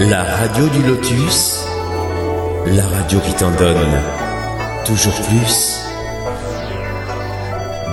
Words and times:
La 0.00 0.22
radio 0.24 0.68
du 0.68 0.82
lotus, 0.82 1.64
la 2.66 2.86
radio 2.86 3.20
qui 3.20 3.34
t'en 3.34 3.50
donne 3.56 4.00
toujours 4.84 5.14
plus. 5.28 5.78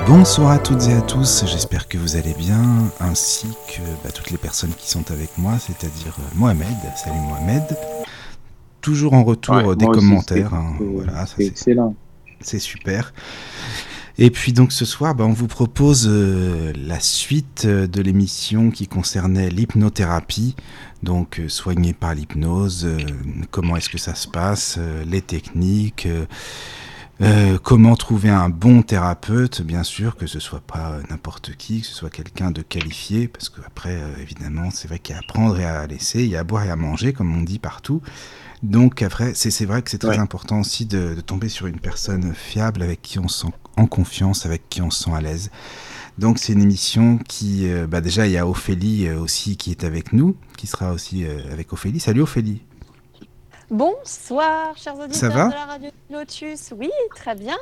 Bonsoir 0.07 0.51
à 0.51 0.59
toutes 0.59 0.87
et 0.87 0.93
à 0.93 1.01
tous, 1.01 1.43
j'espère 1.45 1.87
que 1.87 1.97
vous 1.97 2.15
allez 2.15 2.33
bien, 2.37 2.61
ainsi 2.99 3.47
que 3.67 3.81
bah, 4.03 4.09
toutes 4.13 4.31
les 4.31 4.37
personnes 4.37 4.71
qui 4.77 4.89
sont 4.89 5.09
avec 5.11 5.29
moi, 5.37 5.53
c'est-à-dire 5.59 6.15
euh, 6.19 6.23
Mohamed. 6.35 6.67
Salut 6.95 7.19
Mohamed. 7.19 7.63
Toujours 8.81 9.13
en 9.13 9.23
retour 9.23 9.55
Ouais, 9.55 9.67
euh, 9.67 9.75
des 9.75 9.85
commentaires. 9.85 10.49
c'est- 10.51 10.55
hein, 10.55 10.73
voilà, 10.93 11.25
c'est- 11.25 11.45
excellent. 11.45 11.95
c'est 12.41 12.59
super. 12.59 13.13
Et 14.21 14.31
puis 14.31 14.51
donc 14.51 14.73
ce 14.73 14.83
soir, 14.83 15.15
bah, 15.15 15.23
on 15.25 15.31
vous 15.31 15.47
propose 15.47 16.05
euh, 16.09 16.73
la 16.75 16.99
suite 16.99 17.63
euh, 17.65 17.87
de 17.87 18.01
l'émission 18.01 18.69
qui 18.69 18.85
concernait 18.85 19.49
l'hypnothérapie, 19.49 20.57
donc 21.03 21.39
euh, 21.39 21.47
soigné 21.47 21.93
par 21.93 22.13
l'hypnose, 22.15 22.83
euh, 22.85 22.97
comment 23.49 23.77
est-ce 23.77 23.87
que 23.87 23.97
ça 23.97 24.15
se 24.15 24.27
passe, 24.27 24.75
euh, 24.77 25.05
les 25.05 25.21
techniques, 25.21 26.05
euh, 26.05 26.25
euh, 27.21 27.57
comment 27.63 27.95
trouver 27.95 28.27
un 28.29 28.49
bon 28.49 28.81
thérapeute, 28.81 29.61
bien 29.61 29.83
sûr, 29.83 30.17
que 30.17 30.27
ce 30.27 30.41
soit 30.41 30.59
pas 30.61 30.91
euh, 30.91 31.01
n'importe 31.09 31.55
qui, 31.55 31.79
que 31.81 31.87
ce 31.87 31.93
soit 31.93 32.09
quelqu'un 32.09 32.51
de 32.51 32.61
qualifié, 32.61 33.29
parce 33.29 33.47
qu'après, 33.47 34.01
évidemment, 34.21 34.69
c'est 34.69 34.89
vrai 34.89 34.99
qu'il 34.99 35.15
y 35.15 35.17
a 35.17 35.21
à 35.21 35.23
prendre 35.25 35.57
et 35.57 35.65
à 35.65 35.87
laisser, 35.87 36.23
il 36.23 36.29
y 36.29 36.35
a 36.35 36.41
à 36.41 36.43
boire 36.43 36.65
et 36.65 36.69
à 36.69 36.75
manger, 36.75 37.13
comme 37.13 37.33
on 37.37 37.41
dit 37.41 37.59
partout. 37.59 38.01
Donc 38.63 39.01
après, 39.01 39.33
c'est 39.35 39.51
c'est 39.51 39.65
vrai 39.65 39.81
que 39.81 39.89
c'est 39.89 39.97
très 39.99 40.17
Ouais. 40.17 40.17
important 40.17 40.59
aussi 40.59 40.85
de, 40.85 41.13
de 41.15 41.21
tomber 41.21 41.47
sur 41.47 41.67
une 41.67 41.79
personne 41.79 42.33
fiable 42.33 42.81
avec 42.81 43.01
qui 43.01 43.17
on 43.19 43.29
se 43.29 43.45
sent 43.47 43.53
en 43.79 43.87
confiance, 43.87 44.45
avec 44.45 44.69
qui 44.69 44.81
on 44.81 44.89
se 44.91 45.03
sent 45.05 45.11
à 45.13 45.21
l'aise. 45.21 45.49
Donc 46.17 46.37
c'est 46.37 46.51
une 46.51 46.61
émission 46.61 47.17
qui, 47.17 47.69
euh, 47.69 47.87
bah 47.87 48.01
déjà 48.01 48.27
il 48.27 48.33
y 48.33 48.37
a 48.37 48.45
Ophélie 48.45 49.07
euh, 49.07 49.19
aussi 49.19 49.55
qui 49.55 49.71
est 49.71 49.85
avec 49.85 50.11
nous, 50.11 50.35
qui 50.57 50.67
sera 50.67 50.91
aussi 50.91 51.25
euh, 51.25 51.39
avec 51.51 51.71
Ophélie. 51.71 51.99
Salut 52.01 52.21
Ophélie. 52.21 52.61
Bonsoir, 53.71 54.75
chers 54.77 54.97
auditeurs 54.99 55.31
va 55.31 55.47
de 55.47 55.53
la 55.53 55.65
radio 55.65 55.89
Lotus. 56.09 56.73
Oui, 56.77 56.89
très 57.15 57.35
bien. 57.35 57.55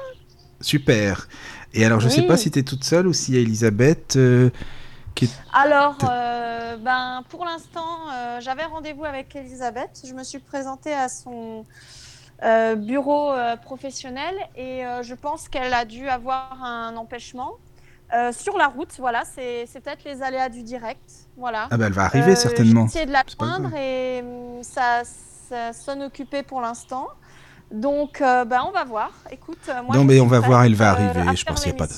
Super. 0.60 1.28
Et 1.74 1.86
alors 1.86 2.00
je 2.00 2.10
sais 2.10 2.22
Oui. 2.22 2.28
pas 2.28 2.38
si 2.38 2.50
tu 2.50 2.60
es 2.60 2.64
toute 2.64 2.84
seule 2.84 3.06
ou 3.08 3.14
s'il 3.14 3.36
y 3.36 3.38
a 3.38 3.42
Elisabeth 3.42 4.16
euh, 4.16 4.50
qui 5.14 5.26
est... 5.26 5.32
Alors, 5.54 5.98
ben, 6.00 7.24
pour 7.30 7.44
l'instant, 7.44 8.08
j'avais 8.40 8.66
rendez-vous 8.66 9.04
avec 9.04 9.36
Elisabeth. 9.36 10.04
Je 10.08 10.14
me 10.14 10.24
suis 10.24 10.38
présentée 10.40 10.94
à 10.94 11.10
son 11.10 11.66
euh, 12.44 12.76
bureau 12.76 13.32
euh, 13.32 13.56
professionnel 13.58 14.36
et 14.56 14.86
euh, 14.86 15.02
je 15.02 15.16
pense 15.16 15.50
qu'elle 15.50 15.74
a 15.74 15.86
dû 15.86 16.08
avoir 16.08 16.64
un 16.64 16.96
empêchement. 16.98 17.54
Sur 18.32 18.58
la 18.58 18.68
route, 18.68 18.94
voilà, 19.00 19.24
c'est 19.26 19.66
c'est 19.68 19.82
peut-être 19.82 20.06
les 20.06 20.24
aléas 20.24 20.48
du 20.48 20.64
direct. 20.64 21.02
Voilà. 21.36 21.68
Ah 21.70 21.76
bah 21.76 21.88
elle 21.88 21.94
va 21.94 22.06
arriver 22.06 22.38
certainement. 22.38 22.84
J'ai 22.88 23.00
essayé 23.02 23.06
de 23.06 23.12
la 23.12 23.24
C'est 23.28 23.38
joindre 23.38 23.76
et 23.76 24.22
hum, 24.22 24.64
ça, 24.64 25.02
ça 25.04 25.74
sonne 25.74 26.04
occupé 26.04 26.42
pour 26.42 26.62
l'instant. 26.62 27.10
Donc, 27.70 28.20
ben, 28.22 28.64
on 28.66 28.72
va 28.72 28.86
voir. 28.86 29.12
Écoute, 29.30 29.70
moi, 29.86 29.94
non 29.94 30.06
mais 30.06 30.22
on 30.22 30.26
va 30.28 30.40
voir, 30.40 30.64
elle 30.64 30.76
va 30.76 30.92
arriver. 30.92 31.36
je 31.36 31.44
pense 31.44 31.64
qu'il 31.64 31.74
n'y 31.74 31.78
a 31.78 31.86
pas 31.86 31.88
de... 31.88 31.94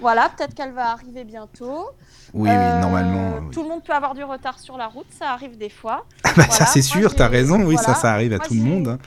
Voilà, 0.00 0.28
peut-être 0.36 0.54
qu'elle 0.54 0.72
va 0.72 0.90
arriver 0.90 1.24
bientôt. 1.24 1.88
Oui, 2.34 2.50
oui, 2.50 2.80
normalement. 2.80 3.38
oui. 3.40 3.50
Tout 3.52 3.62
le 3.62 3.68
monde 3.68 3.84
peut 3.84 3.92
avoir 3.92 4.14
du 4.14 4.24
retard 4.24 4.58
sur 4.58 4.76
la 4.76 4.88
route, 4.88 5.06
ça 5.18 5.30
arrive 5.30 5.56
des 5.56 5.70
fois. 5.70 6.04
Ah 6.24 6.30
bah, 6.36 6.42
ça 6.42 6.48
voilà, 6.48 6.66
c'est 6.66 6.80
moi, 6.80 7.00
sûr, 7.02 7.14
t'as 7.14 7.30
j'ai- 7.30 7.36
raison, 7.36 7.64
oui, 7.64 7.76
ça 7.76 7.84
voilà. 7.84 8.00
ça 8.00 8.12
arrive 8.12 8.32
à 8.32 8.36
Moi, 8.38 8.46
tout 8.46 8.54
le 8.54 8.60
monde. 8.60 8.98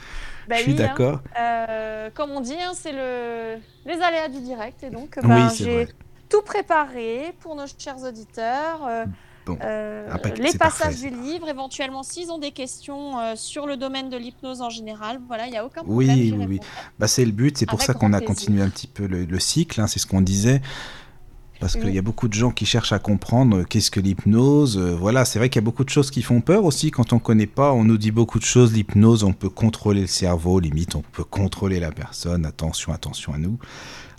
Bah 0.47 0.55
je 0.57 0.61
suis 0.63 0.73
oui, 0.73 0.81
hein. 0.81 0.87
d'accord. 0.87 1.21
Euh, 1.39 2.09
comme 2.13 2.31
on 2.31 2.41
dit, 2.41 2.55
hein, 2.61 2.71
c'est 2.73 2.93
le... 2.93 3.57
les 3.85 4.01
aléas 4.01 4.29
du 4.29 4.39
direct. 4.41 4.83
Et 4.83 4.89
donc, 4.89 5.17
Oui, 5.23 5.41
c'est 5.51 5.63
j'ai 5.63 5.87
tout 6.29 6.41
préparé 6.41 7.33
pour 7.39 7.55
nos 7.55 7.65
chers 7.77 8.01
auditeurs. 8.03 8.85
euh, 8.87 9.05
Bon, 9.45 9.57
euh, 9.63 10.09
les 10.35 10.51
passages 10.57 10.95
parfait. 10.95 11.09
du 11.09 11.09
livre, 11.09 11.47
éventuellement, 11.47 12.03
s'ils 12.03 12.29
ont 12.31 12.37
des 12.37 12.51
questions 12.51 13.13
sur 13.37 13.65
le 13.65 13.77
domaine 13.77 14.09
de 14.09 14.17
l'hypnose 14.17 14.61
en 14.61 14.69
général, 14.69 15.21
voilà, 15.25 15.45
il 15.47 15.51
n'y 15.51 15.57
a 15.57 15.65
aucun 15.65 15.83
Oui, 15.85 16.05
problème. 16.07 16.17
oui, 16.17 16.31
oui. 16.31 16.39
répondrai. 16.55 16.59
Bah, 16.99 17.07
c'est 17.07 17.23
le 17.23 17.31
but, 17.31 17.57
c'est 17.57 17.65
pour 17.65 17.81
ça 17.81 17.93
qu'on 17.93 18.11
a 18.11 18.19
continué 18.19 18.61
un 18.61 18.69
petit 18.69 18.87
peu 18.87 19.07
le, 19.07 19.23
le 19.23 19.39
cycle, 19.39 19.79
hein, 19.79 19.87
c'est 19.87 19.99
ce 19.99 20.05
qu'on 20.05 20.19
disait. 20.19 20.61
Parce 21.59 21.73
qu'il 21.73 21.85
Oui. 21.85 21.93
y 21.93 21.97
a 21.97 22.01
beaucoup 22.03 22.27
de 22.27 22.33
gens 22.33 22.51
qui 22.51 22.65
cherchent 22.65 22.91
à 22.93 22.99
comprendre 22.99 23.57
euh, 23.59 23.63
qu'est-ce 23.63 23.89
que 23.89 23.99
l'hypnose. 23.99 24.77
euh, 24.77 24.95
voilà, 24.95 25.25
c'est 25.25 25.39
vrai 25.39 25.49
qu'il 25.49 25.59
y 25.59 25.63
a 25.63 25.65
beaucoup 25.65 25.83
de 25.83 25.89
choses 25.89 26.11
qui 26.11 26.21
font 26.21 26.39
peur 26.41 26.65
aussi 26.65 26.91
quand 26.91 27.13
on 27.13 27.19
connaît 27.19 27.47
pas. 27.47 27.73
On 27.73 27.83
nous 27.83 27.97
dit 27.97 28.11
beaucoup 28.11 28.37
de 28.39 28.43
choses. 28.45 28.73
L'hypnose, 28.73 29.23
on 29.23 29.33
peut 29.33 29.49
contrôler 29.49 30.01
le 30.01 30.07
cerveau, 30.07 30.59
limite, 30.59 30.95
on 30.95 31.01
peut 31.01 31.23
contrôler 31.23 31.79
la 31.79 31.91
personne. 31.91 32.45
Attention, 32.45 32.93
attention 32.93 33.33
à 33.33 33.37
nous. 33.39 33.57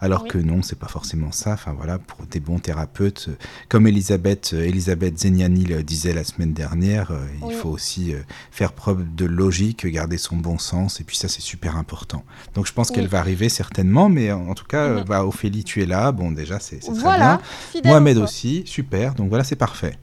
Alors 0.01 0.23
Oui. 0.23 0.29
que 0.29 0.39
non, 0.39 0.63
c'est 0.63 0.79
pas 0.79 0.87
forcément 0.87 1.33
ça. 1.33 1.53
Enfin 1.55 1.73
voilà, 1.77 1.99
pour 1.99 2.25
des 2.27 2.39
bons 2.41 2.59
thérapeutes, 2.61 3.27
euh, 3.31 3.37
comme 3.69 3.87
Elisabeth, 3.89 4.53
euh, 4.55 4.63
Elisabeth 4.65 5.19
Zeniani 5.19 5.65
le 5.65 5.83
disait 5.83 6.13
la 6.13 6.23
semaine 6.25 6.53
dernière, 6.53 7.11
euh, 7.11 7.27
il 7.49 7.53
faut 7.55 7.69
aussi 7.71 8.15
faire 8.53 8.73
preuve 8.73 9.05
de 9.15 9.25
logique, 9.25 9.87
garder 9.87 10.17
son 10.19 10.37
bon 10.37 10.59
sens. 10.59 11.01
Et 11.01 11.05
puis 11.05 11.17
ça, 11.17 11.27
c'est 11.29 11.41
super 11.43 11.77
important. 11.77 12.25
Donc 12.55 12.67
je 12.67 12.73
pense 12.73 12.91
Oui. 12.91 12.95
qu'elle 12.97 13.09
va 13.09 13.19
arriver 13.19 13.49
certainement, 13.49 14.09
mais 14.09 14.31
en 14.31 14.55
tout 14.55 14.67
cas, 14.67 14.89
Mhm. 15.01 15.05
bah, 15.05 15.25
Ophélie, 15.25 15.65
tu 15.65 15.83
es 15.83 15.87
là. 15.87 16.13
Bon, 16.13 16.31
déjà, 16.31 16.61
c'est 16.61 16.79
très 16.79 16.93
Voilà, 16.93 17.41
bien. 17.73 17.83
Mohamed 17.85 18.19
au 18.19 18.23
aussi, 18.23 18.63
super. 18.67 19.15
Donc 19.15 19.29
voilà, 19.31 19.43
c'est 19.45 19.57
parfait. 19.57 19.97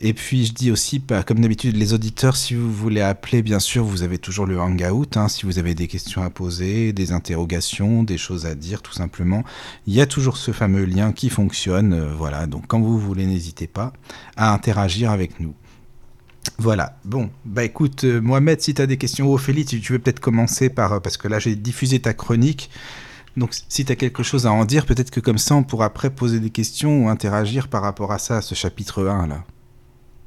Et 0.00 0.14
puis 0.14 0.46
je 0.46 0.52
dis 0.52 0.70
aussi, 0.70 1.00
bah, 1.00 1.24
comme 1.24 1.40
d'habitude, 1.40 1.76
les 1.76 1.92
auditeurs, 1.92 2.36
si 2.36 2.54
vous 2.54 2.72
voulez 2.72 3.00
appeler, 3.00 3.42
bien 3.42 3.58
sûr, 3.58 3.84
vous 3.84 4.02
avez 4.02 4.18
toujours 4.18 4.46
le 4.46 4.60
hangout. 4.60 5.16
hein, 5.16 5.28
si 5.28 5.44
vous 5.44 5.58
avez 5.58 5.74
des 5.74 5.88
questions 5.88 6.22
à 6.22 6.30
poser, 6.30 6.92
des 6.92 7.10
interrogations, 7.12 8.04
des 8.04 8.18
choses 8.18 8.46
à 8.46 8.54
dire, 8.54 8.80
tout 8.80 8.92
simplement, 8.92 9.42
il 9.86 9.94
y 9.94 10.00
a 10.00 10.06
toujours 10.06 10.36
ce 10.36 10.52
fameux 10.52 10.84
lien 10.84 11.12
qui 11.12 11.30
fonctionne. 11.30 11.92
euh, 11.94 12.14
voilà, 12.16 12.46
donc 12.46 12.66
quand 12.68 12.80
vous 12.80 12.98
voulez, 12.98 13.26
n'hésitez 13.26 13.66
pas 13.66 13.92
à 14.36 14.52
interagir 14.52 15.10
avec 15.10 15.40
nous. 15.40 15.54
Voilà, 16.58 16.96
bon, 17.04 17.30
bah 17.44 17.64
écoute, 17.64 18.04
euh, 18.04 18.20
Mohamed, 18.20 18.60
si 18.60 18.74
tu 18.74 18.82
as 18.82 18.86
des 18.86 18.96
questions, 18.98 19.32
Ophélie, 19.32 19.64
tu, 19.64 19.80
tu 19.80 19.92
veux 19.92 19.98
peut-être 19.98 20.20
commencer 20.20 20.70
par, 20.70 20.92
euh, 20.94 21.00
parce 21.00 21.16
que 21.16 21.28
là 21.28 21.38
j'ai 21.40 21.56
diffusé 21.56 22.00
ta 22.00 22.14
chronique, 22.14 22.70
donc 23.36 23.50
si 23.68 23.84
tu 23.84 23.92
as 23.92 23.96
quelque 23.96 24.22
chose 24.22 24.46
à 24.46 24.52
en 24.52 24.64
dire, 24.64 24.86
peut-être 24.86 25.10
que 25.10 25.20
comme 25.20 25.38
ça 25.38 25.54
on 25.56 25.62
pourra 25.64 25.86
après 25.86 26.10
poser 26.10 26.40
des 26.40 26.50
questions 26.50 27.04
ou 27.04 27.08
interagir 27.08 27.68
par 27.68 27.82
rapport 27.82 28.12
à 28.12 28.18
ça, 28.18 28.38
à 28.38 28.42
ce 28.42 28.54
chapitre 28.54 29.06
1 29.06 29.26
là. 29.26 29.44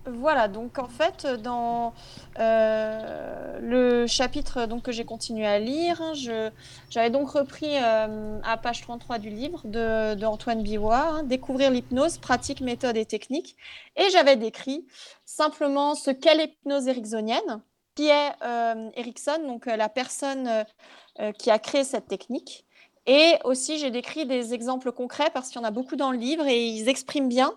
Voilà, 0.07 0.47
donc 0.47 0.79
en 0.79 0.87
fait, 0.87 1.27
dans 1.27 1.93
euh, 2.39 3.59
le 3.61 4.07
chapitre 4.07 4.65
donc, 4.65 4.81
que 4.81 4.91
j'ai 4.91 5.05
continué 5.05 5.45
à 5.45 5.59
lire, 5.59 6.01
hein, 6.01 6.13
j'avais 6.89 7.11
donc 7.11 7.29
repris 7.29 7.77
euh, 7.77 8.39
à 8.43 8.57
page 8.57 8.81
33 8.81 9.19
du 9.19 9.29
livre 9.29 9.61
de, 9.63 10.15
de 10.15 10.25
Antoine 10.25 10.65
hein, 10.91 11.23
Découvrir 11.23 11.69
l'hypnose, 11.69 12.17
pratique, 12.17 12.61
méthode 12.61 12.97
et 12.97 13.05
technique. 13.05 13.55
Et 13.95 14.09
j'avais 14.11 14.37
décrit 14.37 14.87
simplement 15.23 15.93
ce 15.93 16.09
qu'est 16.09 16.35
l'hypnose 16.35 16.87
ericksonienne, 16.87 17.61
qui 17.93 18.07
est 18.07 18.31
euh, 18.43 18.89
Erickson, 18.95 19.43
donc 19.45 19.67
la 19.67 19.89
personne 19.89 20.65
qui 21.37 21.51
a 21.51 21.59
créé 21.59 21.83
cette 21.83 22.07
technique. 22.07 22.65
Et 23.05 23.35
aussi, 23.43 23.77
j'ai 23.77 23.91
décrit 23.91 24.25
des 24.25 24.53
exemples 24.53 24.91
concrets 24.91 25.29
parce 25.31 25.49
qu'il 25.49 25.61
y 25.61 25.63
en 25.63 25.67
a 25.67 25.71
beaucoup 25.71 25.95
dans 25.95 26.11
le 26.11 26.17
livre 26.17 26.47
et 26.47 26.65
ils 26.65 26.87
expriment 26.87 27.29
bien 27.29 27.53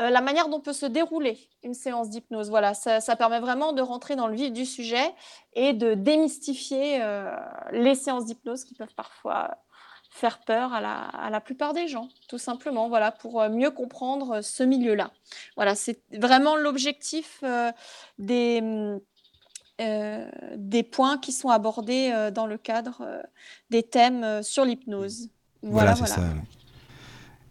euh, 0.00 0.10
la 0.10 0.20
manière 0.20 0.48
dont 0.48 0.60
peut 0.60 0.72
se 0.72 0.86
dérouler 0.86 1.38
une 1.62 1.74
séance 1.74 2.08
d'hypnose. 2.10 2.48
Voilà, 2.50 2.74
ça, 2.74 3.00
ça 3.00 3.16
permet 3.16 3.38
vraiment 3.40 3.72
de 3.72 3.82
rentrer 3.82 4.16
dans 4.16 4.26
le 4.28 4.34
vif 4.34 4.52
du 4.52 4.64
sujet 4.64 5.14
et 5.54 5.72
de 5.74 5.94
démystifier 5.94 7.02
euh, 7.02 7.30
les 7.72 7.94
séances 7.94 8.24
d'hypnose 8.24 8.64
qui 8.64 8.74
peuvent 8.74 8.94
parfois 8.96 9.58
faire 10.12 10.40
peur 10.40 10.72
à 10.72 10.80
la, 10.80 11.02
à 11.02 11.30
la 11.30 11.40
plupart 11.40 11.72
des 11.72 11.86
gens, 11.86 12.08
tout 12.28 12.38
simplement, 12.38 12.88
voilà, 12.88 13.12
pour 13.12 13.40
euh, 13.40 13.48
mieux 13.48 13.70
comprendre 13.70 14.40
ce 14.40 14.62
milieu-là. 14.64 15.12
Voilà, 15.54 15.74
c'est 15.74 16.02
vraiment 16.12 16.56
l'objectif 16.56 17.38
euh, 17.44 17.70
des, 18.18 18.60
des 20.56 20.82
points 20.82 21.16
qui 21.18 21.32
sont 21.32 21.48
abordés 21.48 22.30
dans 22.34 22.46
le 22.46 22.58
cadre 22.58 23.22
des 23.70 23.82
thèmes 23.82 24.42
sur 24.42 24.64
l'hypnose. 24.66 25.30
Voilà, 25.62 25.94
Voilà, 25.94 25.94
c'est 25.94 26.14
voilà. 26.20 26.32
ça. 26.32 26.59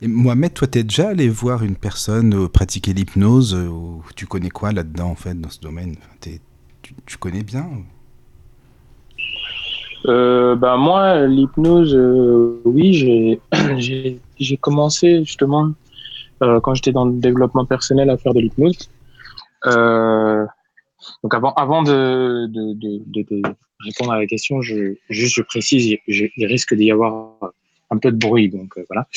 Mohamed, 0.02 0.54
toi, 0.54 0.68
t'es 0.68 0.84
déjà 0.84 1.10
allé 1.10 1.28
voir 1.28 1.62
une 1.64 1.76
personne 1.76 2.46
euh, 2.46 2.48
pratiquer 2.48 2.94
l'hypnose 2.94 3.54
euh, 3.54 3.70
Tu 4.16 4.28
connais 4.28 4.50
quoi 4.50 4.72
là-dedans, 4.72 5.10
en 5.10 5.16
fait, 5.16 5.40
dans 5.40 5.50
ce 5.50 5.60
domaine? 5.60 5.98
Tu, 7.06 7.18
connais 7.18 7.44
bien 7.44 7.68
Euh, 10.06 10.56
bah, 10.56 10.78
moi, 10.78 11.28
l'hypnose, 11.28 11.94
euh, 11.94 12.62
oui, 12.64 12.94
j'ai, 12.94 14.58
commencé 14.62 15.20
justement 15.26 15.74
quand 16.40 16.74
j'étais 16.74 16.94
dans 16.94 17.04
le 17.04 17.20
développement 17.20 17.66
personnel 17.66 18.10
à 18.10 18.16
faire 18.16 18.34
de 18.34 18.40
l'hypnose. 18.40 18.90
Donc 19.66 21.34
avant, 21.34 21.52
avant 21.56 21.84
de, 21.84 22.48
répondre 23.84 24.14
à 24.14 24.20
la 24.20 24.26
question, 24.26 24.62
je, 24.62 24.94
juste 25.10 25.36
je 25.36 25.42
précise, 25.42 25.98
il 26.08 26.46
risque 26.46 26.74
d'y 26.74 26.90
avoir 26.90 27.34
un 27.90 27.98
peu 27.98 28.12
de 28.12 28.18
bruit, 28.18 28.50
donc 28.50 28.78
euh, 28.78 28.86
voilà. 28.90 29.08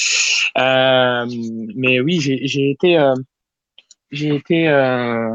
Euh, 0.59 1.27
mais 1.75 2.01
oui, 2.01 2.21
j'ai, 2.21 2.71
été, 2.71 3.13
j'ai 4.11 4.35
été 4.35 4.69
euh, 4.69 5.35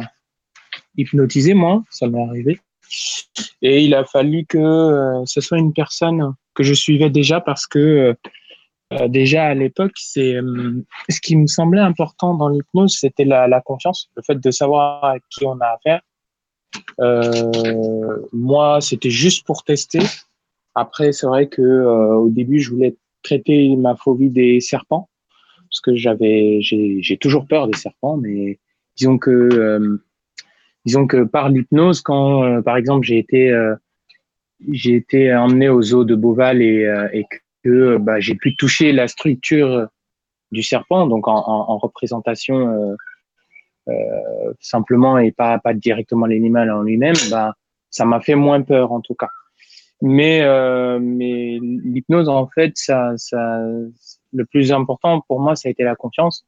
hypnotisé 0.96 1.54
moi, 1.54 1.84
ça 1.90 2.08
m'est 2.08 2.24
arrivé. 2.24 2.60
Et 3.62 3.84
il 3.84 3.94
a 3.94 4.06
fallu 4.06 4.46
que 4.46 5.24
ce 5.26 5.42
soit 5.42 5.58
une 5.58 5.74
personne 5.74 6.34
que 6.54 6.64
je 6.64 6.74
suivais 6.74 7.10
déjà 7.10 7.42
parce 7.42 7.68
que 7.68 8.16
euh, 8.94 9.08
déjà 9.08 9.46
à 9.46 9.54
l'époque, 9.54 9.94
c'est 9.96 10.36
euh, 10.36 10.86
ce 11.10 11.20
qui 11.20 11.36
me 11.36 11.48
semblait 11.48 11.82
important 11.82 12.34
dans 12.36 12.48
l'hypnose, 12.48 12.96
c'était 12.98 13.26
la, 13.26 13.48
la 13.48 13.60
confiance, 13.60 14.10
le 14.16 14.24
fait 14.24 14.40
de 14.40 14.52
savoir 14.52 15.04
à 15.04 15.20
qui 15.30 15.46
on 15.46 15.60
a 15.60 15.68
affaire 15.68 16.02
Euh, 17.00 18.28
moi, 18.34 18.82
c'était 18.82 19.10
juste 19.10 19.46
pour 19.46 19.64
tester. 19.64 20.00
Après, 20.76 21.12
c'est 21.12 21.28
vrai 21.28 21.48
que 21.48 21.62
au 21.62 22.30
début, 22.30 22.60
je 22.60 22.72
voulais 22.72 22.96
traiter 23.24 23.76
ma 23.76 23.96
phobie 23.96 24.30
des 24.30 24.60
serpents 24.60 25.10
parce 25.70 25.82
que 25.82 25.96
j'avais, 25.96 26.60
j'ai 26.62 27.18
toujours 27.18 27.46
peur 27.48 27.68
des 27.68 27.78
serpents, 27.78 28.18
mais 28.18 28.60
disons 28.96 29.18
que, 29.18 29.32
euh, 29.32 29.98
disons 30.86 31.08
que 31.08 31.24
par 31.24 31.50
l'hypnose, 31.50 32.02
quand, 32.02 32.44
euh, 32.44 32.62
par 32.62 32.78
exemple, 32.78 33.06
j'ai 33.06 33.18
été, 33.18 33.52
euh, 33.52 33.76
j'ai 34.72 34.96
été 34.96 35.34
emmené 35.36 35.70
aux 35.70 35.94
eaux 35.94 36.04
de 36.04 36.16
Beauval 36.16 36.62
et, 36.62 36.88
et 37.14 37.26
que 37.64 37.98
bah, 37.98 38.20
j'ai 38.20 38.36
pu 38.36 38.56
toucher 38.56 38.92
la 38.92 39.08
structure 39.08 39.88
du 40.52 40.64
serpent, 40.64 41.06
donc 41.08 41.28
en 41.28 41.78
représentation 41.78 42.96
simplement 44.60 45.18
et 45.18 45.32
pas, 45.32 45.60
pas 45.60 45.74
directement 45.74 46.26
l'animal 46.26 46.72
en 46.72 46.82
lui-même, 46.82 47.16
bah, 47.30 47.54
ça 47.90 48.06
m'a 48.06 48.20
fait 48.20 48.36
moins 48.36 48.62
peur 48.62 48.92
en 48.92 49.02
tout 49.02 49.14
cas. 49.14 49.30
Mais, 50.02 50.42
euh, 50.42 51.00
mais 51.02 51.58
l'hypnose, 51.62 52.30
en 52.30 52.48
fait, 52.48 52.74
ça, 52.76 53.14
ça, 53.18 53.62
le 54.34 54.46
plus 54.46 54.72
important 54.72 55.22
pour 55.28 55.40
moi, 55.40 55.56
ça 55.56 55.70
a 55.70 55.72
été 55.72 55.84
la 55.84 55.96
confiance. 55.96 56.46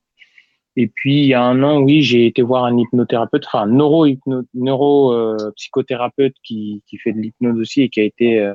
Et 0.75 0.87
puis, 0.87 1.23
il 1.23 1.25
y 1.25 1.33
a 1.33 1.41
un 1.41 1.61
an, 1.63 1.81
oui, 1.81 2.01
j'ai 2.03 2.25
été 2.25 2.41
voir 2.41 2.65
un 2.65 2.77
hypnothérapeute, 2.77 3.45
enfin, 3.47 3.65
neuro, 3.65 4.05
neuro 4.53 5.13
euh, 5.13 5.51
qui, 6.43 6.83
qui 6.87 6.97
fait 6.97 7.11
de 7.11 7.19
l'hypnose 7.19 7.59
aussi 7.59 7.81
et 7.81 7.89
qui 7.89 7.99
a 7.99 8.03
été 8.03 8.39
euh, 8.39 8.53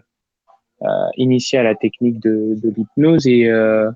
euh 0.82 1.08
initié 1.17 1.58
à 1.58 1.62
la 1.62 1.75
technique 1.75 2.20
de, 2.20 2.55
de 2.62 2.73
l'hypnose 2.76 3.26
et 3.26 3.46
euh, 3.46 3.91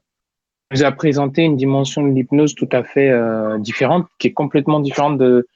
nous 0.72 0.84
a 0.84 0.92
présenté 0.92 1.42
une 1.42 1.56
dimension 1.56 2.02
de 2.02 2.12
l'hypnose 2.12 2.54
tout 2.54 2.68
à 2.72 2.82
fait 2.82 3.08
euh, 3.08 3.56
différente, 3.58 4.06
qui 4.18 4.28
est 4.28 4.32
complètement 4.32 4.80
différente 4.80 5.16
de, 5.16 5.46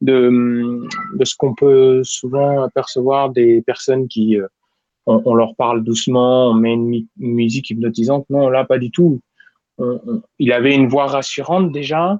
de, 0.00 0.82
de 1.14 1.24
ce 1.24 1.36
qu'on 1.36 1.54
peut 1.54 2.02
souvent 2.02 2.62
apercevoir 2.62 3.30
des 3.30 3.62
personnes 3.62 4.08
qui 4.08 4.36
on, 5.06 5.34
leur 5.34 5.54
parle 5.54 5.84
doucement, 5.84 6.50
on 6.50 6.54
met 6.54 6.72
une, 6.72 7.06
musique 7.16 7.70
hypnotisante. 7.70 8.26
Non, 8.28 8.48
là, 8.48 8.64
pas 8.64 8.78
du 8.78 8.90
tout. 8.90 9.20
Il 10.38 10.52
avait 10.52 10.74
une 10.74 10.88
voix 10.88 11.06
rassurante 11.06 11.70
déjà. 11.72 12.18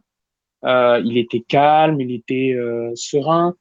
Euh, 0.65 1.01
il 1.05 1.19
était 1.19 1.41
calme, 1.41 2.01
il 2.01 2.13
était 2.13 2.53
euh, 2.55 2.91
serein. 2.95 3.55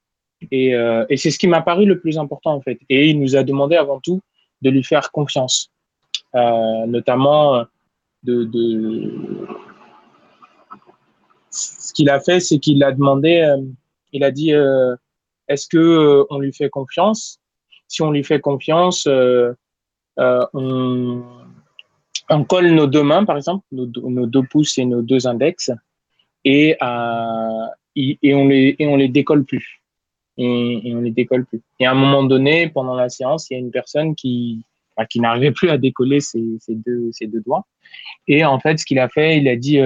Et, 0.52 0.76
euh, 0.76 1.06
et 1.10 1.18
c'est 1.18 1.32
ce 1.32 1.40
qui 1.40 1.48
m'a 1.48 1.62
paru 1.62 1.86
le 1.86 2.00
plus 2.00 2.18
important, 2.18 2.54
en 2.54 2.62
fait. 2.62 2.80
Et 2.90 3.10
il 3.10 3.20
nous 3.20 3.36
a 3.36 3.44
demandé 3.44 3.76
avant 3.76 4.00
tout 4.00 4.22
de 4.62 4.70
lui 4.70 4.84
faire 4.84 5.12
confiance. 5.12 5.72
Notamment, 6.34 7.64
de, 8.24 8.44
de... 8.44 9.14
ce 11.50 11.94
qu'il 11.94 12.10
a 12.10 12.20
fait, 12.20 12.42
c'est 12.42 12.60
qu'il 12.60 12.84
a 12.84 12.92
demandé, 12.92 13.56
il 14.12 14.22
a 14.22 14.32
dit, 14.32 14.52
est-ce 15.48 15.68
que 15.68 16.26
on 16.30 16.40
lui 16.40 16.52
fait 16.52 16.70
confiance? 16.70 17.40
Si 17.88 18.02
on 18.02 18.12
lui 18.12 18.24
fait 18.24 18.40
confiance, 18.40 19.08
euh, 19.08 19.54
euh, 20.20 20.46
on, 20.54 22.44
colle 22.46 22.72
nos 22.72 22.88
deux 22.88 23.04
mains, 23.04 23.26
par 23.26 23.38
exemple, 23.38 23.66
nos, 23.72 23.86
deux 24.26 24.44
pouces 24.44 24.78
et 24.78 24.86
nos 24.86 25.02
deux 25.02 25.28
index, 25.28 25.72
et, 26.44 26.76
euh, 26.82 27.68
on, 27.96 28.48
les, 28.48 28.76
les 28.80 29.08
décolle 29.08 29.46
plus. 29.46 29.82
Et, 30.38 30.90
et, 30.90 30.96
on 30.96 31.02
les 31.02 31.12
décolle 31.12 31.46
plus. 31.46 31.62
Et 31.80 31.86
à 31.86 31.92
un 31.92 31.96
moment 31.96 32.24
donné, 32.24 32.70
pendant 32.70 32.96
la 32.96 33.10
séance, 33.10 33.50
il 33.50 33.54
y 33.54 33.58
a 33.58 33.60
une 33.60 33.72
personne 33.72 34.16
qui, 34.16 34.66
n'arrivait 35.16 35.52
plus 35.52 35.70
à 35.70 35.78
décoller 35.78 36.20
ses, 36.20 36.42
deux, 36.70 37.12
doigts. 37.46 37.66
Et 38.28 38.44
en 38.44 38.60
fait, 38.60 38.80
ce 38.80 38.86
qu'il 38.86 39.00
a 39.00 39.10
fait, 39.10 39.38
il 39.38 39.48
a 39.48 39.56
dit 39.56 39.80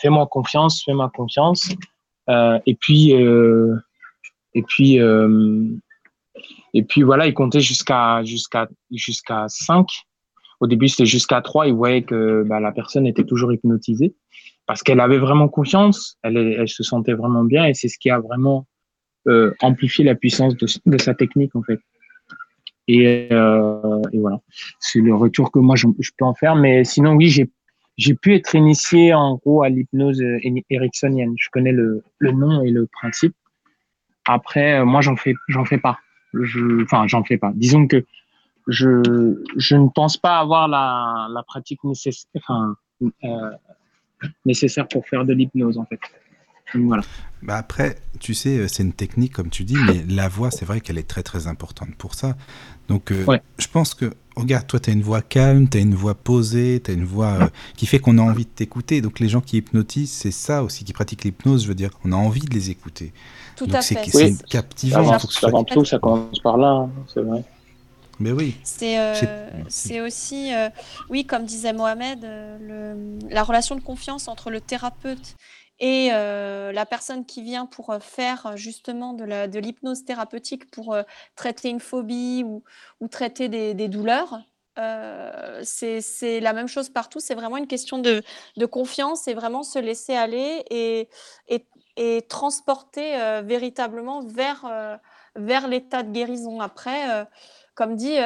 fais-moi 0.00 0.26
confiance, 0.26 0.82
fais-moi 0.84 1.10
confiance. 1.14 1.70
Et 2.28 2.74
puis, 2.74 3.12
et 4.54 4.62
puis, 4.62 4.98
et 6.74 6.82
puis 6.82 7.02
voilà, 7.02 7.26
il 7.26 7.34
comptait 7.34 7.60
jusqu'à 7.60 8.22
jusqu'à 8.24 8.68
jusqu'à 8.90 9.46
5. 9.48 9.86
Au 10.60 10.66
début, 10.66 10.88
c'était 10.88 11.06
jusqu'à 11.06 11.40
3. 11.40 11.68
Il 11.68 11.74
voyait 11.74 12.02
que 12.02 12.44
bah, 12.46 12.60
la 12.60 12.72
personne 12.72 13.06
était 13.06 13.24
toujours 13.24 13.52
hypnotisée 13.52 14.14
parce 14.66 14.82
qu'elle 14.82 15.00
avait 15.00 15.18
vraiment 15.18 15.48
confiance, 15.48 16.16
elle, 16.22 16.68
se 16.68 16.84
sentait 16.84 17.14
vraiment 17.14 17.42
bien 17.42 17.64
et 17.64 17.74
c'est 17.74 17.88
ce 17.88 17.98
qui 17.98 18.08
a 18.10 18.20
vraiment 18.20 18.68
euh, 19.26 19.52
amplifié 19.62 20.04
la 20.04 20.14
puissance 20.14 20.54
de, 20.56 20.98
sa 20.98 21.14
technique 21.14 21.56
en 21.56 21.62
fait. 21.62 21.80
Et, 22.86 23.28
euh, 23.32 24.00
et 24.12 24.18
voilà, 24.18 24.38
c'est 24.78 25.00
le 25.00 25.14
retour 25.14 25.50
que 25.50 25.58
moi 25.58 25.76
je, 25.76 25.86
peux 26.16 26.24
en 26.24 26.34
faire. 26.34 26.54
Mais 26.54 26.84
sinon, 26.84 27.14
oui, 27.14 27.28
j'ai 27.96 28.14
pu 28.14 28.34
être 28.34 28.54
initié 28.54 29.12
en 29.12 29.36
gros 29.36 29.62
à 29.62 29.68
l'hypnose 29.68 30.22
ericksonienne. 30.70 31.34
Je 31.36 31.48
connais 31.50 31.72
le, 31.72 32.04
le 32.18 32.32
nom 32.32 32.62
et 32.62 32.70
le 32.70 32.86
principe. 32.86 33.34
Après, 34.26 34.84
moi, 34.84 35.00
j'en 35.00 35.16
fais 35.16 35.34
j'en 35.48 35.64
fais 35.64 35.78
pas 35.78 35.98
je, 36.34 36.82
enfin, 36.82 37.06
j'en 37.06 37.24
fais 37.24 37.38
pas. 37.38 37.52
Disons 37.54 37.86
que 37.86 38.04
je, 38.68 39.34
je 39.56 39.76
ne 39.76 39.88
pense 39.88 40.16
pas 40.16 40.38
avoir 40.38 40.68
la, 40.68 41.28
la 41.30 41.42
pratique 41.42 41.82
nécessaire, 41.84 42.30
enfin, 42.36 42.76
euh, 43.24 43.50
nécessaire 44.44 44.86
pour 44.88 45.06
faire 45.06 45.24
de 45.24 45.32
l'hypnose, 45.32 45.78
en 45.78 45.84
fait. 45.86 46.00
Donc, 46.74 46.86
voilà. 46.86 47.02
Bah 47.42 47.56
après, 47.56 47.96
tu 48.20 48.34
sais, 48.34 48.68
c'est 48.68 48.82
une 48.82 48.92
technique, 48.92 49.32
comme 49.32 49.48
tu 49.48 49.64
dis, 49.64 49.76
mais 49.86 50.04
la 50.08 50.28
voix, 50.28 50.50
c'est 50.50 50.64
vrai 50.64 50.80
qu'elle 50.80 50.98
est 50.98 51.08
très, 51.08 51.22
très 51.22 51.46
importante 51.46 51.94
pour 51.96 52.14
ça. 52.14 52.36
Donc, 52.86 53.10
euh, 53.10 53.24
ouais. 53.24 53.40
je 53.58 53.66
pense 53.66 53.94
que, 53.94 54.12
regarde, 54.36 54.66
toi, 54.66 54.78
tu 54.78 54.90
as 54.90 54.92
une 54.92 55.02
voix 55.02 55.22
calme, 55.22 55.68
tu 55.68 55.78
as 55.78 55.80
une 55.80 55.94
voix 55.94 56.14
posée, 56.14 56.80
tu 56.84 56.90
as 56.90 56.94
une 56.94 57.04
voix 57.04 57.38
euh, 57.40 57.48
qui 57.76 57.86
fait 57.86 57.98
qu'on 57.98 58.18
a 58.18 58.22
envie 58.22 58.44
de 58.44 58.50
t'écouter. 58.50 59.00
Donc, 59.00 59.20
les 59.20 59.28
gens 59.28 59.40
qui 59.40 59.56
hypnotisent, 59.56 60.12
c'est 60.12 60.30
ça 60.30 60.62
aussi, 60.62 60.84
qui 60.84 60.92
pratiquent 60.92 61.24
l'hypnose, 61.24 61.64
je 61.64 61.68
veux 61.68 61.74
dire, 61.74 61.90
on 62.04 62.12
a 62.12 62.16
envie 62.16 62.40
de 62.40 62.54
les 62.54 62.70
écouter. 62.70 63.12
Tout 63.60 63.66
Donc 63.66 63.74
à 63.76 63.82
c'est, 63.82 63.94
fait. 63.96 64.10
C'est 64.10 64.24
Oui. 64.24 64.38
captivant. 64.48 65.00
Avant, 65.00 65.18
faut 65.18 65.26
que 65.26 65.34
ce 65.34 65.40
soit- 65.40 65.50
avant 65.50 65.64
tout, 65.64 65.84
ça 65.84 65.98
commence 65.98 66.38
par 66.38 66.56
là, 66.56 66.68
hein, 66.68 66.90
c'est 67.12 67.20
vrai. 67.20 67.42
Mais 68.18 68.32
oui. 68.32 68.56
C'est 68.64 68.98
euh, 68.98 70.06
aussi, 70.06 70.54
euh, 70.54 70.70
oui, 71.10 71.26
comme 71.26 71.44
disait 71.44 71.74
Mohamed, 71.74 72.24
euh, 72.24 72.56
le- 72.58 73.28
la 73.28 73.42
relation 73.42 73.74
de 73.76 73.82
confiance 73.82 74.28
entre 74.28 74.48
le 74.50 74.62
thérapeute 74.62 75.36
et 75.78 76.08
euh, 76.12 76.72
la 76.72 76.86
personne 76.86 77.26
qui 77.26 77.42
vient 77.42 77.66
pour 77.66 77.94
faire 78.00 78.56
justement 78.56 79.12
de 79.12 79.58
l'hypnose 79.58 80.06
thérapeutique 80.06 80.70
pour 80.70 80.94
euh, 80.94 81.02
traiter 81.36 81.68
une 81.68 81.80
phobie 81.80 82.42
ou, 82.42 82.62
ou 83.00 83.08
traiter 83.08 83.50
des, 83.50 83.74
des 83.74 83.88
douleurs. 83.88 84.40
Euh, 84.78 85.60
c'est 85.64 86.00
c'est 86.00 86.40
la 86.40 86.54
même 86.54 86.68
chose 86.68 86.88
partout, 86.88 87.20
c'est 87.20 87.34
vraiment 87.34 87.58
une 87.58 87.66
question 87.66 87.98
de, 87.98 88.22
de 88.56 88.66
confiance 88.66 89.28
et 89.28 89.34
vraiment 89.34 89.62
se 89.62 89.78
laisser 89.78 90.14
aller 90.14 90.64
et, 90.70 91.08
et, 91.48 91.66
et 92.00 92.22
transporter 92.22 93.20
euh, 93.20 93.42
véritablement 93.44 94.22
vers, 94.22 94.64
euh, 94.64 94.96
vers 95.36 95.68
l'état 95.68 96.02
de 96.02 96.10
guérison. 96.10 96.58
Après, 96.62 97.10
euh, 97.10 97.24
comme 97.74 97.94
dit, 97.94 98.16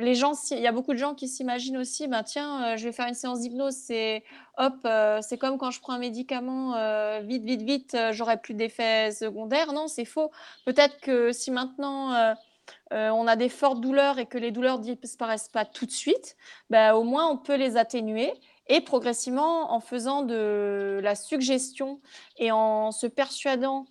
les 0.00 0.14
gens, 0.14 0.34
il 0.52 0.60
y 0.60 0.66
a 0.68 0.70
beaucoup 0.70 0.92
de 0.92 0.98
gens 0.98 1.14
qui 1.14 1.26
s'imaginent 1.26 1.78
aussi, 1.78 2.06
ben 2.06 2.22
tiens, 2.22 2.76
je 2.76 2.84
vais 2.84 2.92
faire 2.92 3.08
une 3.08 3.14
séance 3.14 3.40
d'hypnose, 3.40 3.74
c'est 3.74 4.22
hop, 4.58 4.86
c'est 5.22 5.38
comme 5.38 5.58
quand 5.58 5.72
je 5.72 5.80
prends 5.80 5.94
un 5.94 5.98
médicament, 5.98 6.74
vite, 7.22 7.42
vite, 7.42 7.62
vite, 7.62 7.96
j'aurai 8.12 8.36
plus 8.36 8.54
d'effets 8.54 9.10
secondaires. 9.10 9.72
Non, 9.72 9.88
c'est 9.88 10.04
faux. 10.04 10.30
Peut-être 10.66 11.00
que 11.00 11.32
si 11.32 11.50
maintenant 11.50 12.36
on 12.92 13.26
a 13.26 13.34
des 13.34 13.48
fortes 13.48 13.80
douleurs 13.80 14.20
et 14.20 14.26
que 14.26 14.38
les 14.38 14.52
douleurs 14.52 14.78
disparaissent 14.78 15.48
pas 15.48 15.64
tout 15.64 15.86
de 15.86 15.90
suite, 15.90 16.36
ben, 16.70 16.94
au 16.94 17.02
moins 17.02 17.28
on 17.28 17.38
peut 17.38 17.56
les 17.56 17.76
atténuer. 17.76 18.32
Et 18.66 18.80
progressivement, 18.80 19.72
en 19.72 19.80
faisant 19.80 20.22
de 20.22 21.00
la 21.02 21.14
suggestion 21.14 22.00
et 22.38 22.50
en 22.50 22.92
se 22.92 23.06
persuadant 23.06 23.86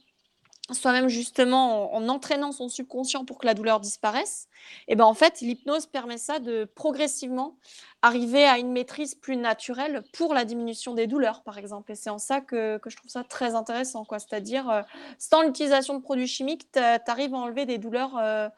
soi-même 0.72 1.10
justement 1.10 1.94
en, 1.94 2.03
en 2.03 2.10
entraînant 2.10 2.51
son 2.51 2.70
subconscient 2.70 3.25
pour 3.25 3.38
que 3.38 3.46
la 3.46 3.53
douleur 3.53 3.80
disparaisse, 3.80 4.48
et 4.88 4.96
ben 4.96 5.03
en 5.03 5.13
fait 5.13 5.42
l'hypnose 5.42 5.88
permet 5.88 6.18
ça 6.18 6.39
de 6.39 6.63
progressivement 6.63 7.58
arriver 8.01 8.46
à 8.46 8.58
une 8.60 8.72
maîtrise 8.72 9.15
plus 9.15 9.36
naturelle 9.36 10.03
pour 10.13 10.34
la 10.34 10.46
diminution 10.46 10.94
des 10.94 11.08
douleurs 11.08 11.44
par 11.44 11.58
exemple. 11.58 11.92
Et 11.92 11.96
c'est 11.96 12.10
en 12.10 12.18
ça 12.18 12.39
que, 12.42 12.77
que 12.77 12.89
je 12.89 12.96
trouve 12.96 13.12
ça 13.12 13.24
très 13.24 13.56
intéressant, 13.56 14.06
quoi. 14.06 14.20
C'est-à-dire 14.20 14.70
euh, 14.70 14.82
sans 15.20 15.42
l'utilisation 15.42 15.96
de 15.96 16.01
produits 16.01 16.27
chimiques, 16.27 16.72
tu 16.72 16.80
arrives 16.80 17.34
à 17.34 17.38
enlever 17.38 17.65
des 17.65 17.77
douleurs 17.77 18.18
euh, 18.18 18.50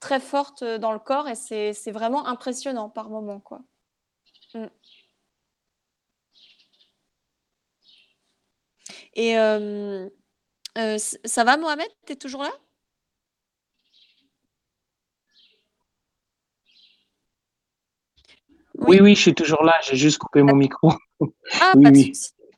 très 0.00 0.20
fortes 0.20 0.64
dans 0.64 0.92
le 0.92 0.98
corps 0.98 1.28
et 1.28 1.36
c'est 1.36 1.72
c'est 1.74 1.92
vraiment 1.92 2.26
impressionnant 2.26 2.88
par 2.88 3.08
moment, 3.08 3.40
quoi. 3.40 3.60
Et 9.14 9.38
euh, 9.38 10.08
euh, 10.78 10.98
ça 10.98 11.44
va, 11.44 11.56
Mohamed? 11.56 11.88
T'es 12.06 12.16
toujours 12.16 12.42
là? 12.42 12.50
Oui, 18.74 19.00
oui, 19.00 19.14
je 19.14 19.20
suis 19.20 19.34
toujours 19.34 19.62
là, 19.62 19.74
j'ai 19.82 19.96
juste 19.96 20.18
coupé 20.18 20.42
mon 20.42 20.56
micro. 20.56 20.92
Ah, 21.60 21.74
Oui, 21.76 21.84
pas 21.84 21.90
oui. 21.90 22.12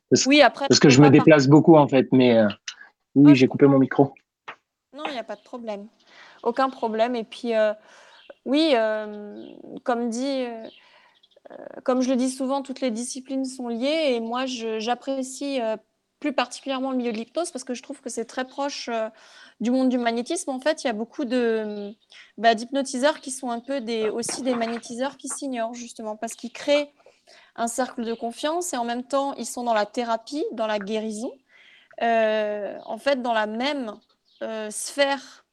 Parce, 0.09 0.25
Oui, 0.25 0.41
après, 0.41 0.67
parce 0.67 0.79
que 0.79 0.87
tu 0.87 0.93
je 0.95 1.01
me 1.01 1.09
déplace 1.09 1.47
beaucoup 1.47 1.75
en 1.75 1.87
fait, 1.87 2.07
mais 2.11 2.37
euh, 2.37 2.47
oui, 3.15 3.31
Ah, 3.31 3.33
j'ai 3.35 3.47
coupé 3.47 3.67
mon 3.67 3.77
micro. 3.77 4.13
Non, 4.93 5.03
il 5.07 5.11
n'y 5.11 5.19
a 5.19 5.23
pas 5.23 5.35
de 5.35 5.41
problème. 5.43 5.87
Aucun 6.41 6.69
problème. 6.69 7.15
Et 7.15 7.25
puis, 7.25 7.51
oui, 8.45 8.73
comme 9.83 10.09
dit, 10.09 10.45
comme 11.83 12.01
je 12.01 12.09
le 12.09 12.15
dis 12.15 12.29
souvent, 12.29 12.61
toutes 12.61 12.81
les 12.81 12.91
disciplines 12.91 13.45
sont 13.45 13.67
liées. 13.67 14.13
Et 14.13 14.19
moi, 14.21 14.45
j'apprécie 14.45 15.59
plus 16.19 16.33
particulièrement 16.33 16.91
le 16.91 16.97
milieu 16.97 17.11
de 17.11 17.17
l'hypnose 17.17 17.51
parce 17.51 17.63
que 17.63 17.73
je 17.73 17.83
trouve 17.83 18.01
que 18.01 18.09
c'est 18.09 18.25
très 18.25 18.45
proche 18.45 18.89
euh, 18.89 19.09
du 19.59 19.71
monde 19.71 19.89
du 19.89 19.97
magnétisme. 19.97 20.49
En 20.49 20.59
fait, 20.59 20.83
il 20.83 20.87
y 20.87 20.89
a 20.89 20.93
beaucoup 20.93 21.23
bah, 22.37 22.55
d'hypnotiseurs 22.55 23.19
qui 23.19 23.31
sont 23.31 23.51
un 23.51 23.59
peu 23.59 23.79
aussi 24.09 24.41
des 24.41 24.55
magnétiseurs 24.55 25.17
qui 25.17 25.27
s'ignorent 25.27 25.73
justement 25.73 26.15
parce 26.15 26.33
qu'ils 26.33 26.51
créent 26.51 26.93
un 27.55 27.67
cercle 27.67 28.03
de 28.03 28.13
confiance 28.13 28.73
et 28.73 28.77
en 28.77 28.85
même 28.85 29.03
temps 29.03 29.33
ils 29.35 29.45
sont 29.45 29.63
dans 29.63 29.73
la 29.73 29.85
thérapie, 29.85 30.45
dans 30.51 30.67
la 30.67 30.79
guérison, 30.79 31.31
euh, 32.01 32.77
en 32.85 32.97
fait 32.97 33.21
dans 33.21 33.33
la 33.33 33.47
même 33.47 33.95
euh, 34.43 34.69
sphère 34.69 35.45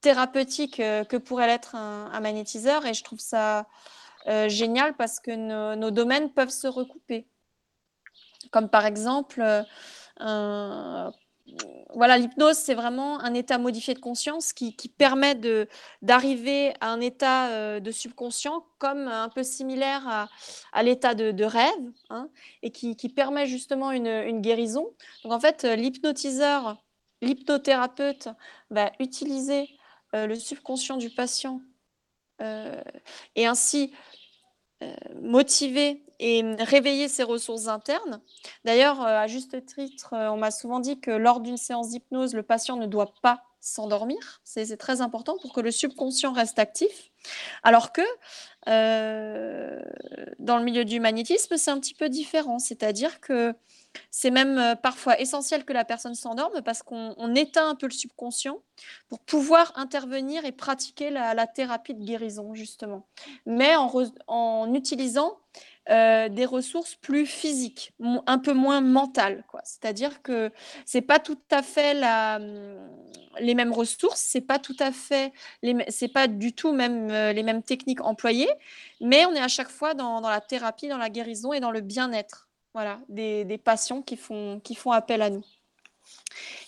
thérapeutique 0.00 0.76
que 0.76 1.16
pourrait 1.16 1.46
l'être 1.46 1.76
un, 1.76 2.18
magnétiseur. 2.20 2.84
Et 2.86 2.94
je 2.94 3.04
trouve 3.04 3.20
ça 3.20 3.66
génial 4.48 4.94
parce 4.96 5.20
que 5.20 5.74
nos 5.76 5.90
domaines 5.92 6.32
peuvent 6.32 6.50
se 6.50 6.66
recouper 6.66 7.28
comme 8.50 8.68
par 8.68 8.86
exemple, 8.86 9.42
euh, 10.20 11.10
voilà, 11.94 12.18
l'hypnose, 12.18 12.56
c'est 12.56 12.74
vraiment 12.74 13.20
un 13.20 13.34
état 13.34 13.58
modifié 13.58 13.94
de 13.94 13.98
conscience 13.98 14.52
qui, 14.52 14.72
permet 14.96 15.34
d'arriver 16.00 16.72
à 16.80 16.90
un 16.90 17.00
état 17.00 17.48
euh, 17.50 17.80
de 17.80 17.90
subconscient 17.90 18.64
comme 18.78 19.08
un 19.08 19.28
peu 19.28 19.42
similaire 19.42 20.28
à, 20.72 20.82
l'état 20.82 21.14
de, 21.14 21.44
rêve 21.44 21.90
hein, 22.10 22.28
et 22.62 22.70
qui, 22.70 22.94
permet 23.08 23.46
justement 23.46 23.90
une, 23.90 24.40
guérison. 24.40 24.90
Donc 25.24 25.32
en 25.32 25.40
fait, 25.40 25.64
l'hypnotiseur, 25.64 26.82
l'hypnothérapeute 27.20 28.28
va 28.70 28.92
utiliser 29.00 29.68
euh, 30.14 30.26
le 30.26 30.36
subconscient 30.36 30.96
du 30.96 31.10
patient 31.10 31.60
et 33.36 33.46
ainsi 33.46 33.92
motiver 35.20 36.02
et 36.22 36.42
réveiller 36.60 37.08
ses 37.08 37.24
ressources 37.24 37.66
internes. 37.66 38.20
D'ailleurs, 38.64 39.02
euh, 39.02 39.18
à 39.18 39.26
juste 39.26 39.66
titre, 39.66 40.14
euh, 40.14 40.30
on 40.30 40.36
m'a 40.36 40.52
souvent 40.52 40.78
dit 40.78 41.00
que 41.00 41.10
lors 41.10 41.40
d'une 41.40 41.56
séance 41.56 41.90
d'hypnose, 41.90 42.34
le 42.34 42.44
patient 42.44 42.76
ne 42.76 42.86
doit 42.86 43.12
pas 43.22 43.42
s'endormir. 43.60 44.40
C'est 44.44 44.76
très 44.76 45.00
important 45.00 45.36
pour 45.40 45.52
que 45.52 45.60
le 45.60 45.72
subconscient 45.72 46.32
reste 46.32 46.58
actif. 46.60 47.10
Alors 47.64 47.92
que 47.92 48.02
euh, 48.68 49.80
dans 50.38 50.58
le 50.58 50.64
milieu 50.64 50.84
du 50.84 51.00
magnétisme, 51.00 51.56
c'est 51.56 51.70
un 51.70 51.80
petit 51.80 51.94
peu 51.94 52.08
différent. 52.08 52.60
C'est-à-dire 52.60 53.20
que 53.20 53.54
c'est 54.10 54.30
même 54.30 54.58
euh, 54.58 54.74
parfois 54.74 55.20
essentiel 55.20 55.64
que 55.64 55.72
la 55.72 55.84
personne 55.84 56.14
s'endorme 56.14 56.62
parce 56.62 56.82
qu'on 56.82 57.34
éteint 57.34 57.68
un 57.68 57.74
peu 57.74 57.86
le 57.86 57.92
subconscient 57.92 58.58
pour 59.08 59.20
pouvoir 59.20 59.72
intervenir 59.76 60.44
et 60.44 60.52
pratiquer 60.52 61.10
la, 61.10 61.46
thérapie 61.46 61.94
de 61.94 62.04
guérison, 62.04 62.54
justement. 62.54 63.06
Mais 63.46 63.74
en, 63.76 64.74
utilisant 64.74 65.38
euh, 65.90 66.28
des 66.28 66.44
ressources 66.44 66.94
plus 66.94 67.26
physiques, 67.26 67.92
un 68.26 68.38
peu 68.38 68.52
moins 68.52 68.80
mentales. 68.80 69.44
C'est-à-dire 69.64 70.22
que 70.22 70.50
ce 70.86 70.98
n'est 70.98 71.02
pas 71.02 71.18
tout 71.18 71.38
à 71.50 71.62
fait 71.62 71.94
les 73.40 73.54
mêmes 73.54 73.72
ressources, 73.72 74.20
c'est 74.20 74.40
pas 74.40 74.58
tout 74.58 74.76
à 74.78 74.92
fait, 74.92 75.32
pas 76.14 76.28
du 76.28 76.52
tout 76.52 76.72
même 76.72 77.10
euh, 77.10 77.32
les 77.32 77.42
mêmes 77.42 77.62
techniques 77.62 78.00
employées, 78.00 78.50
mais 79.00 79.26
on 79.26 79.34
est 79.34 79.40
à 79.40 79.48
chaque 79.48 79.70
fois 79.70 79.94
dans 79.94 80.20
la 80.20 80.40
thérapie, 80.40 80.88
dans 80.88 80.98
la 80.98 81.10
guérison 81.10 81.52
et 81.52 81.60
dans 81.60 81.70
le 81.70 81.80
bien-être 81.80 82.48
voilà, 82.74 83.00
des, 83.08 83.58
patients 83.58 84.02
qui 84.02 84.16
font, 84.16 84.60
qui 84.60 84.74
font 84.74 84.92
appel 84.92 85.22
à 85.22 85.30
nous. 85.30 85.44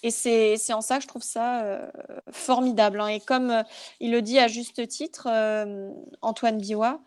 Et 0.03 0.11
c'est 0.11 0.73
en 0.73 0.81
ça 0.81 0.97
que 0.99 1.03
je 1.03 1.09
trouve 1.09 1.23
ça 1.23 1.63
euh, 1.63 1.91
formidable. 2.31 3.01
Hein. 3.01 3.09
Et 3.09 3.21
comme 3.21 3.51
euh, 3.51 3.63
il 4.01 4.13
le 4.13 4.23
dit 4.23 4.39
à 4.39 4.49
juste 4.49 4.87
titre, 4.87 5.29
euh, 5.31 5.91
Antoine 6.21 6.59
Biwa, 6.59 7.01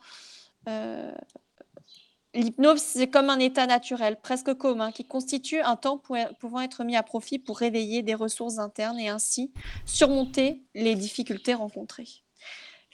l'hypnose, 2.34 2.82
c'est 2.82 3.10
comme 3.10 3.30
un 3.30 3.40
état 3.40 3.68
naturel, 3.68 4.20
presque 4.20 4.54
commun, 4.56 4.92
qui 4.92 5.06
constitue 5.06 5.62
un 5.62 5.76
temps 5.76 6.02
pouvant 6.40 6.62
être 6.62 6.84
mis 6.84 6.96
à 6.96 7.04
profit 7.04 7.40
pour 7.40 7.58
réveiller 7.58 8.02
des 8.02 8.16
ressources 8.16 8.58
internes 8.58 9.00
et 9.00 9.10
ainsi 9.10 9.52
surmonter 9.86 10.64
les 10.74 10.96
difficultés 10.96 11.54
rencontrées. 11.54 12.24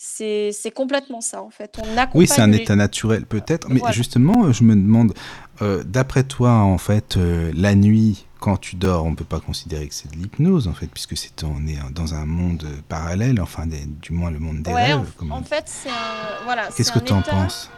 C'est 0.05 0.71
complètement 0.75 1.21
ça, 1.21 1.41
en 1.41 1.49
fait. 1.49 1.79
On 1.81 2.17
oui, 2.17 2.27
c'est 2.27 2.41
un 2.41 2.51
état 2.51 2.75
naturel, 2.75 3.25
peut-être. 3.25 3.69
Mais 3.69 3.81
justement, 3.91 4.51
je 4.51 4.63
me 4.63 4.75
demande, 4.75 5.13
euh, 5.61 5.83
d'après 5.83 6.23
toi, 6.23 6.51
en 6.51 6.77
fait, 6.77 7.15
euh, 7.15 7.51
la 7.55 7.73
nuit, 7.73 8.25
quand 8.39 8.57
tu 8.57 8.75
dors, 8.75 9.05
on 9.05 9.11
ne 9.11 9.15
peut 9.15 9.23
pas 9.23 9.39
considérer 9.39 9.87
que 9.87 9.95
c'est 9.95 10.11
de 10.11 10.17
l'hypnose, 10.17 10.67
en 10.67 10.73
fait, 10.73 10.87
puisque 10.87 11.15
c'est 11.15 11.43
on 11.43 11.65
est 11.67 11.77
dans 11.93 12.13
un 12.13 12.25
monde 12.25 12.65
parallèle, 12.89 13.39
enfin, 13.41 13.63
du 13.65 14.11
moins 14.11 14.29
le 14.29 14.39
monde 14.39 14.61
des 14.61 14.73
rêves. 14.73 14.99
En, 15.29 15.41
fait, 15.41 15.63
c'est 15.67 15.89
un... 15.89 16.43
Voilà, 16.43 16.67
Qu'est-ce 16.75 16.91
que 16.91 16.99
tu 16.99 17.13
en 17.13 17.21
penses? 17.21 17.69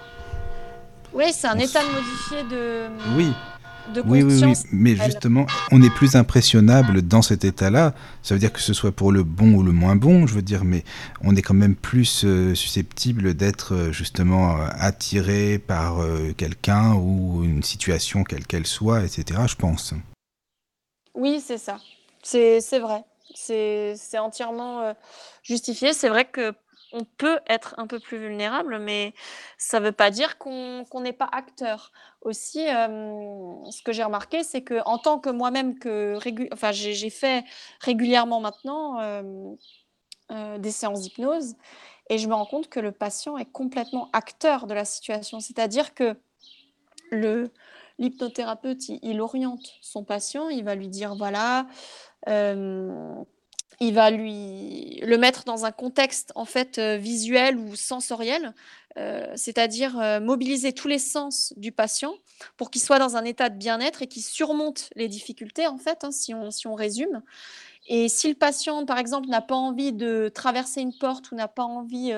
Oui, 1.14 1.26
c'est 1.32 1.48
un 1.48 1.60
état 1.60 1.82
modifié 1.84 2.44
de... 2.50 2.88
Oui, 3.16 3.32
oui, 4.06 4.24
oui, 4.24 4.42
oui, 4.44 4.54
mais 4.72 4.96
justement, 4.96 5.46
on 5.72 5.82
est 5.82 5.94
plus 5.94 6.16
impressionnable 6.16 7.02
dans 7.02 7.22
cet 7.22 7.44
état-là. 7.44 7.94
Ça 8.24 8.34
veut 8.36 8.40
dire 8.40 8.52
que 8.52 8.60
ce 8.60 8.74
soit 8.74 8.92
pour 8.92 9.12
le 9.12 9.24
bon 9.24 9.54
ou 9.54 9.64
le 9.64 9.72
moins 9.72 9.96
bon, 9.96 10.28
je 10.28 10.34
veux 10.34 10.42
dire, 10.42 10.64
mais 10.64 10.84
on 11.22 11.36
est 11.36 11.42
quand 11.42 11.54
même 11.54 11.76
plus 11.76 12.24
euh, 12.26 12.56
susceptible 12.56 13.34
d'être 13.34 13.74
euh, 13.74 13.92
justement 13.92 14.58
euh, 14.58 14.68
attiré 14.80 15.60
par 15.60 15.98
quelqu'un 16.38 16.94
ou 16.94 17.44
une 17.44 17.64
situation 17.64 18.24
quelle 18.24 18.46
qu'elle 18.46 18.68
soit, 18.68 19.04
etc., 19.04 19.42
je 19.48 19.56
pense. 19.56 19.94
Oui, 21.14 21.42
c'est 21.46 21.58
ça. 21.58 21.78
C'est 22.24 22.80
vrai. 22.80 23.04
C'est 23.34 24.18
entièrement 24.18 24.94
justifié. 25.44 25.94
C'est 25.94 26.10
vrai 26.10 26.26
que 26.26 26.54
on 26.96 27.04
peut 27.04 27.40
être 27.48 27.76
un 27.78 27.88
peu 27.88 28.00
plus 28.00 28.18
vulnérable, 28.18 28.80
mais 28.80 29.14
ça 29.58 29.80
ne 29.80 29.86
veut 29.86 29.92
pas 29.92 30.12
dire 30.12 30.38
qu'on 30.38 30.86
n'est 31.02 31.14
pas 31.14 31.30
acteur. 31.32 31.92
Aussi, 32.26 32.66
ce 32.66 33.84
que 33.84 33.92
j'ai 33.92 34.04
remarqué, 34.04 34.44
c'est 34.44 34.64
que 34.64 34.82
en 34.86 34.98
tant 34.98 35.20
que 35.20 35.30
moi-même, 35.30 35.78
que 35.78 36.18
enfin, 36.52 36.72
j'ai 36.72 37.10
fait 37.12 37.46
régulièrement 37.80 38.40
maintenant 38.40 39.00
des 40.58 40.72
séances 40.72 41.02
d'hypnose, 41.02 41.54
et 42.10 42.18
je 42.18 42.28
me 42.28 42.34
rends 42.34 42.48
compte 42.48 42.68
que 42.68 42.80
le 42.80 42.92
patient 42.92 43.38
est 43.38 43.46
complètement 43.46 44.10
acteur 44.12 44.66
de 44.66 44.74
la 44.74 44.86
situation. 44.86 45.40
C'est-à-dire 45.40 45.94
que 45.94 46.16
le 47.12 47.52
l'hypnothérapeute, 47.98 48.90
il, 48.90 49.22
oriente 49.22 49.76
son 49.82 50.04
patient, 50.04 50.50
il 50.50 50.66
va 50.66 50.76
lui 50.76 50.90
dire 50.90 51.16
voilà 51.16 51.68
il 53.80 53.94
va 53.94 54.10
lui 54.10 55.00
le 55.02 55.18
mettre 55.18 55.44
dans 55.44 55.66
un 55.66 55.72
contexte 55.72 56.32
en 56.36 56.46
fait 56.46 56.78
euh, 56.78 56.98
visuel 56.98 57.58
ou 57.58 57.76
sensoriel, 57.76 58.54
euh, 58.98 59.28
c'est-à-dire 59.36 60.00
euh, 60.00 60.20
mobiliser 60.20 60.74
tous 60.74 60.88
les 60.88 61.00
sens 61.00 61.54
du 61.58 61.72
patient 61.72 62.14
pour 62.58 62.72
qu'il 62.72 62.82
soit 62.82 63.00
dans 63.00 63.18
un 63.18 63.26
état 63.26 63.50
de 63.50 63.58
bien-être 63.58 64.02
et 64.02 64.08
qu'il 64.08 64.24
surmonte 64.24 64.90
les 64.96 65.08
difficultés 65.08 65.68
en 65.68 65.78
fait, 65.78 66.04
hein, 66.04 66.12
si, 66.12 66.34
on, 66.34 66.52
si 66.52 66.68
on 66.68 66.76
résume. 66.76 67.22
Et 67.88 68.10
si 68.10 68.28
le 68.28 68.36
patient, 68.36 68.86
par 68.86 68.98
exemple, 68.98 69.30
n'a 69.30 69.42
pas 69.42 69.56
envie 69.56 69.94
de 69.94 70.32
traverser 70.34 70.82
une 70.82 70.98
porte 70.98 71.32
ou 71.32 71.36
n'a 71.36 71.48
pas 71.48 71.64
envie 71.64 72.12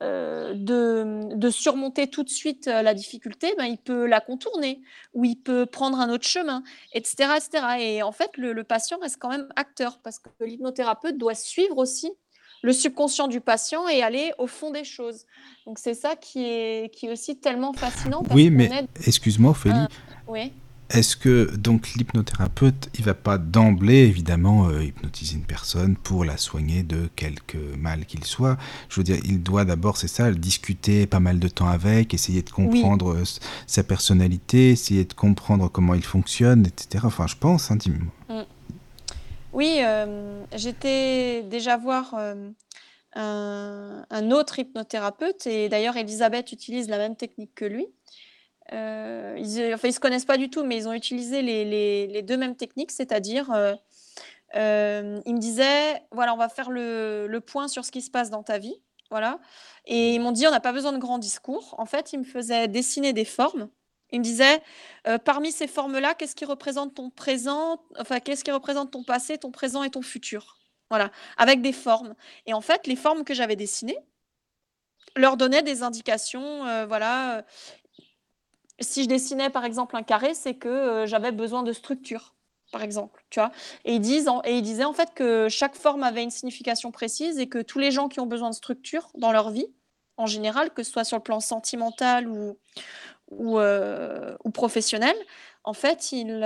de, 0.00 1.50
surmonter 1.50 2.08
tout 2.08 2.24
de 2.24 2.28
suite 2.28 2.66
euh, 2.68 2.82
la 2.82 2.94
difficulté, 2.94 3.54
ben, 3.58 3.66
il 3.66 3.78
peut 3.78 4.06
la 4.06 4.20
contourner 4.20 4.80
ou 5.12 5.24
il 5.24 5.36
peut 5.36 5.66
prendre 5.66 6.00
un 6.00 6.10
autre 6.10 6.26
chemin, 6.26 6.62
etc. 6.92 7.30
etc. 7.36 7.66
Et 7.78 8.02
en 8.02 8.12
fait, 8.12 8.36
le, 8.36 8.62
patient 8.64 8.98
reste 8.98 9.16
quand 9.18 9.28
même 9.28 9.48
acteur 9.56 9.98
parce 10.02 10.18
que 10.18 10.28
l'hypnothérapeute 10.40 11.18
doit 11.18 11.34
suivre 11.34 11.78
aussi 11.78 12.10
le 12.62 12.72
subconscient 12.72 13.28
du 13.28 13.40
patient 13.40 13.88
et 13.88 14.02
aller 14.02 14.32
au 14.38 14.46
fond 14.46 14.70
des 14.70 14.84
choses. 14.84 15.26
Donc 15.66 15.78
c'est 15.78 15.94
ça 15.94 16.16
qui 16.16 16.44
est, 16.44 16.94
qui 16.94 17.06
est 17.06 17.12
aussi 17.12 17.36
tellement 17.36 17.72
fascinant. 17.72 18.22
oui, 18.32 18.50
mais 18.50 18.86
excuse-moi, 19.04 19.50
Ophélie. 19.50 19.74
oui. 20.28 20.52
Est-ce 20.92 21.16
que 21.16 21.56
donc 21.56 21.94
l'hypnothérapeute, 21.94 22.90
il 22.98 23.04
va 23.04 23.14
pas 23.14 23.38
d'emblée 23.38 24.04
évidemment 24.04 24.68
euh, 24.68 24.84
hypnotiser 24.84 25.36
une 25.36 25.46
personne 25.46 25.96
pour 25.96 26.22
la 26.22 26.36
soigner 26.36 26.82
de 26.82 27.08
quelque 27.16 27.56
mal 27.78 28.04
qu'il 28.04 28.24
soit? 28.24 28.58
Je 28.90 29.00
veux 29.00 29.04
dire, 29.04 29.16
il 29.24 29.42
doit 29.42 29.64
d'abord, 29.64 29.96
c'est 29.96 30.06
ça, 30.06 30.30
discuter 30.32 31.06
pas 31.06 31.18
mal 31.18 31.38
de 31.38 31.48
temps 31.48 31.68
avec, 31.68 32.12
essayer 32.12 32.42
de 32.42 32.50
comprendre 32.50 33.14
euh, 33.14 33.24
sa 33.66 33.82
personnalité, 33.82 34.72
essayer 34.72 35.06
de 35.06 35.14
comprendre 35.14 35.70
comment 35.70 35.94
il 35.94 36.04
fonctionne, 36.04 36.66
etc. 36.66 37.04
Enfin, 37.06 37.26
je 37.26 37.36
pense, 37.36 37.70
intimement. 37.70 38.12
Mm. 38.28 38.42
Oui, 39.54 39.78
euh, 39.80 40.44
j'étais 40.54 41.42
déjà 41.44 41.78
voir 41.78 42.14
un, 42.14 42.52
un, 44.10 44.30
autre 44.30 44.58
hypnothérapeute 44.58 45.46
et 45.46 45.70
d'ailleurs 45.70 45.96
Elisabeth 45.96 46.52
utilise 46.52 46.88
la 46.88 46.98
même 46.98 47.16
technique 47.16 47.54
que 47.54 47.64
lui. 47.64 47.86
Euh, 48.72 49.36
ils, 49.38 49.74
enfin, 49.74 49.88
ils 49.88 49.92
se 49.92 50.00
connaissent 50.00 50.24
pas 50.24 50.36
du 50.36 50.50
tout, 50.50 50.64
mais 50.64 50.76
ils 50.76 50.88
ont 50.88 50.92
utilisé 50.92 51.42
les, 51.42 52.06
les, 52.06 52.22
deux 52.22 52.36
mêmes 52.36 52.56
techniques, 52.56 52.90
c'est-à-dire, 52.90 53.50
euh, 53.50 53.74
euh, 54.54 55.20
ils 55.26 55.34
me 55.34 55.40
disaient, 55.40 56.02
voilà, 56.10 56.34
on 56.34 56.36
va 56.36 56.48
faire 56.48 56.70
le, 56.70 57.26
le, 57.28 57.40
point 57.40 57.68
sur 57.68 57.84
ce 57.84 57.90
qui 57.90 58.02
se 58.02 58.10
passe 58.10 58.30
dans 58.30 58.42
ta 58.42 58.58
vie, 58.58 58.76
voilà. 59.10 59.40
Et 59.86 60.14
ils 60.14 60.20
m'ont 60.20 60.32
dit, 60.32 60.46
on 60.46 60.50
n'a 60.50 60.60
pas 60.60 60.72
besoin 60.72 60.92
de 60.92 60.98
grands 60.98 61.18
discours. 61.18 61.74
En 61.78 61.86
fait, 61.86 62.12
ils 62.12 62.18
me 62.18 62.24
faisaient 62.24 62.68
dessiner 62.68 63.12
des 63.12 63.24
formes. 63.24 63.68
Ils 64.10 64.20
me 64.20 64.24
disaient, 64.24 64.62
parmi 65.24 65.52
ces 65.52 65.66
formes-là, 65.66 66.14
qu'est-ce 66.14 66.34
qui 66.34 66.44
représente 66.44 66.94
ton 66.94 67.10
présent, 67.10 67.82
enfin, 67.98 68.20
qu'est-ce 68.20 68.44
qui 68.44 68.50
représente 68.50 68.90
ton 68.90 69.04
passé, 69.04 69.38
ton 69.38 69.50
présent 69.50 69.82
et 69.82 69.90
ton 69.90 70.02
futur, 70.02 70.58
voilà, 70.90 71.10
avec 71.38 71.62
des 71.62 71.72
formes. 71.72 72.14
Et 72.46 72.52
en 72.52 72.60
fait, 72.60 72.86
les 72.86 72.96
formes 72.96 73.24
que 73.24 73.32
j'avais 73.32 73.56
dessinées 73.56 73.98
leur 75.16 75.38
donnaient 75.38 75.62
des 75.62 75.82
indications, 75.82 76.86
voilà 76.86 77.44
si 78.82 79.04
je 79.04 79.08
dessinais 79.08 79.50
par 79.50 79.64
exemple 79.64 79.96
un 79.96 80.02
carré, 80.02 80.34
c'est 80.34 80.54
que 80.54 80.68
euh, 80.68 81.06
j'avais 81.06 81.32
besoin 81.32 81.62
de 81.62 81.72
structure, 81.72 82.34
par 82.70 82.82
exemple, 82.82 83.24
tu 83.30 83.40
vois. 83.40 83.50
Et 83.84 83.94
ils 83.94 84.06
ils 84.46 84.62
disaient 84.62 84.84
en 84.84 84.92
fait 84.92 85.14
que 85.14 85.48
chaque 85.48 85.74
forme 85.74 86.02
avait 86.02 86.22
une 86.22 86.30
signification 86.30 86.90
précise 86.90 87.38
et 87.38 87.48
que 87.48 87.60
tous 87.62 87.78
les 87.78 87.90
gens 87.90 88.08
qui 88.08 88.20
ont 88.20 88.26
besoin 88.26 88.50
de 88.50 88.54
structure 88.54 89.10
dans 89.16 89.32
leur 89.32 89.50
vie, 89.50 89.66
en 90.16 90.26
général, 90.26 90.70
que 90.70 90.82
ce 90.82 90.92
soit 90.92 91.04
sur 91.04 91.16
le 91.16 91.22
plan 91.22 91.40
sentimental 91.40 92.28
ou 92.28 93.58
euh, 93.58 94.36
professionnel, 94.52 95.16
en 95.64 95.72
fait, 95.72 96.12
ils 96.12 96.44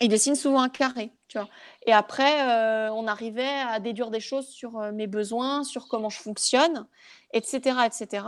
il 0.00 0.08
dessine 0.08 0.34
souvent 0.34 0.60
un 0.60 0.68
carré, 0.68 1.12
tu 1.26 1.38
vois. 1.38 1.48
Et 1.86 1.92
après, 1.92 2.48
euh, 2.48 2.90
on 2.92 3.06
arrivait 3.06 3.48
à 3.48 3.80
déduire 3.80 4.10
des 4.10 4.20
choses 4.20 4.48
sur 4.48 4.78
euh, 4.78 4.92
mes 4.92 5.06
besoins, 5.06 5.64
sur 5.64 5.88
comment 5.88 6.08
je 6.08 6.18
fonctionne, 6.18 6.86
etc., 7.32 7.80
etc. 7.84 8.26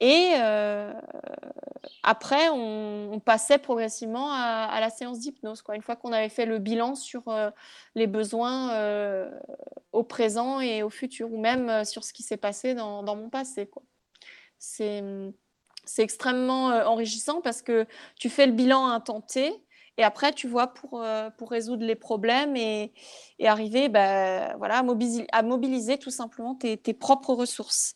Et 0.00 0.34
euh, 0.38 0.92
après, 2.02 2.48
on, 2.50 3.20
passait 3.24 3.58
progressivement 3.58 4.30
à, 4.30 4.78
la 4.80 4.90
séance 4.90 5.18
d'hypnose. 5.18 5.62
Une 5.74 5.82
fois 5.82 5.96
qu'on 5.96 6.12
avait 6.12 6.28
fait 6.28 6.46
le 6.46 6.58
bilan 6.58 6.94
sur 6.94 7.24
les 7.94 8.06
besoins 8.06 9.30
au 9.92 10.04
présent 10.04 10.60
et 10.60 10.82
au 10.82 10.90
futur, 10.90 11.32
ou 11.32 11.40
même 11.40 11.84
sur 11.84 12.04
ce 12.04 12.12
qui 12.12 12.22
s'est 12.22 12.36
passé 12.36 12.74
dans, 12.74 13.02
mon 13.16 13.30
passé. 13.30 13.70
C'est, 14.58 15.02
extrêmement 15.98 16.66
enrichissant 16.66 17.40
parce 17.40 17.62
que 17.62 17.86
tu 18.18 18.28
fais 18.28 18.46
le 18.46 18.52
bilan 18.52 18.86
à 18.86 18.90
un 18.90 19.00
temps 19.00 19.22
T, 19.22 19.66
et 19.98 20.04
après, 20.04 20.32
tu 20.32 20.46
vois, 20.46 20.68
pour, 20.68 21.02
euh, 21.02 21.30
résoudre 21.40 21.84
les 21.84 21.94
problèmes 21.94 22.56
et, 22.56 22.92
arriver 23.42 23.88
bah, 23.88 24.56
voilà, 24.56 24.82
à, 25.32 25.42
mobiliser, 25.42 25.98
tout 25.98 26.10
simplement 26.10 26.54
tes 26.54 26.94
propres 26.94 27.34
ressources. 27.34 27.94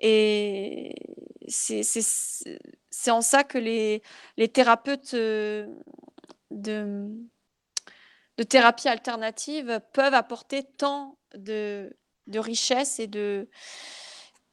Et 0.00 0.94
c'est 1.48 3.10
en 3.10 3.20
ça 3.20 3.44
que 3.44 3.58
les, 3.58 4.02
thérapeutes 4.52 5.14
euh, 5.14 5.66
de, 6.50 7.08
thérapie 8.48 8.88
alternative 8.88 9.80
peuvent 9.92 10.14
apporter 10.14 10.64
tant 10.64 11.18
de, 11.34 11.96
de 12.26 12.38
richesse 12.38 13.00
et 13.00 13.06
de, 13.06 13.48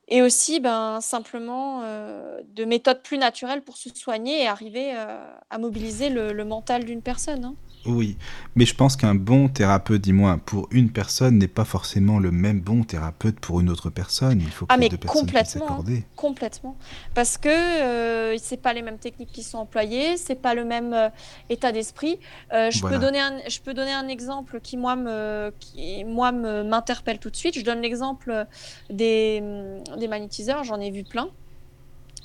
et 0.07 0.21
aussi 0.21 0.59
ben, 0.59 0.99
simplement 1.01 1.81
euh, 1.83 2.41
de 2.45 2.65
méthodes 2.65 3.01
plus 3.01 3.17
naturelles 3.17 3.63
pour 3.63 3.77
se 3.77 3.89
soigner 3.89 4.43
et 4.43 4.47
arriver 4.47 4.93
euh, 4.95 5.33
à 5.49 5.57
mobiliser 5.57 6.09
le, 6.09 6.33
le 6.33 6.45
mental 6.45 6.85
d'une 6.85 7.01
personne. 7.01 7.45
Hein. 7.45 7.55
Oui, 7.87 8.17
mais 8.55 8.65
je 8.65 8.73
pense 8.73 8.95
qu'un 8.95 9.13
bon 9.15 9.47
thérapeute, 9.47 10.01
dis-moi, 10.01 10.39
pour 10.45 10.67
une 10.71 10.89
personne 10.91 11.37
n'est 11.37 11.47
pas 11.47 11.65
forcément 11.65 12.19
le 12.19 12.31
même 12.31 12.59
bon 12.59 12.83
thérapeute 12.83 13.39
pour 13.39 13.59
une 13.61 13.69
autre 13.69 13.89
personne. 13.89 14.41
Il 14.41 14.49
faut 14.49 14.65
que 14.65 14.73
ah, 14.73 14.77
les 14.77 14.81
mais 14.83 14.89
deux 14.89 14.97
personnes 14.97 15.21
complètement, 15.21 15.67
s'accorder. 15.67 16.03
Complètement. 16.15 16.75
Parce 17.13 17.37
que 17.37 17.49
euh, 17.49 18.35
c'est 18.39 18.57
pas 18.57 18.73
les 18.73 18.81
mêmes 18.81 18.97
techniques 18.97 19.31
qui 19.31 19.43
sont 19.43 19.59
employées, 19.59 20.17
c'est 20.17 20.35
pas 20.41 20.55
le 20.55 20.65
même 20.65 20.93
euh, 20.93 21.09
état 21.49 21.71
d'esprit. 21.71 22.19
Euh, 22.53 22.71
je, 22.71 22.79
Voilà. 22.81 22.97
peux 22.97 23.05
donner 23.05 23.19
un, 23.19 23.33
je 23.47 23.59
peux 23.59 23.73
donner 23.73 23.93
un 23.93 24.07
exemple 24.07 24.59
qui, 24.61 24.77
moi, 24.77 24.95
me, 24.95 25.53
qui, 25.59 26.03
moi, 26.05 26.31
me- 26.31 26.63
m'interpelle 26.63 27.19
tout 27.19 27.29
de 27.29 27.35
suite. 27.35 27.55
Je 27.57 27.63
donne 27.63 27.81
l'exemple 27.81 28.45
des, 28.89 29.39
hum, 29.41 29.99
des 29.99 30.07
magnétiseurs, 30.07 30.63
j'en 30.63 30.79
ai 30.79 30.89
vu 30.89 31.03
plein. 31.03 31.29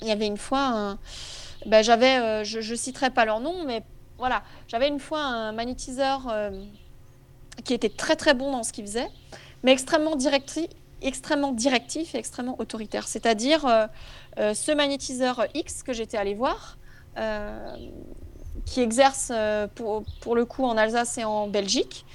Il 0.01 0.07
y 0.07 0.11
avait 0.11 0.27
une 0.27 0.37
fois, 0.37 0.61
un- 0.65 0.97
ben, 1.67 1.83
j'avais, 1.83 2.17
euh, 2.17 2.43
je, 2.43 2.61
je 2.61 2.73
citerai 2.75 3.11
pas 3.11 3.25
leur 3.25 3.39
nom, 3.39 3.53
mais 3.67 3.83
voilà, 4.21 4.43
j'avais 4.67 4.87
une 4.87 4.99
fois 4.99 5.19
un 5.23 5.51
magnétiseur 5.51 6.27
euh, 6.29 6.51
qui 7.65 7.73
était 7.73 7.89
très 7.89 8.15
très 8.15 8.35
bon 8.35 8.51
dans 8.51 8.61
ce 8.61 8.71
qu'il 8.71 8.85
faisait, 8.85 9.07
mais 9.63 9.71
extrêmement 9.71 10.15
directif, 10.15 12.13
et 12.13 12.19
extrêmement 12.19 12.55
autoritaire. 12.59 13.07
C'est-à-dire 13.07 13.65
euh, 13.65 13.87
euh, 14.37 14.53
ce 14.53 14.71
magnétiseur 14.73 15.47
X 15.55 15.81
que 15.81 15.91
j'étais 15.91 16.17
allée 16.17 16.35
voir, 16.35 16.77
qui 18.65 18.79
exerce 18.79 19.33
pour 19.75 20.35
le 20.35 20.45
coup 20.45 20.63
en 20.65 20.77
Alsace 20.77 21.17
et 21.17 21.23
en 21.25 21.47
Belgique. 21.47 22.05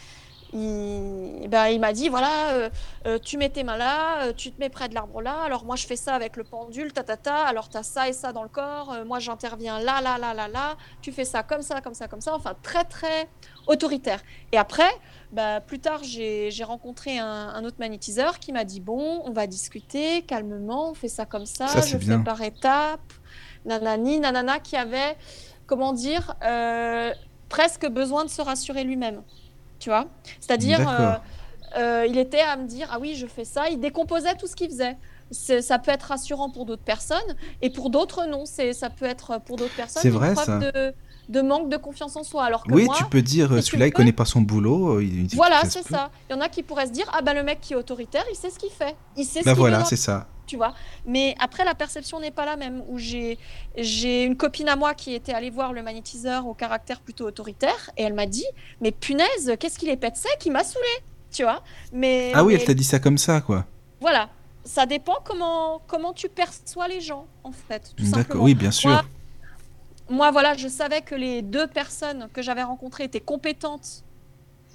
Il, 0.58 1.48
ben, 1.50 1.66
il 1.66 1.78
m'a 1.80 1.92
dit 1.92 2.08
voilà, 2.08 2.52
euh, 2.52 2.70
euh, 3.06 3.18
tu 3.18 3.36
mets 3.36 3.50
tes 3.50 3.62
mains 3.62 3.76
là, 3.76 4.22
euh, 4.22 4.32
tu 4.34 4.50
te 4.50 4.58
mets 4.58 4.70
près 4.70 4.88
de 4.88 4.94
l'arbre 4.94 5.20
là. 5.20 5.42
Alors 5.44 5.66
moi 5.66 5.76
je 5.76 5.86
fais 5.86 5.96
ça 5.96 6.14
avec 6.14 6.36
le 6.36 6.44
pendule, 6.44 6.94
ta 6.94 7.02
ta 7.02 7.18
ta. 7.18 7.44
Alors 7.44 7.68
tu 7.68 7.76
as 7.76 7.82
ça 7.82 8.08
et 8.08 8.14
ça 8.14 8.32
dans 8.32 8.42
le 8.42 8.48
corps. 8.48 8.96
moi 9.06 9.18
j'interviens 9.18 9.78
là, 9.80 10.00
là, 10.00 10.16
là, 10.16 10.32
là, 10.32 10.48
là. 10.48 10.76
Tu 11.02 11.12
fais 11.12 11.26
ça 11.26 11.42
comme 11.42 11.60
ça, 11.60 11.82
comme 11.82 11.92
ça, 11.92 12.08
comme 12.08 12.22
ça. 12.22 12.34
Enfin 12.34 12.54
très 12.62 12.84
très 12.84 13.28
autoritaire. 13.66 14.22
Et 14.50 14.56
après, 14.56 14.88
bah, 15.30 15.60
plus 15.60 15.78
tard 15.78 16.00
j'ai 16.02 16.64
rencontré 16.64 17.18
un, 17.18 17.26
un 17.26 17.64
autre 17.64 17.76
magnétiseur 17.78 18.38
qui 18.38 18.52
m'a 18.52 18.64
dit 18.64 18.80
bon, 18.80 19.22
on 19.26 19.32
va 19.32 19.46
discuter 19.46 20.22
calmement, 20.22 20.90
on 20.90 20.94
fait 20.94 21.08
ça 21.08 21.26
comme 21.26 21.46
ça, 21.46 21.66
je 21.82 21.98
bien. 21.98 22.18
fais 22.18 22.24
par 22.24 22.40
étapes. 22.40 23.12
Nanani, 23.66 24.20
nanana, 24.20 24.58
qui 24.58 24.76
avait 24.76 25.18
comment 25.66 25.92
dire 25.92 26.34
presque 27.50 27.86
besoin 27.88 28.24
de 28.24 28.30
se 28.30 28.40
rassurer 28.40 28.84
lui-même. 28.84 29.22
Tu 29.78 29.90
vois 29.90 30.06
C'est-à-dire, 30.40 30.80
euh, 30.88 31.12
euh, 31.76 32.06
il 32.08 32.18
était 32.18 32.40
à 32.40 32.56
me 32.56 32.66
dire 32.66 32.88
Ah 32.92 32.98
oui, 33.00 33.14
je 33.16 33.26
fais 33.26 33.44
ça. 33.44 33.68
Il 33.68 33.78
décomposait 33.80 34.34
tout 34.36 34.46
ce 34.46 34.56
qu'il 34.56 34.68
faisait. 34.70 34.96
Ça 35.32 35.78
peut 35.78 35.90
être 35.90 36.04
rassurant 36.04 36.50
pour 36.50 36.66
d'autres 36.66 36.84
personnes 36.84 37.18
et 37.62 37.68
pour 37.70 37.90
d'autres, 37.90 38.26
non. 38.26 38.46
C'est- 38.46 38.72
Ça 38.72 38.90
peut 38.90 39.04
être 39.06 39.40
pour 39.44 39.56
d'autres 39.56 39.74
personnes 39.74 40.02
C'est 40.02 40.08
une 40.08 40.14
vrai, 40.14 40.32
preuve 40.34 40.44
ça. 40.46 40.58
de, 40.58 40.94
de 41.28 41.40
manque 41.42 41.68
de 41.68 41.76
confiance 41.76 42.14
en 42.16 42.22
soi. 42.22 42.44
Alors 42.44 42.62
que 42.62 42.72
Oui, 42.72 42.84
moi, 42.84 42.94
tu 42.96 43.04
peux 43.06 43.22
dire, 43.22 43.48
celui-là, 43.62 43.86
il 43.86 43.88
veux- 43.88 43.94
connaît 43.94 44.12
pas 44.12 44.24
son 44.24 44.40
boulot. 44.40 44.96
euh, 44.98 45.02
il- 45.02 45.24
il- 45.24 45.34
voilà, 45.36 45.62
c'est 45.64 45.82
ça. 45.82 46.10
Il 46.30 46.34
y 46.34 46.36
en 46.36 46.40
a 46.40 46.48
qui 46.48 46.62
pourraient 46.62 46.86
se 46.86 46.92
dire 46.92 47.06
Ah 47.12 47.22
bah 47.22 47.34
le 47.34 47.42
mec 47.42 47.60
qui 47.60 47.72
est 47.72 47.76
autoritaire, 47.76 48.24
il 48.30 48.36
sait 48.36 48.50
ce 48.50 48.58
qu'il 48.58 48.70
fait. 48.70 48.94
Il 49.16 49.24
sait 49.24 49.40
ce 49.40 49.44
Bah 49.44 49.50
qu'il 49.52 49.58
voilà, 49.58 49.84
c'est 49.84 49.96
ça. 49.96 50.28
Tu 50.46 50.56
vois. 50.56 50.74
Mais 51.06 51.34
après, 51.40 51.64
la 51.64 51.74
perception 51.74 52.20
n'est 52.20 52.30
pas 52.30 52.44
la 52.46 52.56
même. 52.56 52.82
Où 52.88 52.98
j'ai 52.98 53.38
j'ai 53.76 54.24
une 54.24 54.36
copine 54.36 54.68
à 54.68 54.76
moi 54.76 54.94
qui 54.94 55.14
était 55.14 55.32
allée 55.32 55.50
voir 55.50 55.72
le 55.72 55.82
magnétiseur 55.82 56.46
au 56.46 56.54
caractère 56.54 57.00
plutôt 57.00 57.26
autoritaire 57.26 57.90
et 57.96 58.02
elle 58.04 58.14
m'a 58.14 58.26
dit 58.26 58.46
mais 58.80 58.92
punaise, 58.92 59.54
qu'est-ce 59.58 59.78
qu'il 59.78 59.88
est 59.88 59.96
pète 59.96 60.16
sec, 60.16 60.38
il 60.46 60.52
m'a 60.52 60.64
saoulé, 60.64 60.86
tu 61.32 61.42
vois. 61.42 61.62
Mais, 61.92 62.32
Ah 62.34 62.44
oui, 62.44 62.54
mais 62.54 62.60
elle 62.60 62.66
t'a 62.66 62.74
dit 62.74 62.84
ça 62.84 62.98
comme 62.98 63.18
ça, 63.18 63.40
quoi. 63.40 63.66
voilà, 64.00 64.28
ça 64.64 64.86
dépend 64.86 65.16
comment 65.24 65.82
comment 65.86 66.12
tu 66.12 66.28
perçois 66.28 66.88
les 66.88 67.00
gens 67.00 67.26
en 67.44 67.52
fait, 67.52 67.92
tout 67.96 68.04
D'accord, 68.04 68.18
simplement. 68.22 68.44
oui, 68.44 68.54
bien 68.54 68.70
sûr. 68.70 68.90
Moi, 68.90 69.04
moi, 70.08 70.30
voilà, 70.30 70.54
je 70.54 70.68
savais 70.68 71.02
que 71.02 71.16
les 71.16 71.42
deux 71.42 71.66
personnes 71.66 72.28
que 72.32 72.40
j'avais 72.40 72.62
rencontrées 72.62 73.04
étaient 73.04 73.20
compétentes 73.20 74.04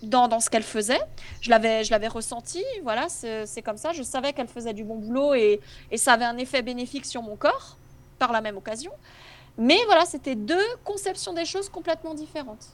dans, 0.04 0.28
dans 0.28 0.40
ce 0.40 0.50
qu'elles 0.50 0.64
faisaient. 0.64 1.02
Je 1.42 1.50
l'avais, 1.50 1.84
je 1.84 1.92
l'avais 1.92 2.08
ressenti, 2.08 2.64
voilà, 2.84 3.08
c'est 3.10 3.62
comme 3.62 3.78
ça. 3.78 3.94
Je 3.94 4.04
savais 4.04 4.34
qu'elles 4.34 4.48
faisaient 4.48 4.74
du 4.74 4.84
bon 4.84 4.98
boulot 4.98 5.34
et, 5.34 5.60
et 5.92 5.98
ça 5.98 6.14
avait 6.14 6.26
un 6.26 6.38
effet 6.38 6.62
bénéfique 6.62 7.06
sur 7.06 7.22
mon 7.22 7.36
corps 7.36 7.78
par 8.20 8.32
la 8.32 8.42
même 8.42 8.58
occasion. 8.58 8.92
Mais 9.58 9.80
voilà, 9.86 10.06
c'était 10.06 10.36
deux 10.36 10.66
conceptions 10.84 11.34
des 11.34 11.46
choses 11.46 11.70
complètement 11.70 12.14
différentes. 12.14 12.68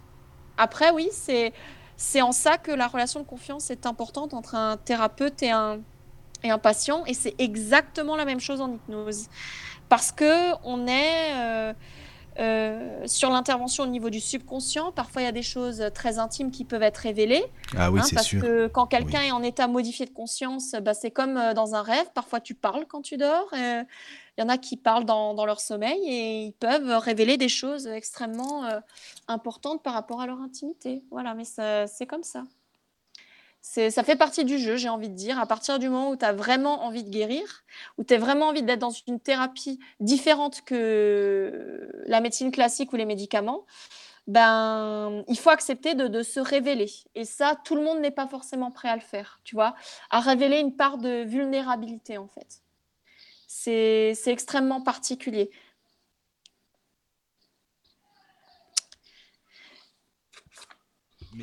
Après, 0.57 0.91
oui, 0.91 1.09
c'est 1.11 1.53
c'est 1.99 2.21
en 2.21 2.31
ça 2.31 2.57
que 2.57 2.71
la 2.71 2.87
relation 2.87 3.19
de 3.19 3.25
confiance 3.25 3.71
est 3.71 3.87
importante 3.87 4.35
entre 4.35 4.53
un 4.53 4.77
thérapeute 4.77 5.41
et 5.41 5.49
un, 5.49 5.79
et 6.43 6.51
un 6.51 6.59
patient. 6.59 7.03
Et 7.05 7.15
c'est 7.15 7.33
exactement 7.39 8.15
la 8.15 8.23
même 8.25 8.39
chose 8.39 8.61
en 8.61 8.71
hypnose. 8.71 9.29
Parce 9.89 10.11
que 10.11 10.53
on 10.63 10.85
est 10.87 11.33
euh, 11.33 11.73
euh, 12.39 13.05
sur 13.07 13.29
l'intervention 13.29 13.83
au 13.83 13.87
niveau 13.87 14.09
du 14.09 14.19
subconscient. 14.19 14.91
Parfois, 14.91 15.21
il 15.21 15.25
y 15.25 15.27
a 15.27 15.31
des 15.33 15.41
choses 15.41 15.83
très 15.93 16.19
intimes 16.19 16.51
qui 16.51 16.65
peuvent 16.65 16.83
être 16.83 16.97
révélées. 16.97 17.43
Ah 17.77 17.91
oui, 17.91 17.99
hein, 17.99 18.03
c'est 18.07 18.15
parce 18.15 18.27
sûr. 18.27 18.41
que 18.41 18.67
quand 18.67 18.85
quelqu'un 18.87 19.21
est 19.21 19.31
en 19.31 19.43
état 19.43 19.67
modifié 19.67 20.05
de 20.05 20.11
conscience, 20.13 20.73
bah, 20.81 20.93
c'est 20.93 21.11
comme 21.11 21.37
euh, 21.37 21.53
dans 21.53 21.75
un 21.75 21.81
rêve. 21.81 22.07
Parfois, 22.13 22.39
tu 22.39 22.53
parles 22.53 22.85
quand 22.87 23.01
tu 23.01 23.17
dors. 23.17 23.47
euh, 23.53 23.83
Il 24.37 24.41
y 24.41 24.43
en 24.43 24.49
a 24.49 24.57
qui 24.57 24.77
parlent 24.77 25.05
dans, 25.05 25.33
dans 25.33 25.45
leur 25.45 25.59
sommeil 25.59 25.99
et 26.07 26.43
ils 26.45 26.53
peuvent 26.53 26.97
révéler 26.99 27.37
des 27.37 27.49
choses 27.49 27.87
extrêmement 27.87 28.65
euh, 28.65 28.79
importantes 29.27 29.81
par 29.83 29.93
rapport 29.93 30.21
à 30.21 30.27
leur 30.27 30.39
intimité. 30.41 31.03
Voilà, 31.11 31.33
mais 31.33 31.43
ça- 31.45 31.87
c'est 31.87 32.05
comme 32.05 32.23
ça. 32.23 32.43
Ça 33.61 34.03
fait 34.03 34.15
partie 34.15 34.45
du 34.45 34.57
jeu, 34.57 34.77
j'ai 34.77 34.89
envie 34.89 35.09
de 35.09 35.15
dire. 35.15 35.39
À 35.39 35.45
partir 35.45 35.77
du 35.77 35.89
moment 35.89 36.11
où 36.11 36.15
tu 36.15 36.25
as 36.25 36.33
vraiment 36.33 36.83
envie 36.85 37.03
de 37.03 37.09
guérir, 37.09 37.63
où 37.97 38.03
tu 38.03 38.13
as 38.13 38.17
vraiment 38.17 38.47
envie 38.47 38.63
d'être 38.63 38.79
dans 38.79 38.91
une 39.07 39.19
thérapie 39.19 39.79
différente 39.99 40.61
que 40.61 41.89
la 42.05 42.21
médecine 42.21 42.51
classique 42.51 42.93
ou 42.93 42.95
les 42.95 43.05
médicaments, 43.05 43.65
ben, 44.27 45.23
il 45.27 45.37
faut 45.37 45.49
accepter 45.49 45.95
de, 45.95 46.07
de 46.07 46.21
se 46.23 46.39
révéler. 46.39 46.91
Et 47.15 47.25
ça, 47.25 47.55
tout 47.63 47.75
le 47.75 47.81
monde 47.81 47.99
n'est 47.99 48.11
pas 48.11 48.27
forcément 48.27 48.71
prêt 48.71 48.89
à 48.89 48.95
le 48.95 49.01
faire, 49.01 49.39
tu 49.43 49.55
vois, 49.55 49.75
à 50.09 50.19
révéler 50.19 50.59
une 50.59 50.75
part 50.75 50.97
de 50.97 51.23
vulnérabilité, 51.23 52.17
en 52.17 52.27
fait. 52.27 52.61
C'est 53.47 54.15
extrêmement 54.27 54.81
particulier. 54.81 55.49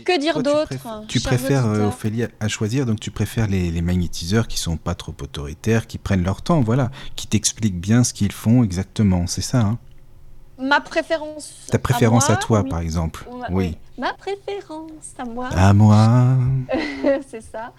Que 0.03 0.19
dire 0.19 0.35
tu 0.37 0.43
d'autre 0.43 0.67
préfères- 0.67 1.03
Tu 1.09 1.21
préfères, 1.21 1.67
euh, 1.67 1.89
Ophélie, 1.89 2.25
à 2.41 2.49
choisir, 2.49 2.87
donc 2.87 2.99
tu 3.01 3.11
préfères 3.11 3.47
les, 3.47 3.71
les 3.71 3.83
magnétiseurs 3.83 4.49
qui 4.49 4.59
sont 4.59 4.77
pas 4.77 4.95
trop 4.95 5.15
autoritaires, 5.23 5.87
qui 5.87 5.99
prennent 5.99 6.25
leur 6.25 6.43
temps, 6.43 6.61
voilà, 6.61 6.91
qui 7.17 7.27
t'expliquent 7.27 7.79
bien 7.81 8.03
ce 8.05 8.13
qu'ils 8.13 8.33
font 8.33 8.65
exactement, 8.65 9.27
c'est 9.27 9.41
ça, 9.43 9.61
hein? 9.61 9.79
Ma 10.59 10.81
préférence. 10.81 11.67
Ta 11.71 11.79
préférence 11.79 12.27
à, 12.31 12.35
moi, 12.35 12.37
toi, 12.37 12.61
oui. 12.63 12.71
par 12.71 12.79
exemple. 12.81 13.29
Oui. 13.51 13.77
Ma 13.97 14.13
préférence 14.13 15.15
à 15.19 15.25
moi. 15.25 15.49
À 15.55 15.73
moi. 15.73 16.37
c'est 17.29 17.41
ça. 17.41 17.73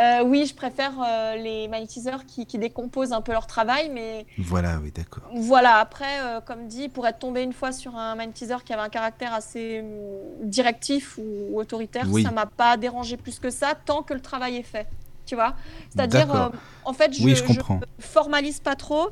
Euh, 0.00 0.24
oui, 0.24 0.44
je 0.46 0.54
préfère 0.54 0.92
euh, 1.00 1.36
les 1.36 1.68
magnétiseurs 1.68 2.26
qui, 2.26 2.44
qui 2.44 2.58
décomposent 2.58 3.12
un 3.12 3.20
peu 3.20 3.30
leur 3.30 3.46
travail, 3.46 3.88
mais 3.92 4.26
Voilà, 4.36 4.78
oui, 4.82 4.90
d'accord. 4.90 5.22
voilà, 5.34 5.76
après, 5.76 6.20
euh, 6.22 6.40
comme 6.40 6.66
dit, 6.66 6.88
pour 6.88 7.06
être 7.06 7.20
tombé 7.20 7.42
une 7.42 7.52
fois 7.52 7.70
sur 7.70 7.94
un 7.96 8.16
magnétiseur 8.16 8.64
qui 8.64 8.72
avait 8.72 8.82
un 8.82 8.88
caractère 8.88 9.32
assez 9.32 9.80
hum, 9.80 10.48
directif 10.48 11.18
ou, 11.18 11.52
ou 11.52 11.60
autoritaire, 11.60 12.06
Oui. 12.10 12.24
ça 12.24 12.32
m'a 12.32 12.46
pas 12.46 12.76
dérangé 12.76 13.16
plus 13.16 13.38
que 13.38 13.50
ça 13.50 13.74
tant 13.84 14.02
que 14.02 14.12
le 14.14 14.20
travail 14.20 14.56
est 14.56 14.62
fait. 14.64 14.88
Tu 15.24 15.36
vois 15.36 15.54
C'est-à-dire, 15.90 16.50
en 16.84 16.92
fait, 16.92 17.12
je, 17.14 17.22
Oui, 17.22 17.36
je 17.36 17.60
formalise 18.00 18.58
pas 18.58 18.74
trop 18.74 19.10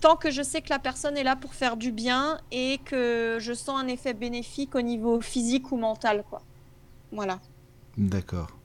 tant 0.00 0.16
que 0.16 0.30
je 0.30 0.42
sais 0.42 0.62
que 0.62 0.70
la 0.70 0.78
personne 0.78 1.16
est 1.16 1.24
là 1.24 1.36
pour 1.36 1.54
faire 1.54 1.76
du 1.76 1.92
bien 1.92 2.38
et 2.50 2.78
que 2.84 3.38
je 3.40 3.52
sens 3.52 3.80
un 3.80 3.88
effet 3.88 4.14
bénéfique 4.14 4.74
au 4.74 4.82
niveau 4.82 5.20
physique 5.20 5.72
ou 5.72 5.76
mental, 5.76 6.24
quoi. 6.28 6.42
Voilà. 7.12 7.40
D'accord. 7.96 8.57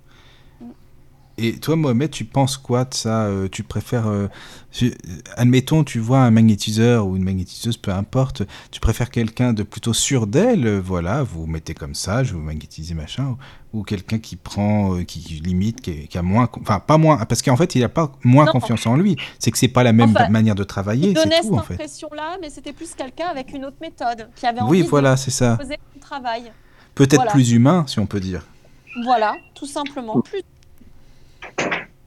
Et 1.39 1.57
toi, 1.59 1.75
Mohamed, 1.75 2.11
tu 2.11 2.25
penses 2.25 2.57
quoi 2.57 2.85
de 2.85 2.93
ça 2.93 3.23
Euh, 3.23 3.47
Tu 3.51 3.63
préfères, 3.63 4.07
euh, 4.07 4.27
tu- 4.71 4.93
admettons, 5.35 5.83
tu 5.83 5.97
vois 5.99 6.19
un 6.19 6.29
magnétiseur 6.29 7.07
ou 7.07 7.15
une 7.15 7.23
magnétiseuse, 7.23 7.75
peu 7.77 7.91
importe, 7.91 8.43
tu 8.69 8.79
préfères 8.79 9.09
quelqu'un 9.09 9.51
de 9.51 9.63
plutôt 9.63 9.93
sûr 9.93 10.27
d'elle, 10.27 10.67
euh, 10.67 10.79
voilà, 10.79 11.23
vous 11.23 11.47
mettez 11.47 11.73
comme 11.73 11.95
ça, 11.95 12.23
je 12.23 12.33
vais 12.33 12.37
vous 12.39 12.45
magnétiser, 12.45 12.93
machin, 12.93 13.35
ou, 13.73 13.79
ou 13.79 13.83
quelqu'un 13.83 14.19
qui 14.19 14.35
prend, 14.35 15.03
qui, 15.05 15.21
qui 15.21 15.33
limite, 15.39 15.81
qui, 15.81 16.07
qui 16.07 16.17
a 16.19 16.21
moins, 16.21 16.47
enfin 16.61 16.79
pas 16.79 16.99
moins, 16.99 17.17
parce 17.25 17.41
qu'en 17.41 17.57
fait, 17.57 17.73
il 17.73 17.81
n'a 17.81 17.89
pas 17.89 18.11
moins 18.23 18.45
Non. 18.45 18.51
confiance 18.51 18.85
en 18.85 18.95
lui, 18.95 19.15
c'est 19.39 19.49
que 19.49 19.57
c'est 19.57 19.67
pas 19.67 19.83
la 19.83 19.91
même 19.93 20.11
Enfin, 20.15 20.29
manière 20.29 20.53
de 20.55 20.61
Il 20.63 20.67
travailler, 20.67 21.13
donnait 21.13 21.37
c'est 21.37 21.41
cette 21.41 21.49
tout 21.51 21.55
en 21.57 21.63
fait. 21.63 21.73
impression-là, 21.73 22.37
mais 22.41 22.51
c'était 22.51 22.73
plus 22.73 22.93
quelqu'un 22.93 23.25
avec 23.27 23.51
une 23.53 23.65
autre 23.65 23.77
méthode, 23.81 24.29
qui 24.35 24.45
avait 24.45 24.61
Oui, 24.61 24.81
envie 24.81 24.87
voilà, 24.87 25.17
c'est 25.17 25.31
ça. 25.31 25.53
de 25.53 25.63
poser 25.63 25.77
son 25.95 25.99
travail. 25.99 26.51
Peut-être 26.93 27.15
voilà. 27.15 27.31
plus 27.31 27.51
humain, 27.53 27.85
si 27.87 27.97
on 27.99 28.05
peut 28.05 28.19
dire. 28.19 28.45
Voilà, 29.03 29.33
tout 29.55 29.65
simplement. 29.65 30.21
Plus 30.21 30.43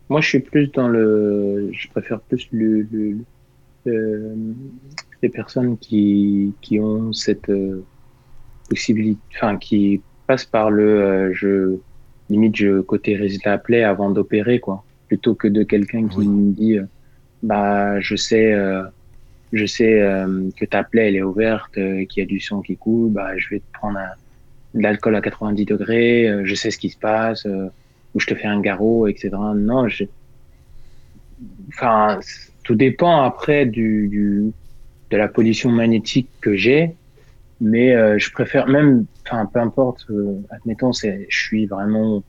Moi, 0.09 0.21
je 0.21 0.29
suis 0.29 0.41
plus 0.41 0.71
dans 0.73 0.89
le. 0.89 1.71
Je 1.73 1.89
préfère 1.89 2.21
plus 2.23 2.47
le, 2.53 2.83
le- 2.83 3.27
euh, 3.89 4.55
les 5.23 5.31
personnes 5.31 5.79
qui, 5.79 6.59
qui 6.63 6.81
ont 6.81 7.13
cette 7.13 7.49
euh, 7.51 7.89
possibilité, 8.71 9.23
enfin, 9.37 9.59
qui 9.59 10.05
passent 10.27 10.47
par 10.47 10.71
le. 10.71 10.85
euh, 11.03 11.35
je 11.35 11.81
limite, 12.31 12.57
je 12.57 12.81
cautérise 12.83 13.41
la 13.45 13.59
plaie 13.59 13.85
avant 13.85 14.11
d'opérer, 14.11 14.61
quoi, 14.61 14.87
plutôt 15.09 15.35
que 15.37 15.49
de 15.49 15.63
quelqu'un 15.65 16.09
qui 16.09 16.21
Oui. 16.21 16.29
me 16.29 16.53
dit, 16.55 16.79
euh, 16.79 16.87
bah, 17.43 18.01
je 18.01 18.17
sais, 18.17 18.53
euh, 18.55 18.85
je 19.53 19.67
sais 19.67 20.01
euh, 20.03 20.51
que 20.57 20.65
ta 20.67 20.85
plaie 20.85 21.09
elle 21.09 21.17
est 21.17 21.23
ouverte, 21.23 21.77
euh, 21.79 22.05
qu'il 22.07 22.23
y 22.23 22.25
a 22.25 22.27
du 22.27 22.41
sang 22.41 22.63
qui 22.63 22.79
coule, 22.79 23.13
bah, 23.13 23.37
je 23.39 23.49
vais 23.51 23.61
te 23.61 23.67
prendre 23.75 23.99
un- 23.99 24.15
de 24.75 24.83
l'alcool 24.83 25.17
à 25.17 25.23
90 25.23 25.65
degrés, 25.67 26.29
euh, 26.29 26.43
je 26.47 26.55
sais 26.55 26.71
ce 26.73 26.79
qui 26.79 26.91
se 26.91 26.99
passe. 26.99 27.47
Ou 28.17 28.21
je 28.21 28.27
te 28.27 28.35
fais 28.35 28.49
un 28.49 28.61
garrot, 28.61 29.07
etc. 29.07 29.31
Non, 29.55 29.89
je... 29.89 30.05
enfin, 31.69 32.19
tout 32.65 32.75
dépend 32.75 33.23
après 33.23 33.67
du, 33.67 34.53
de 35.11 35.17
la 35.17 35.29
pollution 35.29 35.71
magnétique 35.71 36.31
que 36.41 36.57
j'ai, 36.57 36.97
mais 37.61 37.95
euh, 37.95 38.19
je 38.19 38.33
préfère 38.33 38.69
même, 38.69 39.05
enfin, 39.27 39.45
peu 39.45 39.61
importe, 39.61 40.07
euh, 40.09 40.41
admettons, 40.51 40.95
c'est, 40.95 41.27
je 41.29 41.39
suis 41.39 41.67
vraiment, 41.67 42.25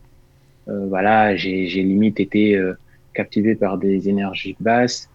euh, 0.67 0.87
voilà, 0.87 1.37
j'ai, 1.37 1.65
limite 1.67 2.19
été 2.19 2.57
euh, 2.57 2.73
captivé 3.13 3.55
par 3.55 3.77
des 3.77 4.09
énergies 4.09 4.57
basses 4.59 5.09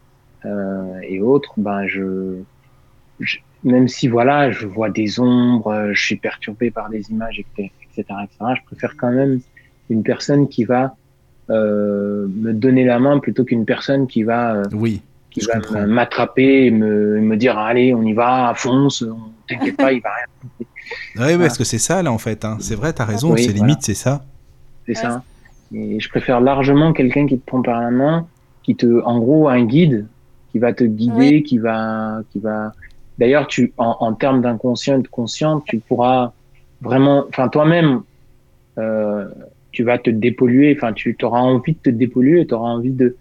euh, 0.46 1.00
et 1.02 1.20
autres, 1.20 1.52
ben 1.58 1.86
je, 1.86 2.38
même 3.62 3.88
si 3.88 4.08
voilà, 4.08 4.50
je 4.50 4.66
vois 4.66 4.88
des 4.88 5.20
ombres, 5.20 5.68
euh, 5.68 5.92
je 5.92 6.02
suis 6.02 6.16
perturbé 6.16 6.70
par 6.70 6.88
des 6.88 7.10
images, 7.10 7.38
etc., 7.38 7.70
etc., 7.92 8.14
je 8.56 8.64
préfère 8.64 8.96
quand 8.96 9.12
même 9.12 9.40
une 9.92 10.02
personne 10.02 10.48
qui 10.48 10.64
va 10.64 10.94
euh, 11.50 12.26
me 12.36 12.52
donner 12.52 12.84
la 12.84 12.98
main 12.98 13.18
plutôt 13.18 13.44
qu'une 13.44 13.64
personne 13.64 14.06
qui 14.06 14.22
va 14.22 14.54
euh, 14.56 14.62
Oui, 14.72 15.02
qui 15.30 15.40
va 15.40 15.86
m'attraper 15.86 16.66
et 16.66 16.70
me, 16.70 17.20
me 17.20 17.36
dire 17.36 17.58
allez 17.58 17.94
on 17.94 18.02
y 18.02 18.12
va 18.12 18.52
fonce 18.54 19.02
on- 19.02 19.32
t'inquiète 19.48 19.76
pas 19.76 19.92
il 19.92 20.00
va 20.02 20.10
rien 20.10 20.66
Ouais, 21.16 21.36
ouais, 21.36 21.38
parce 21.46 21.58
que 21.58 21.64
c'est 21.64 21.78
ça, 21.78 22.02
là, 22.02 22.10
en 22.12 22.18
fait. 22.18 22.44
hein. 22.44 22.56
C'est 22.60 22.74
vrai, 22.74 22.92
t'as 22.92 23.04
raison, 23.04 23.32
Oui, 23.32 23.44
c'est 23.44 23.52
voilà. 23.52 23.66
limite, 23.66 23.82
c'est 23.82 23.94
ça. 23.94 24.24
c'est 24.86 24.92
Ouais, 24.92 24.98
ça 25.00 25.22
et 25.74 25.98
je 26.00 26.08
préfère 26.10 26.40
largement 26.42 26.92
quelqu'un 26.92 27.26
qui 27.26 27.38
te 27.38 27.46
prend 27.46 27.62
par 27.62 27.80
la 27.80 27.90
main 27.90 28.28
qui 28.62 28.76
te 28.76 29.02
en 29.04 29.18
gros 29.20 29.48
un 29.48 29.64
guide 29.64 30.06
qui 30.50 30.58
va 30.58 30.74
te 30.74 30.84
guider 30.84 31.36
Oui. 31.36 31.42
qui 31.44 31.56
va 31.58 32.20
qui 32.30 32.40
va 32.40 32.72
d'ailleurs 33.16 33.46
tu 33.46 33.72
en, 33.78 33.96
en 34.00 34.12
termes 34.12 34.42
d'inconscient 34.42 34.98
et 34.98 35.02
de 35.02 35.08
conscient 35.08 35.60
tu 35.60 35.78
pourras 35.78 36.32
vraiment 36.82 37.24
enfin 37.28 37.48
toi-même 37.48 38.02
euh, 38.78 39.28
tu 39.72 39.82
vas 39.84 39.98
te 39.98 40.10
dépolluer 40.10 40.74
enfin 40.76 40.92
tu 40.92 41.16
auras 41.22 41.40
envie 41.40 41.72
de 41.74 41.78
te 41.82 41.90
dépolluer 41.90 42.46
tu 42.46 42.54
auras 42.54 42.70
envie 42.70 42.92
de 42.92 43.16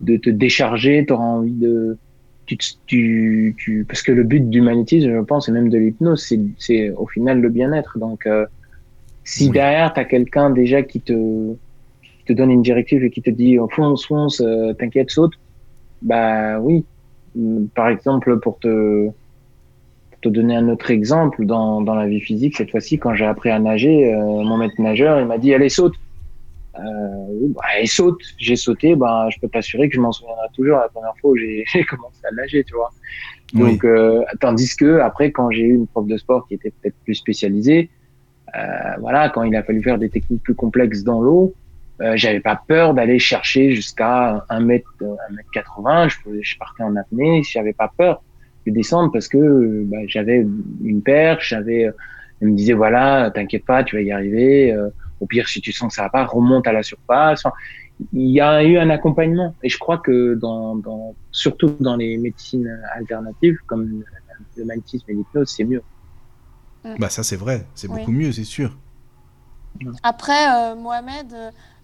de 0.00 0.16
te 0.16 0.30
décharger 0.30 1.04
tu 1.06 1.12
auras 1.12 1.24
envie 1.24 1.52
de 1.52 1.98
tu, 2.46 2.56
tu, 2.86 3.54
tu 3.58 3.84
parce 3.86 4.02
que 4.02 4.12
le 4.12 4.24
but 4.24 4.48
du 4.50 4.60
magnétisme 4.60 5.10
je 5.14 5.20
pense 5.20 5.48
et 5.48 5.52
même 5.52 5.68
de 5.70 5.78
l'hypnose 5.78 6.24
c'est 6.26 6.40
c'est 6.58 6.90
au 6.90 7.06
final 7.06 7.40
le 7.40 7.48
bien-être 7.48 7.98
donc 7.98 8.26
euh, 8.26 8.46
si 9.24 9.48
Oui. 9.48 9.52
derrière 9.52 9.92
tu 9.94 10.00
as 10.00 10.04
quelqu'un 10.04 10.50
déjà 10.50 10.82
qui 10.82 11.00
te 11.00 11.52
qui 12.02 12.24
te 12.26 12.32
donne 12.32 12.50
une 12.50 12.62
directive 12.62 13.04
et 13.04 13.10
qui 13.10 13.22
te 13.22 13.30
dit 13.30 13.58
oh, 13.58 13.68
fonce 13.70 14.06
fonce 14.06 14.40
euh, 14.40 14.72
t'inquiète 14.74 15.10
saute 15.10 15.34
bah 16.02 16.58
oui 16.60 16.84
par 17.74 17.88
exemple 17.88 18.38
pour 18.40 18.58
te 18.58 19.08
te 20.22 20.28
donner 20.28 20.56
un 20.56 20.68
autre 20.68 20.90
exemple 20.90 21.44
dans 21.44 21.80
dans 21.82 21.94
la 21.94 22.06
vie 22.06 22.20
physique 22.20 22.56
cette 22.56 22.70
fois-ci 22.70 22.98
quand 22.98 23.14
j'ai 23.14 23.26
appris 23.26 23.50
à 23.50 23.58
nager 23.58 24.14
euh, 24.14 24.18
mon 24.18 24.56
maître 24.56 24.80
nageur 24.80 25.20
il 25.20 25.26
m'a 25.26 25.38
dit 25.38 25.52
allez 25.52 25.68
saute 25.68 25.94
euh, 26.78 26.82
bah, 27.54 27.62
saute 27.84 28.20
j'ai 28.38 28.56
sauté 28.56 28.94
bah 28.94 29.28
je 29.30 29.38
peux 29.40 29.48
t'assurer 29.48 29.88
que 29.88 29.94
je 29.96 30.00
m'en 30.00 30.12
souviendrai 30.12 30.46
toujours 30.54 30.78
la 30.78 30.88
première 30.88 31.14
fois 31.20 31.32
où 31.32 31.36
j'ai 31.36 31.64
commencé 31.88 32.20
à 32.24 32.32
nager 32.34 32.64
tu 32.64 32.74
vois 32.74 32.90
Oui. 33.54 33.72
donc 33.72 33.84
euh, 33.84 34.22
tandis 34.40 34.74
que 34.76 35.00
après 35.00 35.32
quand 35.32 35.50
j'ai 35.50 35.62
eu 35.62 35.74
une 35.74 35.86
prof 35.86 36.06
de 36.06 36.16
sport 36.16 36.46
qui 36.46 36.54
était 36.54 36.70
peut-être 36.70 36.96
plus 37.04 37.14
spécialisée 37.14 37.90
euh, 38.56 38.60
voilà 39.00 39.28
quand 39.28 39.42
il 39.42 39.54
a 39.56 39.62
fallu 39.62 39.82
faire 39.82 39.98
des 39.98 40.08
techniques 40.08 40.42
plus 40.42 40.54
complexes 40.54 41.02
dans 41.02 41.20
l'eau 41.20 41.54
euh, 42.00 42.14
j'avais 42.16 42.40
pas 42.40 42.60
peur 42.66 42.94
d'aller 42.94 43.18
chercher 43.18 43.72
jusqu'à 43.72 44.44
1 44.48 44.60
mètre, 44.60 44.92
euh, 45.02 45.14
1 45.30 45.34
mètre 45.34 45.50
80. 45.52 46.08
Je, 46.08 46.16
je 46.40 46.58
partais 46.58 46.82
en 46.82 46.96
apnée. 46.96 47.42
J'avais 47.44 47.72
pas 47.72 47.92
peur 47.96 48.22
de 48.66 48.72
descendre 48.72 49.12
parce 49.12 49.28
que 49.28 49.38
euh, 49.38 49.84
bah, 49.86 49.98
j'avais 50.06 50.46
une 50.82 51.02
perche. 51.02 51.50
J'avais, 51.50 51.86
euh, 51.86 51.92
elle 52.40 52.48
me 52.48 52.56
disait 52.56 52.72
voilà, 52.74 53.30
t'inquiète 53.34 53.64
pas, 53.64 53.84
tu 53.84 53.96
vas 53.96 54.02
y 54.02 54.12
arriver. 54.12 54.72
euh, 54.72 54.90
au 55.20 55.26
pire, 55.26 55.48
si 55.48 55.60
tu 55.60 55.72
sens 55.72 55.88
que 55.90 55.94
ça 55.94 56.02
va 56.02 56.10
pas, 56.10 56.24
remonte 56.24 56.66
à 56.66 56.72
la 56.72 56.82
surface. 56.82 57.44
Enfin, 57.44 57.54
il 58.12 58.30
y 58.30 58.40
a 58.40 58.64
eu 58.64 58.76
un 58.78 58.90
accompagnement 58.90 59.56
et 59.62 59.68
je 59.68 59.78
crois 59.78 59.98
que 59.98 60.34
dans, 60.34 60.74
dans 60.76 61.16
surtout 61.30 61.76
dans 61.80 61.96
les 61.96 62.18
médecines 62.18 62.68
alternatives 62.94 63.58
comme 63.66 64.04
le 64.56 64.64
magnétisme 64.64 65.10
et 65.10 65.14
l'hypnose, 65.14 65.52
c'est 65.56 65.64
mieux. 65.64 65.84
Bah, 66.98 67.08
ça, 67.10 67.22
c'est 67.22 67.36
vrai. 67.36 67.70
C'est 67.74 67.88
Oui. 67.88 68.00
beaucoup 68.00 68.12
mieux, 68.12 68.32
c'est 68.32 68.44
sûr. 68.44 68.76
Après, 70.02 70.72
euh, 70.72 70.74
Mohamed, 70.76 71.34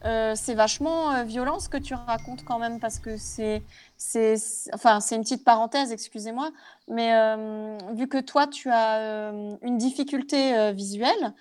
euh, 0.05 0.33
c'est 0.37 0.55
vachement 0.55 1.13
euh, 1.15 1.25
violent 1.25 1.59
ce 1.59 1.69
que 1.69 1.79
tu 1.79 1.95
racontes 1.95 2.45
quand 2.45 2.59
même 2.59 2.79
parce 2.81 2.99
que 2.99 3.17
c'est, 3.17 3.65
c'est, 3.99 4.37
enfin, 4.73 5.01
c'est 5.01 5.17
une 5.17 5.23
petite 5.23 5.45
parenthèse, 5.45 5.91
excusez-moi, 5.91 6.53
mais 6.87 7.15
euh, 7.15 7.77
vu 7.95 8.07
que 8.07 8.19
toi, 8.19 8.47
tu 8.47 8.71
as 8.71 8.99
euh, 8.99 9.57
une 9.63 9.77
difficulté 9.77 10.57
euh, 10.57 10.71
visuelle, 10.73 11.35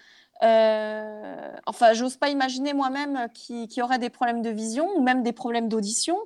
enfin, 1.65 1.93
j'ose 1.93 2.17
pas 2.17 2.29
imaginer 2.29 2.73
moi-même 2.73 3.27
qui, 3.33 3.67
qui 3.67 3.81
aurait 3.81 3.99
des 3.99 4.09
problèmes 4.09 4.41
de 4.41 4.49
vision 4.49 4.87
ou 4.95 5.01
même 5.01 5.23
des 5.23 5.33
problèmes 5.33 5.69
d'audition. 5.69 6.17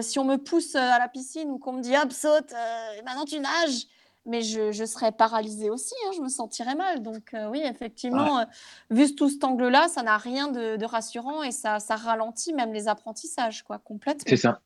Si 0.00 0.18
on 0.18 0.24
me 0.24 0.36
pousse 0.36 0.76
à 0.76 0.98
la 0.98 1.08
piscine 1.08 1.50
ou 1.50 1.58
qu'on 1.58 1.72
me 1.72 1.80
dit 1.80 1.96
hop, 1.96 2.12
saute, 2.12 2.52
euh, 2.52 3.02
maintenant 3.04 3.24
tu 3.24 3.40
nages, 3.40 3.86
mais 4.26 4.42
je, 4.42 4.70
je 4.70 4.84
serais 4.84 5.10
paralysée 5.10 5.70
aussi, 5.70 5.94
hein, 6.06 6.10
je 6.16 6.20
me 6.20 6.28
sentirais 6.28 6.74
mal. 6.74 7.02
Donc, 7.02 7.34
oui, 7.50 7.62
effectivement, 7.64 8.44
vu 8.90 9.12
tout 9.14 9.28
cet 9.28 9.42
angle-là, 9.42 9.88
ça 9.88 10.02
n'a 10.02 10.18
rien 10.18 10.48
de, 10.48 10.76
de 10.76 10.84
rassurant 10.84 11.42
et 11.42 11.52
ça, 11.52 11.80
ça 11.80 11.96
ralentit 11.96 12.52
même 12.52 12.72
les 12.72 12.86
apprentissages, 12.86 13.62
quoi, 13.62 13.78
complètement. 13.78 14.24
C'est 14.28 14.36
ça. 14.36 14.60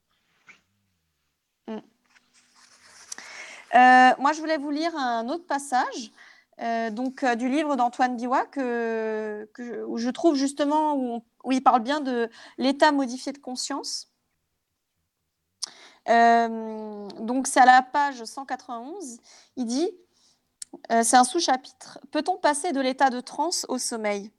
Moi, 3.73 4.33
je 4.33 4.41
voulais 4.41 4.59
vous 4.59 4.71
lire 4.71 4.97
un 4.97 5.29
autre 5.29 5.47
passage 5.47 6.13
euh, 6.61 6.91
donc, 6.91 7.23
euh, 7.23 7.35
du 7.37 7.49
livre 7.49 7.77
d'Antoine 7.77 8.17
Biwa 8.17 8.45
que, 8.47 9.49
où 9.87 9.97
je 9.97 10.11
trouve 10.11 10.35
justement 10.35 10.95
où, 10.95 11.23
il 11.51 11.63
parle 11.63 11.83
bien 11.83 12.01
de 12.01 12.29
l'état 12.59 12.93
modifié 12.93 13.33
de 13.33 13.39
conscience. 13.39 14.11
Euh, 16.09 17.09
donc, 17.21 17.47
c'est 17.47 17.61
à 17.61 17.67
la 17.67 17.83
page 17.83 18.25
191. 18.25 19.19
Il 19.57 19.65
dit, 19.65 19.91
euh, 20.93 21.03
c'est 21.03 21.17
un 21.17 21.25
sous-chapitre, 21.25 21.99
peut-on 22.11 22.37
passer 22.37 22.73
de 22.73 22.81
l'état 22.81 23.09
de 23.09 23.21
transe 23.21 23.65
au 23.69 23.79
sommeil? 23.79 24.31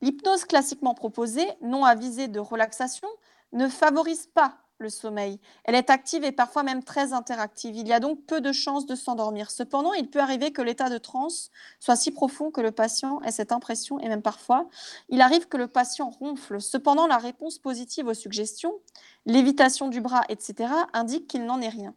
L'hypnose 0.00 0.46
classiquement 0.46 0.94
proposée, 0.94 1.46
non 1.60 1.84
à 1.84 1.94
visée 1.94 2.28
de 2.28 2.40
relaxation, 2.40 3.08
ne 3.52 3.68
favorise 3.68 4.26
pas 4.28 4.56
le 4.80 4.90
sommeil. 4.90 5.38
Elle 5.64 5.74
est 5.74 5.90
active 5.90 6.24
et 6.24 6.32
parfois 6.32 6.62
même 6.62 6.82
très 6.82 7.12
interactive. 7.12 7.76
Il 7.76 7.86
y 7.86 7.92
a 7.92 8.00
donc 8.00 8.24
peu 8.26 8.40
de 8.40 8.52
chances 8.52 8.86
de 8.86 8.94
s'endormir. 8.94 9.50
Cependant, 9.50 9.92
il 9.92 10.08
peut 10.08 10.20
arriver 10.20 10.52
que 10.52 10.62
l'état 10.62 10.90
de 10.90 10.98
transe 10.98 11.50
soit 11.78 11.96
si 11.96 12.10
profond 12.10 12.50
que 12.50 12.60
le 12.60 12.72
patient 12.72 13.20
ait 13.22 13.32
cette 13.32 13.52
impression 13.52 14.00
et 14.00 14.08
même 14.08 14.22
parfois, 14.22 14.68
il 15.08 15.20
arrive 15.20 15.46
que 15.48 15.56
le 15.56 15.68
patient 15.68 16.10
ronfle. 16.10 16.60
Cependant, 16.60 17.06
la 17.06 17.18
réponse 17.18 17.58
positive 17.58 18.06
aux 18.06 18.14
suggestions, 18.14 18.74
l'évitation 19.26 19.88
du 19.88 20.00
bras, 20.00 20.22
etc., 20.28 20.72
indique 20.92 21.26
qu'il 21.26 21.44
n'en 21.44 21.60
est 21.60 21.68
rien. 21.68 21.94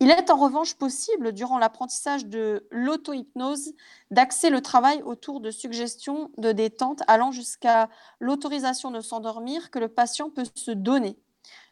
Il 0.00 0.10
est 0.10 0.30
en 0.30 0.36
revanche 0.36 0.74
possible, 0.74 1.32
durant 1.32 1.58
l'apprentissage 1.58 2.26
de 2.26 2.66
l'auto-hypnose, 2.70 3.72
d'axer 4.10 4.50
le 4.50 4.60
travail 4.60 5.02
autour 5.02 5.40
de 5.40 5.50
suggestions 5.50 6.30
de 6.36 6.50
détente 6.50 7.02
allant 7.06 7.30
jusqu'à 7.30 7.88
l'autorisation 8.18 8.90
de 8.90 9.00
s'endormir 9.00 9.70
que 9.70 9.78
le 9.78 9.88
patient 9.88 10.30
peut 10.30 10.44
se 10.56 10.72
donner. 10.72 11.16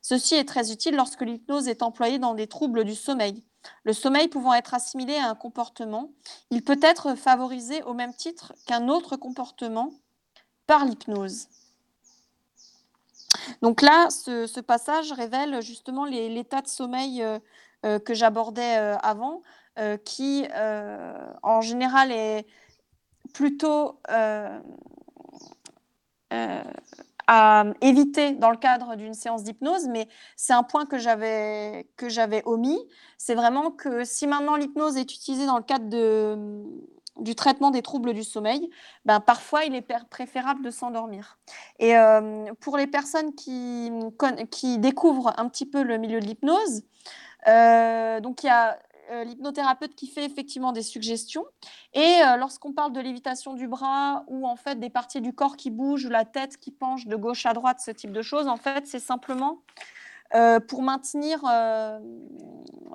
Ceci 0.02 0.34
est 0.34 0.44
très 0.44 0.72
utile 0.72 0.96
lorsque 0.96 1.22
l'hypnose 1.22 1.68
est 1.68 1.82
employée 1.82 2.18
dans 2.18 2.34
des 2.34 2.48
troubles 2.48 2.84
du 2.84 2.94
sommeil. 2.94 3.42
Le 3.84 3.92
sommeil 3.92 4.26
pouvant 4.26 4.52
être 4.52 4.74
assimilé 4.74 5.16
à 5.16 5.28
un 5.28 5.36
comportement, 5.36 6.10
il 6.50 6.64
peut 6.64 6.80
être 6.82 7.14
favorisé 7.14 7.84
au 7.84 7.94
même 7.94 8.12
titre 8.12 8.52
qu'un 8.66 8.88
autre 8.88 9.16
comportement 9.16 9.92
par 10.66 10.84
l'hypnose. 10.84 11.46
Donc 13.62 13.80
là, 13.80 14.10
ce, 14.10 14.60
passage 14.60 15.12
révèle 15.12 15.62
justement 15.62 16.04
l'état 16.04 16.60
de 16.62 16.68
sommeil 16.68 17.22
euh, 17.22 17.38
euh, 17.84 17.98
que 17.98 18.14
j'abordais 18.14 18.78
euh, 18.78 18.96
avant, 18.98 19.42
qui 20.04 20.44
en 21.42 21.62
général 21.62 22.12
est 22.12 22.46
plutôt 23.32 23.98
à 27.34 27.64
éviter 27.80 28.32
dans 28.32 28.50
le 28.50 28.58
cadre 28.58 28.94
d'une 28.94 29.14
séance 29.14 29.42
d'hypnose, 29.42 29.88
mais 29.88 30.06
c'est 30.36 30.52
un 30.52 30.62
point 30.62 30.84
que 30.84 30.98
j'avais 30.98 32.42
omis. 32.44 32.78
C'est 33.16 33.34
vraiment 33.34 33.70
que 33.70 34.04
si 34.04 34.26
maintenant 34.26 34.56
l'hypnose 34.56 34.98
est 34.98 35.10
utilisée 35.14 35.46
dans 35.46 35.56
le 35.56 35.62
cadre 35.62 35.88
de, 35.88 36.36
du 37.20 37.34
traitement 37.34 37.70
des 37.70 37.80
troubles 37.80 38.12
du 38.12 38.22
sommeil, 38.22 38.68
ben 39.06 39.18
parfois 39.20 39.64
il 39.64 39.74
est 39.74 39.86
préférable 40.10 40.62
de 40.62 40.70
s'endormir. 40.70 41.38
Et 41.78 41.96
euh, 41.96 42.52
pour 42.60 42.76
les 42.76 42.86
personnes 42.86 43.34
qui, 43.34 43.90
qui 44.50 44.76
découvrent 44.76 45.32
un 45.38 45.48
petit 45.48 45.64
peu 45.64 45.82
le 45.82 45.96
milieu 45.96 46.20
de 46.20 46.26
l'hypnose, 46.26 46.82
euh, 47.48 48.20
donc 48.20 48.42
il 48.42 48.48
y 48.48 48.50
a 48.50 48.78
euh, 49.10 49.24
l'hypnothérapeute 49.24 49.94
qui 49.94 50.06
fait 50.06 50.24
effectivement 50.24 50.72
des 50.72 50.82
suggestions. 50.82 51.44
Et 51.92 52.00
euh, 52.00 52.36
lorsqu'on 52.36 52.72
parle 52.72 52.92
de 52.92 53.00
lévitation 53.00 53.54
du 53.54 53.66
bras 53.66 54.24
ou 54.28 54.46
en 54.46 54.56
fait 54.56 54.78
des 54.78 54.90
parties 54.90 55.20
du 55.20 55.32
corps 55.32 55.56
qui 55.56 55.70
bougent 55.70 56.06
ou 56.06 56.08
la 56.10 56.24
tête 56.24 56.56
qui 56.56 56.70
penche 56.70 57.06
de 57.06 57.16
gauche 57.16 57.44
à 57.44 57.52
droite, 57.52 57.80
ce 57.80 57.90
type 57.90 58.12
de 58.12 58.22
choses, 58.22 58.46
en 58.46 58.56
fait, 58.56 58.86
c'est 58.86 59.00
simplement 59.00 59.62
euh, 60.34 60.60
pour 60.60 60.82
maintenir 60.82 61.40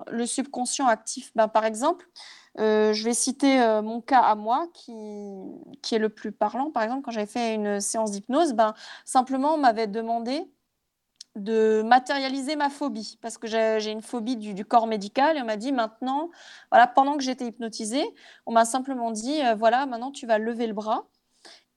le 0.07 0.25
subconscient 0.25 0.87
actif. 0.87 1.31
Ben, 1.35 1.47
par 1.47 1.65
exemple, 1.65 2.07
je 2.57 3.03
vais 3.03 3.13
citer 3.13 3.59
mon 3.83 4.01
cas 4.01 4.21
à 4.21 4.35
moi 4.35 4.67
qui, 4.73 4.93
qui 5.81 5.95
est 5.95 5.99
le 5.99 6.09
plus 6.09 6.31
parlant. 6.31 6.71
Par 6.71 6.83
exemple, 6.83 7.03
quand 7.03 7.11
j'avais 7.11 7.27
fait 7.27 7.53
une 7.53 7.79
séance 7.79 8.11
d'hypnose, 8.11 8.53
ben, 8.53 8.73
simplement 9.05 9.55
on 9.55 9.57
m'avait 9.57 9.87
demandé 9.87 10.49
de 11.37 11.81
matérialiser 11.83 12.55
ma 12.55 12.69
phobie, 12.69 13.17
parce 13.21 13.37
que 13.37 13.47
j'ai 13.47 13.91
une 13.91 14.01
phobie 14.01 14.35
du, 14.37 14.65
corps 14.65 14.87
médical, 14.87 15.37
et 15.37 15.41
on 15.41 15.45
m'a 15.45 15.57
dit 15.57 15.71
maintenant, 15.71 16.29
voilà, 16.71 16.87
pendant 16.87 17.17
que 17.17 17.23
j'étais 17.23 17.45
hypnotisée, 17.45 18.05
on 18.45 18.51
m'a 18.51 18.65
simplement 18.65 19.11
dit, 19.11 19.41
euh, 19.43 19.55
voilà, 19.55 19.85
maintenant 19.85 20.11
tu 20.11 20.25
vas 20.25 20.37
lever 20.37 20.67
le 20.67 20.73
bras, 20.73 21.07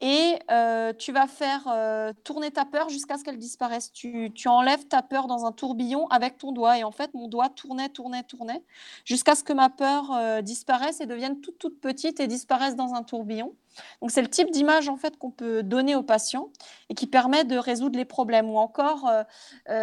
et 0.00 0.38
euh, 0.50 0.94
tu 0.94 1.12
vas 1.12 1.26
faire 1.26 1.64
euh, 1.66 2.12
tourner 2.24 2.50
ta 2.50 2.64
peur 2.64 2.88
jusqu'à 2.88 3.18
ce 3.18 3.24
qu'elle 3.24 3.36
disparaisse. 3.36 3.92
Tu, 3.92 4.32
enlèves 4.46 4.86
ta 4.86 5.02
peur 5.02 5.26
dans 5.26 5.44
un 5.44 5.52
tourbillon 5.52 6.08
avec 6.08 6.38
ton 6.38 6.52
doigt. 6.52 6.78
Et 6.78 6.84
en 6.84 6.90
fait, 6.90 7.12
mon 7.12 7.28
doigt 7.28 7.50
tournait, 7.50 7.90
tournait, 7.90 8.22
tournait, 8.22 8.62
jusqu'à 9.04 9.34
ce 9.34 9.44
que 9.44 9.52
ma 9.52 9.68
peur 9.68 10.10
euh, 10.12 10.40
disparaisse 10.40 11.02
et 11.02 11.06
devienne 11.06 11.40
toute, 11.40 11.58
toute 11.58 11.80
petite 11.80 12.18
et 12.18 12.26
disparaisse 12.26 12.76
dans 12.76 12.94
un 12.94 13.02
tourbillon. 13.02 13.54
Donc, 14.00 14.10
c'est 14.10 14.22
le 14.22 14.28
type 14.28 14.50
d'image 14.50 14.88
en 14.88 14.96
fait 14.96 15.18
qu'on 15.18 15.30
peut 15.30 15.62
donner 15.62 15.94
aux 15.94 16.02
patients 16.02 16.48
et 16.88 16.94
qui 16.94 17.06
permet 17.06 17.44
de 17.44 17.58
résoudre 17.58 17.98
les 17.98 18.06
problèmes. 18.06 18.48
Ou 18.48 18.56
encore, 18.56 19.08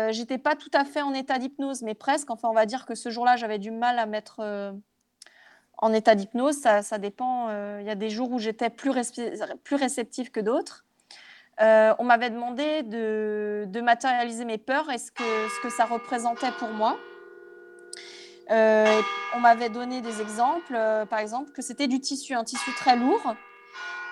j'étais 0.09 0.37
pas 0.37 0.55
tout 0.55 0.71
à 0.73 0.83
fait 0.83 1.01
en 1.01 1.13
état 1.13 1.39
d'hypnose, 1.39 1.83
mais 1.83 1.93
presque. 1.93 2.29
Enfin, 2.29 2.49
on 2.49 2.53
va 2.53 2.65
dire 2.65 2.85
que 2.85 2.95
ce 2.95 3.09
jour-là, 3.09 3.37
j'avais 3.37 3.59
du 3.59 3.71
mal 3.71 3.97
à 3.97 4.05
mettre 4.05 4.41
en 5.79 5.93
état 5.93 6.15
d'hypnose, 6.15 6.57
ça, 6.57 6.97
dépend. 6.97 7.47
Euh, 7.49 7.79
il 7.81 7.87
y 7.87 7.89
a 7.89 7.95
des 7.95 8.09
jours 8.09 8.31
où 8.31 8.39
j'étais 8.39 8.69
plus, 8.69 8.89
réceptive 8.89 10.31
que 10.31 10.39
d'autres. 10.39 10.85
Euh, 11.61 11.93
on 11.99 12.03
m'avait 12.03 12.29
demandé 12.29 12.83
de, 12.83 13.81
matérialiser 13.81 14.45
mes 14.45 14.57
peurs 14.57 14.91
et 14.91 14.97
ce 14.97 15.11
que, 15.11 15.23
ce 15.23 15.61
que 15.61 15.69
ça 15.69 15.85
représentait 15.85 16.51
pour 16.59 16.69
moi. 16.69 16.97
Euh, 18.49 19.01
on 19.35 19.39
m'avait 19.39 19.69
donné 19.69 20.01
des 20.01 20.21
exemples, 20.21 20.73
par 21.09 21.19
exemple, 21.19 21.51
que 21.51 21.61
c'était 21.61 21.87
du 21.87 21.99
tissu, 21.99 22.33
un 22.33 22.43
tissu 22.43 22.71
très 22.73 22.95
lourd. 22.95 23.35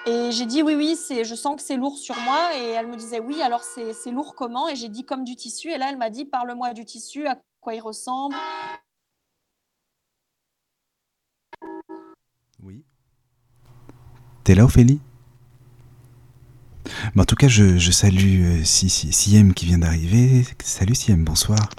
Et 0.08 0.32
j'ai 0.32 0.45
dit 0.45 0.62
oui, 0.62 0.75
oui, 0.75 0.95
je 1.10 1.36
sens 1.36 1.56
que 1.56 1.63
c'est 1.63 1.78
lourd 1.78 1.97
sur 1.97 2.15
moi. 2.19 2.49
Et 2.58 2.69
elle 2.71 2.88
me 2.88 2.95
disait 2.95 3.19
oui, 3.19 3.41
alors 3.41 3.63
c'est 3.63 4.12
lourd 4.12 4.36
comment? 4.36 4.67
Et 4.67 4.75
j'ai 4.75 4.89
dit 4.89 5.04
comme 5.04 5.23
du 5.23 5.36
tissu. 5.36 5.69
Et 5.69 5.78
là, 5.80 5.88
elle 5.89 5.97
m'a 5.97 6.12
dit 6.12 6.25
parle-moi 6.25 6.73
du 6.73 6.86
tissu, 6.86 7.25
à 7.28 7.38
quoi 7.60 7.73
il 7.73 7.82
ressemble, 7.82 8.36
Oui. 12.65 12.84
T'es 14.43 14.56
là, 14.56 14.65
Ophélie? 14.65 14.99
En 17.15 17.23
tout 17.23 17.36
cas, 17.36 17.47
je, 17.47 17.91
salue 17.91 18.41
euh, 18.41 18.63
Siem 18.63 19.54
qui 19.54 19.67
vient 19.67 19.78
d'arriver. 19.78 20.43
Salut 20.63 20.95
Siem, 20.95 21.23
bonsoir. 21.23 21.69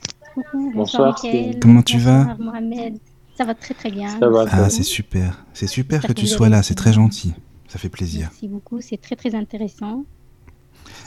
bonsoir. 0.77 1.21
Comment 1.61 1.83
tu 1.83 1.99
vas? 1.99 2.37
Mohamed. 2.39 2.99
Ça 3.37 3.45
va 3.45 3.55
très 3.55 3.75
très 3.75 3.91
bien. 3.91 4.17
ah, 4.53 4.71
c'est 4.71 4.85
super. 4.85 5.45
C'est 5.55 5.67
super 5.67 6.07
que 6.07 6.13
tu 6.13 6.29
sois 6.29 6.49
là, 6.49 6.63
c'est 6.63 6.77
très 6.77 6.93
gentil. 6.93 7.35
Ça 7.67 7.81
fait 7.81 7.89
plaisir. 7.89 8.29
Merci 8.31 8.47
beaucoup, 8.47 8.81
c'est 8.81 8.99
très 8.99 9.17
très 9.17 9.35
intéressant. 9.35 10.05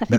Bah, 0.09 0.17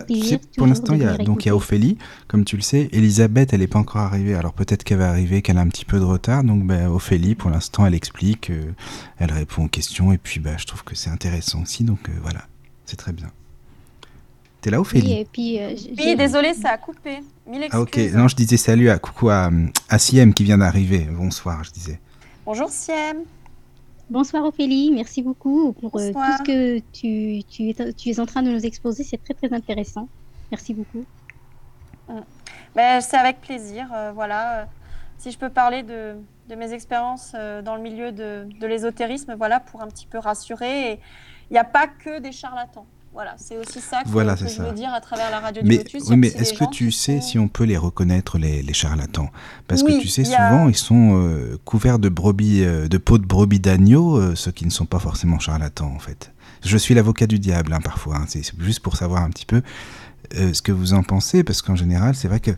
pour 0.56 0.66
l'instant, 0.66 0.94
il 0.94 1.02
y 1.02 1.04
a 1.04 1.16
donc 1.18 1.44
il 1.44 1.48
y 1.48 1.50
a 1.50 1.56
Ophélie, 1.56 1.98
comme 2.28 2.44
tu 2.44 2.56
le 2.56 2.62
sais. 2.62 2.88
Elisabeth, 2.92 3.52
elle 3.52 3.60
n'est 3.60 3.66
pas 3.66 3.78
encore 3.78 4.02
arrivée. 4.02 4.34
Alors 4.34 4.52
peut-être 4.52 4.84
qu'elle 4.84 4.98
va 4.98 5.08
arriver, 5.08 5.42
qu'elle 5.42 5.58
a 5.58 5.62
un 5.62 5.68
petit 5.68 5.84
peu 5.84 5.98
de 5.98 6.04
retard. 6.04 6.44
Donc 6.44 6.64
bah, 6.64 6.90
Ophélie, 6.90 7.34
pour 7.34 7.50
l'instant, 7.50 7.86
elle 7.86 7.94
explique, 7.94 8.50
euh, 8.50 8.72
elle 9.18 9.32
répond 9.32 9.64
aux 9.64 9.68
questions. 9.68 10.12
Et 10.12 10.18
puis 10.18 10.40
bah, 10.40 10.56
je 10.58 10.66
trouve 10.66 10.84
que 10.84 10.94
c'est 10.94 11.10
intéressant 11.10 11.62
aussi. 11.62 11.84
Donc 11.84 12.08
euh, 12.08 12.12
voilà, 12.22 12.46
c'est 12.84 12.96
très 12.96 13.12
bien. 13.12 13.30
T'es 14.60 14.70
là, 14.70 14.80
Ophélie? 14.80 15.06
Oui, 15.06 15.12
et 15.20 15.24
puis, 15.24 15.58
euh, 15.58 15.74
oui 15.98 16.16
désolé, 16.16 16.52
ça 16.52 16.70
a 16.72 16.76
coupé. 16.78 17.20
Mille 17.48 17.66
ah, 17.70 17.80
ok, 17.80 17.98
non, 18.12 18.28
je 18.28 18.36
disais 18.36 18.58
salut 18.58 18.90
à 18.90 18.98
coucou 18.98 19.30
à, 19.30 19.50
à 19.88 19.98
Siem 19.98 20.34
qui 20.34 20.44
vient 20.44 20.58
d'arriver. 20.58 21.08
Bonsoir, 21.10 21.64
je 21.64 21.70
disais. 21.70 21.98
Bonjour 22.44 22.68
Siem. 22.68 23.24
Bonsoir 24.10 24.44
Ophélie, 24.44 24.90
merci 24.90 25.22
beaucoup 25.22 25.72
pour 25.72 25.96
euh, 25.96 26.12
tout 26.12 26.18
ce 26.18 26.42
que 26.42 26.78
tu, 26.92 27.44
tu, 27.44 27.70
es, 27.70 27.92
tu, 27.92 28.08
es, 28.08 28.18
en 28.18 28.26
train 28.26 28.42
de 28.42 28.50
nous 28.50 28.66
exposer. 28.66 29.04
C'est 29.04 29.22
très 29.22 29.34
très 29.34 29.52
intéressant. 29.52 30.08
Merci 30.50 30.74
beaucoup. 30.74 31.04
Mm. 32.08 32.18
Ben, 32.74 33.00
c'est 33.00 33.16
avec 33.16 33.40
plaisir. 33.40 33.88
Euh, 33.94 34.10
voilà. 34.12 34.68
Si 35.16 35.30
je 35.30 35.38
peux 35.38 35.48
parler 35.48 35.84
de, 35.84 36.16
de 36.48 36.54
mes 36.56 36.72
expériences 36.72 37.36
euh, 37.36 37.62
dans 37.62 37.76
le 37.76 37.82
milieu 37.82 38.10
de, 38.10 38.48
de 38.58 38.66
l'ésotérisme, 38.66 39.34
voilà, 39.36 39.60
pour 39.60 39.80
un 39.80 39.86
petit 39.86 40.06
peu 40.06 40.18
rassurer. 40.18 40.98
Il 41.48 41.52
n'y 41.52 41.58
a 41.58 41.64
pas 41.64 41.86
que 41.86 42.18
des 42.18 42.32
charlatans. 42.32 42.86
Voilà, 43.12 43.34
c'est 43.38 43.56
aussi 43.56 43.80
ça 43.80 44.04
que, 44.04 44.08
je 44.08 44.62
veux 44.62 44.72
dire 44.72 44.92
à 44.94 45.00
travers 45.00 45.32
la 45.32 45.40
radio 45.40 45.62
mais, 45.64 45.78
du 45.78 45.84
Lotus. 45.84 46.08
Oui, 46.08 46.16
mais 46.16 46.28
est-ce 46.28 46.52
que 46.52 46.64
tu 46.70 46.92
sais 46.92 47.20
si 47.20 47.40
on 47.40 47.48
peut 47.48 47.64
les 47.64 47.76
reconnaître, 47.76 48.38
les, 48.38 48.62
les 48.62 48.72
charlatans? 48.72 49.30
Parce 49.66 49.82
que 49.82 50.00
tu 50.00 50.06
sais, 50.08 50.24
souvent, 50.24 50.68
ils 50.68 50.76
sont 50.76 51.20
euh, 51.20 51.58
couverts 51.64 51.98
de, 51.98 52.08
brebis, 52.08 52.62
euh, 52.62 52.86
de 52.86 52.98
peau 52.98 53.18
de 53.18 53.26
brebis 53.26 53.58
d'agneau, 53.58 54.16
euh, 54.16 54.36
ceux 54.36 54.52
qui 54.52 54.64
ne 54.64 54.70
sont 54.70 54.86
pas 54.86 55.00
forcément 55.00 55.40
charlatans, 55.40 55.92
en 55.92 55.98
fait. 55.98 56.32
Je 56.62 56.76
suis 56.76 56.94
l'avocat 56.94 57.26
du 57.26 57.38
diable, 57.38 57.72
hein, 57.72 57.80
parfois. 57.82 58.16
Hein, 58.16 58.26
c'est 58.28 58.42
juste 58.60 58.80
pour 58.80 58.96
savoir 58.96 59.22
un 59.22 59.30
petit 59.30 59.46
peu. 59.46 59.62
Euh, 60.36 60.52
ce 60.52 60.62
que 60.62 60.70
vous 60.70 60.94
en 60.94 61.02
pensez, 61.02 61.42
parce 61.42 61.60
qu'en 61.60 61.74
général, 61.74 62.14
c'est 62.14 62.28
vrai 62.28 62.38
que 62.38 62.52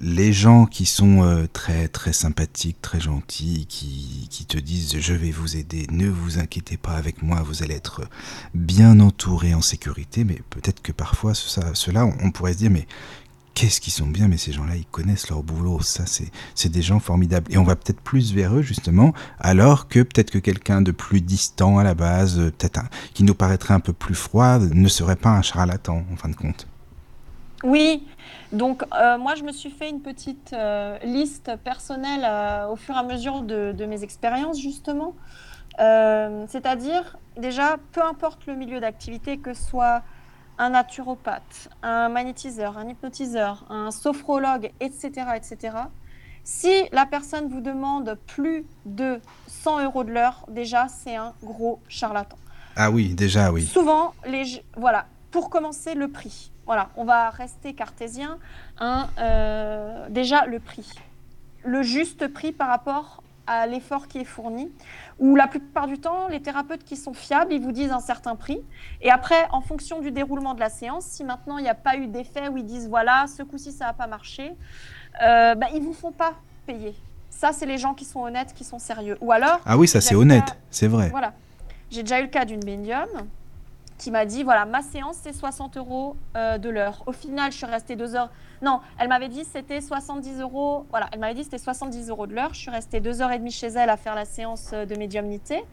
les 0.00 0.32
gens 0.32 0.66
qui 0.66 0.86
sont 0.86 1.24
euh, 1.24 1.46
très 1.52 1.88
très 1.88 2.12
sympathiques, 2.12 2.80
très 2.80 3.00
gentils, 3.00 3.66
qui, 3.68 4.28
qui, 4.30 4.46
te 4.46 4.56
disent 4.56 4.96
je 5.00 5.14
vais 5.14 5.32
vous 5.32 5.56
aider, 5.56 5.86
ne 5.90 6.08
vous 6.08 6.38
inquiétez 6.38 6.76
pas 6.76 6.92
avec 6.92 7.22
moi, 7.22 7.42
vous 7.42 7.64
allez 7.64 7.74
être 7.74 8.02
bien 8.54 9.00
entouré 9.00 9.52
en 9.52 9.60
sécurité, 9.62 10.22
mais 10.22 10.40
peut-être 10.50 10.80
que 10.80 10.92
parfois 10.92 11.34
cela, 11.34 12.06
on, 12.06 12.14
on 12.22 12.30
pourrait 12.30 12.52
se 12.52 12.58
dire 12.58 12.70
mais 12.70 12.86
qu'est-ce 13.58 13.80
qu'ils 13.80 13.92
sont 13.92 14.06
bien, 14.06 14.28
mais 14.28 14.36
ces 14.36 14.52
gens-là, 14.52 14.76
ils 14.76 14.86
connaissent 14.86 15.28
leur 15.28 15.42
boulot. 15.42 15.80
Ça, 15.80 16.04
c'est 16.06 16.68
des 16.68 16.82
gens 16.82 17.00
formidables. 17.00 17.52
Et 17.52 17.58
on 17.58 17.64
va 17.64 17.74
peut-être 17.74 18.00
plus 18.00 18.32
vers 18.32 18.54
eux, 18.54 18.62
justement, 18.62 19.12
alors 19.40 19.88
que 19.88 19.98
peut-être 20.00 20.30
que 20.30 20.38
quelqu'un 20.38 20.80
de 20.80 20.92
plus 20.92 21.20
distant 21.20 21.78
à 21.78 21.82
la 21.82 21.94
base, 21.94 22.36
peut-être 22.36 22.82
qui 23.14 23.24
nous 23.24 23.34
paraîtrait 23.34 23.74
un 23.74 23.80
peu 23.80 23.92
plus 23.92 24.14
froid, 24.14 24.60
ne 24.60 24.88
serait 24.88 25.16
pas 25.16 25.30
un 25.30 25.42
charlatan, 25.42 26.04
en 26.12 26.16
fin 26.16 26.28
de 26.28 26.36
compte. 26.36 26.67
Oui, 27.64 28.06
donc 28.52 28.84
euh, 28.94 29.18
moi 29.18 29.34
je 29.34 29.42
me 29.42 29.52
suis 29.52 29.70
fait 29.70 29.90
une 29.90 30.00
petite 30.00 30.52
euh, 30.52 30.96
liste 31.02 31.56
personnelle 31.64 32.24
euh, 32.24 32.68
au 32.68 32.76
fur 32.76 32.94
et 32.94 32.98
à 32.98 33.02
mesure 33.02 33.42
de, 33.42 33.84
mes 33.84 34.02
expériences 34.02 34.60
justement. 34.60 35.14
C'est-à-dire 35.78 37.16
déjà, 37.36 37.76
peu 37.92 38.02
importe 38.02 38.46
le 38.46 38.56
milieu 38.56 38.80
d'activité, 38.80 39.38
que 39.38 39.54
ce 39.54 39.62
soit 39.62 40.02
un 40.58 40.70
naturopathe, 40.70 41.68
un 41.82 42.08
magnétiseur, 42.08 42.78
un 42.78 42.88
hypnotiseur, 42.88 43.64
un 43.70 43.92
sophrologue, 43.92 44.72
etc., 44.80 45.10
etc., 45.36 45.76
si 46.42 46.72
la 46.92 47.04
personne 47.04 47.48
vous 47.48 47.60
demande 47.60 48.18
plus 48.26 48.64
de 48.86 49.20
100 49.48 49.84
euros 49.84 50.02
de 50.02 50.10
l'heure, 50.10 50.46
déjà, 50.48 50.88
c'est 50.88 51.14
un 51.14 51.34
gros 51.42 51.78
charlatan. 51.88 52.38
Ah 52.74 52.90
oui, 52.90 53.14
déjà, 53.14 53.52
oui. 53.52 53.66
Souvent, 53.66 54.14
les, 54.26 54.64
voilà, 54.74 55.06
pour 55.30 55.50
commencer, 55.50 55.94
le 55.94 56.08
prix. 56.08 56.50
Voilà, 56.68 56.90
on 56.96 57.04
va 57.06 57.30
rester 57.30 57.72
cartésien. 57.72 58.36
Hein, 58.78 59.08
euh, 59.18 60.06
déjà, 60.10 60.44
le 60.44 60.60
prix. 60.60 60.92
Le 61.64 61.80
juste 61.80 62.28
prix 62.28 62.52
par 62.52 62.68
rapport 62.68 63.22
à 63.46 63.66
l'effort 63.66 64.06
qui 64.06 64.18
est 64.18 64.24
fourni. 64.24 64.70
Ou 65.18 65.34
la 65.34 65.48
plupart 65.48 65.86
du 65.86 65.98
temps, 65.98 66.28
les 66.28 66.42
thérapeutes 66.42 66.84
qui 66.84 66.96
sont 66.96 67.14
fiables, 67.14 67.54
ils 67.54 67.62
vous 67.62 67.72
disent 67.72 67.90
un 67.90 68.00
certain 68.00 68.36
prix. 68.36 68.60
Et 69.00 69.10
après, 69.10 69.48
en 69.50 69.62
fonction 69.62 70.02
du 70.02 70.10
déroulement 70.10 70.52
de 70.52 70.60
la 70.60 70.68
séance, 70.68 71.06
si 71.06 71.24
maintenant 71.24 71.56
il 71.56 71.62
n'y 71.62 71.70
a 71.70 71.74
pas 71.74 71.96
eu 71.96 72.06
d'effet 72.06 72.48
où 72.48 72.58
ils 72.58 72.66
disent 72.66 72.90
voilà, 72.90 73.24
ce 73.34 73.42
coup-ci 73.42 73.72
ça 73.72 73.86
n'a 73.86 73.92
pas 73.94 74.06
marché, 74.06 74.52
euh, 75.22 75.54
bah, 75.54 75.68
ils 75.72 75.80
ne 75.80 75.86
vous 75.86 75.94
font 75.94 76.12
pas 76.12 76.34
payer. 76.66 76.94
Ça, 77.30 77.54
c'est 77.54 77.64
les 77.64 77.78
gens 77.78 77.94
qui 77.94 78.04
sont 78.04 78.20
honnêtes, 78.20 78.52
qui 78.52 78.64
sont 78.64 78.78
sérieux. 78.78 79.16
Ou 79.22 79.32
alors. 79.32 79.60
Ah 79.64 79.78
oui, 79.78 79.88
ça 79.88 80.02
c'est 80.02 80.16
honnête, 80.16 80.58
c'est 80.70 80.88
vrai. 80.88 81.08
Voilà. 81.08 81.32
J'ai 81.90 82.02
déjà 82.02 82.20
eu 82.20 82.24
le 82.24 82.28
cas 82.28 82.44
d'une 82.44 82.62
médium 82.62 83.08
qui 83.98 84.12
m'a 84.12 84.24
dit 84.24 84.44
voilà, 84.44 84.64
ma 84.64 84.80
séance 84.80 85.18
c'est 85.20 85.32
60 85.32 85.76
euros 85.76 86.16
euh, 86.36 86.56
de 86.56 86.70
l'heure. 86.70 87.02
Au 87.06 87.12
final, 87.12 87.52
je 87.52 87.58
suis 87.58 87.66
restée 87.66 87.96
deux 87.96 88.14
heures. 88.14 88.30
Non, 88.62 88.80
elle 88.98 89.08
m'avait 89.08 89.28
dit 89.28 89.44
c'était 89.44 89.80
70 89.80 90.40
euros. 90.40 90.86
Voilà, 90.90 91.08
elle 91.12 91.18
m'avait 91.18 91.34
dit 91.34 91.44
c'était 91.44 91.58
70 91.58 92.08
euros 92.08 92.26
de 92.26 92.34
l'heure. 92.34 92.54
Je 92.54 92.60
suis 92.60 92.70
restée 92.70 93.00
deux 93.00 93.20
heures 93.20 93.32
et 93.32 93.38
demie 93.38 93.50
chez 93.50 93.66
elle 93.66 93.90
à 93.90 93.96
faire 93.96 94.14
la 94.14 94.24
séance 94.24 94.70
de 94.70 94.96
médiumnité. 94.96 95.64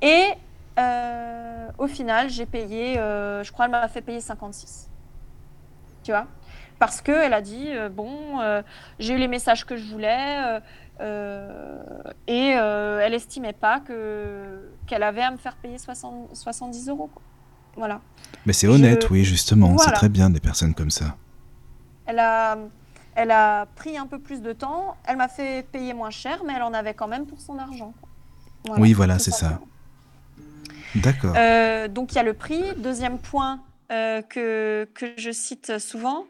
Et 0.00 0.24
euh, 0.78 1.68
au 1.76 1.86
final, 1.86 2.30
j'ai 2.30 2.46
payé, 2.46 2.98
euh, 2.98 3.44
je 3.44 3.52
crois, 3.52 3.66
elle 3.66 3.70
m'a 3.70 3.88
fait 3.88 4.00
payer 4.00 4.20
56. 4.20 4.88
Tu 6.02 6.12
vois? 6.12 6.26
Parce 6.78 7.02
qu'elle 7.02 7.34
a 7.34 7.42
dit 7.42 7.68
bon, 7.92 8.38
j'ai 8.98 9.12
eu 9.12 9.18
les 9.18 9.28
messages 9.28 9.66
que 9.66 9.76
je 9.76 9.84
voulais. 9.84 10.60
et 12.26 12.48
elle 12.48 13.12
estimait 13.12 13.52
pas 13.52 13.80
que 13.80 14.70
qu'elle 14.86 15.02
avait 15.02 15.20
à 15.20 15.30
me 15.30 15.36
faire 15.36 15.56
payer 15.56 15.76
60, 15.76 16.34
70 16.34 16.88
euros. 16.88 17.10
Voilà. 17.76 18.00
Mais 18.46 18.52
c'est 18.52 18.66
honnête, 18.66 19.08
oui, 19.10 19.24
justement. 19.24 19.76
C'est 19.78 19.92
très 19.92 20.08
bien 20.08 20.30
des 20.30 20.40
personnes 20.40 20.74
comme 20.74 20.90
ça. 20.90 21.16
Elle 22.06 22.18
a, 22.18 22.58
elle 23.14 23.30
a 23.30 23.66
pris 23.76 23.96
un 23.96 24.06
peu 24.06 24.18
plus 24.18 24.40
de 24.40 24.52
temps. 24.52 24.96
Elle 25.04 25.16
m'a 25.16 25.28
fait 25.28 25.66
payer 25.70 25.94
moins 25.94 26.10
cher, 26.10 26.42
mais 26.46 26.54
elle 26.54 26.62
en 26.62 26.74
avait 26.74 26.94
quand 26.94 27.08
même 27.08 27.26
pour 27.26 27.40
son 27.40 27.58
argent. 27.58 27.92
oui, 28.78 28.92
voilà, 28.92 29.18
c'est 29.18 29.30
ça. 29.30 29.60
D'accord. 30.94 31.34
Euh, 31.36 31.88
donc 31.88 32.12
il 32.12 32.16
y 32.16 32.18
a 32.18 32.22
le 32.22 32.34
prix. 32.34 32.62
Deuxième 32.76 33.18
point 33.18 33.60
euh, 33.92 34.22
que, 34.22 34.88
que 34.94 35.06
je 35.16 35.30
cite 35.30 35.78
souvent, 35.78 36.26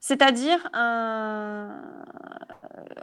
c'est-à-dire 0.00 0.58
un... 0.72 1.68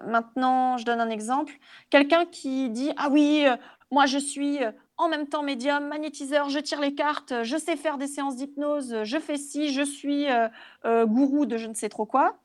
Maintenant, 0.07 0.77
je 0.77 0.85
donne 0.85 1.01
un 1.01 1.09
exemple. 1.09 1.53
Quelqu'un 1.89 2.25
qui 2.25 2.69
dit 2.69 2.91
Ah 2.97 3.09
oui, 3.09 3.45
euh, 3.47 3.55
moi 3.93 4.07
je 4.07 4.17
suis 4.17 4.59
en 4.97 5.07
même 5.07 5.27
temps 5.27 5.43
médium, 5.43 5.87
magnétiseur, 5.87 6.49
je 6.49 6.59
tire 6.59 6.81
les 6.81 6.95
cartes, 6.95 7.43
je 7.43 7.57
sais 7.57 7.75
faire 7.75 7.97
des 7.97 8.07
séances 8.07 8.35
d'hypnose, 8.35 9.03
je 9.03 9.19
fais 9.19 9.37
ci, 9.37 9.71
je 9.71 9.83
suis 9.83 10.29
euh, 10.29 10.47
euh, 10.85 11.05
gourou 11.05 11.45
de 11.45 11.57
je 11.57 11.67
ne 11.67 11.75
sais 11.75 11.89
trop 11.89 12.05
quoi. 12.05 12.37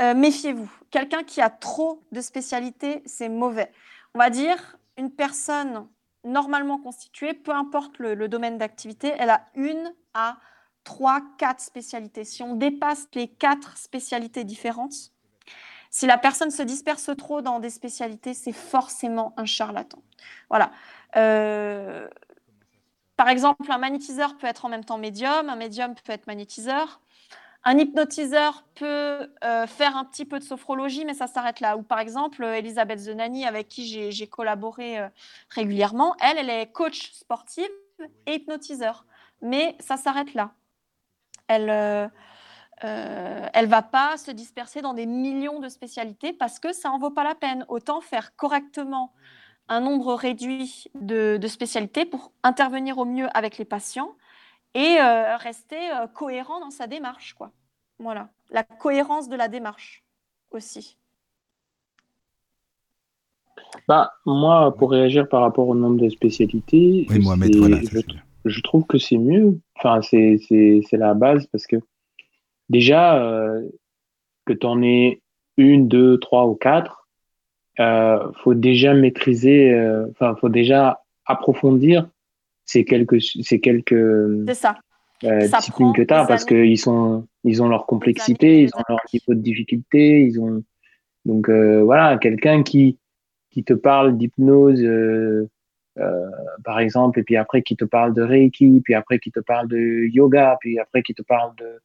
Euh, 0.00 0.14
méfiez-vous. 0.14 0.70
Quelqu'un 0.90 1.22
qui 1.22 1.40
a 1.40 1.48
trop 1.48 2.02
de 2.12 2.20
spécialités, 2.20 3.02
c'est 3.06 3.28
mauvais. 3.28 3.72
On 4.14 4.18
va 4.18 4.30
dire 4.30 4.76
une 4.96 5.10
personne 5.10 5.86
normalement 6.24 6.78
constituée, 6.78 7.34
peu 7.34 7.52
importe 7.52 7.98
le, 7.98 8.28
domaine 8.28 8.58
d'activité, 8.58 9.12
elle 9.18 9.30
a 9.30 9.46
une 9.54 9.94
à 10.14 10.38
trois, 10.82 11.20
quatre 11.38 11.60
spécialités. 11.60 12.24
Si 12.24 12.42
on 12.42 12.54
dépasse 12.54 13.06
les 13.14 13.28
quatre 13.28 13.76
spécialités 13.78 14.42
différentes, 14.42 15.12
si 15.98 16.06
la 16.06 16.16
personne 16.16 16.52
se 16.52 16.62
disperse 16.62 17.10
trop 17.18 17.42
dans 17.42 17.58
des 17.58 17.70
spécialités, 17.70 18.32
c'est 18.32 18.52
forcément 18.52 19.34
un 19.36 19.46
charlatan. 19.46 20.00
Voilà. 20.48 20.70
Euh, 21.16 22.06
par 23.16 23.28
exemple, 23.28 23.68
un 23.68 23.78
magnétiseur 23.78 24.36
peut 24.36 24.46
être 24.46 24.64
en 24.64 24.68
même 24.68 24.84
temps 24.84 24.96
médium, 24.96 25.48
un 25.48 25.56
médium 25.56 25.96
peut 25.96 26.12
être 26.12 26.28
magnétiseur. 26.28 27.00
Un 27.64 27.78
hypnotiseur 27.78 28.62
peut 28.76 29.28
euh, 29.42 29.66
faire 29.66 29.96
un 29.96 30.04
petit 30.04 30.24
peu 30.24 30.38
de 30.38 30.44
sophrologie, 30.44 31.04
mais 31.04 31.14
ça 31.14 31.26
s'arrête 31.26 31.58
là. 31.58 31.76
Ou 31.76 31.82
par 31.82 31.98
exemple, 31.98 32.44
Elisabeth 32.44 33.00
Zenani, 33.00 33.44
avec 33.44 33.66
qui 33.66 34.12
j'ai 34.12 34.26
collaboré 34.28 35.00
euh, 35.00 35.08
régulièrement, 35.48 36.14
elle, 36.20 36.38
elle 36.38 36.50
est 36.50 36.70
coach 36.70 37.10
sportive 37.10 37.72
et 38.26 38.34
hypnotiseur. 38.34 39.04
Mais 39.42 39.74
ça 39.80 39.96
s'arrête 39.96 40.32
là. 40.34 40.52
Elle, 41.48 42.08
euh, 42.84 43.46
elle 43.52 43.66
va 43.66 43.82
pas 43.82 44.16
se 44.16 44.30
disperser 44.30 44.82
dans 44.82 44.94
des 44.94 45.06
millions 45.06 45.58
de 45.58 45.68
spécialités 45.68 46.32
parce 46.32 46.60
que 46.60 46.72
ça 46.72 46.90
en 46.90 46.98
vaut 46.98 47.10
pas 47.10 47.24
la 47.24 47.34
peine. 47.34 47.64
Autant 47.68 48.00
faire 48.00 48.36
correctement 48.36 49.12
un 49.68 49.80
nombre 49.80 50.14
réduit 50.14 50.86
de, 50.94 51.38
spécialités 51.46 52.04
pour 52.04 52.32
intervenir 52.42 52.98
au 52.98 53.04
mieux 53.04 53.28
avec 53.36 53.58
les 53.58 53.64
patients 53.64 54.12
et 54.74 54.96
euh, 55.00 55.36
rester 55.36 55.90
euh, 55.90 56.06
cohérent 56.06 56.60
dans 56.60 56.70
sa 56.70 56.86
démarche. 56.86 57.34
Quoi. 57.34 57.50
Voilà, 57.98 58.28
la 58.50 58.62
cohérence 58.62 59.28
de 59.28 59.36
la 59.36 59.48
démarche 59.48 60.04
aussi. 60.50 60.96
Bah, 63.88 64.12
moi, 64.24 64.74
pour 64.76 64.90
réagir 64.92 65.28
par 65.28 65.42
rapport 65.42 65.68
au 65.68 65.74
nombre 65.74 66.00
de 66.00 66.08
spécialités, 66.08 67.06
je, 68.44 68.60
trouve 68.62 68.86
que 68.86 68.98
c'est 68.98 69.18
mieux. 69.18 69.60
Enfin, 69.76 70.00
c'est 70.00 70.86
la 70.92 71.14
base 71.14 71.46
parce 71.48 71.66
que 71.66 71.76
déjà, 72.68 73.22
euh, 73.22 73.62
que 74.44 74.52
tu 74.52 74.66
en 74.66 74.82
aies 74.82 75.20
une, 75.56 75.88
deux, 75.88 76.18
trois 76.18 76.46
ou 76.46 76.54
quatre, 76.54 77.08
euh, 77.80 78.32
faut 78.42 78.54
déjà 78.54 78.94
maîtriser, 78.94 79.72
euh, 79.72 80.06
enfin, 80.10 80.34
faut 80.40 80.48
déjà 80.48 81.02
approfondir 81.26 82.08
ces 82.64 82.84
quelques, 82.84 83.20
ces 83.20 83.60
quelques 83.60 83.92
euh, 83.92 84.44
disciplines 85.40 85.92
que 85.92 86.02
tu 86.02 86.14
as 86.14 86.26
parce 86.26 86.44
qu'ils 86.44 86.78
sont, 86.78 87.26
ils 87.44 87.62
ont 87.62 87.68
leur 87.68 87.86
complexité, 87.86 88.62
ils 88.62 88.70
ont 88.74 88.82
leur 88.88 89.00
niveau 89.12 89.34
de 89.34 89.40
difficulté, 89.40 90.22
ils 90.22 90.40
ont, 90.40 90.62
donc 91.24 91.48
euh, 91.48 91.82
voilà, 91.82 92.18
quelqu'un 92.18 92.62
qui, 92.62 92.98
qui 93.50 93.64
te 93.64 93.74
parle 93.74 94.16
d'hypnose, 94.16 94.82
euh, 94.82 95.46
par 96.64 96.78
exemple, 96.78 97.20
et 97.20 97.22
puis 97.22 97.36
après 97.36 97.62
qui 97.62 97.76
te 97.76 97.84
parle 97.84 98.14
de 98.14 98.22
Reiki, 98.22 98.80
puis 98.84 98.94
après 98.94 99.18
qui 99.18 99.30
te 99.30 99.40
parle 99.40 99.68
de 99.68 100.06
yoga, 100.12 100.56
puis 100.60 100.78
après 100.78 101.02
qui 101.02 101.14
te 101.14 101.22
parle 101.22 101.54
de, 101.56 101.80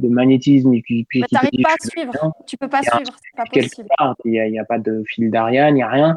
de 0.00 0.08
magnétisme 0.08 0.72
et 0.74 0.82
puis, 0.82 1.04
puis 1.04 1.20
pas 1.30 1.40
à 1.40 1.88
suivre. 1.88 2.12
Tu 2.46 2.56
peux 2.56 2.68
pas 2.68 2.82
suivre, 2.82 3.12
c'est 3.22 3.36
pas 3.36 3.44
possible. 3.44 3.88
Il 4.24 4.50
n'y 4.50 4.58
a, 4.58 4.64
pas 4.64 4.78
de 4.78 5.02
fil 5.06 5.30
d'Ariane, 5.30 5.74
il 5.74 5.76
n'y 5.76 5.82
a 5.82 5.88
rien. 5.88 6.16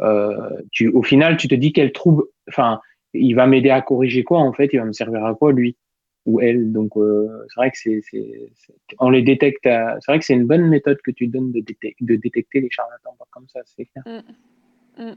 Euh, 0.00 0.50
tu, 0.72 0.88
au 0.88 1.02
final, 1.02 1.36
tu 1.36 1.48
te 1.48 1.54
dis 1.54 1.72
qu'elle 1.72 1.92
trouve, 1.92 2.28
enfin, 2.48 2.80
il 3.12 3.34
va 3.34 3.46
m'aider 3.46 3.70
à 3.70 3.82
corriger 3.82 4.24
quoi 4.24 4.38
en 4.38 4.52
fait 4.52 4.70
Il 4.72 4.78
va 4.78 4.84
me 4.84 4.92
servir 4.92 5.24
à 5.24 5.34
quoi 5.34 5.52
lui 5.52 5.76
ou 6.26 6.40
elle 6.40 6.70
Donc 6.72 6.96
euh, 6.96 7.28
c'est 7.48 7.60
vrai 7.60 7.70
que 7.70 7.78
c'est, 7.78 8.02
on 8.98 9.10
les 9.10 9.22
détecte. 9.22 9.64
C'est 9.64 10.06
vrai 10.06 10.18
que 10.18 10.24
c'est 10.24 10.34
une 10.34 10.46
bonne 10.46 10.68
méthode 10.68 10.98
que 11.02 11.10
tu 11.10 11.26
donnes 11.26 11.52
de, 11.52 11.60
de 12.00 12.16
détecter 12.16 12.60
les 12.60 12.70
charlatans 12.70 13.16
comme 13.30 13.48
ça, 13.48 13.60
c'est 13.64 13.86
clair. 13.86 14.04
Mm. 14.06 15.04
Mm. 15.04 15.16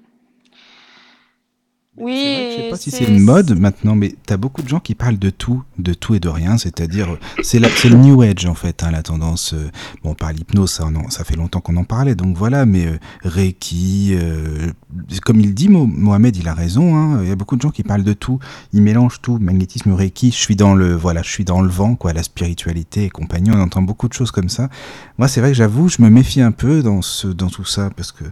Oui. 1.98 2.16
je 2.16 2.62
sais 2.64 2.70
pas 2.70 2.76
si 2.76 2.90
c'est 2.90 3.04
une 3.04 3.20
mode 3.20 3.58
maintenant, 3.58 3.96
mais 3.96 4.16
tu 4.26 4.34
as 4.34 4.38
beaucoup 4.38 4.64
de 4.64 4.68
gens 4.68 4.80
qui 4.80 4.96
parlent 4.96 5.20
de 5.20 5.30
tout, 5.30 5.62
de 5.78 5.94
tout 5.94 6.16
et 6.16 6.20
de 6.20 6.28
rien. 6.28 6.58
C'est-à-dire, 6.58 7.18
c'est 7.44 7.60
le 7.60 7.96
New 7.96 8.22
Age 8.24 8.48
en 8.48 8.56
fait, 8.56 8.82
hein, 8.84 8.90
la 8.90 9.04
tendance. 9.04 9.54
Euh, 9.54 9.70
bon, 10.04 10.16
par 10.16 10.34
l'hypnose, 10.34 10.72
ça, 10.72 10.90
ça 11.10 11.24
fait 11.24 11.36
longtemps 11.36 11.62
qu'on 11.62 11.78
en 11.78 11.84
parlait, 11.84 12.16
donc 12.16 12.36
voilà. 12.36 12.66
Mais 12.66 12.88
euh, 12.88 12.98
Reiki, 13.22 14.14
euh, 14.14 14.72
comme 15.24 15.40
il 15.40 15.54
dit, 15.54 15.70
Mohamed, 15.70 16.36
il 16.36 16.48
a 16.48 16.56
raison. 16.56 16.96
Hein, 16.96 17.20
il 17.22 17.30
y 17.30 17.32
a 17.32 17.36
beaucoup 17.36 17.58
de 17.58 17.62
gens 17.62 17.70
qui 17.70 17.84
parlent 17.84 18.04
de 18.04 18.14
tout. 18.14 18.40
Ils 18.74 18.82
mélangent 18.82 19.22
tout, 19.22 19.38
magnétisme, 19.40 19.94
Reiki. 19.94 20.32
Je 20.32 20.38
suis 20.38 20.56
dans 20.56 20.74
le, 20.74 20.96
voilà, 20.96 21.22
je 21.22 21.30
suis 21.30 21.46
dans 21.46 21.62
le 21.62 21.70
vent, 21.70 21.96
quoi, 21.96 22.12
la 22.12 22.24
spiritualité 22.24 23.06
et 23.06 23.10
compagnie. 23.12 23.52
On 23.52 23.62
entend 23.62 23.84
beaucoup 23.84 24.08
de 24.08 24.14
choses 24.14 24.32
comme 24.32 24.50
ça. 24.50 24.68
Moi, 25.20 25.28
c'est 25.28 25.42
vrai 25.42 25.52
que 25.52 25.58
j'avoue, 25.58 25.90
je 25.90 26.02
me 26.02 26.10
méfie 26.10 26.42
un 26.42 26.52
peu 26.52 26.82
dans 26.82 27.04
ce, 27.04 27.28
dans 27.28 27.50
tout 27.50 27.66
ça 27.66 27.92
parce 27.96 28.12
que 28.12 28.24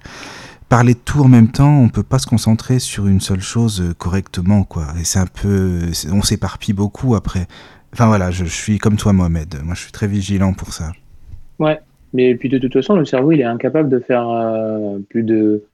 parler 0.71 0.93
de 0.93 0.99
tout 0.99 1.19
en 1.19 1.27
même 1.27 1.49
temps, 1.49 1.81
on 1.81 1.89
peut 1.89 2.01
pas 2.01 2.17
se 2.17 2.25
concentrer 2.25 2.79
sur 2.79 3.05
une 3.05 3.19
seule 3.19 3.41
chose 3.41 3.81
euh, 3.81 3.93
correctement, 3.93 4.63
quoi. 4.63 4.87
Et 4.97 5.03
c'est 5.03 5.19
un 5.19 5.25
peu, 5.27 5.81
on 6.13 6.21
s'éparpille 6.21 6.73
beaucoup 6.73 7.13
après. 7.13 7.45
Enfin 7.91 8.07
voilà, 8.07 8.31
je, 8.31 8.45
suis 8.45 8.77
comme 8.77 8.95
toi, 8.95 9.11
Mohamed. 9.11 9.53
Moi, 9.65 9.75
je 9.75 9.81
suis 9.81 9.91
très 9.91 10.07
vigilant 10.07 10.53
pour 10.53 10.71
ça. 10.71 10.93
Ouais, 11.59 11.77
mais 12.13 12.35
puis 12.35 12.47
de 12.47 12.57
toute 12.57 12.71
façon, 12.71 12.95
le 12.95 13.03
cerveau, 13.03 13.33
il 13.33 13.41
est 13.41 13.43
incapable 13.43 13.89
de 13.89 13.99
faire 13.99 14.29
euh, 14.29 14.99
plus 15.09 15.23
de, 15.23 15.65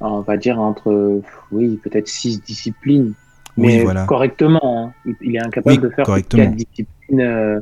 on 0.00 0.20
va 0.20 0.36
dire 0.36 0.60
entre, 0.60 1.22
oui, 1.50 1.80
peut-être 1.82 2.08
six 2.08 2.42
disciplines, 2.42 3.14
mais 3.56 3.82
voilà. 3.82 4.04
correctement. 4.04 4.92
Hein. 5.06 5.12
Il 5.22 5.36
est 5.36 5.42
incapable 5.42 5.80
de 5.80 5.88
faire 5.88 6.04
quatre 6.04 6.54
disciplines 6.54 7.20
euh, 7.22 7.60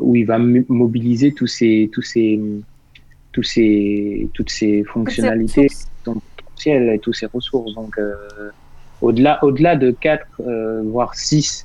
où 0.00 0.14
il 0.14 0.26
va 0.26 0.38
mobiliser 0.38 1.32
tous 1.32 1.48
ces, 1.48 1.90
tous 1.92 2.02
ces 2.02 2.40
tous 3.38 3.44
ces, 3.44 4.28
toutes 4.34 4.50
ces 4.50 4.82
fonctionnalités, 4.82 5.68
son 6.04 6.14
potentiel 6.36 6.88
et 6.88 6.98
toutes 6.98 7.14
ces 7.14 7.26
ressources. 7.26 7.72
Donc, 7.74 7.96
euh, 7.96 8.14
au-delà, 9.00 9.38
au-delà 9.44 9.76
de 9.76 9.92
4, 9.92 10.26
euh, 10.40 10.82
voire 10.84 11.14
6 11.14 11.64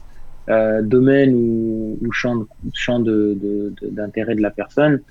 domaine 0.83 1.33
ou, 1.33 1.97
ou, 1.99 2.11
champ, 2.11 2.45
champ 2.73 2.99
d'intérêt 2.99 4.35
de, 4.35 4.35
de, 4.35 4.37
de, 4.37 4.41
la 4.41 4.51
personne, 4.51 5.01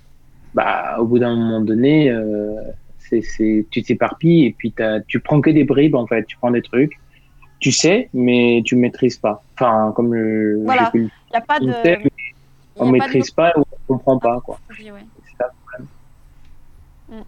bah, 0.54 0.98
au 1.00 1.06
bout 1.06 1.18
d'un 1.18 1.34
moment 1.34 1.62
donné, 1.62 2.10
euh, 2.10 2.54
c'est, 2.98 3.66
tu 3.70 3.82
t'éparpilles 3.82 4.44
et 4.46 4.54
puis 4.56 4.72
tu 5.08 5.18
prends 5.18 5.40
que 5.40 5.50
des 5.50 5.64
bribes 5.64 5.96
en 5.96 6.06
fait, 6.06 6.24
tu 6.26 6.36
prends 6.36 6.52
des 6.52 6.62
trucs, 6.62 6.92
tu 7.58 7.72
sais, 7.72 8.08
mais 8.14 8.62
tu 8.64 8.76
maîtrises 8.76 9.18
pas. 9.18 9.42
Enfin, 9.54 9.92
comme 9.96 10.14
le. 10.14 10.60
Voilà, 10.64 10.92
il 10.94 11.02
n'y 11.02 11.10
a 11.32 11.40
pas 11.40 11.58
de. 11.58 11.72
on 12.76 12.86
maîtrise 12.88 13.32
pas, 13.32 13.52
ou 13.56 13.62
on 13.88 13.94
comprend 13.94 14.18
pas 14.18 14.40
quoi. 14.44 14.60
Oui, 14.70 14.90
ça 15.38 15.46
le 15.46 15.52
problème. 15.66 15.88
Mm. 17.08 17.24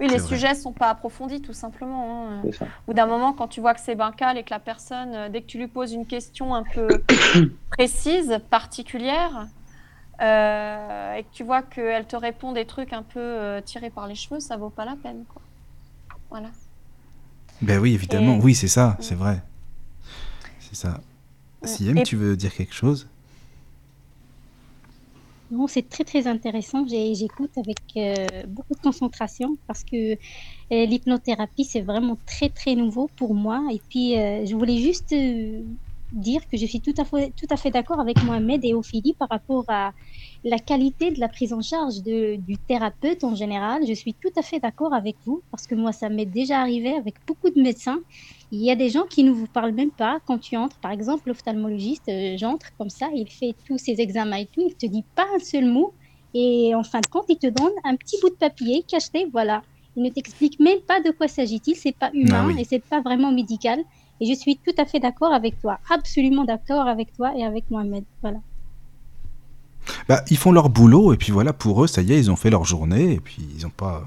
Oui, 0.00 0.08
les 0.08 0.20
sujets 0.20 0.54
sont 0.54 0.72
pas 0.72 0.90
approfondis 0.90 1.40
tout 1.40 1.52
simplement. 1.52 2.28
Hein. 2.30 2.42
Ou 2.86 2.94
d'un 2.94 3.06
moment, 3.06 3.32
quand 3.32 3.48
tu 3.48 3.60
vois 3.60 3.74
que 3.74 3.80
c'est 3.80 3.96
bancal 3.96 4.38
et 4.38 4.44
que 4.44 4.50
la 4.50 4.60
personne, 4.60 5.14
euh, 5.14 5.28
dès 5.28 5.42
que 5.42 5.46
tu 5.46 5.58
lui 5.58 5.66
poses 5.66 5.92
une 5.92 6.06
question 6.06 6.54
un 6.54 6.62
peu 6.62 6.86
précise, 7.70 8.38
particulière, 8.48 9.48
euh, 10.20 11.14
et 11.14 11.22
que 11.24 11.28
tu 11.32 11.42
vois 11.42 11.62
qu'elle 11.62 12.06
te 12.06 12.16
répond 12.16 12.52
des 12.52 12.64
trucs 12.64 12.92
un 12.92 13.02
peu 13.02 13.18
euh, 13.20 13.60
tirés 13.60 13.90
par 13.90 14.06
les 14.06 14.14
cheveux, 14.14 14.40
ça 14.40 14.56
vaut 14.56 14.70
pas 14.70 14.84
la 14.84 14.94
peine. 14.96 15.24
Quoi. 15.28 15.42
Voilà. 16.30 16.50
Ben 17.60 17.80
oui, 17.80 17.94
évidemment, 17.94 18.38
oui, 18.38 18.54
c'est 18.54 18.68
ça, 18.68 18.96
c'est 19.00 19.16
vrai. 19.16 19.42
C'est 20.60 20.76
ça. 20.76 21.00
Si 21.64 21.92
tu 22.04 22.16
veux 22.16 22.36
dire 22.36 22.54
quelque 22.54 22.74
chose? 22.74 23.08
Non, 25.50 25.66
c'est 25.66 25.88
très 25.88 26.04
très 26.04 26.26
intéressant. 26.26 26.86
J'écoute 26.86 27.52
avec 27.56 27.78
euh, 27.96 28.46
beaucoup 28.46 28.74
de 28.74 28.80
concentration 28.80 29.56
parce 29.66 29.82
que 29.84 30.16
l'hypnothérapie, 30.70 31.64
c'est 31.64 31.80
vraiment 31.80 32.18
très 32.26 32.50
très 32.50 32.74
nouveau 32.74 33.08
pour 33.16 33.34
moi. 33.34 33.66
Et 33.72 33.80
puis, 33.88 34.12
je 34.14 34.54
voulais 34.54 34.78
juste 34.78 35.14
dire 36.12 36.40
que 36.50 36.56
je 36.56 36.66
suis 36.66 36.80
tout 36.80 36.94
à 36.98 37.04
fait, 37.04 37.32
tout 37.36 37.46
à 37.50 37.56
fait 37.56 37.70
d'accord 37.70 38.00
avec 38.00 38.22
Mohamed 38.22 38.64
et 38.64 38.74
Ophélie 38.74 39.14
par 39.18 39.28
rapport 39.28 39.64
à 39.68 39.92
la 40.44 40.58
qualité 40.58 41.10
de 41.10 41.20
la 41.20 41.28
prise 41.28 41.52
en 41.52 41.60
charge 41.60 42.02
de, 42.02 42.36
du 42.36 42.56
thérapeute 42.56 43.24
en 43.24 43.34
général. 43.34 43.82
Je 43.86 43.92
suis 43.92 44.14
tout 44.14 44.32
à 44.36 44.42
fait 44.42 44.60
d'accord 44.60 44.94
avec 44.94 45.16
vous 45.24 45.42
parce 45.50 45.66
que 45.66 45.74
moi, 45.74 45.92
ça 45.92 46.08
m'est 46.08 46.26
déjà 46.26 46.60
arrivé 46.60 46.94
avec 46.94 47.14
beaucoup 47.26 47.50
de 47.50 47.60
médecins. 47.60 48.00
Il 48.52 48.60
y 48.60 48.70
a 48.70 48.76
des 48.76 48.88
gens 48.88 49.04
qui 49.04 49.24
ne 49.24 49.30
vous 49.30 49.46
parlent 49.46 49.72
même 49.72 49.90
pas 49.90 50.20
quand 50.26 50.38
tu 50.38 50.56
entres. 50.56 50.76
Par 50.78 50.92
exemple, 50.92 51.28
l'ophtalmologiste, 51.28 52.08
euh, 52.08 52.36
j'entre 52.38 52.66
comme 52.76 52.90
ça, 52.90 53.08
il 53.14 53.28
fait 53.28 53.54
tous 53.66 53.78
ses 53.78 54.00
examens 54.00 54.38
et 54.38 54.46
tout, 54.46 54.62
il 54.66 54.74
te 54.74 54.86
dit 54.86 55.04
pas 55.14 55.26
un 55.34 55.38
seul 55.38 55.66
mot. 55.66 55.92
Et 56.34 56.74
en 56.74 56.82
fin 56.82 57.00
de 57.00 57.06
compte, 57.06 57.26
il 57.28 57.38
te 57.38 57.46
donne 57.46 57.72
un 57.84 57.96
petit 57.96 58.16
bout 58.20 58.30
de 58.30 58.34
papier 58.34 58.84
cacheté, 58.86 59.26
voilà. 59.32 59.62
Il 59.96 60.02
ne 60.02 60.10
t'explique 60.10 60.60
même 60.60 60.80
pas 60.80 61.00
de 61.00 61.10
quoi 61.10 61.26
s'agit-il, 61.26 61.74
c'est 61.74 61.96
pas 61.96 62.10
humain 62.12 62.52
ah 62.54 62.60
et 62.60 62.64
c'est 62.64 62.84
pas 62.84 63.00
vraiment 63.00 63.32
médical. 63.32 63.80
Et 64.20 64.26
je 64.26 64.34
suis 64.34 64.56
tout 64.56 64.74
à 64.78 64.84
fait 64.84 65.00
d'accord 65.00 65.32
avec 65.32 65.60
toi, 65.60 65.78
absolument 65.90 66.44
d'accord 66.44 66.86
avec 66.86 67.12
toi 67.12 67.32
et 67.36 67.44
avec 67.44 67.70
Mohamed. 67.70 68.04
Voilà. 68.22 68.38
Bah, 70.08 70.22
ils 70.30 70.36
font 70.36 70.52
leur 70.52 70.68
boulot 70.70 71.12
et 71.12 71.16
puis 71.16 71.32
voilà, 71.32 71.52
pour 71.52 71.84
eux, 71.84 71.86
ça 71.86 72.02
y 72.02 72.12
est, 72.12 72.18
ils 72.18 72.30
ont 72.30 72.36
fait 72.36 72.50
leur 72.50 72.64
journée 72.64 73.14
et 73.14 73.20
puis 73.20 73.42
ils 73.56 73.66
ont 73.66 73.70
pas, 73.70 74.04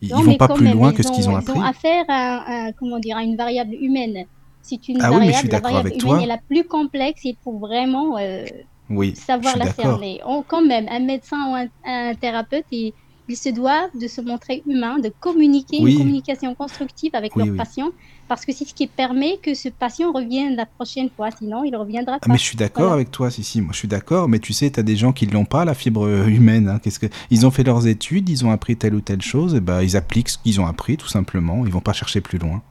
ils, 0.00 0.12
vont 0.12 0.36
pas 0.36 0.48
plus 0.48 0.72
loin 0.72 0.92
que 0.92 1.02
ce 1.02 1.12
qu'ils 1.12 1.28
ont, 1.28 1.36
appris. 1.36 1.52
Ils 1.54 1.60
ont 1.60 1.62
affaire 1.62 2.04
à, 2.08 2.72
comment 2.78 2.98
dire, 2.98 3.16
à 3.16 3.22
une 3.22 3.36
variable 3.36 3.74
humaine. 3.74 4.24
C'est 4.62 4.88
une 4.88 4.96
ah 5.00 5.10
variable, 5.10 5.20
oui, 5.20 5.26
mais 5.26 5.32
je 5.34 5.38
suis 5.38 5.48
la 5.48 5.60
variable 5.60 5.88
avec 5.88 6.02
humaine 6.02 6.16
toi. 6.16 6.22
est 6.22 6.26
la 6.26 6.38
plus 6.38 6.64
complexe 6.64 7.20
il 7.24 7.36
faut 7.44 7.58
vraiment 7.58 8.16
euh, 8.18 8.46
oui, 8.90 9.14
savoir 9.14 9.56
la 9.56 9.70
cerner. 9.70 10.20
quand 10.48 10.64
même, 10.64 10.86
un 10.90 11.00
médecin 11.00 11.36
ou 11.50 11.68
un, 11.84 12.14
thérapeute, 12.14 12.64
il, 12.70 12.92
ils 13.28 13.36
se 13.36 13.48
doivent 13.48 13.90
de 13.98 14.06
se 14.06 14.20
montrer 14.20 14.62
humains, 14.66 14.98
de 14.98 15.12
communiquer 15.20 15.78
une 15.78 15.96
communication 15.96 16.54
constructive 16.54 17.14
avec 17.14 17.34
leur 17.36 17.54
patient, 17.56 17.90
parce 18.28 18.44
que 18.44 18.52
c'est 18.52 18.64
ce 18.64 18.74
qui 18.74 18.86
permet 18.86 19.38
que 19.42 19.54
ce 19.54 19.68
patient 19.68 20.12
revienne 20.12 20.56
la 20.56 20.66
prochaine 20.66 21.08
fois, 21.14 21.30
sinon 21.30 21.64
il 21.64 21.74
reviendra 21.76 22.18
pas. 22.18 22.26
mais 22.28 22.38
je 22.38 22.42
suis 22.42 22.56
d'accord 22.56 22.92
avec 22.92 23.10
toi, 23.10 23.30
si, 23.30 23.44
si, 23.44 23.60
moi 23.60 23.72
je 23.72 23.78
suis 23.78 23.88
d'accord, 23.88 24.28
mais 24.28 24.38
tu 24.38 24.52
sais, 24.52 24.70
tu 24.70 24.80
as 24.80 24.82
des 24.82 24.96
gens 24.96 25.12
qui 25.12 25.26
ne 25.26 25.32
l'ont 25.32 25.44
pas, 25.44 25.64
la 25.64 25.74
fibre 25.74 26.08
humaine. 26.28 26.68
Hein. 26.68 26.78
Qu'est-ce 26.82 26.98
que... 26.98 27.06
Ils 27.30 27.46
ont 27.46 27.50
fait 27.50 27.64
leurs 27.64 27.86
études, 27.86 28.28
ils 28.28 28.44
ont 28.44 28.50
appris 28.50 28.76
telle 28.76 28.94
ou 28.94 29.00
telle 29.00 29.22
chose, 29.22 29.54
et 29.54 29.60
ben, 29.60 29.82
ils 29.82 29.96
appliquent 29.96 30.30
ce 30.30 30.38
qu'ils 30.38 30.60
ont 30.60 30.66
appris, 30.66 30.96
tout 30.96 31.08
simplement, 31.08 31.64
ils 31.66 31.72
vont 31.72 31.80
pas 31.80 31.92
chercher 31.92 32.20
plus 32.20 32.38
loin. 32.38 32.62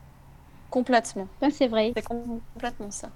Complètement. 0.69 1.27
c'est 1.51 1.67
vrai. 1.67 1.93
C'est 1.95 2.03
complètement 2.03 2.91
ça. 2.91 3.09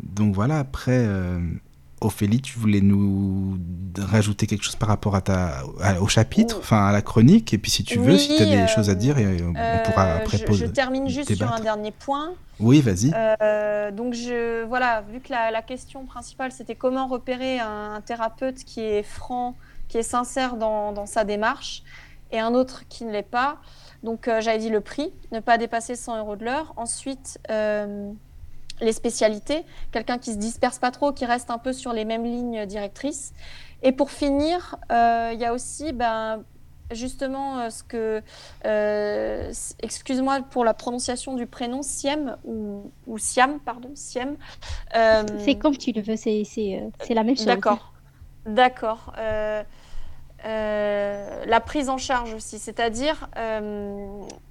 Donc 0.00 0.34
voilà, 0.34 0.60
après... 0.60 0.98
Euh, 0.98 1.40
Ophélie, 2.02 2.42
tu 2.42 2.58
voulais 2.58 2.82
nous 2.82 3.58
rajouter 3.98 4.46
quelque 4.46 4.62
chose 4.62 4.76
par 4.76 4.88
rapport 4.88 5.14
à 5.14 5.22
ta, 5.22 5.62
au 5.98 6.08
chapitre, 6.08 6.58
enfin 6.58 6.86
à 6.86 6.92
la 6.92 7.00
chronique, 7.00 7.54
et 7.54 7.58
puis 7.58 7.70
si 7.70 7.84
tu 7.84 7.98
veux, 7.98 8.18
si 8.18 8.36
tu 8.36 8.42
as 8.42 8.46
des 8.46 8.68
choses 8.68 8.90
à 8.90 8.94
dire, 8.94 9.16
on 9.16 9.52
pourra 9.84 10.04
euh, 10.04 10.18
après 10.18 10.38
poser. 10.38 10.66
Je 10.66 10.70
termine 10.70 11.08
juste 11.08 11.34
sur 11.34 11.50
un 11.50 11.60
dernier 11.60 11.92
point. 11.92 12.34
Oui, 12.60 12.82
vas-y. 12.82 13.12
Euh, 13.14 13.90
donc 13.92 14.12
je, 14.12 14.64
voilà, 14.64 15.04
vu 15.10 15.20
que 15.20 15.32
la, 15.32 15.62
question 15.62 16.04
principale 16.04 16.52
c'était 16.52 16.74
comment 16.74 17.06
repérer 17.06 17.60
un, 17.60 18.02
thérapeute 18.04 18.56
qui 18.56 18.80
est 18.80 19.02
franc, 19.02 19.56
qui 19.88 19.96
est 19.96 20.02
sincère 20.02 20.56
dans, 20.56 21.06
sa 21.06 21.24
démarche, 21.24 21.82
et 22.30 22.38
un 22.38 22.52
autre 22.52 22.84
qui 22.90 23.06
ne 23.06 23.10
l'est 23.10 23.22
pas. 23.22 23.56
Donc 24.02 24.28
euh, 24.28 24.42
j'avais 24.42 24.58
dit 24.58 24.68
le 24.68 24.82
prix, 24.82 25.12
ne 25.32 25.40
pas 25.40 25.56
dépasser 25.56 25.96
100 25.96 26.18
euros 26.18 26.36
de 26.36 26.44
l'heure. 26.44 26.74
Ensuite 26.76 27.38
les 28.80 28.92
spécialités, 28.92 29.64
quelqu'un 29.92 30.18
qui 30.18 30.32
se 30.32 30.38
disperse 30.38 30.78
pas 30.78 30.90
trop, 30.90 31.12
qui 31.12 31.24
reste 31.24 31.50
un 31.50 31.58
peu 31.58 31.72
sur 31.72 31.92
les 31.92 32.04
mêmes 32.04 32.24
lignes 32.24 32.66
directrices. 32.66 33.32
Et 33.82 33.92
pour 33.92 34.10
finir, 34.10 34.76
euh, 34.90 35.30
il 35.32 35.40
y 35.40 35.44
a 35.44 35.52
aussi 35.52 35.92
ben, 35.92 36.42
justement 36.90 37.58
euh, 37.58 37.70
ce 37.70 37.82
que, 37.82 38.22
euh, 38.64 39.52
excuse-moi 39.80 40.40
pour 40.50 40.64
la 40.64 40.74
prononciation 40.74 41.34
du 41.34 41.46
prénom, 41.46 41.82
Siem 41.82 42.36
ou, 42.44 42.90
ou 43.06 43.18
Siam, 43.18 43.60
pardon, 43.60 43.90
Siem. 43.94 44.36
c'est 44.92 45.56
comme 45.56 45.76
tu 45.76 45.92
le 45.92 46.02
veux, 46.02 46.16
c'est, 46.16 46.42
la 47.10 47.22
même 47.22 47.36
chose. 47.36 47.46
D'accord, 47.46 47.92
d'accord. 48.46 49.12
la 49.16 49.64
prise 51.64 51.88
en 51.88 51.98
charge 51.98 52.34
aussi, 52.34 52.58
c'est-à-dire 52.58 53.28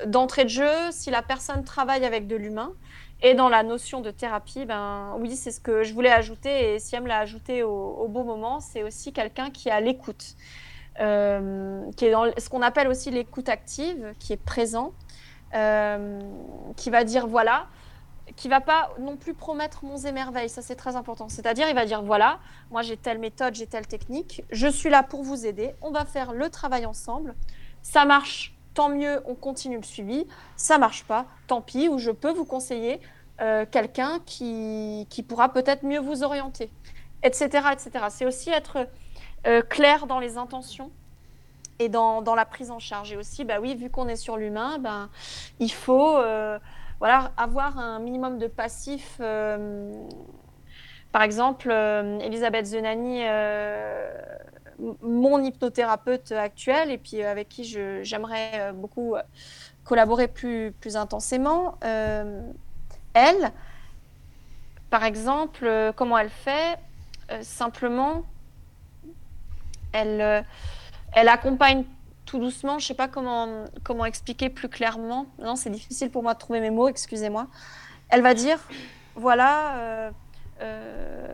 d'entrée 0.05 0.43
de 0.45 0.49
jeu, 0.49 0.71
si 0.91 1.09
la 1.09 1.21
personne 1.21 1.63
travaille 1.63 2.05
avec 2.05 2.27
de 2.27 2.35
l'humain, 2.35 2.73
et 3.21 3.33
dans 3.33 3.49
la 3.49 3.63
notion 3.63 4.01
de 4.01 4.11
thérapie, 4.11 4.65
ben 4.65 5.15
oui, 5.19 5.35
c'est 5.35 5.51
ce 5.51 5.59
que 5.59 5.83
je 5.83 5.93
voulais 5.93 6.11
ajouter. 6.11 6.75
Et 6.75 6.79
Siam 6.79 7.07
l'a 7.07 7.19
ajouté 7.19 7.63
au, 7.63 8.07
beau 8.09 8.23
moment, 8.23 8.59
c'est 8.59 8.83
aussi 8.83 9.13
quelqu'un 9.13 9.49
qui 9.49 9.69
a 9.69 9.79
l'écoute, 9.79 10.35
euh, 10.99 11.89
qui 11.95 12.05
est 12.05 12.11
dans 12.11 12.25
ce 12.37 12.49
qu'on 12.49 12.61
appelle 12.61 12.87
aussi 12.87 13.11
l'écoute 13.11 13.49
active, 13.49 14.13
qui 14.19 14.33
est 14.33 14.43
présent, 14.43 14.93
euh, 15.53 16.19
qui 16.75 16.89
va 16.89 17.03
dire 17.03 17.27
voilà, 17.27 17.67
qui 18.35 18.49
va 18.49 18.59
pas 18.59 18.91
non 18.99 19.15
plus 19.15 19.33
promettre 19.33 19.85
mon 19.85 19.95
et 19.97 20.47
ça 20.47 20.61
c'est 20.61 20.75
très 20.75 20.95
important. 20.95 21.29
C'est-à-dire 21.29 21.67
il 21.69 21.75
va 21.75 21.85
dire 21.85 22.01
voilà, 22.01 22.39
moi 22.71 22.81
j'ai 22.81 22.97
telle 22.97 23.19
méthode, 23.19 23.55
j'ai 23.55 23.67
telle 23.67 23.87
technique, 23.87 24.43
je 24.51 24.67
suis 24.67 24.89
là 24.89 25.03
pour 25.03 25.23
vous 25.23 25.45
aider, 25.45 25.73
on 25.81 25.91
va 25.91 26.05
faire 26.05 26.33
le 26.33 26.49
travail 26.49 26.85
ensemble, 26.85 27.35
ça 27.81 28.05
marche 28.05 28.54
tant 28.75 28.89
mieux, 28.89 29.23
on 29.25 29.33
continue 29.33 29.77
le 29.77 29.83
suivi. 29.83 30.27
Ça 30.55 30.77
marche 30.77 31.05
pas, 31.05 31.25
tant 31.47 31.61
pis, 31.61 31.89
ou 31.89 31.97
je 31.97 32.11
peux 32.11 32.31
vous 32.31 32.45
conseiller 32.45 32.99
euh, 33.41 33.65
quelqu'un 33.69 34.19
qui, 34.25 35.07
qui, 35.09 35.23
pourra 35.23 35.49
peut-être 35.49 35.83
mieux 35.83 35.99
vous 35.99 36.23
orienter, 36.23 36.69
etc. 37.23 37.67
etc. 37.71 38.05
C'est 38.09 38.25
aussi 38.25 38.51
être 38.51 38.87
euh, 39.47 39.61
clair 39.63 40.05
dans 40.05 40.19
les 40.19 40.37
intentions 40.37 40.91
et 41.79 41.89
dans, 41.89 42.21
dans, 42.21 42.35
la 42.35 42.45
prise 42.45 42.69
en 42.69 42.79
charge. 42.79 43.11
Et 43.11 43.17
aussi, 43.17 43.43
bah 43.43 43.59
oui, 43.59 43.75
vu 43.75 43.89
qu'on 43.89 44.07
est 44.07 44.15
sur 44.15 44.37
l'humain, 44.37 44.77
ben, 44.77 45.09
il 45.59 45.71
faut 45.71 46.17
euh, 46.17 46.59
voilà, 46.99 47.31
avoir 47.35 47.77
un 47.79 47.99
minimum 47.99 48.37
de 48.37 48.47
passif. 48.47 49.17
par 51.11 51.21
exemple, 51.23 51.71
Elisabeth 51.71 52.65
Zenani 52.65 53.23
mon 55.01 55.43
hypnothérapeute 55.43 56.31
actuel 56.31 56.91
et 56.91 56.97
puis 56.97 57.23
avec 57.23 57.49
qui 57.49 57.63
j'aimerais 58.03 58.73
beaucoup 58.73 59.15
collaborer 59.83 60.27
plus, 60.27 60.73
plus 60.79 60.97
intensément 60.97 61.77
elle, 63.15 63.51
par 64.91 65.03
exemple, 65.03 65.65
euh, 65.65 65.91
comment 65.95 66.17
elle 66.17 66.29
fait 66.29 66.77
euh, 67.31 67.39
Simplement, 67.41 68.23
elle, 69.93 70.21
euh, 70.21 70.41
elle 71.13 71.29
accompagne 71.29 71.85
tout 72.25 72.39
doucement. 72.39 72.77
Je 72.77 72.83
ne 72.83 72.87
sais 72.89 72.93
pas 72.93 73.07
comment, 73.07 73.65
comment 73.83 74.05
expliquer 74.05 74.49
plus 74.49 74.69
clairement. 74.69 75.27
Non, 75.39 75.55
c'est 75.55 75.69
difficile 75.69 76.11
pour 76.11 76.21
moi 76.21 76.33
de 76.33 76.39
trouver 76.39 76.59
mes 76.59 76.71
mots, 76.71 76.89
excusez-moi. 76.89 77.47
Elle 78.09 78.21
va 78.21 78.33
dire, 78.33 78.59
voilà, 79.15 80.11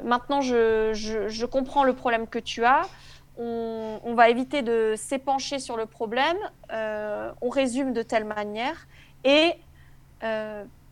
maintenant 0.05 0.41
je, 0.41 0.91
je, 0.93 1.45
comprends 1.45 1.83
le 1.83 1.93
problème 1.93 2.27
que 2.27 2.39
tu 2.39 2.63
as. 2.63 2.83
On, 3.43 4.13
va 4.13 4.29
éviter 4.29 4.61
de 4.61 4.93
s'épancher 4.97 5.57
sur 5.59 5.77
le 5.77 5.85
problème. 5.85 6.37
on 6.71 7.49
résume 7.49 7.93
de 7.93 8.03
telle 8.03 8.25
manière. 8.25 8.87
Et 9.23 9.55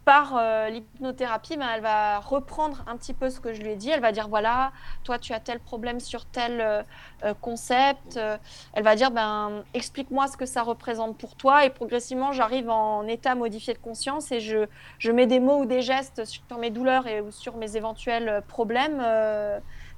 par 0.10 0.38
euh, 0.38 0.70
l'hypnothérapie, 0.70 1.56
ben, 1.56 1.68
elle 1.76 1.84
va 1.84 2.18
reprendre 2.18 2.84
un 2.88 2.98
petit 2.98 3.14
peu 3.14 3.30
ce 3.30 3.40
que 3.40 3.54
je 3.54 3.62
lui 3.62 3.70
ai 3.70 3.76
dit. 3.76 3.92
Elle 3.92 4.02
va 4.02 4.12
dire 4.12 4.28
voilà, 4.28 4.72
toi 5.04 5.20
tu 5.20 5.34
as 5.34 5.40
tel 5.40 5.60
problème 5.60 6.00
sur 6.00 6.26
tel 6.26 6.62
euh, 6.62 6.82
euh, 7.24 7.36
concept. 7.40 8.20
elle 8.74 8.84
va 8.84 8.96
dire 8.96 9.12
ben 9.12 9.64
explique-moi 9.76 10.26
ce 10.26 10.36
que 10.36 10.48
ça 10.48 10.64
représente 10.64 11.16
pour 11.16 11.36
toi. 11.36 11.64
Et 11.64 11.70
progressivement, 11.70 12.32
j'arrive 12.32 12.72
en 12.72 13.06
état 13.06 13.36
modifié 13.36 13.76
de 13.76 13.78
conscience 13.78 14.32
et 14.32 14.40
je, 14.40 14.66
je 14.98 15.12
mets 15.12 15.28
des 15.28 15.40
mots 15.40 15.60
ou 15.60 15.66
des 15.68 15.84
gestes 15.84 16.26
sur 16.26 16.58
mes 16.58 16.72
douleurs 16.72 17.06
et 17.06 17.22
ou 17.22 17.30
sur 17.30 17.56
mes 17.58 17.78
éventuels 17.78 18.42
problèmes, 18.48 19.06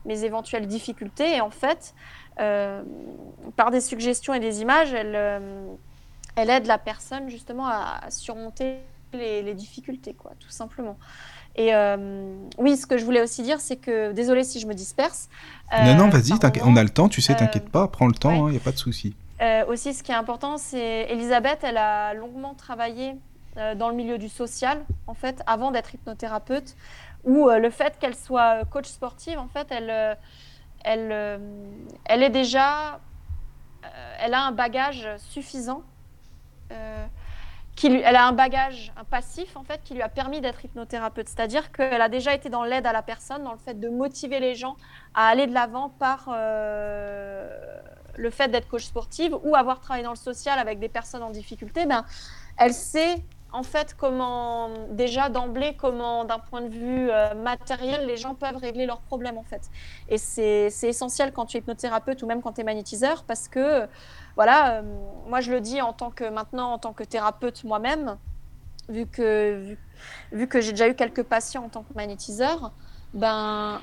mes 0.04 0.26
éventuelles 0.26 0.68
difficultés. 0.68 1.38
Et 1.38 1.40
en 1.40 1.52
fait, 1.52 1.94
par 2.38 3.72
des 3.72 3.82
suggestions 3.82 4.34
et 4.34 4.40
des 4.40 4.62
images, 4.62 4.94
elle, 4.94 5.16
elle 6.36 6.50
aide 6.50 6.66
la 6.66 6.78
personne 6.78 7.30
justement 7.30 7.68
à 7.68 8.10
surmonter 8.10 8.78
les, 9.14 9.54
difficultés, 9.54 10.14
quoi, 10.14 10.32
tout 10.40 10.50
simplement. 10.50 10.98
Et 11.56 11.74
euh, 11.74 12.34
oui, 12.58 12.78
ce 12.78 12.86
que 12.86 12.98
je 12.98 13.04
voulais 13.04 13.22
aussi 13.22 13.44
dire, 13.44 13.60
c'est 13.60 13.76
que, 13.76 14.14
désolé 14.14 14.44
si 14.44 14.60
je 14.60 14.68
me 14.68 14.74
disperse. 14.74 15.30
non, 15.72 15.96
non, 15.96 16.08
euh, 16.08 16.10
vas-y, 16.10 16.32
on 16.64 16.76
a 16.76 16.84
le 16.84 16.90
temps, 16.90 17.10
tu 17.10 17.22
sais, 17.22 17.36
t'inquiète 17.36 17.70
pas, 17.70 17.88
prends 17.88 18.08
le 18.08 18.14
temps, 18.14 18.48
il 18.48 18.52
n'y 18.52 18.56
hein, 18.58 18.60
a 18.62 18.64
pas 18.64 18.72
de 18.72 18.78
souci. 18.78 19.16
Euh, 19.42 19.66
aussi, 19.66 19.94
ce 19.94 20.04
qui 20.04 20.12
est 20.12 20.16
important, 20.16 20.58
c'est 20.58 21.08
Elisabeth, 21.10 21.60
elle 21.64 21.78
a 21.78 22.14
longuement 22.14 22.54
travaillé 22.54 23.16
dans 23.78 23.90
le 23.90 23.96
milieu 23.96 24.18
du 24.18 24.30
social, 24.30 24.80
en 25.08 25.14
fait, 25.14 25.42
avant 25.46 25.72
d'être 25.72 25.94
hypnothérapeute, 25.94 26.78
où 27.26 27.50
le 27.50 27.70
fait 27.70 28.00
qu'elle 28.00 28.16
soit 28.16 28.64
coach 28.70 28.88
sportive, 28.88 29.38
en 29.38 29.50
fait, 29.50 29.68
elle, 29.72 30.18
elle, 30.84 31.40
elle 32.06 32.24
est 32.24 32.30
déjà, 32.30 33.00
elle 34.20 34.34
a 34.34 34.42
un 34.42 34.52
bagage 34.52 35.08
suffisant 35.18 35.84
elle 37.90 38.16
a 38.16 38.28
un 38.28 38.34
bagage, 38.34 38.92
un 38.98 39.04
passif 39.04 39.56
en 39.56 39.64
fait, 39.64 39.82
qui 39.84 39.94
lui 39.94 40.02
a 40.02 40.10
permis 40.10 40.42
d'être 40.42 40.64
hypnothérapeute. 40.64 41.28
C'est-à-dire 41.28 41.72
qu'elle 41.72 42.02
a 42.02 42.10
déjà 42.10 42.34
été 42.34 42.50
dans 42.50 42.64
l'aide 42.64 42.86
à 42.86 42.94
la 42.94 43.02
personne, 43.02 43.44
dans 43.44 43.54
le 43.54 43.58
fait 43.58 43.80
de 43.80 43.90
motiver 43.90 44.40
les 44.40 44.56
gens 44.56 44.76
à 45.14 45.28
aller 45.28 45.48
de 45.48 45.54
l'avant 45.54 45.90
par 45.90 46.30
euh, 46.30 47.80
le 48.16 48.30
fait 48.30 48.50
d'être 48.50 48.68
coach 48.68 48.84
sportive 48.84 49.36
ou 49.44 49.56
avoir 49.56 49.80
travaillé 49.80 50.04
dans 50.04 50.12
le 50.12 50.16
social 50.16 50.60
avec 50.60 50.80
des 50.80 50.90
personnes 50.90 51.24
en 51.24 51.32
difficulté. 51.32 51.86
Ben, 51.86 52.06
elle 52.58 52.74
sait 52.74 53.24
en 53.54 53.64
fait 53.64 53.96
comment 53.98 54.70
déjà 54.90 55.30
d'emblée 55.30 55.76
comment 55.78 56.26
d'un 56.26 56.40
point 56.40 56.62
de 56.62 56.70
vue 56.70 57.10
euh, 57.10 57.34
matériel 57.34 58.06
les 58.06 58.18
gens 58.18 58.34
peuvent 58.34 58.58
régler 58.58 58.86
leurs 58.86 59.02
problèmes 59.02 59.38
en 59.38 59.44
fait. 59.44 59.70
Et 60.10 60.18
c'est 60.18 60.70
essentiel 60.84 61.32
quand 61.34 61.46
tu 61.46 61.58
es 61.58 61.60
hypnothérapeute 61.60 62.22
ou 62.24 62.28
même 62.28 62.42
quand 62.42 62.54
tu 62.54 62.62
es 62.62 62.64
magnétiseur 62.64 63.24
parce 63.24 63.48
que 63.48 63.88
voilà 64.36 64.76
euh, 64.76 64.82
moi 65.28 65.42
je 65.42 65.52
le 65.52 65.62
dis 65.62 65.82
en 65.82 65.94
tant 65.94 66.12
que 66.12 66.30
maintenant 66.30 66.74
en 66.74 66.78
tant 66.78 66.94
que 66.94 67.04
thérapeute 67.04 67.64
moi-même 67.64 68.18
vu 68.90 69.06
que 69.06 69.76
vu, 70.32 70.48
que 70.48 70.62
j'ai 70.62 70.72
déjà 70.72 70.88
eu 70.88 70.96
quelques 70.96 71.24
patients 71.24 71.64
en 71.66 71.70
tant 71.70 71.84
que 71.84 71.94
magnétiseur 71.94 72.72
ben 73.14 73.82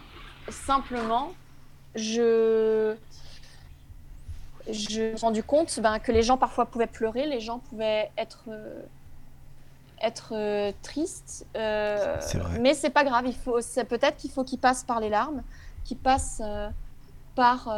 simplement 0.48 1.32
je 1.94 2.96
je 4.70 5.02
me 5.02 5.16
suis 5.16 5.24
rendu 5.24 5.42
compte 5.42 5.80
ben, 5.80 5.98
que 5.98 6.12
les 6.12 6.22
gens 6.22 6.36
parfois 6.36 6.66
pouvaient 6.66 6.86
pleurer, 6.86 7.26
les 7.26 7.40
gens 7.40 7.58
pouvaient 7.58 8.10
être 8.16 8.44
euh, 8.48 8.82
être 10.02 10.32
euh, 10.34 10.72
triste. 10.82 11.46
Euh, 11.56 12.16
mais 12.60 12.74
c'est 12.74 12.90
pas 12.90 13.04
grave. 13.04 13.24
Il 13.26 13.34
faut, 13.34 13.60
c'est 13.60 13.84
peut-être 13.84 14.16
qu'il 14.16 14.30
faut 14.30 14.44
qu'il 14.44 14.58
passe 14.58 14.84
par 14.84 15.00
les 15.00 15.08
larmes, 15.08 15.42
qu'il 15.84 15.96
passe 15.96 16.40
euh, 16.44 16.68
par. 17.34 17.68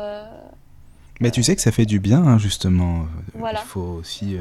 mais 1.21 1.31
tu 1.31 1.43
sais 1.43 1.57
que 1.57 1.62
ça 1.62 1.73
fait 1.73 1.87
du 1.87 2.01
bien, 2.01 2.25
hein, 2.25 2.39
justement. 2.39 3.07
Voilà. 3.35 3.61
Il 3.62 3.68
faut 3.68 3.99
aussi. 4.01 4.37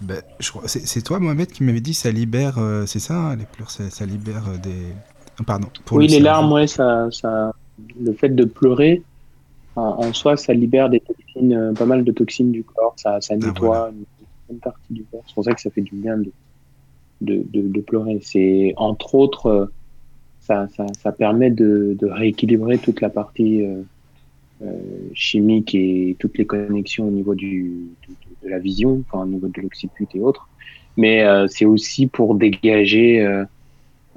Bah, 0.00 0.14
je 0.40 0.50
crois, 0.50 0.66
c'est, 0.66 1.02
toi, 1.02 1.20
Mohamed, 1.20 1.52
qui 1.52 1.62
m'avait 1.62 1.80
dit 1.80 1.94
ça 1.94 2.10
libère, 2.10 2.58
c'est 2.86 2.98
ça, 2.98 3.14
hein, 3.14 3.36
les 3.36 3.44
pleurs, 3.44 3.70
ça, 3.70 4.04
libère 4.04 4.58
des. 4.58 4.92
pardon. 5.46 5.68
oui, 5.92 6.08
les 6.08 6.18
larmes, 6.18 6.50
ouais, 6.52 6.66
ça, 6.66 7.08
ça, 7.12 7.52
le 8.00 8.12
fait 8.12 8.30
de 8.30 8.44
pleurer, 8.44 9.02
en, 9.76 10.12
soi, 10.12 10.36
ça 10.36 10.54
libère 10.54 10.90
des 10.90 10.98
toxines, 10.98 11.72
pas 11.78 11.86
mal 11.86 12.02
de 12.02 12.10
toxines 12.10 12.50
du 12.50 12.64
corps, 12.64 12.94
ça, 12.96 13.20
ça 13.20 13.34
ah, 13.34 13.46
nettoie 13.46 13.90
une 14.50 14.58
partie 14.58 14.92
du 14.92 15.04
corps. 15.04 15.22
C'est 15.26 15.34
pour 15.34 15.44
ça 15.44 15.52
que 15.52 15.60
ça 15.60 15.70
fait 15.70 15.82
du 15.82 15.94
bien 15.94 16.18
de, 16.18 16.32
de, 17.24 17.80
pleurer. 17.80 18.18
C'est 18.22 18.74
entre 18.76 19.14
autres, 19.14 19.46
euh, 19.46 19.66
ça, 20.40 20.66
ça, 20.68 21.12
permet 21.12 21.50
de, 21.50 21.96
rééquilibrer 22.02 22.78
toute 22.78 23.00
la 23.00 23.10
partie 23.10 23.62
euh, 23.62 23.82
euh, 24.62 24.72
chimique 25.14 25.74
et 25.74 26.16
toutes 26.18 26.38
les 26.38 26.46
connexions 26.46 27.06
au 27.08 27.10
niveau 27.10 27.34
du, 27.34 27.88
de, 28.42 28.48
la 28.48 28.58
vision, 28.58 29.02
enfin, 29.06 29.24
au 29.24 29.28
niveau 29.28 29.48
de 29.48 29.60
l'occiput 29.60 30.08
et 30.14 30.20
autres. 30.20 30.48
Mais 30.96 31.24
c'est 31.48 31.64
aussi 31.64 32.06
pour 32.06 32.34
dégager. 32.34 33.26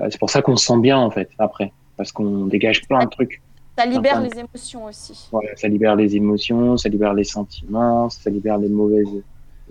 c'est 0.10 0.20
pour 0.20 0.30
ça 0.30 0.42
qu'on 0.42 0.58
se 0.58 0.66
sent 0.66 0.80
bien 0.80 0.98
en 0.98 1.10
fait 1.10 1.30
après, 1.38 1.72
parce 1.96 2.12
qu'on 2.12 2.48
dégage 2.48 2.86
plein 2.86 3.06
de 3.06 3.10
trucs. 3.10 3.42
Ça 3.78 3.86
libère 3.86 4.22
les 4.22 4.38
émotions 4.38 4.86
aussi. 4.86 5.30
Voilà, 5.32 5.56
ça 5.56 5.70
libère 5.70 5.96
les 5.96 6.18
émotions, 6.18 6.76
ça 6.76 6.90
libère 6.90 7.14
les 7.14 7.24
sentiments, 7.24 8.10
ça 8.10 8.30
libère 8.30 8.58
les 8.58 8.68
mauvaises 8.68 9.08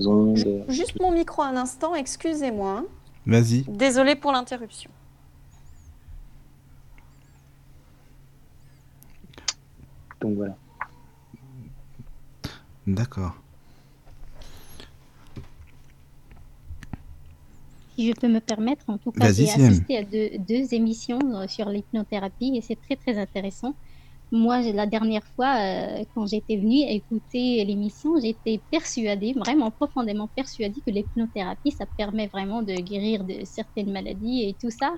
ondes. 0.01 0.65
Juste 0.69 1.01
mon 1.01 1.11
micro 1.11 1.43
un 1.43 1.57
instant, 1.57 1.95
excusez-moi. 1.95 2.85
Hein. 3.27 3.31
Vas-y. 3.31 3.63
Désolé 3.63 4.17
pour 4.17 4.33
l'interruption. 4.33 4.91
Donc 10.21 10.37
voilà. 10.37 10.57
D'accord. 12.87 13.35
Si 17.95 18.09
je 18.09 18.13
peux 18.15 18.29
me 18.29 18.41
permettre, 18.41 18.85
en 18.89 18.99
tout 18.99 19.13
cas, 19.13 19.33
j'ai 19.33 19.49
assisté 19.51 19.99
à 19.99 20.03
deux, 20.03 20.31
deux 20.39 20.75
émissions 20.75 21.21
euh, 21.35 21.47
sur 21.47 21.69
l'hypnothérapie 21.69 22.57
et 22.57 22.61
c'est 22.61 22.81
très 22.81 22.97
très 22.97 23.19
intéressant. 23.19 23.75
Moi, 24.35 24.63
la 24.73 24.87
dernière 24.87 25.23
fois, 25.37 25.55
euh, 25.61 26.05
quand 26.13 26.27
j'étais 26.27 26.57
venue 26.57 26.81
écouter 26.91 27.65
l'émission, 27.65 28.19
j'étais 28.21 28.61
persuadée, 28.69 29.33
vraiment 29.33 29.71
profondément 29.71 30.27
persuadée 30.27 30.81
que 30.85 30.91
l'hypnothérapie, 30.91 31.71
ça 31.71 31.87
permet 31.97 32.27
vraiment 32.27 32.61
de 32.61 32.75
guérir 32.75 33.23
de 33.23 33.45
certaines 33.45 33.93
maladies 33.93 34.43
et 34.43 34.57
tout 34.61 34.73
ça. 34.73 34.93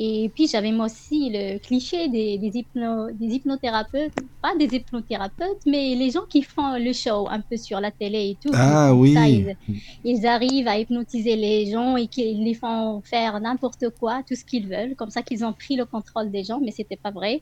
Et 0.00 0.28
puis, 0.34 0.48
j'avais 0.48 0.72
moi 0.72 0.86
aussi 0.86 1.30
le 1.32 1.58
cliché 1.58 2.08
des, 2.08 2.36
des, 2.38 2.50
des 2.50 3.34
hypnothérapeutes, 3.36 4.12
pas 4.42 4.56
des 4.56 4.74
hypnothérapeutes, 4.74 5.64
mais 5.66 5.94
les 5.94 6.10
gens 6.10 6.26
qui 6.28 6.42
font 6.42 6.76
le 6.76 6.92
show 6.92 7.28
un 7.30 7.42
peu 7.42 7.56
sur 7.56 7.78
la 7.78 7.92
télé 7.92 8.30
et 8.30 8.38
tout. 8.42 8.50
Ah 8.54 8.92
oui. 8.92 9.14
ils, 9.14 9.56
ils, 10.02 10.26
arrivent 10.26 10.66
à 10.66 10.80
hypnotiser 10.80 11.36
les 11.36 11.70
gens 11.70 11.96
et 11.96 12.08
qu'ils 12.08 12.42
les 12.42 12.54
font 12.54 13.02
faire 13.02 13.38
n'importe 13.38 13.90
quoi, 14.00 14.24
tout 14.26 14.34
ce 14.34 14.44
qu'ils 14.44 14.66
veulent, 14.66 14.96
comme 14.96 15.10
ça 15.10 15.22
qu'ils 15.22 15.44
ont 15.44 15.52
pris 15.52 15.76
le 15.76 15.84
contrôle 15.84 16.32
des 16.32 16.42
gens, 16.42 16.58
mais 16.60 16.72
c'était 16.72 16.96
pas 16.96 17.12
vrai. 17.12 17.40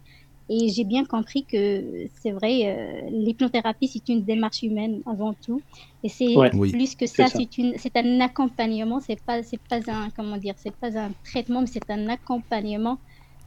Et 0.48 0.68
j'ai 0.68 0.84
bien 0.84 1.04
compris 1.04 1.44
que 1.44 2.08
c'est 2.20 2.32
vrai, 2.32 2.66
euh, 2.66 3.08
l'hypnothérapie, 3.10 3.88
c'est 3.88 4.08
une 4.08 4.22
démarche 4.22 4.62
humaine 4.62 5.00
avant 5.06 5.34
tout. 5.34 5.62
Et 6.02 6.08
c'est 6.08 6.34
plus 6.50 6.94
que 6.96 7.06
ça, 7.06 7.26
c'est 7.28 7.96
un 7.96 8.20
accompagnement. 8.20 9.00
C'est 9.00 9.20
pas, 9.20 9.42
c'est 9.42 9.60
pas 9.68 9.80
un, 9.90 10.10
comment 10.10 10.36
dire, 10.36 10.54
c'est 10.56 10.74
pas 10.74 10.98
un 10.98 11.10
traitement, 11.24 11.60
mais 11.60 11.68
c'est 11.68 11.88
un 11.90 12.08
accompagnement 12.08 12.98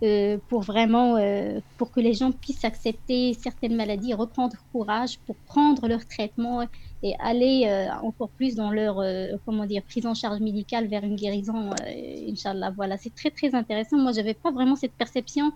euh, 0.04 0.38
pour 0.50 0.62
vraiment, 0.62 1.18
euh, 1.18 1.60
pour 1.78 1.92
que 1.92 2.00
les 2.00 2.14
gens 2.14 2.32
puissent 2.32 2.66
accepter 2.66 3.34
certaines 3.34 3.76
maladies, 3.76 4.14
reprendre 4.14 4.56
courage 4.72 5.20
pour 5.26 5.36
prendre 5.36 5.88
leur 5.88 6.06
traitement 6.06 6.66
et 7.04 7.14
aller 7.20 7.70
encore 8.02 8.30
plus 8.30 8.56
dans 8.56 8.72
leur, 8.72 9.04
comment 9.46 9.66
dire, 9.66 9.84
prise 9.84 10.06
en 10.08 10.16
charge 10.16 10.40
médicale 10.40 10.88
vers 10.88 11.04
une 11.04 11.16
guérison, 11.16 11.70
Inch'Allah. 12.28 12.72
Voilà, 12.76 12.98
c'est 12.98 13.14
très, 13.14 13.30
très 13.30 13.54
intéressant. 13.54 13.98
Moi, 13.98 14.12
j'avais 14.14 14.34
pas 14.34 14.52
vraiment 14.52 14.76
cette 14.76 14.94
perception 14.94 15.52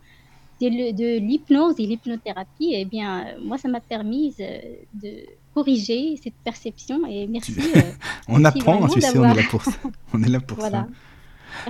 de, 0.68 1.20
l'hypnose 1.20 1.76
et 1.80 1.86
l'hypnothérapie, 1.86 2.74
eh 2.74 2.86
bien, 2.86 3.26
moi, 3.44 3.58
ça 3.58 3.70
m'a 3.70 3.80
permis 3.80 4.34
euh, 4.40 4.60
de 5.02 5.10
corriger 5.54 6.20
cette 6.22 6.34
perception 6.44 7.06
et 7.08 7.28
merci. 7.28 7.56
Euh, 7.58 7.82
on 8.28 8.44
apprend, 8.44 8.88
tu 8.88 9.02
sais, 9.02 9.18
on 9.18 9.24
est 9.24 9.36
là 9.36 9.44
pour 9.50 9.64
ça. 9.64 9.72
On 10.14 10.24
est 10.24 10.30
là 10.30 10.40
pour 10.40 10.62
ça. 10.62 10.88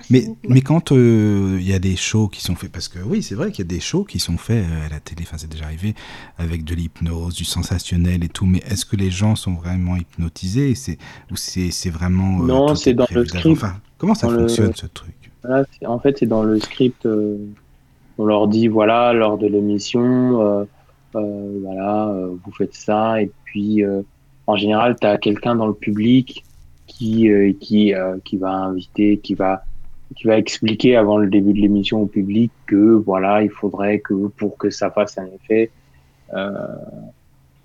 mais, 0.09 0.25
mais 0.47 0.61
quand 0.61 0.91
euh, 0.91 1.57
il 1.59 1.67
y 1.67 1.73
a 1.73 1.79
des 1.79 1.95
shows 1.95 2.27
qui 2.27 2.41
sont 2.41 2.55
faits, 2.55 2.71
parce 2.71 2.87
que 2.87 2.99
oui, 2.99 3.23
c'est 3.23 3.35
vrai 3.35 3.51
qu'il 3.51 3.65
y 3.65 3.67
a 3.67 3.73
des 3.73 3.79
shows 3.79 4.03
qui 4.03 4.19
sont 4.19 4.37
faits 4.37 4.65
à 4.85 4.89
la 4.89 4.99
télé, 4.99 5.23
enfin 5.23 5.37
c'est 5.37 5.49
déjà 5.49 5.65
arrivé, 5.65 5.95
avec 6.37 6.63
de 6.63 6.75
l'hypnose, 6.75 7.35
du 7.35 7.45
sensationnel 7.45 8.23
et 8.23 8.29
tout, 8.29 8.45
mais 8.45 8.59
est-ce 8.65 8.85
que 8.85 8.95
les 8.95 9.11
gens 9.11 9.35
sont 9.35 9.53
vraiment 9.53 9.95
hypnotisés? 9.95 10.75
C'est, 10.75 10.97
Ou 11.31 11.35
c'est, 11.35 11.89
vraiment... 11.89 12.39
non, 12.39 12.75
c'est 12.75 12.93
dans 12.93 13.07
le 13.11 13.25
script. 13.25 13.57
Enfin, 13.57 13.75
comment 13.97 14.15
ça 14.15 14.29
fonctionne 14.29 14.73
ce 14.75 14.87
truc? 14.87 15.15
En 15.85 15.99
fait, 15.99 16.17
c'est 16.19 16.27
dans 16.27 16.43
le 16.43 16.59
script 16.59 17.07
on 18.19 18.25
leur 18.25 18.47
dit 18.47 18.67
voilà 18.67 19.13
lors 19.13 19.37
de 19.37 19.47
l'émission 19.47 20.41
euh, 20.41 20.65
euh, 21.15 21.59
voilà 21.63 22.09
euh, 22.09 22.35
vous 22.43 22.51
faites 22.51 22.75
ça 22.75 23.21
et 23.21 23.31
puis 23.45 23.81
en 24.45 24.55
général 24.55 24.95
tu 24.99 25.07
as 25.07 25.17
quelqu'un 25.17 25.55
dans 25.55 25.67
le 25.67 25.73
public 25.73 26.43
qui 26.85 27.27
qui 27.59 27.93
qui 28.25 28.37
va 28.37 28.51
inviter 28.51 29.17
qui 29.19 29.33
va 29.33 29.63
qui 30.15 30.25
va 30.27 30.37
expliquer 30.37 30.95
avant 30.95 31.17
le 31.17 31.29
début 31.29 31.53
de 31.53 31.59
l'émission 31.59 32.01
au 32.01 32.07
public 32.07 32.51
que 32.67 32.93
voilà 33.09 33.41
il 33.43 33.49
faudrait 33.51 33.99
que 33.99 34.13
pour 34.39 34.57
que 34.57 34.69
ça 34.69 34.91
fasse 34.91 35.17
un 35.17 35.27
effet 35.37 35.71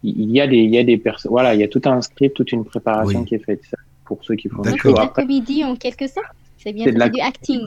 il 0.03 0.31
y 0.31 0.41
a 0.41 0.47
des 0.47 0.59
il 0.59 0.71
y 0.75 0.79
a 0.79 0.85
des 0.85 0.99
personnes 0.99 1.31
voilà 1.31 1.55
il 1.55 1.61
y 1.61 1.65
a 1.65 1.69
tout 1.69 1.81
un 1.87 2.01
script 2.03 2.37
toute 2.37 2.53
une 2.53 2.65
préparation 2.65 3.21
qui 3.25 3.35
est 3.37 3.45
faite 3.45 3.63
pour 4.05 4.23
ceux 4.25 4.35
qui 4.37 4.49
font 4.49 4.63
des 4.63 4.73
après 4.99 5.25
midi 5.25 5.65
en 5.65 5.75
quelque 5.77 6.07
sorte 6.07 6.27
C'est 6.59 6.73
bien 6.73 6.85
C'est 6.85 6.93
la- 6.93 7.07
c'est 7.07 7.11
du 7.13 7.21
acting. 7.21 7.61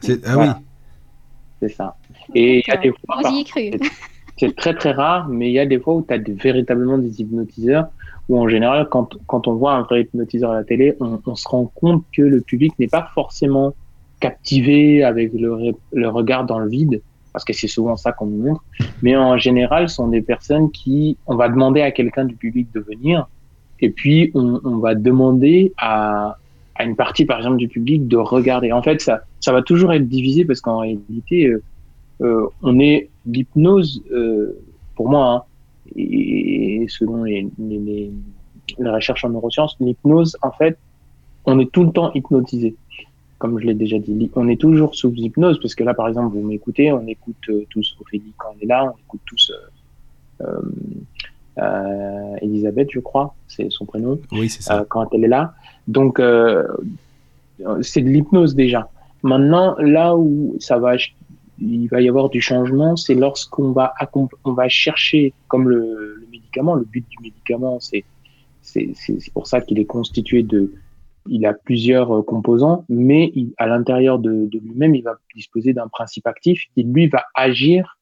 C'est- 0.00 0.20
Ah 0.26 0.34
Voilà. 0.34 0.58
oui. 0.58 0.64
C'est 1.60 1.68
ça. 1.76 1.94
Et 2.34 2.58
il 2.58 2.64
y 2.66 2.70
a 2.70 2.76
des 2.76 2.88
D'accord. 2.88 3.00
fois, 3.06 3.20
Moi, 3.22 3.30
j'y 3.30 3.40
ai 3.40 3.44
cru. 3.44 3.78
c'est 4.38 4.54
très 4.56 4.74
très 4.74 4.92
rare, 4.92 5.28
mais 5.28 5.48
il 5.48 5.52
y 5.52 5.58
a 5.58 5.66
des 5.66 5.78
fois 5.78 5.94
où 5.94 6.02
tu 6.06 6.12
as 6.14 6.18
véritablement 6.18 6.98
des 6.98 7.20
hypnotiseurs, 7.20 7.86
où 8.28 8.38
en 8.38 8.48
général, 8.48 8.88
quand, 8.90 9.16
quand 9.26 9.46
on 9.48 9.54
voit 9.54 9.74
un 9.74 9.82
vrai 9.82 10.02
hypnotiseur 10.02 10.50
à 10.52 10.54
la 10.54 10.64
télé, 10.64 10.94
on, 11.00 11.20
on 11.26 11.34
se 11.34 11.46
rend 11.46 11.70
compte 11.74 12.04
que 12.12 12.22
le 12.22 12.40
public 12.40 12.72
n'est 12.78 12.88
pas 12.88 13.10
forcément 13.14 13.74
captivé 14.20 15.04
avec 15.04 15.32
le, 15.34 15.74
le 15.92 16.08
regard 16.08 16.44
dans 16.44 16.58
le 16.58 16.68
vide, 16.68 17.02
parce 17.32 17.44
que 17.44 17.52
c'est 17.52 17.68
souvent 17.68 17.96
ça 17.96 18.12
qu'on 18.12 18.26
nous 18.26 18.42
montre, 18.42 18.64
mais 19.02 19.16
en 19.16 19.36
général, 19.36 19.88
ce 19.88 19.96
sont 19.96 20.08
des 20.08 20.22
personnes 20.22 20.70
qui, 20.70 21.16
on 21.26 21.36
va 21.36 21.48
demander 21.48 21.82
à 21.82 21.90
quelqu'un 21.90 22.24
du 22.24 22.34
public 22.34 22.68
de 22.74 22.80
venir, 22.80 23.28
et 23.80 23.90
puis 23.90 24.30
on, 24.34 24.60
on 24.64 24.78
va 24.78 24.94
demander 24.94 25.72
à, 25.76 26.38
à 26.76 26.84
une 26.84 26.96
partie, 26.96 27.24
par 27.24 27.38
exemple, 27.38 27.56
du 27.56 27.68
public 27.68 28.08
de 28.08 28.16
regarder. 28.16 28.72
En 28.72 28.82
fait, 28.82 29.00
ça, 29.00 29.20
ça 29.40 29.52
va 29.52 29.62
toujours 29.62 29.92
être 29.92 30.08
divisé, 30.08 30.44
parce 30.44 30.60
qu'en 30.60 30.78
réalité, 30.78 31.52
euh, 32.20 32.46
on 32.62 32.78
est 32.78 33.10
l'hypnose 33.26 34.02
euh, 34.10 34.58
pour 34.94 35.08
moi 35.08 35.26
hein, 35.32 35.42
et 35.96 36.86
selon 36.88 37.24
les, 37.24 37.48
les, 37.58 37.78
les, 37.78 38.12
les 38.78 38.90
recherches 38.90 39.24
en 39.24 39.30
neurosciences 39.30 39.76
l'hypnose 39.80 40.36
en 40.42 40.52
fait 40.52 40.78
on 41.44 41.58
est 41.58 41.70
tout 41.70 41.84
le 41.84 41.90
temps 41.90 42.12
hypnotisé 42.14 42.76
comme 43.38 43.58
je 43.58 43.66
l'ai 43.66 43.74
déjà 43.74 43.98
dit 43.98 44.30
on 44.36 44.48
est 44.48 44.60
toujours 44.60 44.94
sous 44.94 45.12
hypnose 45.14 45.60
parce 45.60 45.74
que 45.74 45.84
là 45.84 45.94
par 45.94 46.08
exemple 46.08 46.36
vous 46.36 46.46
m'écoutez 46.46 46.92
on 46.92 47.06
écoute 47.06 47.36
euh, 47.48 47.64
tous 47.70 47.96
Ophélie 48.00 48.32
quand 48.36 48.50
elle 48.56 48.64
est 48.64 48.68
là 48.68 48.84
on 48.84 48.98
écoute 49.06 49.20
tous 49.26 49.52
Elisabeth 52.42 52.88
je 52.92 53.00
crois 53.00 53.34
c'est 53.48 53.70
son 53.70 53.84
prénom 53.84 54.18
Oui, 54.32 54.48
c'est 54.48 54.62
ça. 54.62 54.84
quand 54.88 55.08
elle 55.12 55.24
est 55.24 55.28
là. 55.28 55.54
Donc, 55.86 56.20
c'est 57.82 58.02
de 58.02 58.08
l'hypnose 58.08 58.54
déjà. 58.54 58.88
Maintenant, 59.22 59.74
là 59.78 60.16
où 60.16 60.56
ça 60.58 60.78
va, 60.78 60.96
il 61.58 61.86
va 61.88 62.00
y 62.00 62.08
avoir 62.08 62.30
du 62.30 62.40
changement, 62.40 62.96
c'est 62.96 63.14
lorsqu'on 63.14 63.72
va, 63.72 63.94
on 64.44 64.52
va 64.52 64.68
chercher, 64.68 65.32
comme 65.48 65.68
le, 65.68 66.14
le 66.20 66.26
médicament, 66.30 66.74
le 66.74 66.84
but 66.84 67.06
du 67.08 67.16
médicament, 67.22 67.78
c'est 67.80 68.04
pour 69.32 69.46
ça 69.46 69.60
qu'il 69.60 69.78
est 69.78 69.84
constitué 69.84 70.42
de, 70.42 70.72
il 71.28 71.46
a 71.46 71.54
plusieurs 71.54 72.12
euh, 72.12 72.22
composants, 72.22 72.84
mais 72.88 73.30
il- 73.34 73.52
à 73.56 73.66
l'intérieur 73.66 74.18
de, 74.18 74.46
de 74.46 74.58
lui-même, 74.58 74.94
il 74.94 75.02
va 75.02 75.16
disposer 75.34 75.72
d'un 75.72 75.88
principe 75.88 76.26
actif 76.26 76.62
qui 76.74 76.82
lui 76.82 77.08
va 77.08 77.24
agir 77.34 77.98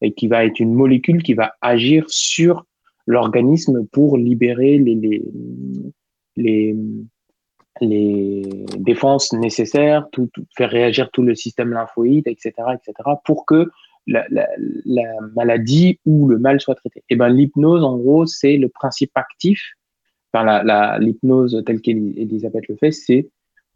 et 0.00 0.12
qui 0.12 0.28
va 0.28 0.44
être 0.44 0.60
une 0.60 0.74
molécule 0.74 1.22
qui 1.22 1.34
va 1.34 1.54
agir 1.60 2.04
sur 2.08 2.64
l'organisme 3.06 3.86
pour 3.92 4.16
libérer 4.16 4.78
les, 4.78 4.94
les, 4.94 5.22
les, 6.36 6.76
les 7.80 8.42
défenses 8.78 9.32
nécessaires, 9.32 10.08
tout, 10.12 10.28
tout- 10.32 10.46
faire 10.56 10.70
réagir 10.70 11.10
tout 11.10 11.22
le 11.22 11.34
système 11.34 11.70
lymphoïde, 11.72 12.26
etc., 12.28 12.52
etc., 12.74 12.92
pour 13.24 13.46
que 13.46 13.70
la, 14.06 14.26
la, 14.30 14.46
la 14.84 15.02
maladie 15.34 15.98
ou 16.04 16.28
le 16.28 16.38
mal 16.38 16.60
soit 16.60 16.74
traité. 16.74 17.02
Et 17.08 17.16
ben 17.16 17.28
l'hypnose, 17.28 17.82
en 17.82 17.96
gros, 17.96 18.26
c'est 18.26 18.56
le 18.56 18.68
principe 18.68 19.12
actif. 19.14 19.72
Enfin, 20.32 20.62
la, 20.62 20.98
l'hypnose 20.98 21.62
telle 21.64 21.80
qu'Elisabeth 21.80 22.68
le 22.68 22.76
fait, 22.76 22.92
c'est 22.92 23.30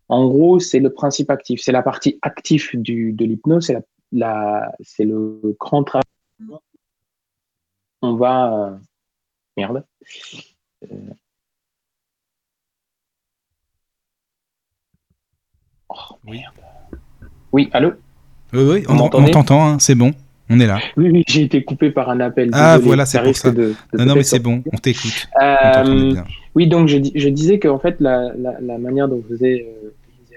en 0.08 0.26
gros, 0.26 0.58
c'est 0.58 0.80
le 0.80 0.90
principe 0.90 1.30
actif. 1.30 1.60
C'est 1.62 1.72
la 1.72 1.82
partie 1.82 2.18
active 2.22 2.70
du, 2.74 3.12
de 3.12 3.24
l'hypnose, 3.24 3.66
c'est 3.66 3.78
la, 4.12 4.72
c'est 4.80 5.04
le 5.04 5.56
grand 5.60 5.84
travail. 5.84 6.02
On 8.02 8.14
va, 8.14 8.68
euh, 8.68 8.76
merde. 9.56 9.84
Euh, 10.84 10.96
Oh, 15.88 15.94
Oui. 16.26 16.38
merde. 16.38 17.00
Oui, 17.52 17.70
allô 17.72 17.92
Oui, 18.52 18.60
oui, 18.62 18.84
on, 18.88 19.08
t'entend, 19.30 19.66
hein, 19.66 19.76
c'est 19.78 19.94
bon, 19.94 20.12
on 20.50 20.60
est 20.60 20.66
là. 20.66 20.78
Oui, 20.96 21.10
oui, 21.10 21.22
j'ai 21.28 21.42
été 21.42 21.64
coupé 21.64 21.90
par 21.90 22.10
un 22.10 22.20
appel. 22.20 22.50
Ah, 22.52 22.74
Désolé, 22.76 22.86
voilà, 22.86 23.06
c'est 23.06 23.22
pour 23.22 23.36
ça. 23.36 23.50
de- 23.50 23.74
de 23.92 23.98
Non, 23.98 24.04
non, 24.06 24.14
mais 24.16 24.22
c'est 24.22 24.38
bon, 24.38 24.62
on 24.72 24.76
t'écoute. 24.76 25.28
Euh, 25.42 26.14
oui, 26.54 26.66
donc 26.68 26.88
je, 26.88 26.98
je 27.14 27.28
disais 27.28 27.58
qu'en 27.58 27.78
fait, 27.78 27.96
la, 28.00 28.32
la, 28.36 28.60
la 28.60 28.78
manière 28.78 29.08
dont 29.08 29.22
faisait 29.28 29.66
euh, 29.66 29.90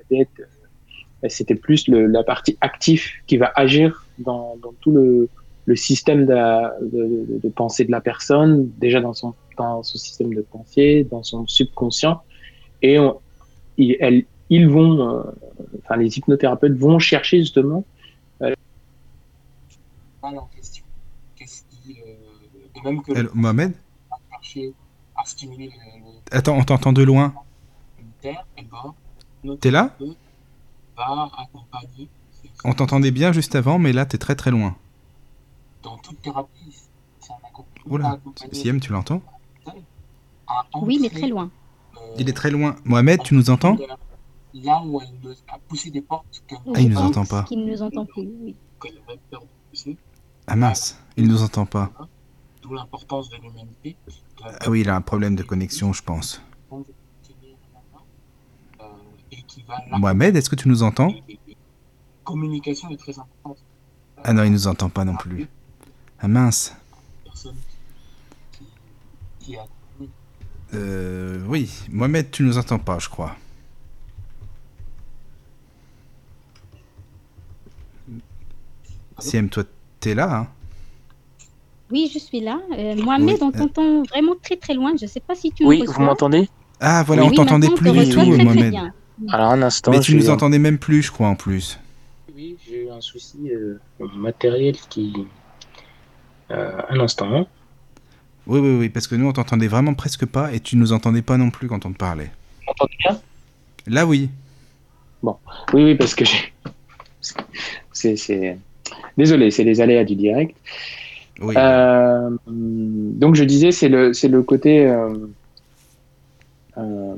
Elisabeth, 0.10 0.30
euh, 0.40 1.28
c'était 1.30 1.56
plus 1.56 1.88
le, 1.90 2.08
la 2.08 2.24
partie 2.24 2.58
active 2.62 3.04
qui 3.28 3.38
va 3.38 3.52
agir 3.56 4.06
dans, 4.20 4.56
dans 4.62 4.74
tout 4.80 4.92
le, 4.92 5.28
le 5.66 5.76
système 5.76 6.26
de, 6.26 6.34
la- 6.34 6.76
de, 6.82 6.98
de- 7.04 7.40
de 7.44 7.50
pensée 7.50 7.84
de 7.84 7.92
la 7.92 8.02
personne, 8.02 8.70
déjà 8.80 9.02
dans 9.02 9.14
son, 9.14 9.34
dans 9.58 9.84
son 9.84 9.98
système 9.98 10.34
de 10.34 10.42
pensée, 10.42 11.06
dans 11.12 11.24
son 11.24 11.46
subconscient. 11.46 12.22
Et 12.82 12.98
on, 13.00 13.20
elles- 13.78 14.26
ils 14.52 14.70
vont, 14.70 15.00
euh, 15.10 15.24
enfin, 15.84 15.96
les 15.96 16.16
hypnothérapeutes 16.18 16.78
vont 16.78 17.00
chercher 17.00 17.40
justement 17.40 17.84
en 20.24 20.46
question. 20.56 20.84
Qu'est-ce 21.36 21.64
qui, 21.64 21.98
euh, 22.00 22.14
de 22.76 22.88
même 22.88 23.02
que 23.02 23.34
Mohamed 23.34 23.74
à 25.16 25.26
stimuler 25.26 25.66
le, 25.68 25.72
le 25.72 26.38
Attends, 26.38 26.56
on 26.58 26.64
t'entend 26.64 26.94
de 26.94 27.02
loin. 27.04 27.34
et 28.00 28.04
ben, 29.44 29.58
T'es 29.60 29.72
là 29.72 29.98
On 32.64 32.74
t'entendait 32.74 33.12
bien 33.12 33.32
juste 33.32 33.56
avant, 33.56 33.80
mais 33.80 33.94
là, 33.94 34.06
t'es 34.06 34.18
très 34.18 34.36
très 34.36 34.52
loin. 34.52 34.76
dans 35.84 35.98
toute 35.98 36.22
thérapie. 36.22 36.50
C'est 37.20 37.34
un 37.34 37.38
accompagnement. 37.48 37.96
Oula, 37.96 38.20
Siem, 38.52 38.80
tu 38.80 38.92
l'entends 38.92 39.22
Oui, 40.76 41.00
mais 41.02 41.10
très 41.10 41.28
loin. 41.28 41.50
euh, 41.98 42.00
Il 42.20 42.30
est 42.30 42.34
très 42.34 42.52
loin. 42.52 42.76
Mohamed, 42.86 43.24
tu 43.24 43.34
nous 43.34 43.50
entends 43.50 43.78
Là 44.54 44.82
où 44.86 45.02
elle 45.02 45.14
nous 45.24 45.32
a 45.48 45.58
poussé 45.68 45.92
des 45.92 46.02
portes 46.02 46.44
que 46.48 46.56
Ah, 46.76 46.82
il 46.82 46.90
nous 46.90 46.98
entend 47.00 47.26
pas. 47.26 47.44
qu'il 47.44 47.66
ne 47.66 47.72
nous 47.72 47.82
entend 47.82 48.06
plus, 48.06 48.28
oui. 48.42 48.56
qu'elle 48.82 48.98
avait 49.08 49.20
peur 49.30 49.42
de 49.42 49.48
pousser, 49.70 49.98
Ah 50.48 50.56
mince, 50.56 50.98
il 51.18 51.28
nous 51.28 51.42
entend 51.42 51.66
pas. 51.66 51.92
d'où 52.62 52.74
l'importance 52.74 53.30
de 53.30 53.38
l'humanité. 53.38 53.96
Ah 54.44 54.70
oui, 54.70 54.82
il 54.82 54.90
a 54.90 54.96
un 54.96 55.02
problème 55.02 55.36
de 55.36 55.44
connexion, 55.44 55.94
je 55.94 56.04
pense. 56.04 56.42
euh, 56.72 56.84
et 59.32 59.42
qui 59.44 59.64
va 59.68 59.80
Mohamed, 59.98 60.36
est-ce 60.36 60.50
que 60.50 60.56
tu 60.56 60.68
nous 60.68 60.84
entends? 60.84 61.14
Communication 62.24 62.90
est 62.90 62.98
très 62.98 63.18
importante. 63.18 63.58
Ah 64.24 64.34
non, 64.34 64.44
il 64.44 64.52
nous 64.52 64.68
entend 64.68 64.90
pas 64.90 65.06
non 65.06 65.16
plus. 65.16 65.48
Ah 66.20 66.28
mince. 66.28 66.76
Euh, 70.74 71.44
oui, 71.48 71.70
Mohamed, 71.90 72.32
tu 72.32 72.44
nous 72.44 72.58
entends 72.58 72.80
pas, 72.80 73.00
je 73.00 73.10
crois. 73.10 73.36
Siem, 79.22 79.50
toi, 79.50 79.64
t'es 80.00 80.14
là, 80.14 80.36
hein 80.36 80.48
Oui, 81.92 82.10
je 82.14 82.20
suis 82.20 82.40
là. 82.40 82.60
Euh, 82.78 82.96
Mohamed, 82.96 83.36
Oui. 83.36 83.40
on 83.42 83.52
t'entend 83.52 84.04
vraiment 84.04 84.34
très 84.42 84.56
très 84.58 84.74
loin. 84.74 84.94
Je 85.00 85.06
ne 85.06 85.10
sais 85.10 85.20
pas 85.20 85.36
si 85.36 85.52
tu 85.52 85.66
Oui, 85.66 85.84
vous 85.86 86.02
m'entendez? 86.02 86.50
Ah 86.80 87.04
voilà, 87.06 87.24
Oui, 87.24 87.30
on 87.32 87.36
t'entendait 87.36 87.70
on 87.70 87.76
plus 87.76 87.92
du 87.92 88.10
tout, 88.10 88.20
très, 88.20 88.44
Mohamed. 88.44 88.76
Alors 89.30 89.52
un 89.52 89.62
instant. 89.62 89.92
Mais 89.92 90.00
tu 90.00 90.16
nous 90.16 90.30
entendais 90.30 90.60
même 90.60 90.80
plus, 90.80 91.04
je 91.04 91.12
crois, 91.12 91.28
en 91.28 91.36
plus. 91.36 91.80
Oui, 92.36 92.58
j'ai 92.68 92.86
eu 92.86 92.90
un 92.90 93.02
souci 93.02 93.52
euh, 93.52 93.80
matériel 94.16 94.76
qui. 94.90 95.28
Euh, 96.50 96.82
un 96.90 97.00
instant. 97.00 97.48
Oui, 98.48 98.60
oui, 98.60 98.78
oui, 98.80 98.90
parce 98.90 99.08
que 99.08 99.16
nous, 99.16 99.28
on 99.28 99.34
t'entendait 99.34 99.68
vraiment 99.68 99.94
presque 99.94 100.26
pas 100.26 100.52
et 100.52 100.60
tu 100.60 100.76
nous 100.76 100.92
entendez 100.92 101.22
pas 101.22 101.38
non 101.38 101.52
plus 101.52 101.68
quand 101.68 101.86
on 101.86 101.92
te 101.92 101.98
parlait. 101.98 102.32
M'entendez 102.66 102.96
bien? 103.00 103.20
Là, 103.88 104.06
oui. 104.06 104.30
Oui, 105.24 105.34
oui, 105.74 105.96
parce 105.96 106.16
que 106.16 106.26
j'ai. 106.26 106.54
C'est, 107.92 108.16
c'est... 108.16 108.58
Désolé, 109.18 109.52
c'est 109.52 109.64
les 109.64 109.82
aléas 109.82 110.04
du 110.04 110.16
direct. 110.16 110.56
Oui. 111.42 111.56
Euh, 111.58 112.30
donc 112.48 113.36
je 113.36 113.44
disais, 113.44 113.72
c'est 113.72 113.90
le, 113.90 114.14
c'est 114.14 114.28
le 114.28 114.44
côté. 114.44 114.88
euh, 114.88 115.16
euh, 116.78 117.16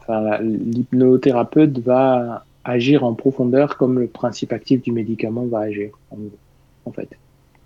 enfin, 0.00 0.38
l'hypnothérapeute 0.40 1.78
va 1.80 2.44
agir 2.64 3.04
en 3.04 3.14
profondeur 3.14 3.76
comme 3.76 3.98
le 3.98 4.06
principe 4.06 4.52
actif 4.52 4.82
du 4.82 4.92
médicament 4.92 5.46
va 5.46 5.60
agir, 5.60 5.90
en, 6.10 6.92
fait. 6.92 7.08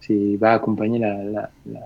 C'est, 0.00 0.14
il 0.14 0.36
va 0.36 0.52
accompagner 0.52 0.98
la, 0.98 1.22
la, 1.24 1.50
la, 1.70 1.80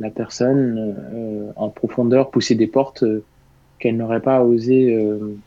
la 0.00 0.10
personne 0.10 0.94
euh, 1.14 1.52
en 1.56 1.68
profondeur, 1.68 2.30
pousser 2.30 2.54
des 2.54 2.66
portes 2.66 3.02
euh, 3.02 3.24
qu'elle 3.78 3.96
n'aurait 3.96 4.20
pas 4.20 4.42
osé 4.42 4.98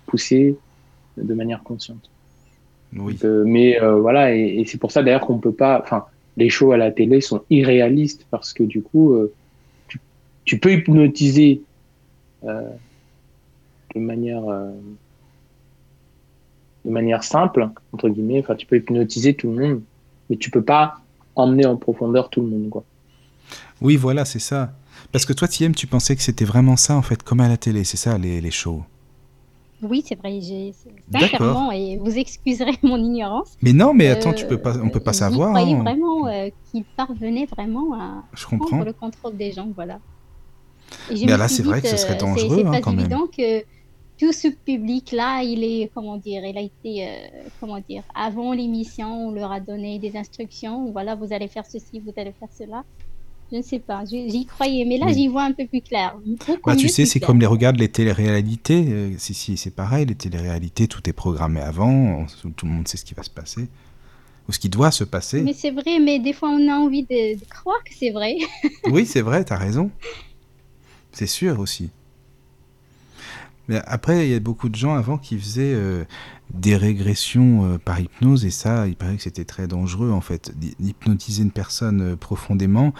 pousser 0.05 0.55
de 1.17 1.33
manière 1.33 1.63
consciente. 1.63 2.09
Oui. 2.95 3.17
Euh, 3.23 3.43
mais 3.45 3.81
euh, 3.81 3.99
voilà, 3.99 4.35
et, 4.35 4.59
et 4.59 4.65
c'est 4.65 4.77
pour 4.77 4.91
ça 4.91 5.03
d'ailleurs 5.03 5.25
qu'on 5.25 5.39
peut 5.39 5.53
pas. 5.53 5.81
Enfin, 5.81 6.05
les 6.37 6.49
shows 6.49 6.71
à 6.71 6.77
la 6.77 6.91
télé 6.91 7.21
sont 7.21 7.43
irréalistes 7.49 8.25
parce 8.31 8.53
que 8.53 8.63
du 8.63 8.81
coup, 8.81 9.13
euh, 9.13 9.33
tu, 9.87 9.99
tu 10.45 10.59
peux 10.59 10.73
hypnotiser 10.73 11.61
de 12.43 13.99
manière 13.99 14.43
de 16.85 16.89
manière 16.89 17.23
simple 17.23 17.69
entre 17.91 18.09
guillemets. 18.09 18.39
Enfin, 18.39 18.55
tu 18.55 18.65
peux 18.65 18.77
hypnotiser 18.77 19.33
tout 19.33 19.51
le 19.51 19.67
monde, 19.67 19.81
mais 20.29 20.37
tu 20.37 20.49
peux 20.49 20.63
pas 20.63 21.01
emmener 21.35 21.65
en 21.65 21.75
profondeur 21.75 22.29
tout 22.29 22.41
le 22.41 22.47
monde, 22.47 22.69
quoi. 22.69 22.83
Oui, 23.81 23.95
voilà, 23.95 24.25
c'est 24.25 24.39
ça. 24.39 24.73
Parce 25.11 25.25
que 25.25 25.33
toi, 25.33 25.47
Thiem, 25.47 25.73
tu 25.73 25.87
pensais 25.87 26.15
que 26.15 26.21
c'était 26.21 26.45
vraiment 26.45 26.75
ça, 26.75 26.95
en 26.95 27.01
fait, 27.01 27.23
comme 27.23 27.39
à 27.39 27.47
la 27.47 27.57
télé, 27.57 27.83
c'est 27.83 27.97
ça, 27.97 28.17
les, 28.17 28.41
les 28.41 28.51
shows? 28.51 28.83
Oui, 29.81 30.03
c'est 30.05 30.15
vrai, 30.15 30.39
j'ai 30.41 30.73
sincèrement, 31.11 31.71
et 31.71 31.97
vous 31.97 32.17
excuserez 32.17 32.77
mon 32.83 32.97
ignorance. 32.97 33.57
Mais 33.61 33.73
non, 33.73 33.93
mais 33.93 34.07
attends, 34.07 34.31
euh, 34.31 34.33
tu 34.33 34.45
peux 34.45 34.57
pas, 34.57 34.77
on 34.77 34.89
peut 34.89 34.99
pas 34.99 35.13
savoir. 35.13 35.53
croyais 35.53 35.73
hein. 35.73 35.81
vraiment 35.83 36.27
euh, 36.27 36.49
qu'il 36.69 36.83
parvenait 36.83 37.45
vraiment 37.45 37.93
à 37.93 38.23
Je 38.33 38.43
prendre 38.45 38.63
comprends. 38.63 38.83
le 38.83 38.93
contrôle 38.93 39.37
des 39.37 39.51
gens, 39.51 39.69
voilà. 39.73 39.99
Et 41.09 41.15
je 41.15 41.25
Mais 41.25 41.37
là, 41.37 41.47
c'est 41.47 41.63
vrai 41.63 41.81
que 41.81 41.87
ce 41.87 41.97
serait 41.97 42.17
dangereux, 42.17 42.57
c'est 42.61 42.67
hein, 42.67 42.81
pas 42.81 42.91
même. 42.91 42.99
évident 42.99 43.27
que 43.27 43.63
tout 44.19 44.33
ce 44.33 44.49
public-là, 44.49 45.43
il 45.43 45.63
est, 45.63 45.89
comment 45.93 46.17
dire, 46.17 46.43
il 46.43 46.57
a 46.57 46.61
été, 46.61 47.07
euh, 47.07 47.47
comment 47.61 47.79
dire, 47.79 48.03
avant 48.13 48.51
l'émission, 48.51 49.27
on 49.27 49.31
leur 49.31 49.51
a 49.51 49.61
donné 49.61 49.97
des 49.97 50.17
instructions, 50.17 50.91
voilà, 50.91 51.15
vous 51.15 51.31
allez 51.31 51.47
faire 51.47 51.65
ceci, 51.65 52.01
vous 52.01 52.11
allez 52.17 52.33
faire 52.33 52.49
cela. 52.51 52.83
Je 53.51 53.57
ne 53.57 53.61
sais 53.63 53.79
pas, 53.79 54.03
j'y 54.05 54.45
croyais, 54.45 54.85
mais 54.85 54.97
là, 54.99 55.07
Oui. 55.07 55.13
j'y 55.15 55.27
vois 55.27 55.43
un 55.43 55.53
peu 55.53 55.65
plus 55.65 55.81
clair. 55.81 56.15
Bah, 56.65 56.75
tu 56.75 56.87
sais, 56.87 57.05
c'est 57.05 57.19
comme 57.19 57.39
les 57.39 57.47
regarde 57.47 57.77
les 57.77 57.89
téléréalités. 57.89 58.85
euh, 58.89 59.15
si, 59.17 59.33
si, 59.33 59.57
c'est 59.57 59.71
pareil, 59.71 60.05
les 60.05 60.13
téléréalités, 60.15 60.87
tout 60.87 61.07
est 61.09 61.13
programmé 61.13 61.59
avant. 61.59 62.25
tout 62.55 62.65
le 62.67 62.71
monde 62.71 62.87
sait 62.87 62.97
ce 62.97 63.05
qui 63.05 63.15
va 63.15 63.23
se 63.23 63.29
passer. 63.31 63.67
Ou 64.47 64.51
ce 64.51 64.59
qui 64.59 64.69
doit 64.69 64.91
se 64.91 65.03
passer. 65.03 65.41
Mais 65.41 65.53
c'est 65.53 65.71
vrai, 65.71 65.99
mais 65.99 66.19
des 66.19 66.33
fois, 66.33 66.49
on 66.49 66.67
a 66.69 66.75
envie 66.75 67.03
de, 67.03 67.39
de 67.39 67.45
croire 67.49 67.83
que 67.83 67.93
c'est 67.97 68.11
vrai. 68.11 68.35
Oui, 68.91 69.05
c'est 69.07 69.21
vrai, 69.21 69.43
t'as 69.43 69.57
raison. 69.57 69.89
C'est 71.11 71.27
sûr 71.27 71.59
aussi. 71.59 71.89
Mais 73.67 73.79
après, 73.85 74.27
il 74.27 74.31
y 74.31 74.35
a 74.35 74.39
beaucoup 74.39 74.69
de 74.69 74.75
gens 74.75 74.95
avant 74.95 75.19
qui 75.19 75.37
faisaient 75.37 75.73
euh, 75.75 76.03
des 76.51 76.75
régressions 76.75 77.65
euh, 77.65 77.77
par 77.77 77.99
hypnose, 77.99 78.43
et 78.45 78.49
ça, 78.49 78.87
il 78.87 78.95
paraît 78.95 79.15
que 79.17 79.21
c'était 79.21 79.45
très 79.45 79.67
dangereux, 79.67 80.09
en 80.11 80.21
fait, 80.21 80.51
d'hy- 80.57 80.75
d'hypnotiser 80.79 81.43
une 81.43 81.51
personne 81.51 82.01
euh, 82.01 82.15
profondément 82.15 82.93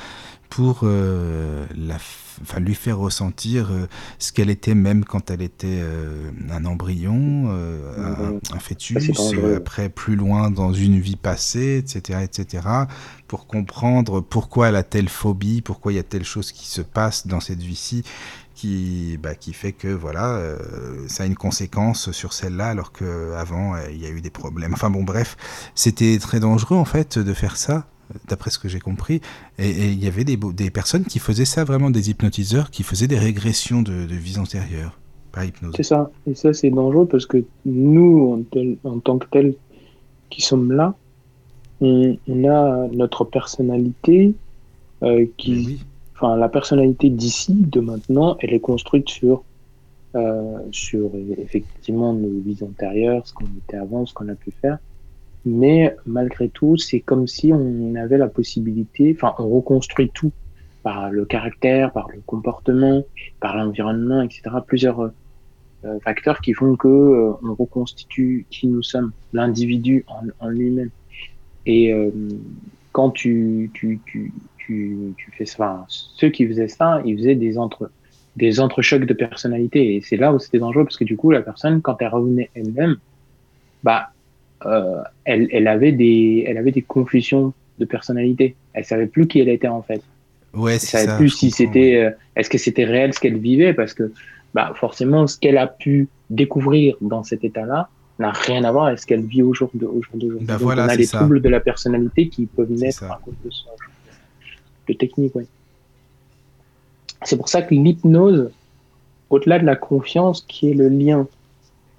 pour 0.49 0.81
euh, 0.83 1.65
la 1.75 1.97
enfin, 2.41 2.59
lui 2.59 2.75
faire 2.75 2.97
ressentir 2.97 3.71
euh, 3.71 3.87
ce 4.17 4.31
qu'elle 4.31 4.49
était 4.49 4.75
même 4.75 5.05
quand 5.05 5.31
elle 5.31 5.41
était 5.41 5.79
euh, 5.81 6.31
un 6.49 6.65
embryon, 6.65 7.47
euh, 7.49 8.39
un, 8.51 8.59
fœtus, 8.59 9.09
euh, 9.33 9.57
après 9.57 9.89
plus 9.89 10.15
loin 10.15 10.51
dans 10.51 10.73
une 10.73 10.99
vie 10.99 11.15
passée, 11.15 11.77
etc., 11.77 12.19
etc., 12.23 12.67
pour 13.27 13.47
comprendre 13.47 14.21
pourquoi 14.21 14.69
elle 14.69 14.75
a 14.75 14.83
telle 14.83 15.09
phobie, 15.09 15.61
pourquoi 15.61 15.93
il 15.93 15.95
y 15.95 15.99
a 15.99 16.03
telle 16.03 16.25
chose 16.25 16.51
qui 16.51 16.67
se 16.67 16.81
passe 16.81 17.27
dans 17.27 17.39
cette 17.39 17.61
vie-ci, 17.61 18.03
qui, 18.55 19.17
bah, 19.21 19.35
qui 19.35 19.53
fait 19.53 19.71
que 19.71 19.87
voilà, 19.87 20.31
euh, 20.31 20.57
ça 21.07 21.23
a 21.23 21.25
une 21.25 21.35
conséquence 21.35 22.11
sur 22.11 22.33
celle-là, 22.33 22.69
alors 22.69 22.91
qu'avant, 22.91 23.75
il 23.91 24.01
y 24.01 24.05
a 24.05 24.09
eu 24.09 24.21
des 24.21 24.31
problèmes. 24.31 24.73
Enfin 24.73 24.89
bon, 24.89 25.03
bref, 25.03 25.37
c'était 25.75 26.17
très 26.19 26.39
dangereux 26.39 26.77
en 26.77 26.85
fait 26.85 27.19
de 27.19 27.33
faire 27.33 27.55
ça, 27.55 27.85
d'après 28.27 28.49
ce 28.51 28.59
que 28.59 28.67
j'ai 28.67 28.79
compris. 28.79 29.21
Et 29.57 29.69
il 29.69 30.03
y 30.03 30.07
avait 30.07 30.23
des, 30.23 30.37
personnes 30.69 31.05
qui 31.05 31.19
faisaient 31.19 31.45
ça, 31.45 31.63
vraiment 31.63 31.89
des 31.89 32.09
hypnotiseurs, 32.09 32.71
qui 32.71 32.83
faisaient 32.83 33.07
des 33.07 33.19
régressions 33.19 33.81
de, 33.81 34.05
de 34.05 34.15
vies 34.15 34.37
antérieures 34.37 34.99
par 35.31 35.45
hypnose. 35.45 35.73
C'est 35.75 35.83
ça. 35.83 36.09
Et 36.27 36.35
ça, 36.35 36.53
c'est 36.53 36.69
dangereux 36.69 37.05
parce 37.05 37.25
que 37.25 37.43
nous, 37.65 38.33
en, 38.33 38.41
tel- 38.43 38.77
en 38.83 38.99
tant 38.99 39.17
que 39.17 39.27
tels 39.29 39.55
qui 40.29 40.41
sommes 40.41 40.71
là, 40.71 40.95
on, 41.81 42.17
on 42.27 42.49
a 42.49 42.87
notre 42.89 43.25
personnalité 43.25 44.33
euh, 45.03 45.25
qui, 45.37 45.53
oui, 45.53 45.79
enfin, 46.15 46.35
la 46.35 46.49
personnalité 46.49 47.09
d'ici, 47.09 47.53
de 47.53 47.79
maintenant, 47.79 48.37
elle 48.41 48.53
est 48.53 48.59
construite 48.59 49.09
sur, 49.09 49.43
euh, 50.15 50.59
sur 50.71 51.11
effectivement 51.37 52.13
nos 52.13 52.39
vies 52.41 52.59
antérieures, 52.63 53.25
ce 53.25 53.33
qu'on 53.33 53.45
était 53.45 53.77
avant, 53.77 54.05
ce 54.05 54.13
qu'on 54.13 54.27
a 54.29 54.35
pu 54.35 54.51
faire. 54.51 54.77
Mais 55.49 55.95
malgré 56.05 56.47
tout, 56.47 56.77
c'est 56.77 56.99
comme 56.99 57.27
si 57.27 57.51
on 57.51 57.95
avait 57.95 58.19
la 58.19 58.27
possibilité, 58.27 59.15
enfin, 59.17 59.33
on 59.39 59.49
reconstruit 59.49 60.11
tout 60.13 60.31
par 60.83 61.09
le 61.09 61.25
caractère, 61.25 61.91
par 61.91 62.07
le 62.09 62.21
comportement, 62.27 63.03
par 63.39 63.57
l'environnement, 63.57 64.21
etc. 64.21 64.43
Plusieurs 64.67 64.99
euh, 64.99 65.09
euh, 65.85 65.99
facteurs 66.01 66.39
qui 66.41 66.53
font 66.53 66.75
que 66.75 66.87
euh, 66.87 67.31
on 67.43 67.55
reconstitue 67.55 68.45
qui 68.51 68.67
nous 68.67 68.83
sommes, 68.83 69.11
l'individu 69.33 70.05
en, 70.39 70.47
lui-même. 70.49 70.91
Et 71.65 71.93
quand 72.93 73.11
tu, 73.11 73.69
tu, 73.73 73.99
tu, 74.05 74.31
tu, 74.57 75.13
tu 75.17 75.31
fais 75.31 75.45
ça, 75.45 75.85
ceux 75.87 76.29
qui 76.29 76.47
faisaient 76.47 76.67
ça, 76.67 77.01
ils 77.05 77.17
faisaient 77.17 77.35
des 77.35 77.57
entre 77.57 77.91
des 78.35 78.59
entrechocs 78.59 79.05
de 79.05 79.13
personnalité. 79.13 79.95
Et 79.95 80.01
c'est 80.01 80.15
là 80.15 80.31
où 80.33 80.39
c'était 80.39 80.59
dangereux 80.59 80.83
parce 80.83 80.97
que 80.97 81.03
du 81.03 81.17
coup, 81.17 81.31
la 81.31 81.41
personne, 81.41 81.81
quand 81.81 82.01
elle 82.01 82.07
revenait 82.09 82.49
elle-même, 82.55 82.97
bah, 83.83 84.11
euh, 84.65 85.01
elle, 85.25 85.47
elle 85.51 85.67
avait 85.67 85.91
des, 85.91 86.43
elle 86.47 86.57
avait 86.57 86.71
des 86.71 86.81
confusions 86.81 87.53
de 87.79 87.85
personnalité. 87.85 88.55
Elle 88.73 88.85
savait 88.85 89.07
plus 89.07 89.27
qui 89.27 89.39
elle 89.39 89.49
était 89.49 89.67
en 89.67 89.81
fait. 89.81 90.01
ouais, 90.53 90.73
Elle 90.73 90.79
savait 90.79 91.05
ça. 91.05 91.17
plus 91.17 91.29
si 91.29 91.51
c'était, 91.51 91.95
euh, 91.95 92.11
est-ce 92.35 92.49
que 92.49 92.57
c'était 92.57 92.85
réel 92.85 93.13
ce 93.13 93.19
qu'elle 93.19 93.37
vivait 93.37 93.73
parce 93.73 93.93
que, 93.93 94.11
bah, 94.53 94.73
forcément, 94.75 95.27
ce 95.27 95.37
qu'elle 95.37 95.57
a 95.57 95.67
pu 95.67 96.07
découvrir 96.29 96.95
dans 97.01 97.23
cet 97.23 97.43
état-là 97.43 97.89
n'a 98.19 98.31
rien 98.31 98.63
à 98.65 98.71
voir 98.71 98.85
avec 98.87 98.99
ce 98.99 99.05
qu'elle 99.07 99.23
vit 99.23 99.41
au 99.43 99.53
jour 99.53 99.69
d'aujourd'hui. 99.73 100.29
Bah 100.41 100.57
voilà, 100.59 100.85
on 100.85 100.89
a 100.89 100.95
les 100.95 101.05
ça. 101.05 101.19
troubles 101.19 101.41
de 101.41 101.47
la 101.49 101.61
personnalité 101.61 102.27
qui 102.27 102.45
peuvent 102.47 102.69
naître 102.71 102.99
ça. 102.99 103.13
à 103.13 103.19
cause 103.23 103.33
de 103.45 103.49
genre 103.49 103.75
de 104.89 104.93
technique, 104.93 105.35
ouais. 105.35 105.45
C'est 107.23 107.37
pour 107.37 107.47
ça 107.49 107.61
que 107.61 107.73
l'hypnose, 107.75 108.49
au-delà 109.29 109.59
de 109.59 109.65
la 109.65 109.75
confiance, 109.75 110.41
qui 110.47 110.71
est 110.71 110.73
le 110.73 110.89
lien 110.89 111.27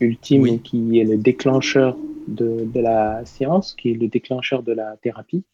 ultime 0.01 0.43
Oui. 0.43 0.55
et 0.55 0.59
qui 0.59 0.99
est 0.99 1.05
le 1.05 1.17
déclencheur 1.17 1.97
de, 2.29 2.65
de 2.65 2.81
la 2.81 3.25
séance, 3.25 3.75
qui 3.75 3.91
est 3.91 3.95
le 3.95 4.09
déclencheur 4.09 4.63
de 4.63 4.73
la 4.73 4.97
thérapie, 4.99 5.45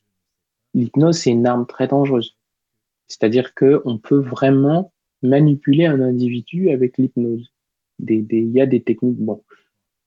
l'hypnose, 0.75 1.19
c'est 1.19 1.31
une 1.31 1.47
arme 1.47 1.67
très 1.67 1.89
dangereuse. 1.89 2.37
C'est-à-dire 3.09 3.55
que 3.55 3.83
on 3.85 3.99
peut 3.99 4.19
vraiment 4.19 4.93
manipuler 5.23 5.87
un 5.87 6.01
individu 6.01 6.71
avec 6.71 6.99
l'hypnose. 6.99 7.53
Des, 7.99 8.21
des, 8.21 8.41
il 8.41 8.51
y 8.51 8.61
a 8.61 8.67
des 8.67 8.83
techniques, 8.83 9.19
bon, 9.19 9.43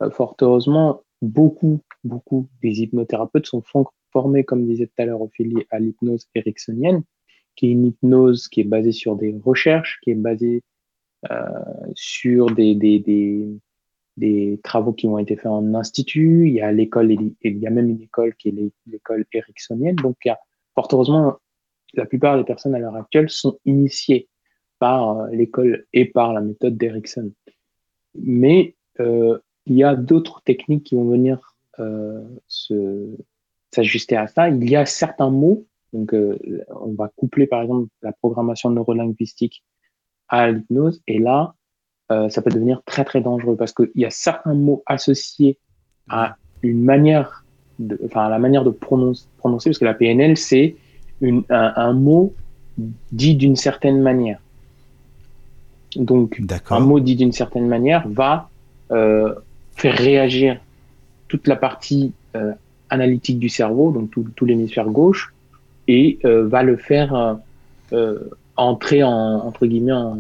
euh, 0.04 0.12
fort 0.12 0.36
heureusement, 0.42 1.02
beaucoup, 1.22 1.82
beaucoup 2.04 2.48
des 2.62 2.82
hypnothérapeutes 2.82 3.48
sont 3.48 3.64
formés, 4.12 4.44
comme 4.44 4.66
disait 4.66 4.88
tout 4.88 5.02
à 5.02 5.06
l'heure 5.06 5.22
Ophélie, 5.22 5.66
à 5.72 5.80
l'hypnose 5.80 6.28
ericksonienne, 6.36 7.04
qui 7.56 7.68
est 7.68 7.72
une 7.72 7.88
hypnose 7.88 8.48
qui 8.48 8.62
est 8.62 8.66
basée 8.66 8.92
sur 8.92 9.16
des 9.16 9.36
recherches, 9.44 10.00
qui 10.04 10.12
est 10.12 10.16
basée 10.16 10.62
euh, 11.32 11.50
sur 11.96 12.52
des, 12.52 12.76
des, 12.76 13.00
des, 13.00 13.48
des 14.20 14.60
travaux 14.64 14.94
qui 14.94 15.08
ont 15.08 15.18
été 15.18 15.36
faits 15.36 15.48
en 15.60 15.74
institut. 15.74 16.48
Il 16.48 16.54
y 16.54 16.62
a 16.62 16.72
l'école, 16.72 17.12
il 17.12 17.36
y 17.42 17.68
a 17.68 17.70
même 17.70 17.90
une 17.90 18.02
école 18.02 18.36
qui 18.36 18.50
est 18.50 18.52
l'é- 18.52 18.74
l'école 18.86 19.26
ericksonienne. 19.34 19.96
Donc, 19.96 20.18
fort 20.76 20.90
heureusement, 20.92 21.38
la 21.94 22.06
plupart 22.06 22.38
des 22.38 22.44
personnes 22.44 22.76
à 22.76 22.80
l'heure 22.80 22.96
actuelle 22.96 23.30
sont 23.30 23.58
initiées 23.66 24.28
par 24.80 25.00
euh, 25.18 25.30
l'école 25.32 25.86
et 25.94 26.06
par 26.06 26.34
la 26.34 26.42
méthode 26.42 26.78
d'Erickson. 26.78 27.32
Mais 28.16 28.76
euh, 29.00 29.38
il 29.66 29.76
y 29.76 29.84
a 29.84 29.96
d'autres 29.96 30.42
techniques 30.44 30.86
qui 30.86 30.96
vont 30.96 31.10
venir 31.10 31.56
euh, 31.80 32.24
s'ajuster 33.72 34.16
à 34.16 34.28
ça. 34.28 34.50
Il 34.50 34.70
y 34.70 34.76
a 34.76 34.86
certains 34.86 35.30
mots, 35.30 35.68
donc 35.94 36.14
on 36.14 36.94
va 36.94 37.10
coupler 37.16 37.48
par 37.48 37.62
exemple 37.62 37.90
la 38.02 38.12
programmation 38.12 38.70
neurolinguistique 38.70 39.64
à 40.28 40.52
l'hypnose, 40.52 41.02
et 41.08 41.20
là, 41.20 41.56
euh, 42.12 42.30
ça 42.30 42.42
peut 42.42 42.50
devenir 42.50 42.82
très 42.86 43.04
très 43.06 43.22
dangereux 43.22 43.56
parce 43.56 43.72
qu'il 43.74 43.90
y 43.96 44.06
a 44.06 44.10
certains 44.10 44.54
mots 44.56 44.84
associés 44.86 45.58
à 46.10 46.36
une 46.64 46.84
manière, 46.84 47.46
de, 47.78 48.00
enfin 48.06 48.26
à 48.26 48.30
la 48.30 48.40
manière 48.40 48.64
de 48.64 48.72
prononcer, 48.72 49.26
prononcer 49.38 49.70
parce 49.70 49.78
que 49.80 49.86
la 49.86 49.94
PNL 49.94 50.36
c'est 50.38 50.76
un, 51.24 51.44
un 51.50 51.94
mot 51.94 52.34
dit 53.12 53.36
d'une 53.36 53.56
certaine 53.56 54.02
manière. 54.02 54.40
Donc 55.96 56.40
un 56.76 56.80
mot 56.80 57.00
dit 57.00 57.16
d'une 57.16 57.32
certaine 57.32 57.68
manière 57.68 58.08
va 58.08 58.50
euh, 58.92 59.34
faire 59.76 59.96
réagir 59.96 60.60
toute 61.28 61.48
la 61.48 61.56
partie 61.56 62.14
euh, 62.36 62.54
analytique 62.90 63.38
du 63.40 63.50
cerveau, 63.50 63.92
donc 63.92 64.10
tout, 64.12 64.26
tout 64.36 64.46
l'hémisphère 64.46 64.90
gauche, 64.90 65.34
et 65.88 66.20
va 66.24 66.62
le 66.64 66.78
faire 66.78 67.38
entrer 68.56 69.04
en 69.04 69.12
entre 69.12 69.66
guillemets 69.66 69.92
en- 69.94 70.18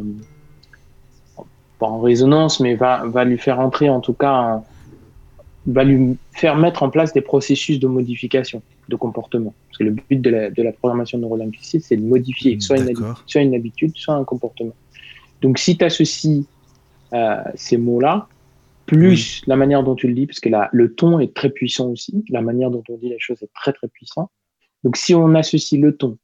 pas 1.80 1.88
en 1.88 2.00
résonance, 2.00 2.60
mais 2.60 2.76
va 2.76 3.06
va 3.06 3.24
lui 3.24 3.38
faire 3.38 3.60
entrer 3.60 3.90
en 3.90 4.02
tout 4.02 4.14
cas, 4.14 4.62
va 5.66 5.84
lui 5.84 6.18
faire 6.32 6.56
mettre 6.56 6.84
en 6.84 6.90
place 6.90 7.14
des 7.14 7.22
processus 7.22 7.80
de 7.80 7.88
modification 7.88 8.62
de 8.88 8.96
comportement. 8.96 9.54
Parce 9.68 9.78
que 9.78 9.84
le 9.84 9.92
but 9.92 10.20
de 10.20 10.30
la, 10.30 10.50
de 10.50 10.64
la 10.64 10.72
programmation 10.72 11.18
neurolinguistique, 11.20 11.84
c'est 11.84 11.98
de 11.98 12.06
modifier 12.06 12.60
soit 12.60 12.78
une, 12.78 12.92
soit 13.26 13.42
une 13.42 13.56
habitude, 13.56 13.92
soit 13.96 14.16
un 14.16 14.24
comportement. 14.24 14.74
Donc, 15.42 15.58
si 15.58 15.78
tu 15.78 15.86
associes 15.86 16.46
euh, 17.14 17.44
ces 17.56 17.78
mots-là, 17.78 18.28
plus 18.86 19.44
la 19.46 19.56
manière 19.56 19.84
dont 19.84 19.96
tu 19.96 20.08
le 20.08 20.16
dis, 20.16 20.26
parce 20.26 20.40
que 20.40 20.50
la, 20.50 20.70
le 20.74 20.94
ton 20.94 21.20
est 21.20 21.34
très 21.36 21.52
puissant 21.52 21.90
aussi, 21.90 22.26
la 22.30 22.42
manière 22.42 22.72
dont 22.72 22.84
on 22.90 22.98
dit 22.98 23.10
les 23.10 23.20
choses 23.20 23.42
est 23.44 23.54
très 23.54 23.72
très 23.72 23.88
puissant. 23.88 24.32
Donc, 24.84 24.98
si 24.98 25.14
on 25.14 25.36
associe 25.36 25.80
le 25.80 25.96
ton, 25.96 26.18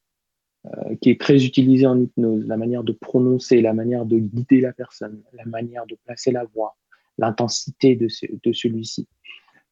euh, 0.65 0.95
qui 1.01 1.09
est 1.11 1.19
très 1.19 1.45
utilisé 1.45 1.85
en 1.85 1.99
hypnose, 1.99 2.45
la 2.47 2.57
manière 2.57 2.83
de 2.83 2.91
prononcer, 2.91 3.61
la 3.61 3.73
manière 3.73 4.05
de 4.05 4.17
guider 4.17 4.61
la 4.61 4.73
personne, 4.73 5.21
la 5.33 5.45
manière 5.45 5.85
de 5.85 5.95
placer 6.05 6.31
la 6.31 6.43
voix, 6.55 6.75
l'intensité 7.17 7.95
de, 7.95 8.07
ce, 8.07 8.25
de 8.43 8.51
celui-ci, 8.53 9.07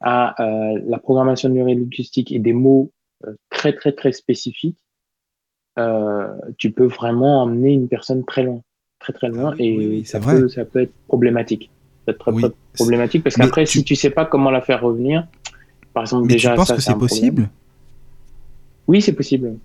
à 0.01 0.41
euh, 0.43 0.79
la 0.85 0.99
programmation 0.99 1.49
neurolinguistique 1.49 2.31
et 2.31 2.39
des 2.39 2.53
mots 2.53 2.91
euh, 3.25 3.33
très 3.49 3.73
très 3.73 3.91
très 3.93 4.11
spécifiques, 4.11 4.77
tu 6.57 6.71
peux 6.71 6.85
vraiment 6.85 7.41
emmener 7.43 7.73
une 7.73 7.87
personne 7.87 8.23
très 8.25 8.43
loin, 8.43 8.61
très 8.99 9.13
très 9.13 9.29
loin, 9.29 9.51
Ah 9.53 9.55
et 9.59 9.75
oui, 9.75 9.87
oui, 9.87 10.05
ça, 10.05 10.19
peut, 10.19 10.47
ça 10.47 10.65
peut 10.65 10.81
être 10.81 10.93
problématique. 11.07 11.71
peut 12.05 12.11
être 12.11 12.19
très, 12.19 12.31
Oui. 12.31 12.41
très 12.41 12.51
problématique 12.73 13.23
parce 13.23 13.35
qu'après, 13.35 13.63
tu- 13.65 13.79
si 13.79 13.83
tu 13.83 13.95
sais 13.95 14.11
pas 14.11 14.25
comment 14.25 14.51
la 14.51 14.61
faire 14.61 14.81
revenir, 14.81 15.27
par 15.93 16.03
exemple, 16.03 16.27
Mais 16.27 16.33
déjà, 16.33 16.51
tu 16.51 16.55
penses 16.57 16.67
ça, 16.67 16.75
que 16.75 16.81
c'est 16.81 16.97
possible? 16.97 17.49
Oui, 18.87 19.01
c'est 19.01 19.13
possible. 19.13 19.57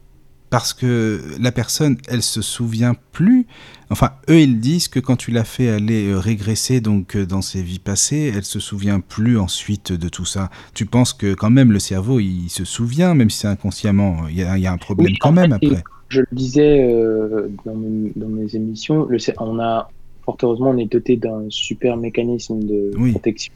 Parce 0.50 0.72
que 0.72 1.20
la 1.40 1.52
personne, 1.52 1.98
elle 2.08 2.22
se 2.22 2.40
souvient 2.40 2.94
plus. 3.12 3.46
Enfin, 3.90 4.12
eux, 4.30 4.40
ils 4.40 4.60
disent 4.60 4.88
que 4.88 4.98
quand 5.00 5.16
tu 5.16 5.30
l'as 5.30 5.44
fait 5.44 5.68
aller 5.68 6.08
euh, 6.08 6.18
régresser 6.18 6.80
donc 6.80 7.16
euh, 7.16 7.26
dans 7.26 7.42
ses 7.42 7.62
vies 7.62 7.78
passées, 7.78 8.32
elle 8.34 8.44
se 8.44 8.60
souvient 8.60 9.00
plus 9.00 9.38
ensuite 9.38 9.92
de 9.92 10.08
tout 10.08 10.24
ça. 10.24 10.50
Tu 10.74 10.86
penses 10.86 11.12
que 11.12 11.34
quand 11.34 11.50
même 11.50 11.72
le 11.72 11.78
cerveau, 11.78 12.20
il 12.20 12.48
se 12.48 12.64
souvient, 12.64 13.14
même 13.14 13.30
si 13.30 13.40
c'est 13.40 13.48
inconsciemment. 13.48 14.26
Il 14.28 14.38
y, 14.38 14.42
a, 14.42 14.56
il 14.56 14.62
y 14.62 14.66
a 14.66 14.72
un 14.72 14.78
problème 14.78 15.12
Oui, 15.12 15.18
quand 15.18 15.32
même 15.32 15.50
fait, 15.60 15.66
après. 15.66 15.82
Je 16.08 16.20
le 16.20 16.26
disais 16.32 16.82
euh, 16.90 17.48
dans, 17.66 17.74
mes, 17.74 18.12
dans 18.16 18.28
mes 18.28 18.54
émissions, 18.54 19.04
le, 19.04 19.18
on 19.38 19.58
a, 19.58 19.90
fort 20.24 20.38
heureusement, 20.42 20.70
on 20.70 20.78
est 20.78 20.90
doté 20.90 21.16
d'un 21.16 21.44
super 21.50 21.96
mécanisme 21.98 22.60
de 22.60 22.92
Oui. 22.96 23.12
protection. 23.12 23.52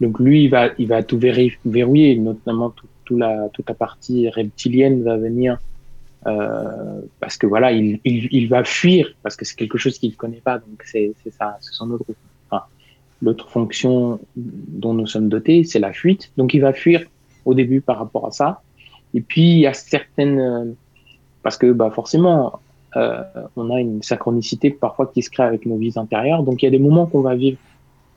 Donc 0.00 0.20
lui, 0.20 0.44
il 0.44 0.48
va, 0.48 0.68
il 0.78 0.86
va 0.86 1.02
tout 1.02 1.18
verrouiller, 1.64 2.16
notamment 2.16 2.70
tout, 2.70 2.86
tout 3.04 3.16
la, 3.16 3.48
toute 3.52 3.68
la 3.68 3.74
partie 3.74 4.28
reptilienne 4.28 5.02
va 5.02 5.16
venir 5.16 5.54
euh, 5.54 5.56
parce 7.20 7.36
que 7.36 7.46
voilà, 7.46 7.72
il, 7.72 8.00
il, 8.04 8.28
il 8.30 8.48
va 8.48 8.64
fuir 8.64 9.08
parce 9.22 9.36
que 9.36 9.44
c'est 9.44 9.56
quelque 9.56 9.78
chose 9.78 9.98
qu'il 9.98 10.10
ne 10.10 10.16
connaît 10.16 10.40
pas. 10.42 10.58
Donc 10.58 10.82
c'est 10.84 11.12
ça, 11.38 11.56
c'est 11.60 11.72
son 11.74 11.90
autre, 11.90 12.04
enfin, 12.50 12.64
l'autre 13.22 13.48
fonction 13.48 14.20
dont 14.36 14.94
nous 14.94 15.06
sommes 15.06 15.28
dotés, 15.28 15.64
c'est 15.64 15.78
la 15.78 15.92
fuite. 15.92 16.30
Donc 16.36 16.54
il 16.54 16.60
va 16.60 16.72
fuir 16.72 17.02
au 17.44 17.54
début 17.54 17.80
par 17.80 17.98
rapport 17.98 18.26
à 18.26 18.30
ça. 18.30 18.60
Et 19.14 19.20
puis 19.20 19.42
il 19.42 19.58
y 19.60 19.66
a 19.66 19.74
certaines, 19.74 20.38
euh, 20.40 20.64
parce 21.42 21.56
que 21.56 21.72
bah 21.72 21.90
forcément, 21.90 22.60
euh, 22.96 23.22
on 23.56 23.70
a 23.70 23.80
une 23.80 24.02
synchronicité 24.02 24.70
parfois 24.70 25.06
qui 25.12 25.22
se 25.22 25.30
crée 25.30 25.44
avec 25.44 25.66
nos 25.66 25.76
vies 25.76 25.94
intérieures. 25.96 26.42
Donc 26.42 26.62
il 26.62 26.66
y 26.66 26.68
a 26.68 26.70
des 26.70 26.78
moments 26.78 27.06
qu'on 27.06 27.22
va 27.22 27.34
vivre 27.34 27.58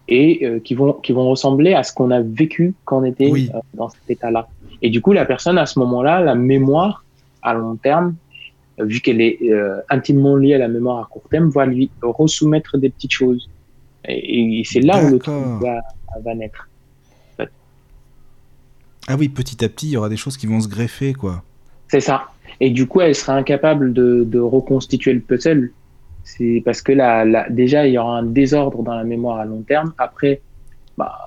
et 0.07 0.45
euh, 0.45 0.59
qui 0.59 0.73
vont 0.75 0.93
qui 0.93 1.13
vont 1.13 1.29
ressembler 1.29 1.73
à 1.73 1.83
ce 1.83 1.93
qu'on 1.93 2.11
a 2.11 2.21
vécu 2.21 2.73
quand 2.85 2.99
on 3.01 3.03
était 3.05 3.29
Oui. 3.29 3.49
euh, 3.53 3.59
dans 3.73 3.89
cet 3.89 4.09
état-là. 4.09 4.47
Et 4.81 4.89
du 4.89 4.99
coup, 5.01 5.13
la 5.13 5.25
personne 5.25 5.57
à 5.57 5.65
ce 5.65 5.77
moment-là, 5.79 6.21
la 6.21 6.35
mémoire 6.35 7.05
à 7.41 7.53
long 7.53 7.75
terme, 7.75 8.15
euh, 8.79 8.85
vu 8.85 8.99
qu'elle 8.99 9.21
est 9.21 9.39
euh, 9.43 9.79
intimement 9.89 10.35
liée 10.35 10.55
à 10.55 10.57
la 10.59 10.67
mémoire 10.67 10.99
à 10.99 11.07
court 11.09 11.27
terme, 11.29 11.49
va 11.49 11.65
lui 11.65 11.89
resoumettre 12.01 12.77
des 12.77 12.89
petites 12.89 13.13
choses. 13.13 13.49
Et, 14.07 14.59
et 14.59 14.63
c'est 14.63 14.81
là 14.81 15.03
où 15.03 15.09
le 15.09 15.19
truc 15.19 15.33
va, 15.61 15.81
va 16.23 16.35
naître. 16.35 16.67
Ah 19.07 19.15
oui, 19.17 19.29
petit 19.29 19.65
à 19.65 19.69
petit, 19.69 19.87
il 19.87 19.91
y 19.91 19.97
aura 19.97 20.09
des 20.09 20.17
choses 20.17 20.37
qui 20.37 20.45
vont 20.45 20.59
se 20.59 20.67
greffer, 20.67 21.13
quoi. 21.13 21.43
C'est 21.87 21.99
ça. 21.99 22.27
Et 22.59 22.69
du 22.69 22.87
coup, 22.87 23.01
elle 23.01 23.15
sera 23.15 23.33
incapable 23.33 23.93
de, 23.93 24.23
de 24.23 24.39
reconstituer 24.39 25.13
le 25.13 25.19
puzzle. 25.19 25.71
C'est 26.23 26.61
parce 26.63 26.81
que 26.81 26.91
là, 26.91 27.25
là, 27.25 27.47
déjà, 27.49 27.87
il 27.87 27.93
y 27.93 27.97
aura 27.97 28.19
un 28.19 28.23
désordre 28.23 28.83
dans 28.83 28.93
la 28.93 29.03
mémoire 29.03 29.39
à 29.39 29.45
long 29.45 29.63
terme. 29.63 29.93
Après, 29.97 30.41
bah, 30.97 31.17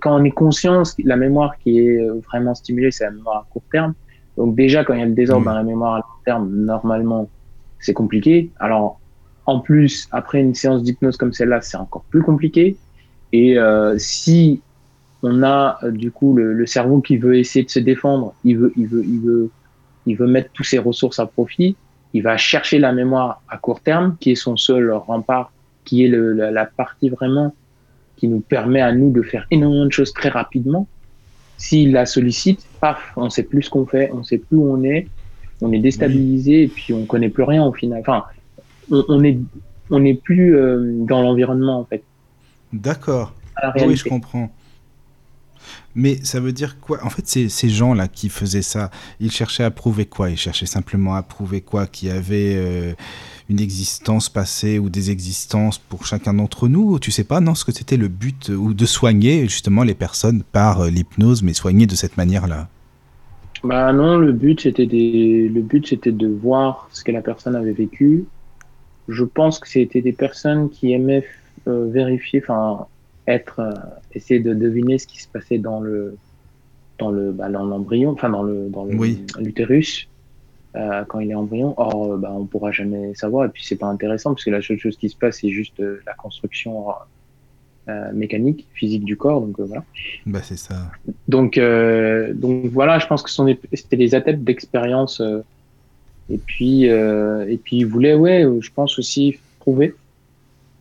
quand 0.00 0.18
on 0.18 0.24
est 0.24 0.30
conscient, 0.30 0.82
la 1.04 1.16
mémoire 1.16 1.58
qui 1.58 1.78
est 1.78 1.98
euh, 2.00 2.20
vraiment 2.26 2.54
stimulée, 2.54 2.90
c'est 2.90 3.04
la 3.04 3.10
mémoire 3.10 3.36
à 3.36 3.46
court 3.52 3.62
terme. 3.70 3.94
Donc 4.36 4.54
déjà, 4.56 4.84
quand 4.84 4.94
il 4.94 5.00
y 5.00 5.02
a 5.02 5.06
le 5.06 5.12
désordre 5.14 5.46
Oui. 5.46 5.52
dans 5.52 5.54
la 5.58 5.62
mémoire 5.62 5.94
à 5.94 5.98
long 5.98 6.04
terme, 6.24 6.50
normalement, 6.50 7.28
c'est 7.78 7.92
compliqué. 7.92 8.50
Alors, 8.58 9.00
en 9.46 9.60
plus, 9.60 10.08
après 10.10 10.40
une 10.40 10.54
séance 10.54 10.82
d'hypnose 10.82 11.16
comme 11.16 11.32
celle-là, 11.32 11.60
c'est 11.60 11.76
encore 11.76 12.04
plus 12.10 12.22
compliqué. 12.22 12.76
Et 13.32 13.58
euh, 13.58 13.96
si 13.98 14.60
on 15.22 15.42
a 15.42 15.78
euh, 15.82 15.90
du 15.90 16.10
coup 16.10 16.34
le, 16.34 16.52
le 16.52 16.66
cerveau 16.66 17.00
qui 17.00 17.16
veut 17.16 17.38
essayer 17.38 17.64
de 17.64 17.70
se 17.70 17.78
défendre, 17.78 18.34
il 18.44 18.58
veut, 18.58 18.72
il 18.76 18.86
veut, 18.86 19.04
il 19.04 19.20
veut, 19.20 19.50
il 20.06 20.16
veut 20.16 20.26
mettre 20.26 20.50
toutes 20.52 20.66
ses 20.66 20.78
ressources 20.78 21.18
à 21.18 21.26
profit. 21.26 21.76
Il 22.12 22.22
va 22.22 22.36
chercher 22.36 22.78
la 22.78 22.92
mémoire 22.92 23.42
à 23.48 23.58
court 23.58 23.80
terme, 23.80 24.16
qui 24.20 24.30
est 24.32 24.36
son 24.36 24.56
seul 24.56 24.92
rempart, 24.92 25.52
qui 25.84 26.04
est 26.04 26.08
le, 26.08 26.32
la, 26.32 26.50
la 26.50 26.64
partie 26.64 27.08
vraiment 27.08 27.54
qui 28.16 28.28
nous 28.28 28.40
permet 28.40 28.80
à 28.80 28.92
nous 28.92 29.10
de 29.10 29.22
faire 29.22 29.46
énormément 29.50 29.86
de 29.86 29.92
choses 29.92 30.12
très 30.12 30.28
rapidement. 30.28 30.86
S'il 31.56 31.92
la 31.92 32.06
sollicite, 32.06 32.64
paf, 32.84 33.12
on 33.16 33.30
sait 33.30 33.44
plus 33.44 33.62
ce 33.62 33.70
qu'on 33.70 33.86
fait, 33.86 34.10
on 34.12 34.22
sait 34.22 34.36
plus 34.36 34.58
où 34.58 34.70
on 34.70 34.82
est, 34.84 35.08
on 35.62 35.72
est 35.72 35.78
déstabilisé 35.78 36.64
et 36.64 36.68
puis 36.68 36.92
on 36.92 37.06
connaît 37.06 37.30
plus 37.30 37.44
rien 37.44 37.64
au 37.64 37.72
final. 37.72 38.00
Enfin, 38.00 38.24
on, 38.90 39.02
on 39.08 39.24
est, 39.24 39.38
on 39.90 40.00
n'est 40.00 40.14
plus 40.14 40.54
euh, 40.54 40.92
dans 41.10 41.22
l'environnement 41.22 41.80
en 41.80 41.84
fait. 41.86 42.02
D'accord. 42.74 43.32
oui, 43.86 43.96
je 43.96 44.04
comprends. 44.04 44.50
Mais 45.94 46.18
ça 46.24 46.40
veut 46.40 46.52
dire 46.52 46.80
quoi? 46.80 46.98
En 47.04 47.10
fait, 47.10 47.26
ces, 47.26 47.48
ces 47.48 47.68
gens-là 47.68 48.08
qui 48.08 48.28
faisaient 48.28 48.62
ça, 48.62 48.90
ils 49.20 49.30
cherchaient 49.30 49.64
à 49.64 49.70
prouver 49.70 50.06
quoi? 50.06 50.30
Ils 50.30 50.36
cherchaient 50.36 50.66
simplement 50.66 51.14
à 51.14 51.22
prouver 51.22 51.60
quoi? 51.60 51.86
Qu'il 51.86 52.08
y 52.08 52.10
avait 52.10 52.54
euh, 52.56 52.94
une 53.48 53.60
existence 53.60 54.28
passée 54.28 54.78
ou 54.78 54.90
des 54.90 55.10
existences 55.10 55.78
pour 55.78 56.04
chacun 56.06 56.34
d'entre 56.34 56.68
nous? 56.68 56.98
Tu 56.98 57.10
sais 57.10 57.24
pas, 57.24 57.40
non, 57.40 57.54
ce 57.54 57.64
que 57.64 57.72
c'était 57.72 57.96
le 57.96 58.08
but 58.08 58.50
euh, 58.50 58.56
ou 58.56 58.74
de 58.74 58.86
soigner 58.86 59.42
justement 59.44 59.84
les 59.84 59.94
personnes 59.94 60.42
par 60.42 60.80
euh, 60.80 60.90
l'hypnose, 60.90 61.42
mais 61.42 61.54
soigner 61.54 61.86
de 61.86 61.94
cette 61.94 62.16
manière-là? 62.16 62.68
Bah 63.62 63.92
non, 63.92 64.18
le 64.18 64.32
but 64.32 64.60
c'était 64.60 64.86
des... 64.86 65.48
de 65.48 66.26
voir 66.26 66.88
ce 66.92 67.04
que 67.04 67.12
la 67.12 67.22
personne 67.22 67.54
avait 67.54 67.72
vécu. 67.72 68.24
Je 69.08 69.24
pense 69.24 69.58
que 69.58 69.68
c'était 69.68 70.02
des 70.02 70.12
personnes 70.12 70.70
qui 70.70 70.92
aimaient 70.92 71.24
vérifier, 71.66 72.42
enfin 72.42 72.86
être, 73.26 73.60
euh, 73.60 73.72
essayer 74.12 74.40
de 74.40 74.54
deviner 74.54 74.98
ce 74.98 75.06
qui 75.06 75.20
se 75.22 75.28
passait 75.28 75.58
dans 75.58 75.80
le 75.80 76.16
dans 76.98 77.10
le 77.10 77.32
bah, 77.32 77.48
dans 77.50 77.64
l'embryon, 77.64 78.10
enfin 78.10 78.30
dans 78.30 78.42
le 78.42 78.68
dans 78.68 78.86
Oui. 78.86 79.24
l'utérus 79.38 80.08
euh, 80.76 81.04
quand 81.08 81.20
il 81.20 81.30
est 81.30 81.34
embryon. 81.34 81.74
Or, 81.76 82.12
euh, 82.12 82.16
bah, 82.16 82.32
on 82.32 82.44
pourra 82.46 82.70
jamais 82.72 83.14
savoir 83.14 83.46
et 83.46 83.48
puis 83.48 83.64
c'est 83.64 83.76
pas 83.76 83.86
intéressant 83.86 84.30
parce 84.34 84.44
que 84.44 84.50
la 84.50 84.62
seule 84.62 84.78
chose 84.78 84.96
qui 84.96 85.08
se 85.08 85.16
passe 85.16 85.38
c'est 85.40 85.50
juste 85.50 85.80
euh, 85.80 86.00
la 86.06 86.14
construction 86.14 86.86
euh, 87.88 88.12
mécanique, 88.12 88.66
physique 88.74 89.04
du 89.04 89.16
corps. 89.16 89.40
Donc 89.42 89.58
voilà. 89.60 89.84
Bah 90.26 90.40
c'est 90.42 90.56
ça. 90.56 90.90
Donc, 91.28 91.58
euh, 91.58 92.32
donc 92.32 92.66
voilà, 92.66 92.98
je 92.98 93.06
pense 93.06 93.22
que 93.22 93.28
ce 93.28 93.36
sont 93.36 93.56
c'était 93.72 93.96
des 93.96 94.14
adeptes 94.14 94.42
d'expérience. 94.42 95.20
euh, 95.20 95.40
et 96.30 96.38
puis, 96.38 96.88
euh, 96.88 97.46
et 97.46 97.58
puis 97.58 97.76
ils 97.78 97.84
voulaient, 97.86 98.14
ouais, 98.14 98.46
je 98.60 98.70
pense 98.74 98.98
aussi 98.98 99.38
prouver, 99.58 99.94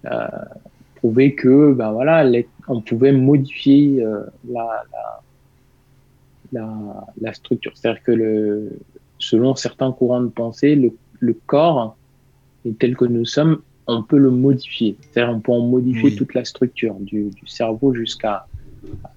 euh, 0.05 0.27
que, 1.11 1.73
ben 1.73 1.91
voilà, 1.91 2.23
les- 2.23 2.47
on 2.67 2.81
pouvait 2.81 3.11
modifier 3.11 4.01
euh, 4.03 4.21
la, 4.49 4.83
la, 4.91 5.21
la, 6.53 7.07
la 7.19 7.33
structure. 7.33 7.71
C'est-à-dire 7.75 8.01
que 8.03 8.11
le, 8.11 8.79
selon 9.19 9.55
certains 9.55 9.91
courants 9.91 10.21
de 10.21 10.29
pensée, 10.29 10.75
le, 10.75 10.91
le 11.19 11.33
corps, 11.45 11.97
tel 12.79 12.95
que 12.95 13.05
nous 13.05 13.25
sommes, 13.25 13.61
on 13.87 14.01
peut 14.03 14.17
le 14.17 14.31
modifier. 14.31 14.95
C'est-à-dire 15.01 15.35
on 15.35 15.41
peut 15.41 15.51
en 15.51 15.65
modifier 15.65 16.09
Oui. 16.11 16.15
toute 16.15 16.33
la 16.33 16.45
structure 16.45 16.95
du, 16.95 17.29
du 17.31 17.47
cerveau 17.47 17.93
jusqu'à 17.93 18.47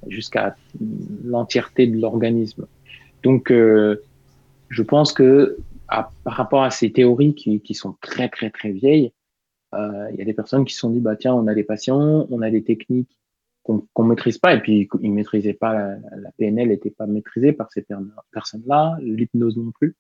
jusqu'à 0.09 0.57
l'entièreté 1.25 1.87
de 1.87 2.01
l'organisme. 2.01 2.67
Donc, 3.23 3.51
euh, 3.53 3.97
je 4.69 4.83
pense 4.83 5.13
que 5.13 5.57
à- 5.89 6.11
par 6.25 6.35
rapport 6.35 6.63
à 6.65 6.71
ces 6.71 6.91
théories 6.91 7.35
qui, 7.35 7.61
qui 7.61 7.75
sont 7.75 7.95
très 8.01 8.29
très 8.29 8.51
très 8.51 8.71
vieilles, 8.71 9.13
il 9.73 10.17
y 10.17 10.23
a 10.23 10.25
des 10.25 10.35
personnes 10.35 10.65
qui 10.65 10.75
se 10.75 10.81
sont 10.81 10.91
dit 10.91 11.01
bah 11.01 11.17
tiens, 11.17 11.35
on 11.35 11.47
a 11.47 11.55
des 11.55 11.65
patients, 11.65 12.27
on 12.31 12.43
a 12.43 12.51
des 12.51 12.63
techniques 12.65 13.19
qu'on 13.63 13.87
qu'on 13.93 14.05
maîtrise 14.05 14.39
pas 14.39 14.55
et 14.55 14.61
puis 14.61 14.89
ils 15.03 15.13
maîtrisaient 15.13 15.55
pas 15.55 15.75
la, 15.75 16.31
PNL 16.39 16.69
n'était 16.69 16.91
pas 16.91 17.07
maîtrisée 17.07 17.53
par 17.53 17.71
ces 17.73 17.83
per- 17.83 17.97
personnes-là, 18.33 18.97
l'hypnose 19.01 19.57
non 19.57 19.73
plus. 19.73 19.95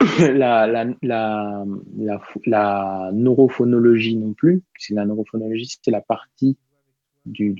La, 0.18 0.84
neurophonologie 3.12 4.16
non 4.16 4.34
plus. 4.34 4.62
La 4.90 5.04
neurophonologie, 5.04 5.78
c'est 5.82 5.90
la 5.90 6.00
partie 6.00 6.56
du- 7.24 7.54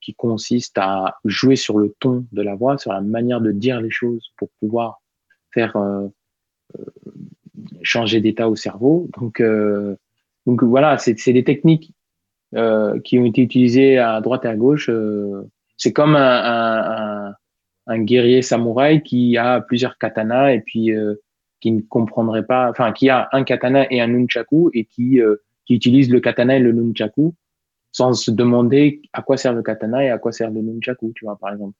qui 0.00 0.14
consiste 0.14 0.78
à 0.78 1.18
jouer 1.24 1.56
sur 1.56 1.78
le 1.78 1.94
ton 2.00 2.26
de 2.32 2.42
la 2.42 2.54
voix, 2.54 2.78
sur 2.78 2.92
la 2.92 3.00
manière 3.00 3.40
de 3.40 3.52
dire 3.52 3.80
les 3.80 3.90
choses 3.90 4.32
pour 4.36 4.50
pouvoir 4.60 5.00
faire 5.52 5.76
euh, 5.76 6.08
euh, 6.78 6.84
changer 7.82 8.20
d'état 8.20 8.48
au 8.48 8.56
cerveau. 8.56 9.08
Donc, 9.18 9.40
euh, 9.40 9.96
donc 10.46 10.62
voilà, 10.62 10.98
c'est 10.98 11.32
des 11.32 11.44
techniques 11.44 11.92
euh, 12.54 13.00
qui 13.00 13.18
ont 13.18 13.24
été 13.24 13.42
utilisées 13.42 13.98
à 13.98 14.20
droite 14.20 14.44
et 14.44 14.48
à 14.48 14.56
gauche. 14.56 14.88
euh, 14.88 15.42
c'est 15.76 15.92
comme 15.92 16.16
un, 16.16 16.20
un, 16.20 17.28
un, 17.28 17.34
un 17.86 17.98
guerrier 17.98 18.42
samouraï 18.42 19.02
qui 19.02 19.36
a 19.36 19.60
plusieurs 19.60 19.98
katanas 19.98 20.52
et 20.52 20.60
puis 20.60 20.92
euh, 20.92 21.14
qui 21.60 21.72
ne 21.72 21.80
comprendrait 21.80 22.46
pas, 22.46 22.70
enfin 22.70 22.92
qui 22.92 23.08
a 23.08 23.28
un 23.32 23.42
katana 23.44 23.90
et 23.90 24.00
un 24.00 24.08
nunchaku 24.08 24.70
et 24.74 24.84
qui 24.84 25.20
euh, 25.20 25.36
qui 25.64 25.74
utilise 25.74 26.10
le 26.10 26.20
katana 26.20 26.56
et 26.56 26.60
le 26.60 26.72
nunchaku 26.72 27.34
sans 27.92 28.12
se 28.12 28.30
demander 28.30 29.00
à 29.12 29.22
quoi 29.22 29.36
sert 29.36 29.52
le 29.54 29.62
katana 29.62 30.04
et 30.04 30.10
à 30.10 30.18
quoi 30.18 30.32
sert 30.32 30.50
le 30.50 30.60
nunchaku, 30.60 31.12
tu 31.14 31.24
vois, 31.24 31.38
par 31.38 31.52
exemple. 31.52 31.76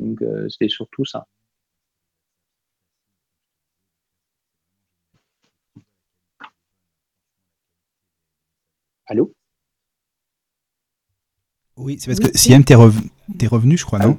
Donc, 0.00 0.18
c'était 0.48 0.68
surtout 0.68 1.04
ça. 1.04 1.26
Allô 9.06 9.32
Oui, 11.76 11.98
c'est 12.00 12.06
parce 12.06 12.20
que 12.30 12.36
Siam, 12.38 12.64
t'es 12.64 12.74
rev- 12.74 13.08
t'es 13.38 13.46
revenu, 13.46 13.76
je 13.76 13.84
crois, 13.84 13.98
non 13.98 14.18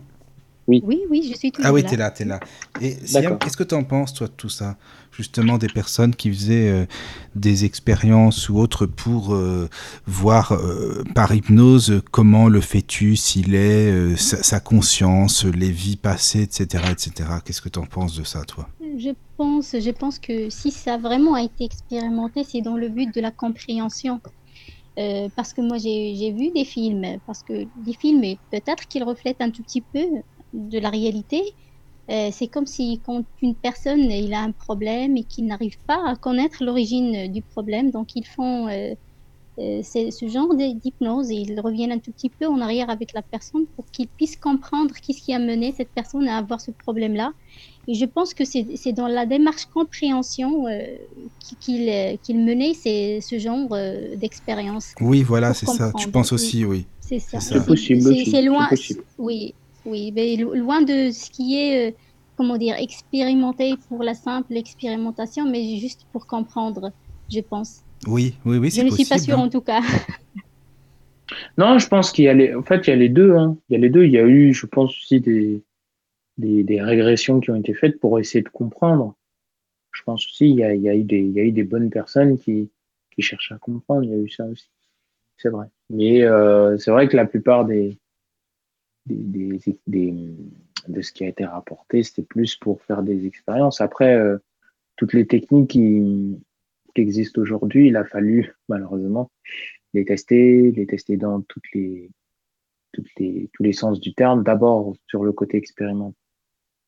Oui. 0.67 0.81
Oui, 0.85 1.01
oui, 1.09 1.27
je 1.31 1.38
suis 1.38 1.51
toujours 1.51 1.69
Ah 1.69 1.73
oui, 1.73 1.81
là. 1.81 1.89
t'es 1.89 1.97
là, 1.97 2.11
t'es 2.11 2.25
là. 2.25 2.39
Et 2.81 2.91
Siam, 3.05 3.39
qu'est-ce 3.39 3.57
que 3.57 3.63
t'en 3.63 3.83
penses, 3.83 4.13
toi, 4.13 4.27
de 4.27 4.33
tout 4.33 4.49
ça? 4.49 4.77
Justement, 5.11 5.57
des 5.57 5.67
personnes 5.69 6.13
qui 6.13 6.29
faisaient 6.31 6.69
euh, 6.69 6.85
des 7.35 7.65
expériences 7.65 8.49
ou 8.49 8.59
autres 8.59 8.85
pour 8.85 9.33
euh, 9.33 9.67
voir 10.05 10.51
euh, 10.51 11.03
par 11.15 11.33
hypnose 11.33 12.01
comment 12.11 12.47
le 12.49 12.61
fœtus, 12.61 13.35
il 13.35 13.55
est, 13.55 13.91
euh, 13.91 14.15
sa, 14.15 14.43
sa 14.43 14.59
conscience, 14.59 15.43
les 15.45 15.71
vies 15.71 15.95
passées, 15.95 16.43
etc., 16.43 16.83
etc. 16.91 17.29
Qu'est-ce 17.43 17.61
que 17.61 17.69
t'en 17.69 17.85
penses 17.88 18.15
de 18.15 18.23
ça, 18.23 18.43
toi? 18.45 18.69
Je 18.79 19.09
pense, 19.38 19.71
je 19.79 19.89
pense 19.91 20.19
que 20.19 20.49
si 20.51 20.69
ça 20.69 20.95
a 20.95 20.97
vraiment 20.99 21.33
a 21.33 21.41
été 21.41 21.63
expérimenté, 21.65 22.43
c'est 22.43 22.61
dans 22.61 22.77
le 22.77 22.89
but 22.89 23.13
de 23.15 23.21
la 23.21 23.31
compréhension. 23.31 24.21
Euh, 24.97 25.29
parce 25.35 25.53
que 25.53 25.61
moi, 25.61 25.77
j'ai 25.77 26.31
vu 26.33 26.51
des 26.51 26.65
films, 26.65 27.19
parce 27.25 27.43
que 27.43 27.53
les 27.53 27.93
films, 27.93 28.21
peut-être 28.51 28.87
qu'ils 28.87 29.03
reflètent 29.03 29.41
un 29.41 29.51
tout 29.51 29.63
petit 29.63 29.81
peu 29.81 30.05
de 30.53 30.79
la 30.79 30.89
réalité. 30.89 31.41
Euh, 32.09 32.29
c'est 32.31 32.47
comme 32.47 32.65
si 32.65 33.01
quand 33.03 33.25
une 33.41 33.55
personne 33.55 33.99
il 34.11 34.33
a 34.33 34.39
un 34.41 34.53
problème 34.53 35.17
et 35.17 35.25
qu'il 35.25 35.45
n'arrive 35.45 35.77
pas 35.87 36.01
à 36.09 36.15
connaître 36.15 36.63
l'origine 36.63 37.31
du 37.31 37.41
problème, 37.43 37.91
donc 37.91 38.15
ils 38.15 38.25
font 38.25 38.67
euh, 38.69 38.95
ce 39.83 40.27
genre 40.27 40.55
d'hypnose 40.55 41.31
et 41.31 41.35
ils 41.35 41.59
reviennent 41.59 41.91
un 41.91 41.99
tout 41.99 42.11
petit 42.13 42.29
peu 42.29 42.47
en 42.47 42.61
arrière 42.61 42.89
avec 42.89 43.13
la 43.13 43.23
personne 43.23 43.67
pour 43.75 43.87
qu'ils 43.91 44.07
puissent 44.09 44.37
comprendre 44.37 44.93
qu'est-ce 44.95 45.21
qui 45.21 45.33
a 45.33 45.39
mené 45.39 45.73
cette 45.73 45.91
personne 45.93 46.27
à 46.27 46.37
avoir 46.37 46.61
ce 46.61 46.71
problème-là. 46.71 47.33
Et 47.89 47.93
je 47.93 48.05
pense 48.05 48.33
que 48.33 48.43
c'est 48.43 48.65
c'est 48.75 48.91
dans 48.91 49.07
la 49.07 49.25
démarche 49.25 49.65
compréhension 49.65 50.67
euh, 50.67 50.81
qui- 51.39 51.55
qu'il 51.55 52.17
qu'il 52.23 52.38
menait 52.43 52.73
ces- 52.73 53.19
ce 53.21 53.39
genre 53.39 53.69
euh, 53.71 54.15
d'expérience. 54.17 54.93
Oui, 54.99 55.23
voilà, 55.23 55.53
c'est 55.53 55.67
ça. 55.67 55.91
Tu 55.97 56.09
penses 56.09 56.33
aussi, 56.33 56.65
oui. 56.65 56.85
C'est 56.99 57.19
ça. 57.19 57.39
C'est 57.39 57.53
ça. 57.53 57.59
C'est 57.59 57.65
possible 57.65 58.01
C'est- 58.01 58.09
aussi, 58.09 58.31
C'est 58.31 58.41
loin. 58.41 58.67
possible. 58.67 59.03
Oui, 59.17 59.53
oui, 59.85 60.11
mais 60.13 60.35
loin 60.35 60.81
de 60.81 61.11
ce 61.11 61.29
qui 61.29 61.57
est, 61.57 61.89
euh, 61.91 61.91
comment 62.35 62.57
dire, 62.57 62.75
expérimenté 62.75 63.75
pour 63.88 64.03
la 64.03 64.13
simple 64.13 64.57
expérimentation, 64.57 65.49
mais 65.49 65.77
juste 65.77 66.01
pour 66.11 66.27
comprendre, 66.27 66.91
je 67.31 67.39
pense. 67.39 67.81
Oui, 68.05 68.35
oui, 68.45 68.57
oui, 68.57 68.69
Je 68.69 68.81
ne 68.81 68.91
suis 68.91 69.05
pas 69.05 69.17
sûre 69.17 69.39
hein. 69.39 69.43
en 69.45 69.49
tout 69.49 69.61
cas. 69.61 69.79
Non, 71.57 71.77
je 71.77 71.88
pense 71.88 72.11
qu'il 72.11 72.25
y 72.25 72.29
a 72.29 72.33
les, 72.33 72.53
en 72.55 72.63
fait, 72.63 72.88
il 72.88 72.89
y 72.89 72.93
a 72.93 72.95
les 72.95 73.09
deux, 73.09 73.35
hein. 73.35 73.57
Il 73.69 73.73
y 73.73 73.75
a 73.75 73.79
les 73.79 73.89
deux. 73.89 74.05
Il 74.05 74.11
y 74.11 74.17
a 74.17 74.23
eu, 74.25 74.53
je 74.53 74.65
pense 74.65 74.91
aussi 74.97 75.19
des, 75.19 75.61
des, 76.38 76.81
régressions 76.81 77.39
qui 77.39 77.51
ont 77.51 77.55
été 77.55 77.73
faites 77.73 77.99
pour 77.99 78.19
essayer 78.19 78.43
de 78.43 78.49
comprendre. 78.49 79.15
Je 79.91 80.03
pense 80.03 80.25
aussi, 80.27 80.49
il 80.49 80.55
y 80.55 80.63
a, 80.63 80.95
eu 80.95 81.03
des, 81.03 81.63
bonnes 81.63 81.89
personnes 81.89 82.38
qui, 82.38 82.69
cherchent 83.19 83.51
à 83.51 83.57
comprendre. 83.57 84.03
Il 84.03 84.11
y 84.11 84.13
a 84.13 84.17
eu 84.17 84.29
ça 84.29 84.45
aussi. 84.45 84.69
C'est 85.38 85.49
vrai. 85.49 85.67
Mais, 85.89 86.23
euh, 86.23 86.77
c'est 86.77 86.91
vrai 86.91 87.07
que 87.07 87.17
la 87.17 87.25
plupart 87.25 87.65
de 87.65 87.95
ce 89.07 91.11
qui 91.11 91.23
a 91.23 91.27
été 91.27 91.45
rapporté, 91.45 92.03
c'était 92.03 92.23
plus 92.23 92.55
pour 92.55 92.81
faire 92.83 93.01
des 93.01 93.25
expériences. 93.25 93.81
Après, 93.81 94.15
euh, 94.15 94.38
toutes 94.97 95.13
les 95.13 95.25
techniques 95.25 95.71
qui, 95.71 96.38
existent 96.95 97.39
aujourd'hui, 97.39 97.89
il 97.89 97.95
a 97.95 98.03
fallu, 98.03 98.55
malheureusement, 98.69 99.29
les 99.93 100.03
tester, 100.03 100.71
les 100.71 100.88
tester 100.88 101.15
dans 101.15 101.41
tous 101.41 101.61
les 101.75 102.09
sens 103.73 103.99
du 103.99 104.15
terme. 104.15 104.43
D'abord 104.43 104.95
sur 105.05 105.23
le 105.23 105.31
côté 105.31 105.57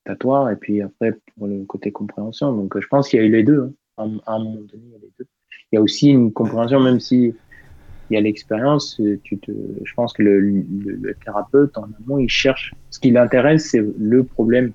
expérimentatoire 0.05 0.49
et 0.51 0.55
puis 0.55 0.81
après 0.81 1.13
pour 1.37 1.47
le 1.47 1.63
côté 1.65 1.91
compréhension. 1.91 2.53
Donc 2.53 2.79
je 2.79 2.87
pense 2.87 3.09
qu'il 3.09 3.19
y 3.19 3.23
a 3.23 3.25
eu 3.25 3.31
les 3.31 3.43
deux. 3.43 3.73
hein. 3.97 4.17
À, 4.25 4.35
un 4.35 4.39
moment 4.39 4.55
donné, 4.55 4.83
il 4.85 4.91
y 4.91 4.95
a 4.95 4.99
les 5.01 5.11
deux. 5.19 5.25
Il 5.71 5.75
y 5.75 5.77
a 5.77 5.81
aussi 5.81 6.09
une 6.09 6.31
compréhension, 6.31 6.79
même 6.79 6.99
si 6.99 7.33
il 8.09 8.13
y 8.15 8.17
a 8.17 8.21
l'expérience, 8.21 8.99
euh, 9.01 9.19
tu 9.23 9.37
te, 9.37 9.51
je 9.83 9.93
pense 9.93 10.13
que 10.13 10.23
le, 10.23 10.39
le, 10.39 10.63
le 10.95 11.13
thérapeute 11.23 11.77
en 11.77 11.87
amont, 12.03 12.17
il 12.17 12.29
cherche. 12.29 12.73
Ce 12.89 12.99
qui 12.99 13.11
l'intéresse, 13.11 13.69
c'est 13.69 13.85
le 13.99 14.23
problème. 14.23 14.71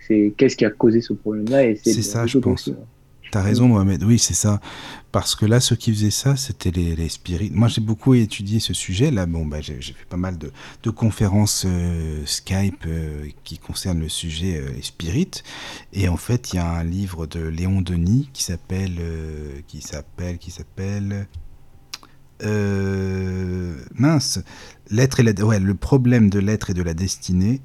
C'est 0.00 0.34
qu'est-ce 0.36 0.56
qui 0.56 0.64
a 0.64 0.70
causé 0.70 1.00
ce 1.00 1.12
problème-là 1.12 1.66
et 1.66 1.76
C'est 1.76 2.02
ça, 2.02 2.26
je 2.26 2.38
pense. 2.38 2.68
aussi, 2.68 2.72
hein. 2.72 2.84
T'as 3.34 3.42
raison, 3.42 3.66
Mohamed. 3.66 4.04
Oui, 4.04 4.20
c'est 4.20 4.32
ça. 4.32 4.60
Parce 5.10 5.34
que 5.34 5.44
là, 5.44 5.58
ceux 5.58 5.74
qui 5.74 5.92
faisaient 5.92 6.12
ça, 6.12 6.36
c'était 6.36 6.70
les, 6.70 6.94
les 6.94 7.08
spirites. 7.08 7.52
Moi, 7.52 7.66
j'ai 7.66 7.80
beaucoup 7.80 8.14
étudié 8.14 8.60
ce 8.60 8.72
sujet. 8.72 9.10
Là, 9.10 9.26
bon, 9.26 9.44
bah, 9.44 9.60
j'ai 9.60 9.80
fait 9.80 10.06
pas 10.08 10.16
mal 10.16 10.38
de, 10.38 10.52
de 10.84 10.90
conférences 10.90 11.64
euh, 11.66 12.22
Skype 12.26 12.84
euh, 12.86 13.26
qui 13.42 13.58
concernent 13.58 13.98
le 13.98 14.08
sujet 14.08 14.58
euh, 14.58 14.70
les 14.76 14.82
spirites. 14.82 15.42
Et 15.92 16.08
en 16.08 16.16
fait, 16.16 16.52
il 16.52 16.56
y 16.56 16.58
a 16.60 16.70
un 16.70 16.84
livre 16.84 17.26
de 17.26 17.40
Léon 17.40 17.82
Denis 17.82 18.30
qui 18.32 18.44
s'appelle, 18.44 19.00
qui 19.66 19.80
s'appelle, 19.80 20.38
qui 20.38 20.52
s'appelle, 20.52 21.26
mince, 23.96 24.38
l'être 24.90 25.18
et 25.18 25.24
la, 25.24 25.32
ouais, 25.44 25.58
le 25.58 25.74
problème 25.74 26.30
de 26.30 26.38
l'être 26.38 26.70
et 26.70 26.74
de 26.74 26.84
la 26.84 26.94
destinée. 26.94 27.62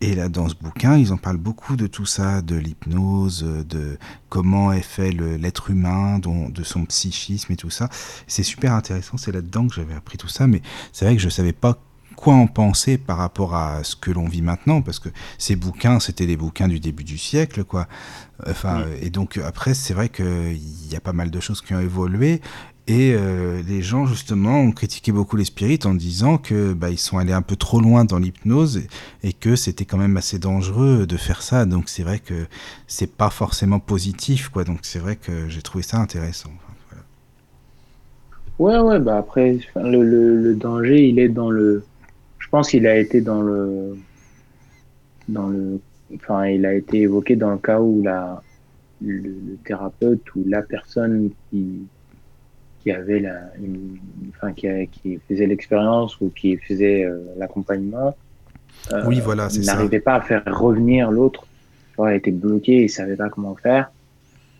Et 0.00 0.14
là, 0.14 0.28
dans 0.28 0.48
ce 0.48 0.54
bouquin, 0.54 0.96
ils 0.96 1.12
en 1.12 1.16
parlent 1.16 1.38
beaucoup 1.38 1.74
de 1.74 1.88
tout 1.88 2.06
ça, 2.06 2.40
de 2.40 2.54
l'hypnose, 2.54 3.42
de 3.68 3.98
comment 4.28 4.72
est 4.72 4.80
fait 4.82 5.10
l'être 5.10 5.70
humain, 5.70 6.20
dont- 6.20 6.48
de 6.48 6.62
son 6.62 6.84
psychisme 6.84 7.52
et 7.52 7.56
tout 7.56 7.70
ça. 7.70 7.88
C'est 8.28 8.44
super 8.44 8.74
intéressant, 8.74 9.16
c'est 9.16 9.32
là-dedans 9.32 9.66
que 9.66 9.74
j'avais 9.74 9.94
appris 9.94 10.16
tout 10.16 10.28
ça, 10.28 10.46
mais 10.46 10.62
c'est 10.92 11.04
vrai 11.04 11.16
que 11.16 11.22
je 11.22 11.28
savais 11.28 11.52
pas 11.52 11.78
quoi 12.14 12.34
en 12.34 12.46
penser 12.48 12.98
par 12.98 13.16
rapport 13.18 13.54
à 13.54 13.82
ce 13.84 13.94
que 13.96 14.10
l'on 14.10 14.28
vit 14.28 14.42
maintenant, 14.42 14.82
parce 14.82 14.98
que 15.00 15.08
ces 15.36 15.56
bouquins, 15.56 16.00
c'était 16.00 16.26
les 16.26 16.36
bouquins 16.36 16.68
du 16.68 16.80
début 16.80 17.04
du 17.04 17.18
siècle, 17.18 17.64
quoi. 17.64 17.86
Enfin, 18.48 18.84
et 19.00 19.10
donc 19.10 19.38
après, 19.38 19.74
c'est 19.74 19.94
vrai 19.94 20.08
qu'il 20.08 20.90
y 20.90 20.96
a 20.96 21.00
pas 21.00 21.12
mal 21.12 21.30
de 21.30 21.40
choses 21.40 21.60
qui 21.60 21.74
ont 21.74 21.80
évolué, 21.80 22.40
et 22.88 23.14
euh, 23.14 23.60
les 23.68 23.82
gens, 23.82 24.06
justement, 24.06 24.62
ont 24.62 24.72
critiqué 24.72 25.12
beaucoup 25.12 25.36
les 25.36 25.44
spirites 25.44 25.84
en 25.84 25.92
disant 25.92 26.38
que 26.38 26.72
bah, 26.72 26.88
ils 26.88 26.98
sont 26.98 27.18
allés 27.18 27.34
un 27.34 27.42
peu 27.42 27.54
trop 27.54 27.82
loin 27.82 28.06
dans 28.06 28.18
l'hypnose 28.18 28.80
et, 29.22 29.34
que 29.34 29.56
c'était 29.56 29.84
quand 29.84 29.98
même 29.98 30.16
assez 30.16 30.38
dangereux 30.38 31.06
de 31.06 31.16
faire 31.18 31.42
ça. 31.42 31.66
Donc 31.66 31.90
c'est 31.90 32.02
vrai 32.02 32.18
que 32.18 32.46
c'est 32.86 33.14
pas 33.14 33.28
forcément 33.28 33.78
positif, 33.78 34.48
quoi. 34.48 34.64
Donc 34.64 34.78
c'est 34.82 35.00
vrai 35.00 35.16
que 35.16 35.50
j'ai 35.50 35.60
trouvé 35.60 35.84
ça 35.84 35.98
intéressant. 35.98 36.48
Ouais, 38.58 38.78
ouais, 38.78 38.98
bah 38.98 39.18
après, 39.18 39.58
le, 39.76 40.54
danger, 40.54 41.08
il 41.08 41.18
est 41.18 41.28
dans 41.28 41.50
le. 41.50 41.84
Je 42.38 42.48
pense 42.48 42.70
qu'il 42.70 42.86
a 42.86 42.96
été 42.96 43.20
dans 43.20 43.42
le. 43.42 43.98
Dans 45.28 45.48
le. 45.48 45.78
Enfin, 46.14 46.46
il 46.46 46.64
a 46.64 46.72
été 46.72 47.02
évoqué 47.02 47.36
dans 47.36 47.50
le 47.50 47.58
cas 47.58 47.80
où 47.80 48.02
la, 48.02 48.42
le 49.02 49.58
thérapeute 49.66 50.22
ou 50.34 50.42
la 50.46 50.62
personne 50.62 51.30
qui, 51.50 51.82
qui 52.88 52.92
avait 52.92 53.20
la. 53.20 53.36
Une, 53.58 53.98
enfin, 54.30 54.52
qui, 54.52 54.66
a- 54.68 54.86
qui 54.86 55.18
faisait 55.28 55.46
l'expérience 55.46 56.20
ou 56.20 56.30
qui 56.34 56.56
faisait 56.56 57.04
euh, 57.04 57.20
l'accompagnement. 57.36 58.16
euh, 58.92 59.02
Oui, 59.06 59.20
voilà, 59.20 59.50
c'est 59.50 59.62
ça. 59.62 59.74
N'arrivait 59.74 60.00
pas 60.00 60.14
à 60.14 60.20
faire 60.22 60.42
revenir 60.46 61.10
l'autre. 61.10 61.46
Il 61.98 62.14
était 62.14 62.30
bloqué, 62.30 62.84
il 62.84 62.88
savait 62.88 63.16
pas 63.16 63.28
comment 63.28 63.56
faire. 63.56 63.90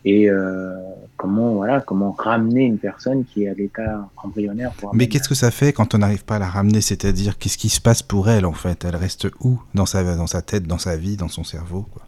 Et 0.05 0.29
euh, 0.29 0.73
comment 1.17 1.53
voilà 1.55 1.81
comment 1.81 2.11
ramener 2.11 2.63
une 2.65 2.77
personne 2.77 3.25
qui 3.25 3.43
est 3.43 3.49
à 3.49 3.53
l'état 3.53 4.09
embryonnaire 4.23 4.71
voire 4.79 4.93
Mais 4.95 5.07
qu'est-ce 5.07 5.27
que 5.27 5.35
ça 5.35 5.51
fait 5.51 5.73
quand 5.73 5.93
on 5.95 5.97
n'arrive 5.99 6.23
pas 6.23 6.35
à 6.37 6.39
la 6.39 6.47
ramener? 6.47 6.81
C'est-à-dire, 6.81 7.37
qu'est-ce 7.37 7.57
qui 7.57 7.69
se 7.69 7.81
passe 7.81 8.01
pour 8.01 8.29
elle, 8.29 8.45
en 8.45 8.53
fait? 8.53 8.85
Elle 8.85 8.95
reste 8.95 9.27
où? 9.41 9.59
Dans 9.73 9.85
sa, 9.85 10.03
dans 10.15 10.27
sa 10.27 10.41
tête, 10.41 10.63
dans 10.67 10.77
sa 10.77 10.95
vie, 10.97 11.17
dans 11.17 11.27
son 11.27 11.43
cerveau 11.43 11.85
quoi 11.91 12.03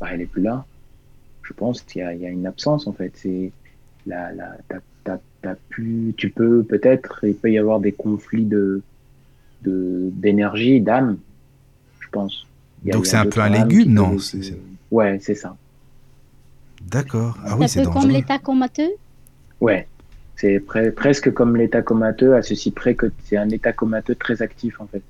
bah, 0.00 0.08
elle 0.12 0.22
est 0.22 0.26
plus 0.26 0.42
là 0.42 0.64
je 1.42 1.52
pense 1.52 1.82
qu'il 1.82 2.00
y 2.02 2.18
y 2.22 2.26
a 2.26 2.30
une 2.30 2.46
absence 2.46 2.86
en 2.86 2.92
fait 2.92 3.12
c'est 3.14 3.52
la 4.06 4.32
la 4.32 4.50
t'as 5.42 5.54
plus 5.70 6.14
tu 6.16 6.30
peux 6.30 6.62
peut-être 6.64 7.20
il 7.24 7.34
peut 7.34 7.50
y 7.50 7.58
avoir 7.58 7.80
des 7.80 7.92
conflits 7.92 8.44
de 8.44 8.82
de 9.62 10.10
d'énergie 10.12 10.80
d'âme 10.80 11.18
je 12.00 12.08
pense 12.12 12.46
a- 12.88 12.92
Donc 12.92 13.06
c'est 13.06 13.16
un 13.16 13.26
peu 13.26 13.40
un 13.40 13.50
légume, 13.50 13.92
non 13.92 14.18
c'est- 14.18 14.58
ouais 14.90 15.18
c'est 15.20 15.34
ça 15.34 15.56
D'accord. 16.82 17.38
Ah 17.44 17.50
C'est 17.50 17.58
oui, 17.58 17.64
un 17.64 17.68
c'est 17.68 17.82
peu 17.82 17.90
comme 17.90 18.08
l'état 18.10 18.38
comateux? 18.38 18.90
ouais 19.60 19.88
c'est 20.36 20.58
pre- 20.58 20.90
presque 20.92 21.32
comme 21.32 21.56
l'état 21.56 21.82
comateux 21.82 22.34
à 22.34 22.42
ceci 22.42 22.70
près 22.72 22.94
que 22.94 23.06
c'est 23.24 23.36
un 23.36 23.48
état 23.50 23.72
comateux 23.72 24.14
très 24.14 24.42
actif 24.42 24.80
en 24.80 24.86
fait 24.86 25.02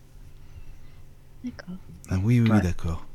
D'accord. 1.45 1.77
Ah 2.09 2.19
oui, 2.23 2.41
oui, 2.41 2.51
d'accord. 2.61 3.10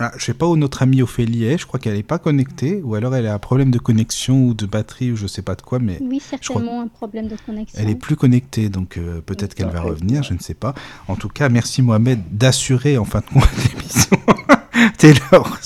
Ah, 0.00 0.12
je 0.16 0.24
sais 0.24 0.34
pas 0.34 0.46
où 0.46 0.56
notre 0.56 0.82
amie 0.82 1.02
Ophélie 1.02 1.44
est, 1.44 1.58
je 1.58 1.66
crois 1.66 1.78
qu'elle 1.78 1.94
n'est 1.94 2.02
pas 2.02 2.18
connectée, 2.18 2.80
ou 2.82 2.94
alors 2.94 3.14
elle 3.14 3.26
a 3.26 3.34
un 3.34 3.38
problème 3.38 3.70
de 3.70 3.78
connexion 3.78 4.46
ou 4.46 4.54
de 4.54 4.66
batterie 4.66 5.12
ou 5.12 5.16
je 5.16 5.26
sais 5.26 5.42
pas 5.42 5.54
de 5.54 5.62
quoi, 5.62 5.78
mais 5.78 5.98
Oui, 6.00 6.20
certainement 6.20 6.80
un 6.80 6.88
problème 6.88 7.28
de 7.28 7.36
connexion. 7.46 7.78
elle 7.80 7.90
est 7.90 7.94
plus 7.94 8.16
connectée, 8.16 8.68
donc 8.68 8.96
euh, 8.96 9.20
peut-être 9.20 9.54
qu'elle 9.54 9.68
va 9.70 9.80
revenir, 9.80 10.22
je 10.22 10.34
ne 10.34 10.38
sais 10.38 10.54
pas. 10.54 10.74
En 11.08 11.16
tout 11.16 11.28
cas, 11.28 11.48
merci 11.48 11.82
Mohamed 11.82 12.20
d'assurer 12.30 12.96
en 12.98 13.04
fin 13.04 13.20
de 13.20 13.26
compte 13.26 13.48
l'émission. 13.74 14.16
Taylor, 14.98 15.58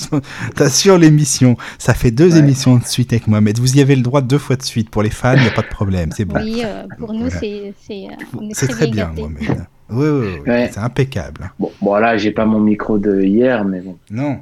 t'assures 0.55 0.99
l'émission. 0.99 1.57
Ça 1.79 1.95
fait 1.95 2.11
deux 2.11 2.33
Ouais. 2.33 2.39
émissions 2.41 2.77
de 2.77 2.85
suite 2.85 3.13
avec 3.13 3.29
Mohamed. 3.29 3.59
Vous 3.59 3.77
y 3.77 3.81
avez 3.81 3.97
le 3.97 4.03
droit 4.03 4.21
deux 4.21 4.37
fois 4.39 4.57
de 4.57 4.63
suite. 4.63 4.91
Pour 4.91 5.03
les 5.03 5.11
fans, 5.11 5.35
il 5.37 5.43
n'y 5.43 5.49
a 5.49 5.53
pas 5.53 5.63
de 5.63 5.69
problème, 5.69 6.11
c'est 6.15 6.25
bon. 6.25 6.39
Oui, 6.43 6.61
euh, 6.65 6.85
pour 6.99 7.13
nous, 7.15 7.21
Voilà. 7.31 7.39
c'est 7.41 7.73
c'est, 7.87 8.07
euh, 8.09 8.67
très 8.69 8.89
bien. 8.89 9.13
Mohamed. 9.17 9.67
Oui, 9.89 10.09
oui, 10.09 10.27
oui, 10.35 10.41
Ouais. 10.51 10.69
c'est 10.73 10.81
impeccable. 10.81 11.53
bon 11.59 11.71
bon 11.81 11.95
là 11.97 12.17
j'ai 12.17 12.33
pas 12.33 12.45
mon 12.45 12.59
micro 12.61 12.99
de 12.99 13.23
hier 13.23 13.65
mais 13.65 13.81
bon 13.81 13.97
Non, 14.11 14.41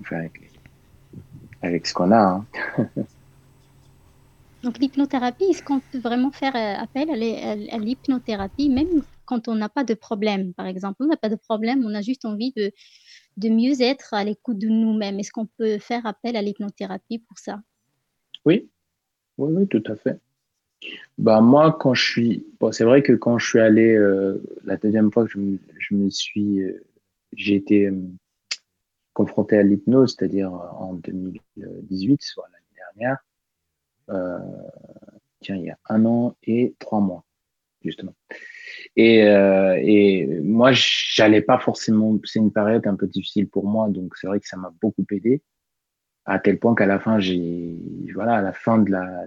enfin, 0.00 0.16
avec, 0.18 0.50
avec 1.62 1.86
ce 1.86 1.92
qu'on 1.94 2.12
a 2.12 2.16
hein. 2.18 2.46
Donc 4.62 4.78
l'hypnothérapie, 4.78 5.44
est-ce 5.44 5.62
qu'on 5.62 5.80
peut 5.80 5.98
vraiment 5.98 6.30
faire 6.30 6.56
euh, 6.56 6.82
appel 6.82 7.10
à 7.10 7.78
l'hypnothérapie, 7.78 8.70
même 8.70 9.02
quand 9.26 9.46
on 9.46 9.54
n'a 9.54 9.68
pas 9.68 9.84
de 9.84 9.92
problème, 9.92 10.54
par 10.54 10.64
exemple? 10.66 10.96
On 11.00 11.06
n'a 11.06 11.18
pas 11.18 11.28
de 11.28 11.36
problème, 11.36 11.84
on 11.84 11.94
a 11.94 12.00
juste 12.00 12.24
envie 12.24 12.50
de, 12.56 12.72
de 13.36 13.48
mieux 13.50 13.82
être 13.82 14.14
à 14.14 14.24
l'écoute 14.24 14.58
de 14.58 14.68
nous-mêmes. 14.68 15.20
Est-ce 15.20 15.32
qu'on 15.32 15.44
peut 15.58 15.76
faire 15.78 16.06
appel 16.06 16.34
à 16.34 16.40
l'hypnothérapie 16.40 17.18
pour 17.18 17.38
ça? 17.38 17.60
Oui, 18.46 18.66
oui, 19.36 19.52
oui, 19.54 19.66
tout 19.68 19.82
à 19.86 19.96
fait. 19.96 20.18
Bah 21.18 21.40
moi, 21.40 21.76
quand 21.78 21.94
je 21.94 22.02
suis, 22.02 22.46
bon, 22.58 22.72
c'est 22.72 22.84
vrai 22.84 23.02
que 23.02 23.12
quand 23.12 23.38
je 23.38 23.46
suis 23.46 23.60
allé 23.60 23.94
euh, 23.94 24.42
la 24.64 24.76
deuxième 24.76 25.12
fois 25.12 25.24
que 25.24 25.30
je 25.30 25.38
me, 25.38 25.58
je 25.78 25.94
me 25.94 26.10
suis, 26.10 26.60
euh, 26.60 26.84
j'ai 27.34 27.54
été 27.54 27.86
euh, 27.86 28.00
confronté 29.12 29.56
à 29.56 29.62
l'hypnose, 29.62 30.16
c'est-à-dire 30.18 30.52
en 30.52 30.94
2018, 30.94 32.22
soit 32.22 32.48
l'année 32.52 32.64
dernière. 32.96 33.18
Tiens, 35.40 35.56
il 35.56 35.64
y 35.64 35.70
a 35.70 35.78
un 35.88 36.04
an 36.04 36.36
et 36.42 36.74
trois 36.78 37.00
mois, 37.00 37.24
justement. 37.82 38.14
Et, 38.96 39.18
et 39.18 40.26
moi, 40.42 40.70
j'allais 40.72 41.42
pas 41.42 41.58
forcément. 41.58 42.18
C'est 42.24 42.40
une 42.40 42.52
période 42.52 42.86
un 42.86 42.96
peu 42.96 43.06
difficile 43.06 43.48
pour 43.48 43.66
moi, 43.66 43.88
donc 43.88 44.16
c'est 44.16 44.26
vrai 44.26 44.40
que 44.40 44.48
ça 44.48 44.56
m'a 44.56 44.72
beaucoup 44.80 45.04
aidé, 45.10 45.42
à 46.24 46.38
tel 46.38 46.58
point 46.58 46.74
qu'à 46.74 46.86
la 46.86 46.98
fin, 46.98 47.20
j'ai, 47.20 47.76
voilà, 48.14 48.36
à 48.36 48.42
la 48.42 48.52
fin 48.52 48.78
de 48.78 48.90
la, 48.90 49.26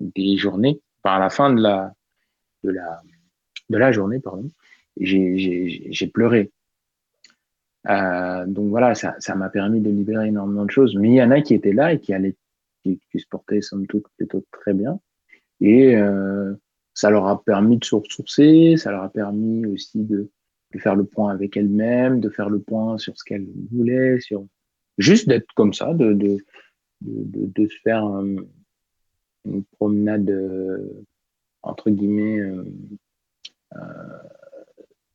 des 0.00 0.36
journées, 0.36 0.80
à 1.04 1.18
la 1.18 1.30
fin 1.30 1.52
de 1.52 1.60
la, 1.60 1.92
de 2.64 2.70
la, 2.70 3.02
de 3.70 3.78
la 3.78 3.92
journée, 3.92 4.20
pardon, 4.20 4.50
j'ai 4.98 6.10
pleuré. 6.12 6.50
Euh, 7.88 8.46
donc 8.46 8.68
voilà, 8.68 8.94
ça, 8.94 9.14
ça 9.18 9.34
m'a 9.34 9.48
permis 9.48 9.80
de 9.80 9.90
libérer 9.90 10.28
énormément 10.28 10.64
de 10.64 10.70
choses. 10.70 10.94
Mais 10.96 11.08
il 11.08 11.14
y 11.14 11.22
en 11.22 11.30
a 11.30 11.40
qui 11.40 11.54
étaient 11.54 11.72
là 11.72 11.92
et 11.92 12.00
qui 12.00 12.12
allaient, 12.12 12.36
qui, 12.82 13.00
qui 13.10 13.20
se 13.20 13.26
portaient 13.28 13.62
somme 13.62 13.86
toute 13.86 14.06
plutôt 14.16 14.44
très 14.50 14.74
bien. 14.74 15.00
Et 15.60 15.96
euh, 15.96 16.54
ça 16.94 17.10
leur 17.10 17.26
a 17.26 17.42
permis 17.42 17.78
de 17.78 17.84
se 17.84 17.94
ressourcer, 17.94 18.76
ça 18.76 18.90
leur 18.90 19.02
a 19.02 19.08
permis 19.08 19.66
aussi 19.66 20.02
de, 20.02 20.30
de 20.72 20.78
faire 20.78 20.96
le 20.96 21.04
point 21.04 21.32
avec 21.32 21.56
elles-mêmes, 21.56 22.20
de 22.20 22.28
faire 22.28 22.50
le 22.50 22.60
point 22.60 22.98
sur 22.98 23.16
ce 23.16 23.24
qu'elles 23.24 23.46
voulaient, 23.72 24.20
sur 24.20 24.46
juste 24.98 25.28
d'être 25.28 25.52
comme 25.54 25.72
ça, 25.72 25.94
de, 25.94 26.12
de, 26.12 26.38
de, 27.00 27.46
de, 27.46 27.68
se 27.68 27.76
faire 27.82 28.04
une 29.52 29.64
promenade 29.78 30.30
euh, 30.30 31.04
entre 31.62 31.90
guillemets 31.90 32.38
euh, 32.40 32.64
euh, 33.76 33.78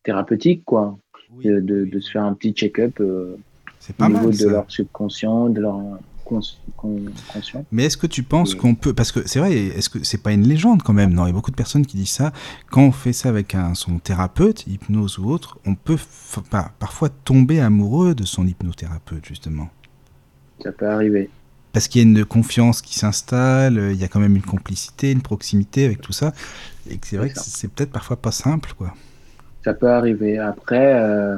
thérapeutique, 0.04 0.64
quoi. 0.66 0.98
Oui, 1.36 1.46
de, 1.46 1.60
de, 1.60 1.84
oui, 1.84 1.90
de 1.90 2.00
se 2.00 2.12
faire 2.12 2.24
un 2.24 2.34
petit 2.34 2.52
check-up 2.54 3.00
au 3.00 3.38
pas 3.98 4.08
niveau 4.08 4.28
mal 4.28 4.38
de 4.38 4.48
leur 4.48 4.70
subconscient, 4.70 5.50
de 5.50 5.62
leur 5.62 5.80
cons- 6.26 6.40
con- 6.78 7.06
conscient. 7.32 7.66
Mais 7.72 7.86
est-ce 7.86 7.98
que 7.98 8.06
tu 8.08 8.22
penses 8.24 8.54
Oui. 8.54 8.60
qu'on 8.60 8.76
peut, 8.76 8.94
parce 8.94 9.12
que 9.12 9.28
c'est 9.28 9.40
vrai, 9.40 9.54
est-ce 9.56 9.90
que 9.90 10.04
c'est 10.04 10.22
pas 10.22 10.32
une 10.32 10.48
légende 10.48 10.84
quand 10.84 10.94
même 10.94 11.12
Non, 11.14 11.26
il 11.26 11.30
y 11.30 11.32
a 11.32 11.34
beaucoup 11.34 11.50
de 11.52 11.56
personnes 11.56 11.86
qui 11.86 11.98
disent 11.98 12.12
ça. 12.12 12.32
Quand 12.70 12.84
on 12.84 12.92
fait 12.92 13.14
ça 13.14 13.30
avec 13.30 13.56
un, 13.56 13.74
son 13.74 13.98
thérapeute, 14.00 14.68
hypnose 14.68 15.18
ou 15.18 15.30
autre, 15.32 15.58
on 15.66 15.74
peut 15.76 15.98
pas- 16.52 16.72
parfois 16.80 17.10
tomber 17.10 17.60
amoureux 17.60 18.14
de 18.14 18.24
son 18.26 18.46
hypnothérapeute 18.46 19.26
justement. 19.26 19.70
Ça 20.62 20.72
peut 20.72 20.88
arriver. 20.88 21.30
Parce 21.74 21.88
qu'il 21.88 22.02
y 22.02 22.06
a 22.06 22.08
une 22.08 22.24
confiance 22.26 22.82
qui 22.82 22.98
s'installe, 22.98 23.90
il 23.92 23.98
y 24.00 24.04
a 24.04 24.08
quand 24.08 24.20
même 24.20 24.36
une 24.36 24.44
complicité, 24.44 25.12
une 25.12 25.22
proximité 25.24 25.86
avec 25.86 26.02
tout 26.02 26.14
ça, 26.14 26.32
et 26.90 27.00
c'est 27.04 27.18
vrai 27.18 27.30
C'est 27.30 27.34
que 27.36 27.40
c'est 27.42 27.68
peut-être 27.68 27.92
parfois 27.92 28.16
pas 28.18 28.32
simple, 28.32 28.74
quoi. 28.78 28.94
Ça 29.66 29.74
peut 29.74 29.90
arriver. 29.90 30.38
Après, 30.38 30.94
euh, 31.02 31.38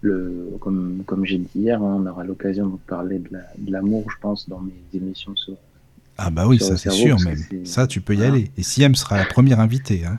le, 0.00 0.50
comme, 0.60 1.02
comme 1.06 1.24
j'ai 1.24 1.38
dit 1.38 1.48
hier, 1.56 1.82
hein, 1.82 1.96
on 1.98 2.06
aura 2.06 2.22
l'occasion 2.24 2.66
de 2.68 2.76
parler 2.86 3.18
de 3.18 3.28
la- 3.32 3.46
de 3.58 3.72
l'amour, 3.72 4.08
je 4.10 4.16
pense, 4.20 4.48
dans 4.48 4.60
mes 4.60 4.74
émissions 4.94 5.34
sur. 5.34 5.54
Ah 6.18 6.30
bah 6.30 6.46
oui, 6.46 6.58
Sur 6.58 6.66
ça 6.68 6.76
c'est 6.76 6.90
sûr 6.90 7.16
c'est- 7.18 7.66
Ça, 7.66 7.86
tu 7.86 8.00
peux 8.00 8.12
y 8.14 8.16
voilà. 8.18 8.32
aller. 8.34 8.50
Et 8.56 8.62
Siam 8.62 8.94
sera 8.94 9.16
la 9.18 9.24
première 9.24 9.60
invitée. 9.60 10.04
Hein. 10.04 10.18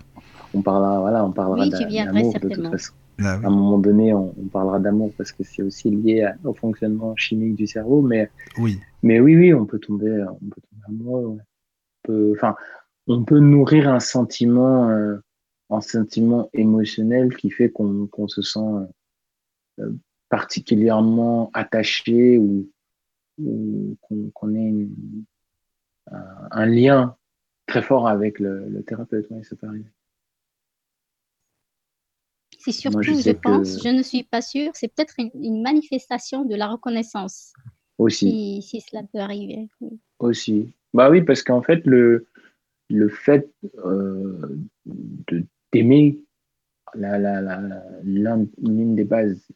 On 0.54 0.62
parlera, 0.62 1.00
voilà, 1.00 1.24
on 1.24 1.32
parlera 1.32 1.64
Oui, 1.66 1.70
viendrai 1.90 2.06
d'amour 2.22 2.34
de 2.40 2.50
toute 2.50 2.72
façon. 2.72 2.92
Ah 3.22 3.38
oui. 3.40 3.46
À 3.46 3.48
un 3.48 3.52
moment 3.52 3.78
donné, 3.80 4.14
on, 4.14 4.34
on 4.40 4.48
parlera 4.48 4.80
d'amour 4.80 5.12
parce 5.18 5.32
que 5.32 5.44
c'est 5.44 5.62
aussi 5.64 5.90
lié 5.90 6.24
à- 6.24 6.36
au 6.44 6.54
fonctionnement 6.54 7.16
chimique 7.16 7.56
du 7.56 7.68
cerveau. 7.68 8.02
Mais, 8.02 8.30
Oui. 8.58 8.80
mais 9.04 9.20
oui, 9.20 9.36
oui, 9.36 9.54
on 9.54 9.66
peut 9.66 9.80
tomber, 9.80 10.08
euh, 10.10 10.26
on 10.30 10.46
peut 10.50 10.62
tomber 10.70 10.84
amoureux. 10.88 11.26
ouais. 11.26 11.42
On 11.42 12.08
peut, 12.08 12.32
enfin, 12.36 12.56
on 13.08 13.24
peut 13.24 13.40
nourrir 13.40 13.90
un 13.90 14.00
sentiment, 14.00 14.90
euh, 14.90 15.18
un 15.70 15.82
sentiment 15.82 16.50
émotionnel 16.54 17.36
qui 17.36 17.50
fait 17.50 17.70
qu'on 17.70 18.10
se 18.28 18.42
sent 18.42 18.60
euh, 19.80 19.92
particulièrement 20.30 21.50
attaché 21.54 22.38
ou, 22.38 22.70
ou 23.40 23.96
qu'on 24.34 24.54
ait 24.56 24.60
une- 24.70 25.24
un, 26.12 26.48
un 26.52 26.66
lien 26.66 27.16
très 27.68 27.82
fort 27.82 28.08
avec 28.08 28.40
le, 28.40 28.68
le 28.70 28.82
thérapeute. 28.84 29.28
Ouais, 29.30 29.44
ça 29.44 29.56
peut 29.56 29.68
arriver. 29.68 29.86
C'est 32.62 32.72
surtout, 32.74 32.98
Moi, 32.98 33.02
je 33.04 33.14
je, 33.14 33.22
sais 33.22 33.34
que- 33.36 33.40
pense, 33.40 33.82
je 33.84 33.90
ne 33.90 34.04
suis 34.04 34.24
pas 34.24 34.42
sûre, 34.42 34.72
c'est 34.74 34.90
peut-être 34.94 35.16
une, 35.18 35.32
une 35.42 35.62
manifestation 35.62 36.44
de 36.46 36.56
la 36.56 36.68
reconnaissance, 36.68 37.54
Aussi. 37.98 38.30
si, 38.30 38.62
si 38.62 38.82
cela 38.82 39.02
peut 39.12 39.20
arriver. 39.20 39.68
oui. 39.82 39.98
Aussi. 40.20 40.74
Bah 40.94 41.10
oui, 41.10 41.22
parce 41.22 41.42
qu'en 41.44 41.62
fait, 41.62 41.86
le, 41.86 42.28
le 42.90 43.08
fait 43.10 43.50
euh, 43.86 44.58
de 44.86 45.44
d'aimer 45.72 46.20
la, 46.96 47.18
la, 47.18 47.40
la, 47.42 47.62
l'un- 48.04 48.48
l'une 48.62 48.96
des 48.96 49.04
bases, 49.06 49.48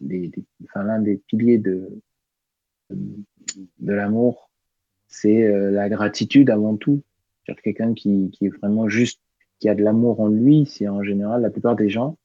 des, 0.00 0.28
des- 0.28 0.44
enfin, 0.64 0.84
l'un 0.84 1.00
des 1.00 1.16
piliers 1.26 1.58
de, 1.58 1.90
de 2.90 3.92
l'amour, 3.92 4.50
c'est 5.08 5.44
euh, 5.44 5.70
la 5.70 5.88
gratitude 5.88 6.50
avant 6.50 6.76
tout. 6.76 7.02
Quelqu'un 7.62 7.94
qui, 7.94 8.30
qui 8.32 8.46
est 8.46 8.56
vraiment 8.60 8.88
juste, 8.88 9.20
qui 9.60 9.68
a 9.68 9.74
de 9.74 9.82
l'amour 9.82 10.20
en 10.20 10.28
lui, 10.28 10.66
c'est 10.66 10.88
en 10.88 11.02
général 11.02 11.42
la 11.42 11.50
plupart 11.50 11.76
des 11.76 11.88
gens 11.88 12.16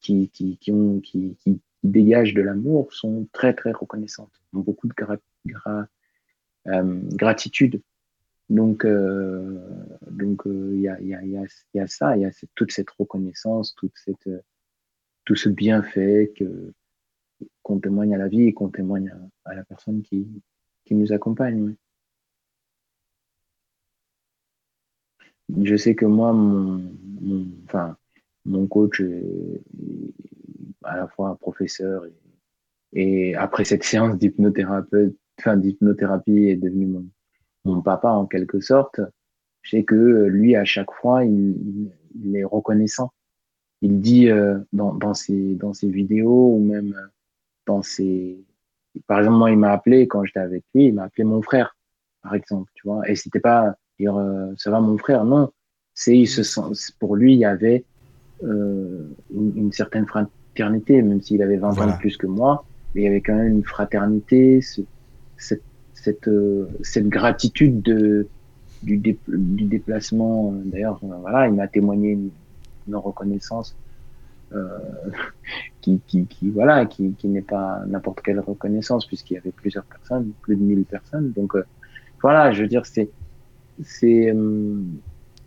qui, 0.00 0.28
qui, 0.30 0.56
qui, 0.58 0.72
ont, 0.72 1.00
qui, 1.00 1.36
qui 1.36 1.60
dégagent 1.82 2.34
de 2.34 2.42
l'amour 2.42 2.92
sont 2.92 3.26
très, 3.32 3.54
très 3.54 3.72
reconnaissantes, 3.72 4.32
ont 4.52 4.60
beaucoup 4.60 4.88
de 4.88 4.94
euh, 6.68 7.00
gratitude. 7.12 7.80
Donc, 8.48 8.84
euh, 8.84 9.58
donc 10.08 10.42
il 10.46 10.80
y, 10.80 10.88
a, 10.88 11.00
y, 11.00 11.14
a, 11.14 11.24
y, 11.24 11.46
y 11.74 11.80
a 11.80 11.86
ça, 11.86 12.16
il 12.16 12.22
y 12.22 12.24
a 12.24 12.32
cette- 12.32 12.54
toute 12.54 12.72
cette 12.72 12.90
reconnaissance, 12.90 13.74
toute 13.74 13.92
cette, 13.96 14.26
euh, 14.28 14.40
tout 15.24 15.34
ce 15.34 15.48
bienfait 15.48 16.32
qu'on 17.62 17.80
témoigne 17.80 18.14
à 18.14 18.18
la 18.18 18.28
vie 18.28 18.44
et 18.44 18.54
qu'on 18.54 18.68
témoigne 18.68 19.12
à, 19.44 19.54
la 19.54 19.64
personne 19.64 20.02
qui, 20.02 20.26
qui 20.84 20.94
nous 20.94 21.12
accompagne. 21.12 21.74
Je 25.62 25.76
sais 25.76 25.94
que 25.94 26.06
moi, 26.06 26.32
mon, 26.32 26.92
mon, 27.20 27.46
enfin, 27.64 27.96
mon 28.46 28.66
coach 28.66 29.00
est 29.00 29.24
à 30.84 30.96
la 30.96 31.08
fois 31.08 31.30
un 31.30 31.34
professeur 31.34 32.04
et, 32.92 33.34
après 33.34 33.64
cette 33.64 33.84
séance 33.84 34.16
d'hypnothérapeute, 34.16 35.16
enfin, 35.38 35.56
d'hypnothérapie 35.56 36.48
est 36.48 36.56
devenu 36.56 36.86
mon, 36.86 37.06
mon 37.64 37.82
papa 37.82 38.10
en 38.10 38.26
quelque 38.26 38.60
sorte. 38.60 39.00
Je 39.62 39.70
sais 39.70 39.84
que 39.84 39.94
lui, 39.94 40.56
à 40.56 40.64
chaque 40.64 40.92
fois, 40.92 41.24
il, 41.24 41.90
il, 42.14 42.36
est 42.36 42.44
reconnaissant. 42.44 43.12
Il 43.82 44.00
dit 44.00 44.30
euh, 44.30 44.58
dans, 44.72 44.94
dans, 44.94 45.12
ses, 45.12 45.54
dans 45.56 45.74
ses 45.74 45.90
vidéos 45.90 46.54
ou 46.54 46.64
même 46.64 46.94
euh, 46.94 47.06
dans 47.66 47.82
ses... 47.82 48.42
Par 49.06 49.18
exemple, 49.18 49.36
moi, 49.36 49.50
il 49.50 49.58
m'a 49.58 49.72
appelé 49.72 50.08
quand 50.08 50.24
j'étais 50.24 50.40
avec 50.40 50.64
lui, 50.74 50.86
il 50.86 50.94
m'a 50.94 51.04
appelé 51.04 51.24
mon 51.24 51.42
frère, 51.42 51.76
par 52.22 52.34
exemple, 52.34 52.70
tu 52.74 52.88
vois. 52.88 53.06
Et 53.10 53.16
c'était 53.16 53.40
pas 53.40 53.76
dire 53.98 54.16
euh, 54.16 54.52
ça 54.56 54.70
va 54.70 54.80
mon 54.80 54.96
frère, 54.96 55.24
non. 55.24 55.50
C'est 55.92 56.16
il 56.16 56.26
se 56.26 56.42
sent, 56.42 56.94
pour 56.98 57.16
lui, 57.16 57.34
il 57.34 57.38
y 57.38 57.44
avait 57.44 57.84
une, 58.42 59.52
une 59.56 59.72
certaine 59.72 60.06
fraternité, 60.06 61.02
même 61.02 61.20
s'il 61.20 61.42
avait 61.42 61.56
20 61.56 61.70
Voilà. 61.70 61.92
ans 61.92 61.94
de 61.96 62.00
plus 62.00 62.16
que 62.16 62.26
moi, 62.26 62.64
mais 62.94 63.02
il 63.02 63.04
y 63.04 63.08
avait 63.08 63.20
quand 63.20 63.34
même 63.34 63.48
une 63.48 63.64
fraternité, 63.64 64.60
ce, 64.62 64.80
cette, 65.36 65.62
cette, 65.94 66.28
euh, 66.28 66.68
cette 66.82 67.08
gratitude 67.08 67.82
de, 67.82 68.26
du, 68.82 68.96
dé, 68.98 69.18
du 69.28 69.64
déplacement. 69.64 70.52
D'ailleurs, 70.64 71.00
euh, 71.02 71.08
voilà, 71.20 71.48
il 71.48 71.54
m'a 71.54 71.68
témoigné 71.68 72.10
une, 72.12 72.30
une 72.88 72.96
reconnaissance 72.96 73.76
euh, 74.52 74.68
qui, 75.80 76.00
qui, 76.06 76.26
qui, 76.26 76.50
voilà, 76.50 76.86
qui, 76.86 77.12
qui 77.14 77.28
n'est 77.28 77.42
pas 77.42 77.82
n'importe 77.86 78.20
quelle 78.22 78.40
reconnaissance, 78.40 79.06
puisqu'il 79.06 79.34
y 79.34 79.38
avait 79.38 79.52
plusieurs 79.52 79.84
personnes, 79.84 80.30
plus 80.42 80.56
de 80.56 80.62
1000 80.62 80.84
personnes. 80.84 81.32
Donc, 81.32 81.54
euh, 81.56 81.64
voilà, 82.22 82.52
je 82.52 82.62
veux 82.62 82.68
dire, 82.68 82.86
c'est, 82.86 83.10
c'est, 83.82 84.32
euh, 84.34 84.80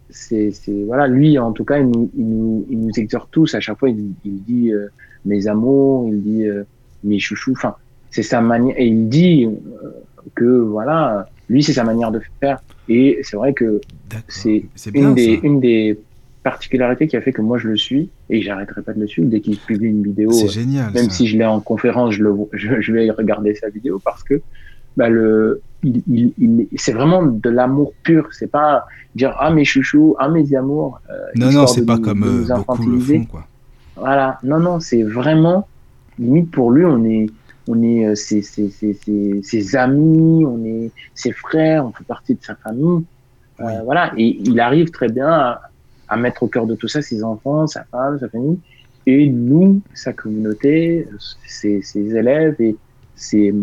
c'est, 0.09 0.51
voilà, 0.85 1.07
lui, 1.07 1.37
en 1.37 1.51
tout 1.51 1.63
cas, 1.63 1.77
il 1.77 1.87
nous, 1.87 2.09
il 2.17 2.25
nous, 2.25 2.65
il 2.69 2.79
nous 2.79 2.91
exhorte 2.97 3.29
tous. 3.31 3.53
À 3.55 3.59
chaque 3.59 3.77
fois, 3.77 3.89
il, 3.89 4.13
il 4.25 4.43
dit 4.43 4.71
euh, 4.71 4.87
mes 5.25 5.47
amours, 5.47 6.07
il 6.09 6.21
dit 6.21 6.47
euh, 6.47 6.63
mes 7.03 7.19
chouchous. 7.19 7.51
Enfin, 7.51 7.75
c'est 8.09 8.23
sa 8.23 8.41
manière. 8.41 8.75
Et 8.77 8.87
il 8.87 9.07
dit 9.07 9.45
euh, 9.45 9.89
que, 10.35 10.45
voilà, 10.45 11.29
lui, 11.47 11.63
c'est 11.63 11.73
sa 11.73 11.83
manière 11.83 12.11
de 12.11 12.21
faire. 12.39 12.61
Et 12.87 13.19
c'est 13.23 13.37
vrai 13.37 13.53
que 13.53 13.81
c'est 14.27 14.65
une 14.93 15.13
des, 15.13 15.35
ça. 15.35 15.41
une 15.43 15.59
des 15.59 15.99
particularités 16.41 17.07
qui 17.07 17.15
a 17.15 17.21
fait 17.21 17.31
que 17.31 17.41
moi, 17.41 17.57
je 17.59 17.67
le 17.67 17.77
suis 17.77 18.09
et 18.29 18.41
j'arrêterai 18.41 18.81
pas 18.81 18.93
de 18.93 18.99
le 18.99 19.07
suivre 19.07 19.29
dès 19.29 19.41
qu'il 19.41 19.57
publie 19.57 19.89
une 19.89 20.03
vidéo. 20.03 20.31
C'est 20.31 20.47
génial. 20.47 20.91
Même 20.93 21.09
ça. 21.09 21.17
si 21.17 21.27
je 21.27 21.37
l'ai 21.37 21.45
en 21.45 21.59
conférence, 21.59 22.15
je, 22.15 22.23
le, 22.23 22.35
je, 22.53 22.81
je 22.81 22.91
vais 22.91 23.11
regarder 23.11 23.53
sa 23.53 23.69
vidéo 23.69 24.01
parce 24.03 24.23
que 24.23 24.41
bah, 24.97 25.09
le, 25.09 25.61
il, 25.83 26.03
il, 26.07 26.33
il- 26.37 26.67
c'est 26.75 26.91
vraiment 26.93 27.23
de 27.23 27.49
l'amour 27.49 27.93
pur. 28.03 28.27
C'est 28.31 28.51
pas 28.51 28.85
dire 29.15 29.35
ah 29.39 29.51
mes 29.51 29.65
chouchous, 29.65 30.15
ah 30.19 30.29
mes 30.29 30.53
amours. 30.55 30.99
euh, 31.09 31.13
Non, 31.35 31.67
c'est 31.67 31.85
pas 31.85 31.97
nous- 31.97 32.01
comme 32.03 32.23
euh, 32.23 32.27
beaucoup 32.27 32.47
le 32.47 32.53
infantiliser. 32.53 33.19
font, 33.19 33.25
quoi. 33.25 33.47
Voilà, 33.95 34.39
non, 34.43 34.59
non, 34.59 34.79
c'est 34.79 35.03
vraiment 35.03 35.67
limite 36.17 36.51
pour 36.51 36.71
lui, 36.71 36.85
on 36.85 37.03
est, 37.05 37.27
on 37.67 37.81
est 37.83 38.05
euh, 38.07 38.15
ses, 38.15 38.41
ses, 38.41 38.69
ses, 38.69 38.93
ses, 39.41 39.75
amis, 39.75 40.45
on 40.45 40.63
est 40.65 40.91
ses 41.15 41.31
frères, 41.31 41.85
on 41.85 41.91
fait 41.91 42.03
partie 42.05 42.33
de 42.35 42.43
sa 42.43 42.55
famille. 42.55 43.03
Euh, 43.61 43.81
voilà, 43.83 44.13
et 44.17 44.37
il 44.41 44.59
arrive 44.59 44.89
très 44.91 45.09
bien 45.09 45.27
à, 45.29 45.61
à 46.07 46.15
mettre 46.17 46.43
au 46.43 46.47
cœur 46.47 46.65
de 46.65 46.75
tout 46.75 46.87
ça 46.87 47.01
ses 47.01 47.23
enfants, 47.23 47.67
sa 47.67 47.83
femme, 47.85 48.17
sa 48.19 48.29
famille, 48.29 48.57
et 49.05 49.29
nous, 49.29 49.81
sa 49.93 50.13
communauté, 50.13 51.05
ses, 51.45 51.81
ses 51.81 52.15
élèves 52.15 52.55
et 52.59 52.75
ses, 53.19 53.53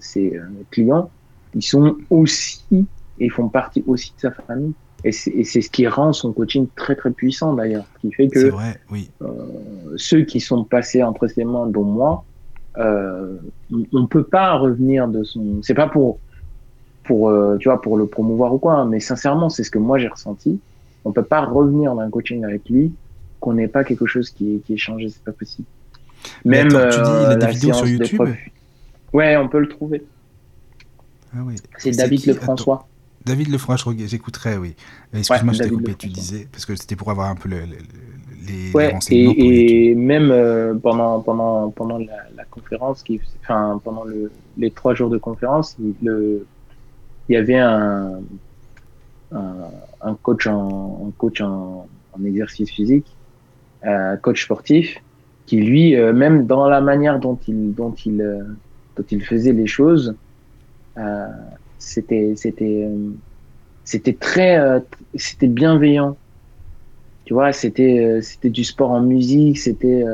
ses 0.00 0.36
euh, 0.36 0.42
clients, 0.70 1.10
ils 1.54 1.62
sont 1.62 1.96
aussi, 2.10 2.64
et 3.18 3.26
ils 3.26 3.30
font 3.30 3.48
partie 3.48 3.84
aussi 3.86 4.12
de 4.16 4.20
sa 4.20 4.30
famille. 4.30 4.72
Et 5.04 5.10
c'est 5.10 5.60
ce 5.60 5.68
qui 5.68 5.88
rend 5.88 6.12
son 6.12 6.32
coaching 6.32 6.68
très 6.76 6.94
très 6.94 7.10
puissant 7.10 7.54
d'ailleurs, 7.54 7.84
ce 7.96 8.06
qui 8.06 8.12
fait 8.12 8.28
que 8.28 8.50
vrai, 8.50 8.78
oui. 8.88 9.10
ceux 9.96 10.22
qui 10.22 10.38
sont 10.38 10.62
passés 10.62 11.02
entre 11.02 11.26
ses 11.26 11.42
mains, 11.42 11.66
dont 11.66 11.82
moi, 11.82 12.24
euh, 12.78 13.36
on 13.92 14.00
ne 14.00 14.06
peut 14.06 14.22
pas 14.22 14.54
revenir 14.54 15.08
de 15.08 15.24
son. 15.24 15.60
C'est 15.62 15.74
pas 15.74 15.88
pour, 15.88 16.18
pour, 17.04 17.28
euh, 17.28 17.56
tu 17.58 17.68
vois, 17.68 17.80
pour 17.80 17.96
le 17.96 18.06
promouvoir 18.06 18.54
ou 18.54 18.58
quoi, 18.58 18.74
hein, 18.74 18.86
mais 18.86 19.00
sincèrement, 19.00 19.48
c'est 19.48 19.64
ce 19.64 19.70
que 19.70 19.78
moi 19.78 19.98
j'ai 19.98 20.08
ressenti. 20.08 20.60
On 21.04 21.12
peut 21.12 21.24
pas 21.24 21.44
revenir 21.44 21.94
d'un 21.96 22.08
coaching 22.08 22.44
avec 22.44 22.68
lui 22.68 22.92
qu'on 23.40 23.54
n'ait 23.54 23.68
pas 23.68 23.82
quelque 23.82 24.06
chose 24.06 24.30
qui 24.30 24.54
est, 24.54 24.58
qui 24.60 24.74
est 24.74 24.78
changé, 24.78 25.08
c'est 25.08 25.24
pas 25.24 25.32
possible. 25.32 25.66
Mais 26.44 26.64
Même 26.64 26.76
attends, 26.76 26.96
tu 26.96 27.02
dis, 27.02 27.10
il 27.10 27.26
a 27.26 27.30
euh, 27.30 27.36
des 27.36 27.46
vidéos 27.48 27.72
sur 27.74 27.86
YouTube. 27.88 28.28
Ouais, 29.12 29.36
on 29.36 29.48
peut 29.48 29.60
le 29.60 29.68
trouver. 29.68 30.02
Ah 31.34 31.40
oui. 31.44 31.54
C'est 31.78 31.92
David 31.92 32.26
Lefrançois. 32.26 32.86
David 33.24 33.48
reg- 33.54 34.06
j'écouterai, 34.08 34.56
oui. 34.58 34.74
Euh, 35.14 35.18
Excuse-moi, 35.18 35.52
Ouais, 35.52 35.58
je 35.58 35.62
t'ai 35.62 35.70
coupé, 35.70 35.94
tu 35.94 36.06
Lefrançois. 36.08 36.22
disais, 36.22 36.48
parce 36.50 36.66
que 36.66 36.74
c'était 36.76 36.96
pour 36.96 37.10
avoir 37.10 37.28
un 37.30 37.36
peu 37.36 37.48
le- 37.48 37.60
le- 37.60 37.66
le- 37.66 38.46
les, 38.46 38.68
les 38.68 38.72
Ouais, 38.74 38.88
renseignements 38.92 39.32
YouTube. 39.32 39.52
et, 39.52 39.84
et 39.90 39.94
même 39.94 40.30
euh, 40.32 40.74
pendant 40.74 41.20
pendant 41.20 41.70
pendant 41.70 41.98
la, 41.98 42.24
la 42.34 42.44
conférence, 42.44 43.02
qui, 43.04 43.20
enfin 43.40 43.80
pendant 43.84 44.02
le, 44.04 44.32
les 44.58 44.70
trois 44.72 44.94
jours 44.94 45.10
de 45.10 45.18
conférence, 45.18 45.76
il, 45.78 45.94
y 47.28 47.36
avait 47.36 47.58
un 47.58 48.20
un, 49.30 49.70
un 50.00 50.14
coach 50.16 50.46
en 50.46 51.06
un 51.08 51.10
coach 51.12 51.40
en, 51.40 51.86
en 52.12 52.24
exercice 52.24 52.70
physique, 52.70 53.06
un 53.82 54.16
coach 54.16 54.44
sportif, 54.44 54.98
qui 55.46 55.58
lui, 55.60 55.96
euh, 55.96 56.12
même 56.12 56.46
dans 56.46 56.66
la 56.68 56.80
manière 56.80 57.20
dont 57.20 57.38
il 57.46 57.72
dont 57.74 57.92
il 58.04 58.20
euh, 58.20 58.42
dont 58.96 59.04
il 59.10 59.24
faisait 59.24 59.52
les 59.52 59.66
choses, 59.66 60.16
euh, 60.98 61.26
c'était 61.78 62.34
c'était 62.36 62.84
euh, 62.86 63.12
c'était 63.84 64.16
très 64.16 64.58
euh, 64.58 64.80
c'était 65.16 65.48
bienveillant 65.48 66.18
tu 67.24 67.34
vois 67.34 67.52
c'était 67.52 68.20
c'était 68.22 68.50
du 68.50 68.64
sport 68.64 68.90
en 68.90 69.00
musique 69.00 69.58
c'était 69.58 70.04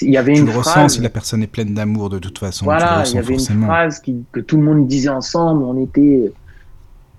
il 0.00 0.10
y 0.10 0.16
avait 0.16 0.32
Tu 0.34 0.40
une 0.40 0.46
le 0.46 0.52
ressens 0.52 0.88
phrase 0.88 0.92
si 0.94 1.00
la 1.02 1.10
personne 1.10 1.42
est 1.42 1.46
pleine 1.46 1.74
d'amour 1.74 2.08
de 2.08 2.18
toute 2.18 2.38
façon. 2.38 2.66
voilà 2.66 3.04
il 3.08 3.14
y 3.14 3.18
avait 3.18 3.34
forcément. 3.34 3.60
une 3.60 3.64
phrase 3.64 4.00
qui, 4.00 4.26
que 4.32 4.40
tout 4.40 4.56
le 4.56 4.62
monde 4.62 4.86
disait 4.86 5.08
ensemble 5.08 5.62
on 5.64 5.82
était 5.82 6.34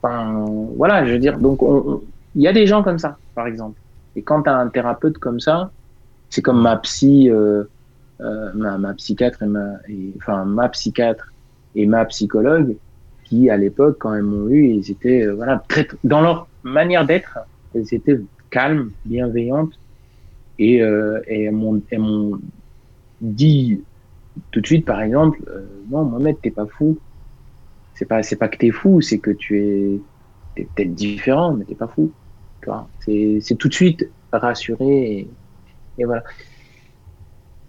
enfin 0.02 0.46
voilà 0.78 1.06
je 1.06 1.14
veux 1.14 1.20
dire 1.20 1.40
donc 1.40 1.64
on- 1.64 1.84
on- 1.96 2.04
il 2.36 2.42
y 2.44 2.48
a 2.48 2.54
des 2.54 2.68
gens 2.68 2.84
comme 2.84 3.00
ça 3.00 3.20
par 3.36 3.48
exemple 3.48 3.82
et 4.16 4.24
quand 4.24 4.44
tu 4.44 4.50
as 4.50 4.58
un 4.58 4.70
thérapeute 4.70 5.18
comme 5.20 5.40
ça 5.40 5.74
c'est 6.30 6.42
comme 6.42 6.62
ma 6.62 6.78
psy 6.78 7.30
euh, 7.30 7.66
euh, 8.24 8.78
ma, 8.78 8.94
psychiatre 8.94 9.44
et 9.44 9.48
ma 9.48 9.80
enfin 10.16 10.46
ma 10.46 10.72
et 11.76 11.86
ma 11.86 12.06
psychologue 12.06 12.78
qui 13.26 13.50
à 13.50 13.58
l'époque 13.58 13.98
quand 14.00 14.14
elles 14.14 14.24
m'ont 14.24 14.48
eu 14.48 14.70
ils 14.76 14.92
étaient 14.92 15.24
euh, 15.24 15.34
voilà 15.34 15.62
dans 16.06 16.22
leur 16.22 16.48
manière 16.64 17.06
d'être 17.06 17.40
elles 17.76 17.94
étaient 17.94 18.22
calmes 18.50 18.92
bienveillantes 19.04 19.78
et, 20.58 20.82
euh, 20.82 21.20
et 21.28 21.46
elles 21.46 21.52
m'ont 22.00 22.40
dit 23.20 23.82
tout 24.52 24.62
de 24.62 24.66
suite 24.68 24.86
par 24.86 25.02
exemple 25.02 25.40
non 25.90 26.06
Mohamed 26.06 26.38
t'es 26.42 26.52
pas 26.52 26.66
fou. 26.66 26.98
C'est 27.94 28.06
pas 28.06 28.24
c'est 28.24 28.38
pas 28.38 28.48
que 28.48 28.58
t'es 28.58 28.72
fou 28.72 29.02
c'est 29.02 29.20
que 29.20 29.32
tu 29.32 29.60
es 29.60 30.00
t'es 30.56 30.68
peut-être 30.76 30.94
différent 30.94 31.54
mais 31.54 31.66
t'es 31.66 31.76
pas 31.76 31.88
fou 31.88 32.10
c'est 33.02 33.58
tout 33.60 33.68
de 33.68 33.74
suite 33.74 34.10
rassuré 34.32 35.28
et 35.98 36.06
voilà 36.06 36.24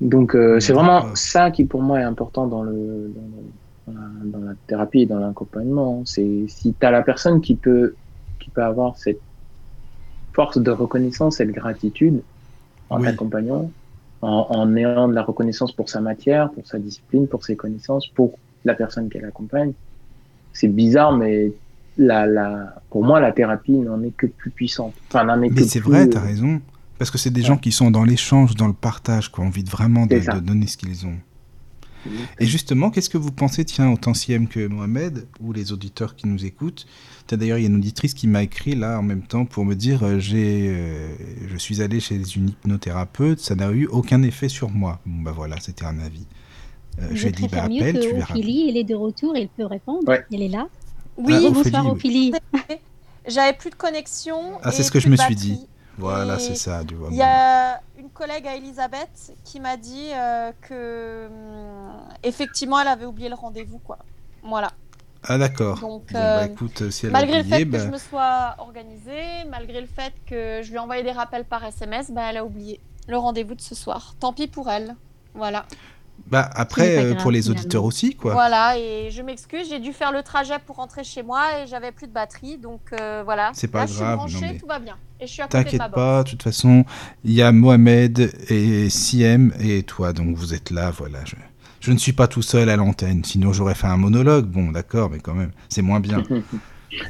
donc 0.04 0.34
euh, 0.36 0.60
c'est 0.60 0.72
vraiment 0.72 1.14
ça 1.14 1.50
qui 1.50 1.64
pour 1.64 1.82
moi 1.82 2.00
est 2.00 2.04
important 2.04 2.46
dans 2.46 2.62
le 2.62 3.12
dans, 3.16 3.92
le- 3.92 4.30
dans 4.30 4.38
la, 4.38 4.52
thérapie 4.68 5.02
et 5.02 5.06
dans 5.06 5.18
l'accompagnement 5.18 6.02
c'est 6.04 6.46
si 6.48 6.74
tu 6.78 6.86
as 6.86 6.90
la 6.92 7.02
personne 7.02 7.40
qui 7.40 7.56
peut 7.56 7.96
qui 8.40 8.50
peut 8.50 8.62
avoir 8.62 8.96
cette 8.96 9.20
force 10.32 10.58
de 10.58 10.70
reconnaissance 10.70 11.40
et 11.40 11.46
de 11.46 11.52
gratitude 11.52 12.22
en 12.90 12.98
Oui. 12.98 13.04
t'accompagnant 13.06 13.70
en, 14.22 14.46
en 14.50 14.76
ayant 14.76 15.08
de 15.08 15.14
la 15.14 15.22
reconnaissance 15.22 15.72
pour 15.72 15.88
sa 15.88 16.00
matière 16.00 16.50
pour 16.52 16.66
sa 16.66 16.78
discipline 16.78 17.26
pour 17.28 17.44
ses 17.44 17.56
connaissances 17.56 18.06
pour 18.08 18.38
la 18.64 18.74
personne 18.74 19.08
qu'elle 19.08 19.24
accompagne 19.24 19.72
c'est 20.52 20.68
bizarre 20.68 21.12
mais 21.16 21.52
la, 21.96 22.26
la 22.26 22.74
pour 22.90 23.04
moi 23.04 23.20
la 23.20 23.32
thérapie 23.32 23.72
n'en 23.78 24.02
est 24.02 24.10
que 24.16 24.26
plus 24.26 24.50
puissante 24.50 24.94
enfin 25.08 25.24
n'en 25.24 25.40
est 25.42 25.50
Mais 25.50 25.62
c'est 25.62 25.80
vrai, 25.80 26.06
euh, 26.06 26.10
t'as 26.10 26.20
raison. 26.20 26.60
Parce 26.98 27.10
que 27.10 27.18
c'est 27.18 27.30
des 27.30 27.40
Ouais. 27.42 27.46
gens 27.48 27.56
qui 27.56 27.72
sont 27.72 27.90
dans 27.90 28.04
l'échange, 28.04 28.54
dans 28.54 28.68
le 28.68 28.72
partage, 28.72 29.30
qui 29.32 29.40
ont 29.40 29.46
envie 29.46 29.64
de 29.64 29.70
vraiment 29.70 30.06
de, 30.06 30.18
donner 30.40 30.66
ce 30.66 30.76
qu'ils 30.76 31.06
ont. 31.06 31.16
Et 32.38 32.44
justement, 32.46 32.90
qu'est-ce 32.90 33.08
que 33.08 33.16
vous 33.16 33.32
pensez, 33.32 33.64
tiens, 33.64 33.90
autant 33.90 34.12
CM 34.12 34.46
que 34.46 34.66
Mohamed, 34.66 35.26
ou 35.40 35.52
les 35.54 35.72
auditeurs 35.72 36.16
qui 36.16 36.26
nous 36.28 36.44
écoutent? 36.44 36.86
Tiens, 37.26 37.38
D'ailleurs, 37.38 37.56
il 37.58 37.62
y 37.62 37.64
a 37.64 37.68
une 37.68 37.76
auditrice 37.76 38.12
qui 38.12 38.26
m'a 38.26 38.42
écrit 38.42 38.74
là 38.74 38.98
en 38.98 39.02
même 39.02 39.22
temps 39.22 39.46
pour 39.46 39.64
me 39.64 39.74
dire 39.74 40.02
euh, 40.04 40.18
j'ai, 40.18 40.68
euh, 40.68 41.14
je 41.48 41.56
suis 41.56 41.80
allé 41.80 42.00
chez 42.00 42.20
une 42.36 42.50
hypnothérapeute, 42.50 43.40
ça 43.40 43.54
n'a 43.54 43.70
eu 43.72 43.86
aucun 43.86 44.22
effet 44.22 44.50
sur 44.50 44.68
moi. 44.70 45.00
Bon, 45.06 45.22
bah 45.22 45.32
voilà, 45.34 45.58
c'était 45.60 45.86
un 45.86 45.98
avis. 45.98 46.26
Euh, 47.00 47.08
je 47.14 47.22
lui 47.22 47.28
ai 47.28 47.32
dit 47.32 47.48
bah 47.50 47.68
mieux 47.70 47.80
appelle, 47.80 48.00
tu 48.00 48.12
verras. 48.14 48.34
Ophélie, 48.34 48.66
elle 48.68 48.76
est 48.76 48.84
de 48.84 48.94
retour, 48.94 49.34
elle 49.34 49.48
peut 49.48 49.64
répondre. 49.64 50.06
Ouais. 50.06 50.24
Elle 50.30 50.42
est 50.42 50.48
là. 50.48 50.68
Oui, 51.16 51.32
Ah, 51.36 51.50
Bonsoir 51.50 51.86
Ophélie, 51.86 52.32
oui. 52.34 52.38
Ophélie. 52.52 52.80
j'avais 53.26 53.56
plus 53.56 53.70
de 53.70 53.76
connexion. 53.76 54.58
Ah, 54.62 54.72
c'est 54.72 54.82
ce 54.82 54.90
que 54.92 55.00
je 55.00 55.08
me 55.08 55.16
suis 55.16 55.34
dit. 55.34 55.58
Voilà, 55.98 56.38
c'est 56.38 56.54
ça, 56.54 56.82
vois. 56.94 57.08
Il 57.10 57.16
y 57.16 57.22
a 57.22 57.80
une 57.98 58.10
collègue 58.10 58.46
à 58.46 58.56
Elisabeth 58.56 59.32
qui 59.44 59.60
m'a 59.60 59.76
dit 59.76 60.10
euh, 60.12 60.52
que 60.62 61.26
hum, 61.28 62.08
effectivement 62.22 62.80
elle 62.80 62.88
avait 62.88 63.06
oublié 63.06 63.28
le 63.28 63.34
rendez-vous 63.34 63.78
quoi. 63.78 63.98
Voilà. 64.42 64.70
Ah 65.26 65.38
d'accord. 65.38 65.80
Donc, 65.80 66.12
Bon, 66.12 66.18
bah, 66.18 66.42
euh, 66.42 66.46
écoute, 66.46 66.90
si 66.90 67.06
elle 67.06 67.12
malgré 67.12 67.36
a 67.36 67.38
le 67.38 67.44
oublié, 67.44 67.58
fait 67.58 67.64
bah, 67.64 67.78
que 67.78 67.84
je 67.84 67.90
me 67.90 67.98
sois 67.98 68.54
organisée, 68.58 69.44
malgré 69.48 69.80
le 69.80 69.86
fait 69.86 70.12
que 70.26 70.60
je 70.62 70.68
lui 70.68 70.76
ai 70.76 70.78
envoyé 70.78 71.02
des 71.02 71.12
rappels 71.12 71.44
par 71.44 71.64
SMS, 71.64 72.10
bah, 72.10 72.22
elle 72.28 72.36
a 72.36 72.44
oublié 72.44 72.80
le 73.08 73.16
rendez-vous 73.16 73.54
de 73.54 73.60
ce 73.60 73.74
soir. 73.74 74.14
Tant 74.20 74.32
pis 74.32 74.48
pour 74.48 74.70
elle. 74.70 74.96
Voilà. 75.34 75.64
Bah, 76.26 76.48
après, 76.54 76.96
euh, 76.98 77.10
grave, 77.12 77.22
pour 77.22 77.30
les 77.30 77.42
finalement. 77.42 77.60
auditeurs 77.60 77.84
aussi, 77.84 78.14
quoi. 78.16 78.32
Voilà, 78.32 78.78
et 78.78 79.10
je 79.10 79.20
m'excuse, 79.22 79.68
j'ai 79.68 79.78
dû 79.80 79.92
faire 79.92 80.10
le 80.12 80.22
trajet 80.22 80.58
pour 80.66 80.76
rentrer 80.76 81.04
chez 81.04 81.22
moi 81.22 81.42
et 81.62 81.66
j'avais 81.66 81.92
plus 81.92 82.06
de 82.06 82.12
batterie, 82.12 82.56
donc 82.58 82.80
euh, 82.92 83.22
voilà. 83.24 83.50
C'est 83.54 83.68
pas 83.68 83.80
Là, 83.80 83.86
je 83.86 83.94
grave, 83.94 84.06
suis 84.28 84.34
non, 84.34 84.40
branchée, 84.40 84.52
mais- 84.54 84.58
tout 84.58 84.66
va 84.66 84.78
bien. 84.78 84.96
Et 85.20 85.26
je 85.26 85.32
suis 85.32 85.42
à 85.42 85.46
côté 85.46 85.58
de 85.58 85.64
T'inquiète 85.70 85.92
pas, 85.92 86.22
de 86.24 86.30
toute 86.30 86.42
façon, 86.42 86.84
il 87.24 87.32
y 87.32 87.42
a 87.42 87.52
Mohamed 87.52 88.32
et 88.50 88.88
Siem 88.90 89.52
et 89.60 89.82
toi, 89.82 90.12
donc 90.12 90.36
vous 90.36 90.54
êtes 90.54 90.70
là, 90.70 90.90
voilà. 90.90 91.24
Je, 91.24 91.36
je 91.80 91.92
ne 91.92 91.98
suis 91.98 92.12
pas 92.12 92.26
tout 92.26 92.42
seul 92.42 92.68
à 92.70 92.76
l'antenne, 92.76 93.22
sinon 93.24 93.52
j'aurais 93.52 93.74
fait 93.74 93.86
un 93.86 93.96
monologue. 93.96 94.46
Bon, 94.46 94.72
d'accord, 94.72 95.10
mais 95.10 95.18
quand 95.20 95.34
même, 95.34 95.52
c'est 95.68 95.82
moins 95.82 96.00
bien. 96.00 96.22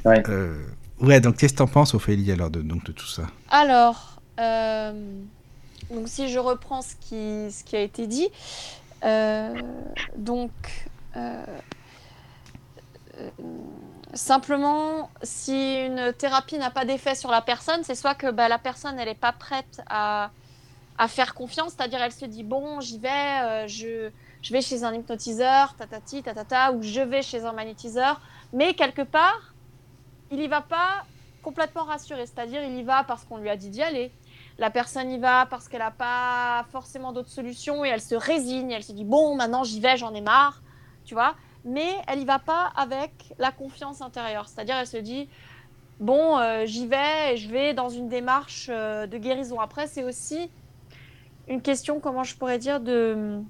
Ouais. 0.07 0.23
Euh, 0.31 0.57
ouais, 1.01 1.21
donc 1.21 1.37
qu'est-ce 1.37 1.53
que 1.53 1.59
t'en 1.59 1.67
penses, 1.67 1.93
Ophélie, 1.93 2.33
alors, 2.33 2.49
de, 2.49 2.63
donc, 2.63 2.85
de 2.85 2.93
tout 2.93 3.07
ça? 3.07 3.25
Alors, 3.51 4.19
euh, 4.41 4.93
donc 5.91 6.09
si 6.09 6.31
je 6.31 6.39
reprends 6.39 6.81
ce 6.81 6.95
qui, 6.99 7.53
ce 7.55 7.63
qui 7.65 7.77
a 7.77 7.81
été 7.83 8.07
dit, 8.07 8.29
donc 10.17 10.51
euh, 11.17 11.45
euh, 13.19 13.31
simplement, 14.15 15.11
si 15.23 15.87
une 15.87 16.13
thérapie 16.13 16.59
n'a 16.59 16.71
pas 16.71 16.85
d'effet 16.85 17.15
sur 17.15 17.31
la 17.31 17.43
personne, 17.43 17.83
c'est 17.85 17.95
soit 17.95 18.15
que 18.15 18.31
bah, 18.31 18.49
la 18.49 18.59
personne 18.59 18.97
n'est 18.97 19.15
pas 19.15 19.33
prête 19.33 19.83
à, 19.89 20.31
faire 21.09 21.35
confiance, 21.35 21.73
c'est-à-dire 21.77 22.01
elle 22.03 22.13
se 22.13 22.25
dit 22.25 22.45
bon 22.45 22.81
j'y 22.81 22.99
vais, 22.99 23.09
euh, 23.09 23.67
je, 23.67 24.11
vais 24.51 24.61
chez 24.61 24.85
un 24.85 24.95
hypnotiseur, 24.95 25.75
tatati, 25.75 26.23
tatata, 26.23 26.73
ou 26.73 26.83
je 26.83 27.01
vais 27.01 27.23
chez 27.23 27.45
un 27.45 27.53
magnétiseur, 27.53 28.21
mais 28.53 28.75
quelque 28.75 29.03
part 29.03 29.55
il 30.31 30.41
y 30.41 30.47
va 30.49 30.61
pas 30.61 31.05
complètement 31.43 31.85
rassuré, 31.85 32.27
c'est-à-dire 32.27 32.63
il 32.63 32.77
y 32.79 32.83
va 32.83 33.05
parce 33.05 33.25
qu'on 33.25 33.39
lui 33.39 33.51
a 33.51 33.57
dit 33.57 33.71
d'y 33.71 33.83
aller. 33.83 34.13
La 34.59 34.71
personne 34.71 35.11
y 35.11 35.19
va 35.19 35.47
parce 35.47 35.69
qu'elle 35.69 35.81
n'a 35.81 35.91
pas 35.91 36.65
forcément 36.71 37.13
d'autres 37.13 37.31
solutions 37.31 37.85
et 37.85 37.89
elle 37.89 38.01
se 38.01 38.15
résigne, 38.15 38.71
elle 38.71 38.85
se 38.85 38.93
dit 38.93 39.05
bon 39.05 39.35
maintenant 39.35 39.65
j'y 39.65 39.81
vais, 39.81 39.97
j'en 39.97 40.15
ai 40.15 40.21
marre, 40.21 40.63
tu 41.05 41.15
vois. 41.15 41.35
Mais 41.65 41.91
elle 42.07 42.21
y 42.21 42.25
va 42.25 42.39
pas 42.39 42.73
avec 42.77 43.35
la 43.39 43.51
confiance 43.51 44.01
intérieure, 44.01 44.49
c'est-à-dire 44.49 44.77
elle 44.77 44.87
se 44.87 44.97
dit 44.97 45.29
bon 45.99 46.39
euh, 46.39 46.67
j'y 46.67 46.87
vais 46.87 47.33
et 47.33 47.37
je 47.37 47.51
vais 47.51 47.75
dans 47.75 47.89
une 47.89 48.09
démarche 48.09 48.69
euh, 48.71 49.07
de 49.09 49.19
guérison. 49.19 49.59
Après 49.59 49.89
c'est 49.89 50.05
aussi 50.05 50.51
une 51.49 51.61
question 51.61 51.99
comment 51.99 52.23
je 52.23 52.37
pourrais 52.37 52.59
dire 52.59 52.81
de 52.81 53.41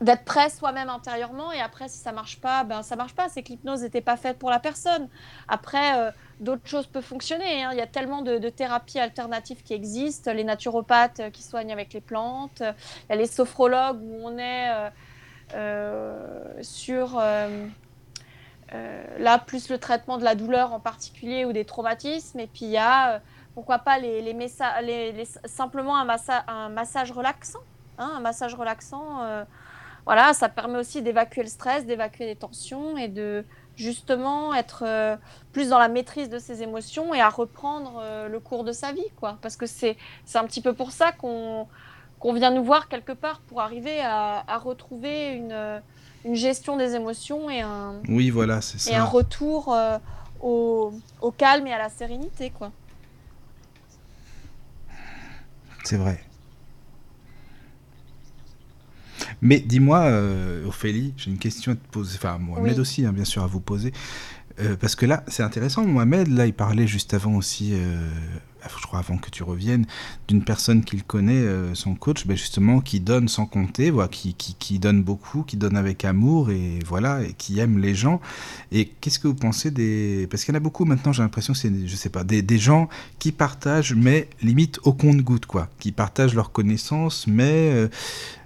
d'être 0.00 0.24
prêt 0.24 0.50
soi-même 0.50 0.88
intérieurement. 0.88 1.52
Et 1.52 1.60
après 1.60 1.88
si 1.88 1.98
ça 1.98 2.12
marche 2.12 2.40
pas 2.40 2.64
ben 2.64 2.82
ça 2.82 2.96
marche 2.96 3.14
pas. 3.14 3.28
C'est 3.28 3.42
que 3.42 3.48
l'hypnose 3.48 3.82
n'était 3.82 4.00
pas 4.00 4.16
faite 4.16 4.38
pour 4.38 4.50
la 4.50 4.58
personne. 4.58 5.08
Après 5.48 5.98
euh, 5.98 6.10
d'autres 6.40 6.66
choses 6.66 6.86
peuvent 6.86 7.04
fonctionner 7.04 7.64
hein. 7.64 7.70
il 7.72 7.78
y 7.78 7.82
a 7.82 7.86
tellement 7.86 8.22
de, 8.22 8.48
thérapies 8.48 8.98
alternatives 8.98 9.62
qui 9.62 9.74
existent. 9.74 10.32
Les 10.32 10.44
naturopathes 10.44 11.20
euh, 11.20 11.30
qui 11.30 11.42
soignent 11.42 11.72
avec 11.72 11.92
les 11.92 12.00
plantes. 12.00 12.62
Il 13.10 13.16
les 13.16 13.26
sophrologues 13.26 14.00
où 14.02 14.20
on 14.22 14.38
est 14.38 14.90
euh, 15.54 16.62
sur 16.62 17.20
là 19.18 19.38
plus 19.38 19.68
le 19.68 19.78
traitement 19.78 20.18
de 20.18 20.24
la 20.24 20.34
douleur 20.34 20.72
en 20.72 20.80
particulier 20.80 21.44
ou 21.44 21.52
des 21.52 21.64
traumatismes. 21.64 22.40
Et 22.40 22.48
puis 22.48 22.64
il 22.64 22.70
y 22.70 22.78
a 22.78 23.20
pourquoi 23.54 23.78
pas 23.78 23.98
les, 24.00 24.20
les, 24.20 25.24
simplement 25.44 25.96
un, 25.96 26.08
un 26.48 26.68
massage 26.70 27.12
relaxant 27.12 27.60
hein, 27.98 28.14
un 28.16 28.20
massage 28.20 28.56
relaxant 28.56 29.44
voilà, 30.06 30.34
ça 30.34 30.48
permet 30.48 30.78
aussi 30.78 31.02
d'évacuer 31.02 31.42
le 31.42 31.48
stress, 31.48 31.86
d'évacuer 31.86 32.26
les 32.26 32.36
tensions 32.36 32.96
et 32.96 33.08
de 33.08 33.44
justement 33.76 34.54
être 34.54 34.84
euh, 34.86 35.16
plus 35.52 35.70
dans 35.70 35.78
la 35.78 35.88
maîtrise 35.88 36.28
de 36.28 36.38
ses 36.38 36.62
émotions 36.62 37.14
et 37.14 37.20
à 37.20 37.28
reprendre 37.28 38.00
euh, 38.02 38.28
le 38.28 38.38
cours 38.38 38.64
de 38.64 38.72
sa 38.72 38.92
vie, 38.92 39.10
quoi. 39.16 39.38
Parce 39.42 39.56
que 39.56 39.66
c'est 39.66 39.96
un 40.34 40.44
petit 40.44 40.60
peu 40.60 40.74
pour 40.74 40.92
ça 40.92 41.12
qu'on 41.12 41.66
qu'on 42.20 42.32
vient 42.32 42.50
nous 42.50 42.64
voir 42.64 42.88
quelque 42.88 43.12
part 43.12 43.40
pour 43.40 43.60
arriver 43.60 44.00
à, 44.00 44.44
à 44.46 44.56
retrouver 44.56 45.32
une, 45.32 45.82
une, 46.24 46.34
gestion 46.34 46.78
des 46.78 46.94
émotions 46.94 47.50
et 47.50 47.60
un 47.60 48.00
oui 48.08 48.30
voilà 48.30 48.62
c'est 48.62 48.78
ça 48.78 48.92
et 48.92 48.94
un 48.94 49.04
retour 49.04 49.74
euh, 49.74 49.98
au, 50.40 50.94
au, 51.20 51.30
calme 51.32 51.66
et 51.66 51.72
à 51.72 51.78
la 51.78 51.90
sérénité, 51.90 52.50
quoi. 52.50 52.72
C'est 55.84 55.98
vrai. 55.98 56.24
Mais 59.42 59.60
dis-moi, 59.60 60.00
euh, 60.00 60.66
Ophélie, 60.66 61.14
j'ai 61.16 61.30
une 61.30 61.38
question 61.38 61.72
à 61.72 61.74
te 61.74 61.86
poser, 61.90 62.16
enfin 62.16 62.38
Mohamed 62.38 62.78
aussi, 62.78 63.04
hein, 63.04 63.12
bien 63.12 63.24
sûr, 63.24 63.42
à 63.42 63.46
vous 63.46 63.60
poser. 63.60 63.92
Euh, 64.60 64.76
parce 64.80 64.94
que 64.94 65.06
là, 65.06 65.24
c'est 65.26 65.42
intéressant, 65.42 65.84
Mohamed, 65.84 66.28
là, 66.28 66.46
il 66.46 66.54
parlait 66.54 66.86
juste 66.86 67.14
avant 67.14 67.34
aussi, 67.34 67.72
euh, 67.74 68.08
je 68.78 68.86
crois 68.86 68.98
avant 68.98 69.18
que 69.18 69.30
tu 69.30 69.42
reviennes, 69.42 69.86
d'une 70.28 70.42
personne 70.42 70.84
qu'il 70.84 71.04
connaît, 71.04 71.32
euh, 71.34 71.74
son 71.74 71.94
coach, 71.94 72.26
ben 72.26 72.36
justement, 72.36 72.80
qui 72.80 73.00
donne 73.00 73.28
sans 73.28 73.46
compter, 73.46 73.90
voilà, 73.90 74.08
qui, 74.08 74.34
qui, 74.34 74.78
donne 74.78 75.02
beaucoup, 75.02 75.42
qui 75.42 75.56
donne 75.56 75.76
avec 75.76 76.04
amour, 76.04 76.50
et 76.50 76.78
voilà, 76.86 77.22
et 77.22 77.32
qui 77.32 77.58
aime 77.58 77.78
les 77.78 77.94
gens. 77.94 78.20
Et 78.72 78.86
qu'est-ce 79.00 79.18
que 79.18 79.28
vous 79.28 79.34
pensez 79.34 79.70
des... 79.70 80.26
Parce 80.30 80.44
qu'il 80.44 80.52
y 80.52 80.56
en 80.56 80.58
a 80.58 80.60
beaucoup 80.60 80.84
maintenant, 80.84 81.12
j'ai 81.12 81.22
l'impression, 81.22 81.54
c'est, 81.54 81.70
je 81.86 81.96
sais 81.96 82.08
pas, 82.08 82.24
des, 82.24 82.42
des, 82.42 82.58
gens 82.58 82.88
qui 83.18 83.32
partagent, 83.32 83.94
mais 83.94 84.28
limite 84.42 84.78
au 84.84 84.92
compte-goutte, 84.92 85.46
quoi, 85.46 85.68
qui 85.78 85.92
partagent 85.92 86.34
leurs 86.34 86.52
connaissances, 86.52 87.26
mais 87.26 87.70
euh, 87.72 87.88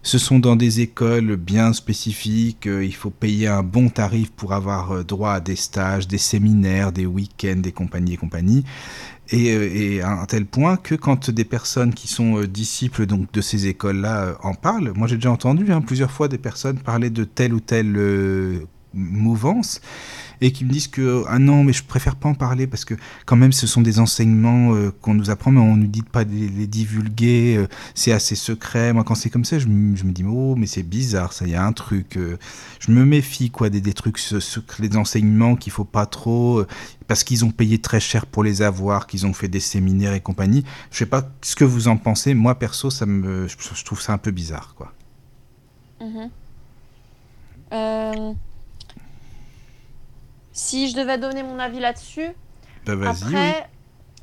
ce 0.03 0.19
sont 0.19 0.39
dans 0.39 0.57
des 0.57 0.81
écoles 0.81 1.37
bien 1.37 1.73
spécifiques, 1.73 2.67
euh, 2.67 2.85
il 2.85 2.95
faut 2.95 3.11
payer 3.11 3.49
un 3.49 3.63
bon 3.63 3.89
tarif 3.89 4.31
pour 4.31 4.53
avoir 4.53 5.05
droit 5.05 5.33
à 5.33 5.41
des 5.41 5.57
stages, 5.57 6.09
des 6.09 6.19
séminaires, 6.19 6.93
des 6.93 7.07
week-ends, 7.07 7.57
des 7.57 7.73
compagnies 7.73 8.15
et 8.15 8.17
compagnies. 8.17 8.65
Euh, 9.35 9.69
et, 9.73 10.01
à 10.01 10.11
un 10.11 10.25
tel 10.27 10.47
point 10.47 10.77
que 10.77 10.95
quand 10.95 11.31
des 11.31 11.45
personnes 11.45 11.93
qui 11.93 12.09
sont 12.09 12.39
euh, 12.39 12.47
disciples 12.47 13.07
donc 13.07 13.31
de 13.33 13.41
ces 13.41 13.67
écoles-là 13.67 14.25
euh, 14.25 14.35
en 14.43 14.55
parlent, 14.55 14.93
moi 14.95 15.07
j'ai 15.07 15.17
déjà 15.17 15.31
entendu 15.31 15.71
hein, 15.71 15.83
plusieurs 15.83 16.11
fois 16.11 16.29
des 16.29 16.39
personnes 16.39 16.79
parler 16.79 17.11
de 17.11 17.25
telle 17.25 17.53
ou 17.53 17.61
telle 17.61 18.67
mouvance 18.95 19.81
et 20.41 20.53
qui 20.53 20.65
me 20.65 20.71
disent 20.71 20.89
que 20.89 21.25
ah 21.29 21.39
non 21.39 21.65
mais 21.65 21.73
je 21.73 21.83
préfère 21.83 22.17
pas 22.17 22.29
en 22.29 22.35
parler 22.35 22.67
parce 22.67 22.85
que 22.85 22.95
quand 23.27 23.37
même 23.37 23.53
ce 23.53 23.67
sont 23.67 23.81
des 23.81 23.99
enseignements 23.99 24.75
euh, 24.75 24.93
qu'on 25.01 25.15
nous 25.15 25.31
apprend 25.31 25.51
mais 25.51 25.61
on 25.61 25.77
nous 25.77 25.87
dit 25.87 26.03
pas 26.03 26.25
les, 26.25 26.49
les 26.49 26.67
divulguer 26.67 27.57
euh, 27.57 27.67
c'est 27.95 28.13
assez 28.13 28.35
secret. 28.35 28.93
Moi 28.93 29.05
quand 29.05 29.15
c'est 29.15 29.31
comme 29.31 29.45
ça 29.45 29.59
je, 29.59 29.67
je, 29.67 30.05
me 30.05 30.13
dis 30.13 30.25
oh 30.25 30.55
mais 30.57 30.67
c'est 30.67 30.83
bizarre 30.83 31.33
ça 31.33 31.47
y 31.47 31.55
a 31.55 31.65
un 31.65 31.73
truc 31.73 32.17
euh, 32.17 32.37
je 32.81 32.93
me 32.93 33.05
méfie 33.05 33.51
quoi 33.51 33.71
des, 33.71 33.81
des 33.81 33.93
trucs 33.93 34.19
secrets 34.19 34.89
des 34.89 34.97
enseignements 34.97 35.57
qu'il 35.57 35.73
faut 35.73 35.85
pas 35.85 36.07
trop 36.07 36.65
parce 37.07 37.25
qu'ils 37.25 37.45
ont 37.45 37.51
payé 37.51 37.79
très 37.79 38.01
cher 38.01 38.27
pour 38.27 38.45
les 38.45 38.63
avoir 38.63 39.07
qu'ils 39.07 39.27
ont 39.27 39.33
fait 39.33 39.49
des 39.49 39.61
séminaires 39.61 40.13
et 40.13 40.21
compagnie. 40.21 40.65
Je 40.91 40.99
sais 40.99 41.07
pas 41.07 41.29
ce 41.43 41.57
que 41.57 41.65
vous 41.65 41.89
en 41.89 41.97
pensez. 41.97 42.35
Moi 42.35 42.59
perso 42.59 42.91
ça 42.91 43.07
me 43.07 43.49
je, 43.49 43.85
trouve 43.85 44.01
ça 44.01 44.13
un 44.13 44.19
peu 44.19 44.31
bizarre 44.31 44.75
quoi. 44.77 44.93
Mmh. 46.01 46.29
euh... 47.73 48.33
Si 50.59 50.89
je 50.91 50.97
devais 50.97 51.19
donner 51.19 51.45
mon 51.45 51.61
avis 51.61 51.79
là-dessus, 51.79 52.33
bah 52.85 52.95
après, 53.11 53.71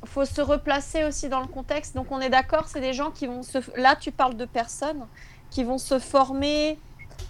il 0.02 0.08
faut 0.08 0.26
se 0.26 0.42
replacer 0.42 1.02
aussi 1.02 1.30
dans 1.30 1.40
le 1.40 1.46
contexte. 1.46 1.94
Donc 1.94 2.12
on 2.12 2.20
est 2.20 2.28
d'accord, 2.28 2.68
c'est 2.68 2.82
des 2.82 2.92
gens 2.92 3.10
qui 3.10 3.26
vont 3.26 3.42
se... 3.42 3.56
Là, 3.80 3.96
tu 3.96 4.12
parles 4.12 4.36
de 4.36 4.44
personnes 4.44 5.06
qui 5.48 5.64
vont 5.64 5.78
se 5.78 5.98
former 5.98 6.78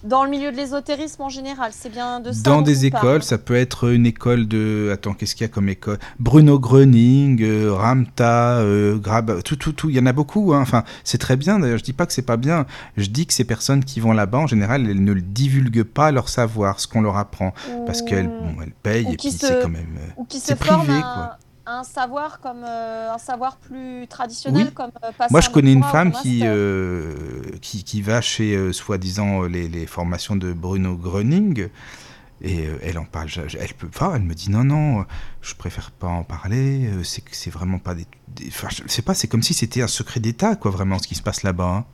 dans 0.02 0.24
le 0.24 0.30
milieu 0.30 0.52
de 0.52 0.56
l'ésotérisme 0.56 1.22
en 1.22 1.28
général, 1.28 1.70
c'est 1.72 1.90
bien 1.90 2.20
de 2.20 2.32
ça. 2.32 2.42
Dans 2.42 2.62
des 2.62 2.86
écoles, 2.86 3.22
ça 3.22 3.38
peut 3.38 3.54
être 3.54 3.90
une 3.90 4.06
école 4.06 4.46
de. 4.46 4.90
Attends, 4.92 5.14
qu'est-ce 5.14 5.34
qu'il 5.34 5.46
y 5.46 5.50
a 5.50 5.52
comme 5.52 5.68
école? 5.68 5.98
Bruno 6.18 6.58
Gröning, 6.58 7.42
euh, 7.42 7.72
Ramta, 7.72 8.58
euh, 8.58 8.96
Grab, 8.98 9.42
tout, 9.42 9.56
tout, 9.56 9.72
tout. 9.72 9.90
Il 9.90 9.96
y 9.96 10.00
en 10.00 10.06
a 10.06 10.12
beaucoup. 10.12 10.52
Hein. 10.54 10.60
Enfin, 10.60 10.84
c'est 11.04 11.18
très 11.18 11.36
bien. 11.36 11.58
D'ailleurs, 11.58 11.78
je 11.78 11.84
dis 11.84 11.92
pas 11.92 12.06
que 12.06 12.12
c'est 12.12 12.22
pas 12.22 12.36
bien. 12.36 12.66
Je 12.96 13.06
dis 13.06 13.26
que 13.26 13.32
ces 13.32 13.44
personnes 13.44 13.84
qui 13.84 14.00
vont 14.00 14.12
là-bas, 14.12 14.38
en 14.38 14.46
général, 14.46 14.88
elles 14.88 15.02
ne 15.02 15.14
divulguent 15.14 15.84
pas 15.84 16.10
leur 16.10 16.28
savoir, 16.28 16.80
ce 16.80 16.86
qu'on 16.86 17.00
leur 17.00 17.16
apprend, 17.16 17.52
parce 17.86 18.02
qu'elles 18.02 18.28
bon, 18.28 18.62
elles 18.62 18.72
payent 18.82 19.12
et 19.12 19.16
puis 19.16 19.30
c'est 19.30 19.62
quand 19.62 19.68
même. 19.68 19.86
Ou 20.16 20.24
qui 20.24 20.40
se 20.40 20.54
privé, 20.54 21.00
quoi 21.00 21.38
un 21.66 21.82
savoir 21.82 22.40
comme 22.40 22.64
euh, 22.64 23.12
un 23.12 23.18
savoir 23.18 23.56
plus 23.56 24.06
traditionnel 24.08 24.72
comme 24.72 24.92
euh, 25.04 25.10
Moi, 25.30 25.40
je 25.40 25.50
connais 25.50 25.72
une 25.72 25.82
femme 25.82 26.12
qui, 26.12 26.40
euh, 26.44 27.42
qui, 27.60 27.84
qui 27.84 28.02
va 28.02 28.20
chez 28.20 28.72
soi-disant 28.72 29.42
les, 29.42 29.68
les, 29.68 29.86
formations 29.86 30.36
de 30.36 30.52
Bruno 30.52 30.96
Gröning 30.96 31.68
et 32.42 32.68
elle 32.82 32.98
en 32.98 33.04
parle. 33.04 33.28
Elle 33.58 33.74
peut 33.74 33.88
pas. 33.88 34.12
Elle 34.14 34.22
me 34.22 34.34
dit 34.34 34.50
non 34.50 34.64
non, 34.64 35.04
je 35.40 35.54
préfère 35.54 35.90
pas 35.90 36.08
en 36.08 36.22
parler. 36.22 36.90
c'est 37.02 37.24
c'est 37.32 37.50
vraiment 37.50 37.78
pas 37.78 37.94
des. 37.94 38.06
enfin, 38.48 38.68
je 38.70 38.82
sais 38.86 39.02
pas. 39.02 39.14
C'est 39.14 39.28
comme 39.28 39.42
si 39.42 39.54
c'était 39.54 39.82
un 39.82 39.88
secret 39.88 40.20
d'État 40.20 40.56
quoi 40.56 40.70
vraiment 40.70 40.98
ce 40.98 41.08
qui 41.08 41.14
se 41.14 41.22
passe 41.22 41.42
là-bas. 41.42 41.64
Hein. 41.64 41.84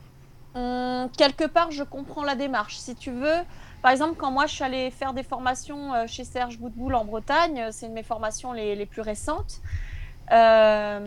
Hum, 0.55 1.09
quelque 1.17 1.47
part, 1.47 1.71
je 1.71 1.83
comprends 1.83 2.23
la 2.23 2.35
démarche. 2.35 2.77
Si 2.77 2.95
tu 2.95 3.11
veux, 3.11 3.41
par 3.83 3.91
exemple, 3.91 4.15
quand 4.17 4.31
moi 4.31 4.47
je 4.47 4.53
suis 4.53 4.63
allée 4.63 4.89
faire 4.91 5.13
des 5.13 5.23
formations 5.23 5.93
euh, 5.93 6.05
chez 6.07 6.23
Serge 6.23 6.57
Boutboul 6.57 6.95
en 6.95 7.03
Bretagne, 7.03 7.59
euh, 7.59 7.69
c'est 7.69 7.85
une 7.85 7.91
de 7.91 7.95
mes 7.95 8.03
formations 8.03 8.53
les, 8.53 8.77
les 8.77 8.85
plus 8.85 9.01
récentes. 9.01 9.59
Euh, 10.31 10.99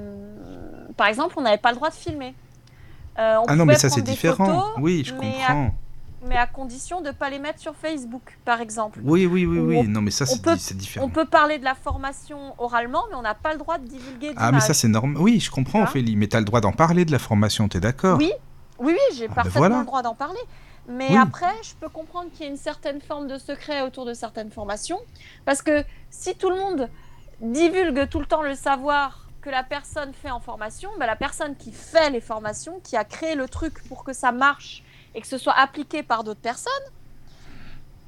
par 0.95 1.07
exemple, 1.07 1.35
on 1.39 1.41
n'avait 1.41 1.57
pas 1.57 1.71
le 1.71 1.77
droit 1.77 1.89
de 1.89 1.95
filmer. 1.95 2.35
Euh, 3.19 3.39
on 3.39 3.47
ah 3.49 3.57
non, 3.57 3.65
mais 3.65 3.77
ça 3.77 3.89
c'est 3.89 4.03
différent. 4.03 4.45
Photos, 4.45 4.65
oui, 4.79 5.05
je 5.07 5.15
comprends. 5.15 5.75
mais 6.27 6.37
à 6.37 6.47
condition 6.47 7.01
de 7.01 7.07
ne 7.07 7.13
pas 7.13 7.31
les 7.31 7.39
mettre 7.39 7.61
sur 7.61 7.75
Facebook, 7.75 8.37
par 8.45 8.61
exemple. 8.61 9.01
Oui, 9.03 9.25
oui, 9.25 9.47
oui, 9.47 9.59
oui. 9.59 9.89
non, 9.89 10.03
mais 10.03 10.11
ça 10.11 10.27
c'est 10.27 10.77
différent. 10.77 11.07
On 11.07 11.09
peut 11.09 11.25
parler 11.25 11.59
de 11.59 11.65
la 11.65 11.75
formation 11.75 12.55
oralement, 12.59 13.05
mais 13.09 13.17
on 13.17 13.23
n'a 13.23 13.35
pas 13.35 13.53
le 13.53 13.59
droit 13.59 13.79
de 13.79 13.87
divulguer. 13.87 14.35
Ah, 14.37 14.53
mais 14.53 14.61
ça 14.61 14.75
c'est 14.75 14.89
normal. 14.89 15.17
Oui, 15.19 15.41
je 15.41 15.51
comprends, 15.51 15.83
Ophélie. 15.83 16.15
Mais 16.15 16.29
tu 16.29 16.37
as 16.37 16.41
le 16.41 16.45
droit 16.45 16.61
d'en 16.61 16.73
parler 16.73 17.07
de 17.07 17.13
la 17.13 17.19
formation, 17.19 17.71
tu 17.71 17.79
es 17.79 17.81
d'accord 17.81 18.19
Oui, 18.19 18.33
oui, 18.79 18.93
oui, 18.93 19.17
j'ai 19.17 19.25
ah, 19.25 19.29
ben 19.29 19.35
parfaitement 19.35 19.81
le 19.81 19.87
droit 19.87 20.03
d'en 20.03 20.15
parler. 20.15 20.41
Mais 20.89 21.17
après, 21.17 21.55
je 21.63 21.75
peux 21.75 21.89
comprendre 21.89 22.31
qu'il 22.31 22.43
y 22.43 22.49
ait 22.49 22.51
une 22.51 22.57
certaine 22.57 23.01
forme 23.01 23.27
de 23.27 23.39
secret 23.39 23.83
autour 23.83 24.05
de 24.05 24.15
certaines 24.15 24.51
formations. 24.51 25.01
Parce 25.45 25.63
que 25.63 25.85
si 26.11 26.37
tout 26.37 26.49
le 26.49 26.57
monde 26.57 26.89
divulgue 27.41 28.09
tout 28.09 28.21
le 28.21 28.27
temps 28.27 28.43
le 28.43 28.55
savoir 28.55 29.29
que 29.43 29.51
la 29.51 29.63
personne 29.63 30.13
fait 30.13 30.31
en 30.31 30.41
formation, 30.41 30.91
bah, 30.99 31.07
la 31.07 31.17
personne 31.17 31.57
qui 31.57 31.73
fait 31.73 32.11
les 32.11 32.21
formations, 32.21 32.81
qui 32.81 32.97
a 32.97 33.05
créé 33.05 33.35
le 33.35 33.49
truc 33.49 33.87
pour 33.89 34.05
que 34.05 34.13
ça 34.13 34.33
marche 34.33 34.83
et 35.15 35.21
que 35.21 35.27
ce 35.27 35.39
soit 35.39 35.55
appliqué 35.55 36.03
par 36.03 36.25
d'autres 36.25 36.41
personnes, 36.41 36.73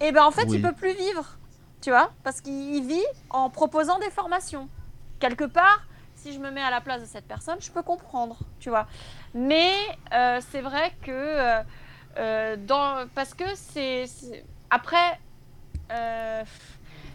et 0.01 0.09
eh 0.09 0.13
ben 0.13 0.25
en 0.25 0.31
fait, 0.31 0.47
il 0.49 0.63
peut 0.63 0.73
plus 0.73 0.95
vivre. 0.95 1.37
Tu 1.81 1.91
vois 1.91 2.13
Parce 2.23 2.41
qu'il 2.41 2.87
vit 2.87 3.05
en 3.31 3.51
proposant 3.51 3.99
des 3.99 4.11
formations. 4.11 4.69
Quelque 5.19 5.45
part, 5.45 5.87
si 6.15 6.33
je 6.33 6.39
me 6.39 6.51
mets 6.51 6.63
à 6.63 6.71
la 6.71 6.81
place 6.81 7.01
de 7.01 7.07
cette 7.07 7.27
personne, 7.27 7.59
je 7.61 7.71
peux 7.71 7.83
comprendre, 7.83 8.39
tu 8.61 8.69
vois. 8.69 8.87
Mais 9.35 9.73
euh, 10.13 10.41
c'est 10.51 10.61
vrai 10.61 10.93
que 11.03 11.11
euh, 11.11 11.63
dans, 12.17 13.07
parce 13.15 13.35
que 13.35 13.45
c'est. 13.55 14.07
Après, 14.71 15.19
euh, 15.91 16.43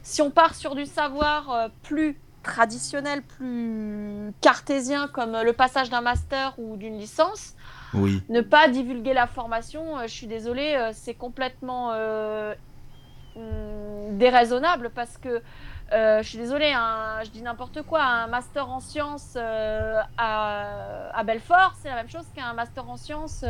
si 0.02 0.22
on 0.22 0.32
part 0.32 0.56
sur 0.56 0.76
du 0.76 0.86
savoir 0.86 1.52
euh, 1.52 1.68
plus 1.84 2.18
traditionnel, 2.42 3.22
plus 3.22 4.34
cartésien, 4.42 5.08
comme 5.08 5.38
le 5.44 5.54
passage 5.54 5.90
d'un 5.90 6.02
master 6.02 6.54
ou 6.58 6.76
d'une 6.76 6.98
licence, 6.98 7.54
oui. 7.94 8.22
ne 8.28 8.42
pas 8.42 8.68
divulguer 8.68 9.14
la 9.14 9.28
formation, 9.28 10.02
je 10.02 10.08
suis 10.08 10.28
désolée, 10.28 10.90
c'est 10.92 11.14
complètement 11.14 11.94
hmm, 11.94 14.18
déraisonnable 14.18 14.92
parce 14.94 15.18
que 15.18 15.42
je 15.90 16.24
suis 16.24 16.38
désolée, 16.38 16.74
je 17.24 17.30
dis 17.30 17.44
n'importe 17.44 17.82
quoi, 17.84 18.04
un 18.04 18.28
master 18.28 18.70
en 18.70 18.82
sciences 18.82 19.38
à, 19.38 20.10
à, 21.14 21.24
Belfort, 21.24 21.76
c'est 21.82 21.88
la 21.88 21.96
même 21.96 22.10
chose 22.10 22.26
qu'un 22.36 22.52
master 22.52 22.90
en 22.90 22.98
sciences 22.98 23.46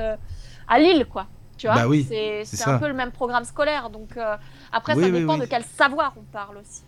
à 0.68 0.80
Lille, 0.80 1.06
quoi. 1.10 1.28
Tu 1.58 1.68
vois, 1.68 1.76
bah 1.76 1.96
c'est 2.44 2.68
un 2.68 2.78
peu 2.78 2.88
le 2.88 2.94
même 2.94 3.12
programme 3.12 3.46
scolaire. 3.46 3.90
Donc 3.90 4.18
euh, 4.18 4.36
après, 4.72 4.96
ça 4.96 5.10
dépend 5.10 5.38
de 5.38 5.46
quel 5.46 5.64
savoir 5.64 6.14
on 6.18 6.24
parle 6.24 6.58
aussi. 6.58 6.82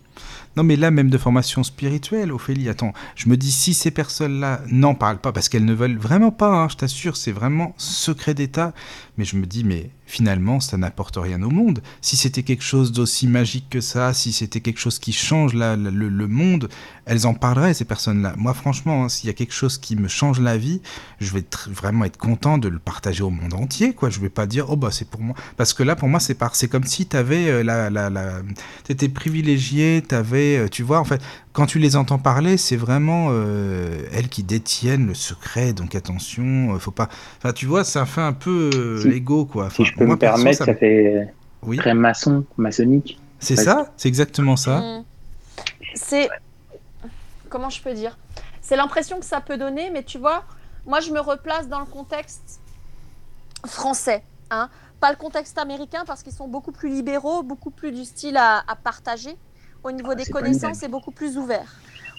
Non, 0.56 0.64
mais 0.64 0.76
là, 0.76 0.90
même 0.90 1.10
de 1.10 1.18
formation 1.18 1.62
spirituelle, 1.62 2.32
Ophélie, 2.32 2.68
attends, 2.68 2.92
je 3.14 3.28
me 3.28 3.36
dis, 3.36 3.52
si 3.52 3.74
ces 3.74 3.90
personnes-là 3.90 4.62
n'en 4.68 4.94
parlent 4.94 5.18
pas, 5.18 5.32
parce 5.32 5.48
qu'elles 5.48 5.64
ne 5.64 5.74
veulent 5.74 5.98
vraiment 5.98 6.30
pas, 6.30 6.48
hein, 6.48 6.68
je 6.68 6.76
t'assure, 6.76 7.16
c'est 7.16 7.32
vraiment 7.32 7.74
secret 7.76 8.32
d'État, 8.32 8.72
mais 9.18 9.24
je 9.24 9.36
me 9.36 9.44
dis, 9.44 9.64
mais 9.64 9.90
finalement, 10.06 10.60
ça 10.60 10.76
n'apporte 10.76 11.16
rien 11.16 11.42
au 11.42 11.50
monde. 11.50 11.80
Si 12.00 12.16
c'était 12.16 12.42
quelque 12.42 12.62
chose 12.62 12.92
d'aussi 12.92 13.26
magique 13.26 13.68
que 13.68 13.80
ça, 13.80 14.14
si 14.14 14.32
c'était 14.32 14.60
quelque 14.60 14.78
chose 14.78 14.98
qui 14.98 15.12
change 15.12 15.52
la, 15.52 15.76
la- 15.76 15.90
le, 15.90 16.08
le 16.08 16.28
monde, 16.28 16.68
elles 17.04 17.26
en 17.26 17.34
parleraient, 17.34 17.74
ces 17.74 17.84
personnes-là. 17.84 18.34
Moi, 18.36 18.54
franchement, 18.54 19.04
hein, 19.04 19.08
s'il 19.08 19.26
y 19.26 19.30
a 19.30 19.34
quelque 19.34 19.52
chose 19.54 19.78
qui 19.78 19.96
me 19.96 20.08
change 20.08 20.40
la 20.40 20.56
vie, 20.56 20.80
je 21.20 21.32
vais 21.32 21.44
vraiment 21.68 22.04
être 22.04 22.16
content 22.16 22.58
de 22.58 22.68
le 22.68 22.78
partager 22.78 23.22
au 23.22 23.30
monde 23.30 23.54
entier, 23.54 23.94
quoi. 23.94 24.10
Je 24.10 24.20
vais 24.20 24.28
pas 24.28 24.46
dire, 24.46 24.70
oh 24.70 24.76
bah 24.76 24.90
c'est 24.90 25.08
pour 25.08 25.20
moi. 25.20 25.34
Parce 25.56 25.74
que 25.74 25.82
là, 25.82 25.96
pour 25.96 26.08
moi, 26.08 26.20
c'est 26.20 26.34
par... 26.34 26.52
comme 26.70 26.84
si 26.84 27.06
tu 27.06 27.16
avais 27.16 27.62
la, 27.62 27.90
la, 27.90 28.10
la... 28.10 28.42
T'étais 28.84 29.08
privilégié, 29.08 30.02
t'avais, 30.06 30.58
euh, 30.58 30.68
tu 30.68 30.82
vois, 30.82 31.00
en 31.00 31.04
fait, 31.04 31.20
quand 31.52 31.66
tu 31.66 31.78
les 31.78 31.96
entends 31.96 32.18
parler, 32.18 32.56
c'est 32.56 32.76
vraiment 32.76 33.28
euh, 33.30 34.02
elles 34.12 34.28
qui 34.28 34.42
détiennent 34.42 35.06
le 35.06 35.14
secret, 35.14 35.72
donc 35.72 35.94
attention, 35.94 36.74
euh, 36.74 36.78
faut 36.78 36.90
pas... 36.90 37.08
Enfin, 37.38 37.52
tu 37.52 37.66
vois, 37.66 37.84
ça 37.84 38.04
fait 38.06 38.20
un 38.20 38.32
peu 38.32 38.70
euh, 38.74 39.04
l'ego, 39.04 39.46
quoi. 39.46 39.66
Enfin, 39.66 39.84
peux 39.96 40.06
moi, 40.06 40.14
me 40.14 40.18
permettre, 40.18 40.64
ça 40.64 40.74
fait 40.74 41.32
Oui, 41.62 41.76
très 41.76 41.94
maçon, 41.94 42.44
maçonnique. 42.56 43.18
c'est 43.38 43.56
ça, 43.56 43.92
c'est 43.96 44.08
exactement 44.08 44.56
ça. 44.56 44.80
Mm. 44.80 45.04
C'est. 45.94 46.28
Comment 47.48 47.70
je 47.70 47.82
peux 47.82 47.94
dire? 47.94 48.18
C'est 48.60 48.76
l'impression 48.76 49.18
que 49.20 49.24
ça 49.26 49.40
peut 49.40 49.56
donner, 49.56 49.90
mais 49.90 50.02
tu 50.02 50.18
vois, 50.18 50.44
moi 50.86 51.00
je 51.00 51.10
me 51.12 51.20
replace 51.20 51.68
dans 51.68 51.80
le 51.80 51.86
contexte 51.86 52.60
français. 53.66 54.22
Hein 54.50 54.68
pas 55.00 55.10
le 55.10 55.16
contexte 55.16 55.58
américain 55.58 56.04
parce 56.06 56.22
qu'ils 56.22 56.32
sont 56.32 56.48
beaucoup 56.48 56.72
plus 56.72 56.88
libéraux, 56.88 57.42
beaucoup 57.42 57.70
plus 57.70 57.92
du 57.92 58.04
style 58.04 58.36
à, 58.36 58.64
à 58.66 58.76
partager. 58.76 59.36
Au 59.84 59.92
niveau 59.92 60.12
Ah, 60.12 60.14
des 60.14 60.24
connaissances, 60.24 60.78
c'est 60.78 60.88
beaucoup 60.88 61.10
plus 61.10 61.36
ouvert. 61.36 61.74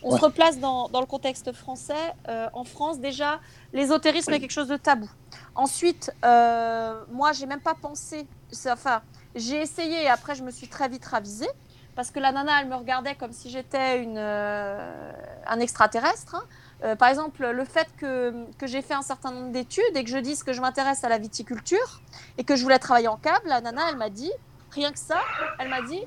On 0.07 0.11
Ouais. 0.13 0.19
se 0.19 0.23
replace 0.25 0.57
dans, 0.59 0.87
dans 0.87 1.01
le 1.01 1.05
contexte 1.05 1.51
français. 1.51 2.13
Euh, 2.29 2.47
en 2.53 2.63
France, 2.63 2.99
déjà, 2.99 3.41
l'ésotérisme 3.73 4.31
est 4.33 4.39
quelque 4.39 4.51
chose 4.51 4.69
de 4.69 4.77
tabou. 4.77 5.09
Ensuite, 5.53 6.11
euh, 6.23 7.03
moi, 7.09 7.33
j'ai 7.33 7.45
même 7.45 7.59
pas 7.61 7.75
pensé. 7.75 8.25
Enfin, 8.67 9.01
j'ai 9.35 9.61
essayé 9.61 10.03
et 10.03 10.07
après, 10.07 10.33
je 10.35 10.43
me 10.43 10.51
suis 10.51 10.69
très 10.69 10.87
vite 10.87 11.05
ravisée 11.05 11.49
parce 11.93 12.11
que 12.11 12.19
la 12.21 12.31
nana, 12.31 12.61
elle 12.61 12.69
me 12.69 12.75
regardait 12.75 13.15
comme 13.15 13.33
si 13.33 13.49
j'étais 13.49 14.01
une, 14.01 14.17
euh, 14.17 15.11
un 15.45 15.59
extraterrestre. 15.59 16.35
hein. 16.35 16.43
Euh, 16.85 16.95
par 16.95 17.09
exemple, 17.09 17.45
le 17.45 17.65
fait 17.65 17.87
que, 17.97 18.45
que 18.57 18.65
j'ai 18.67 18.81
fait 18.81 18.93
un 18.93 19.01
certain 19.01 19.31
nombre 19.31 19.51
d'études 19.51 19.83
et 19.95 20.03
que 20.05 20.09
je 20.09 20.19
dise 20.19 20.43
que 20.43 20.53
je 20.53 20.61
m'intéresse 20.61 21.03
à 21.03 21.09
la 21.09 21.17
viticulture 21.17 22.01
et 22.37 22.45
que 22.45 22.55
je 22.55 22.63
voulais 22.63 22.79
travailler 22.79 23.09
en 23.09 23.17
cave, 23.17 23.41
la 23.45 23.59
nana, 23.59 23.81
elle 23.89 23.97
m'a 23.97 24.09
dit, 24.11 24.31
rien 24.71 24.93
que 24.93 24.99
ça, 24.99 25.19
elle 25.59 25.67
m'a 25.69 25.81
dit 25.81 26.01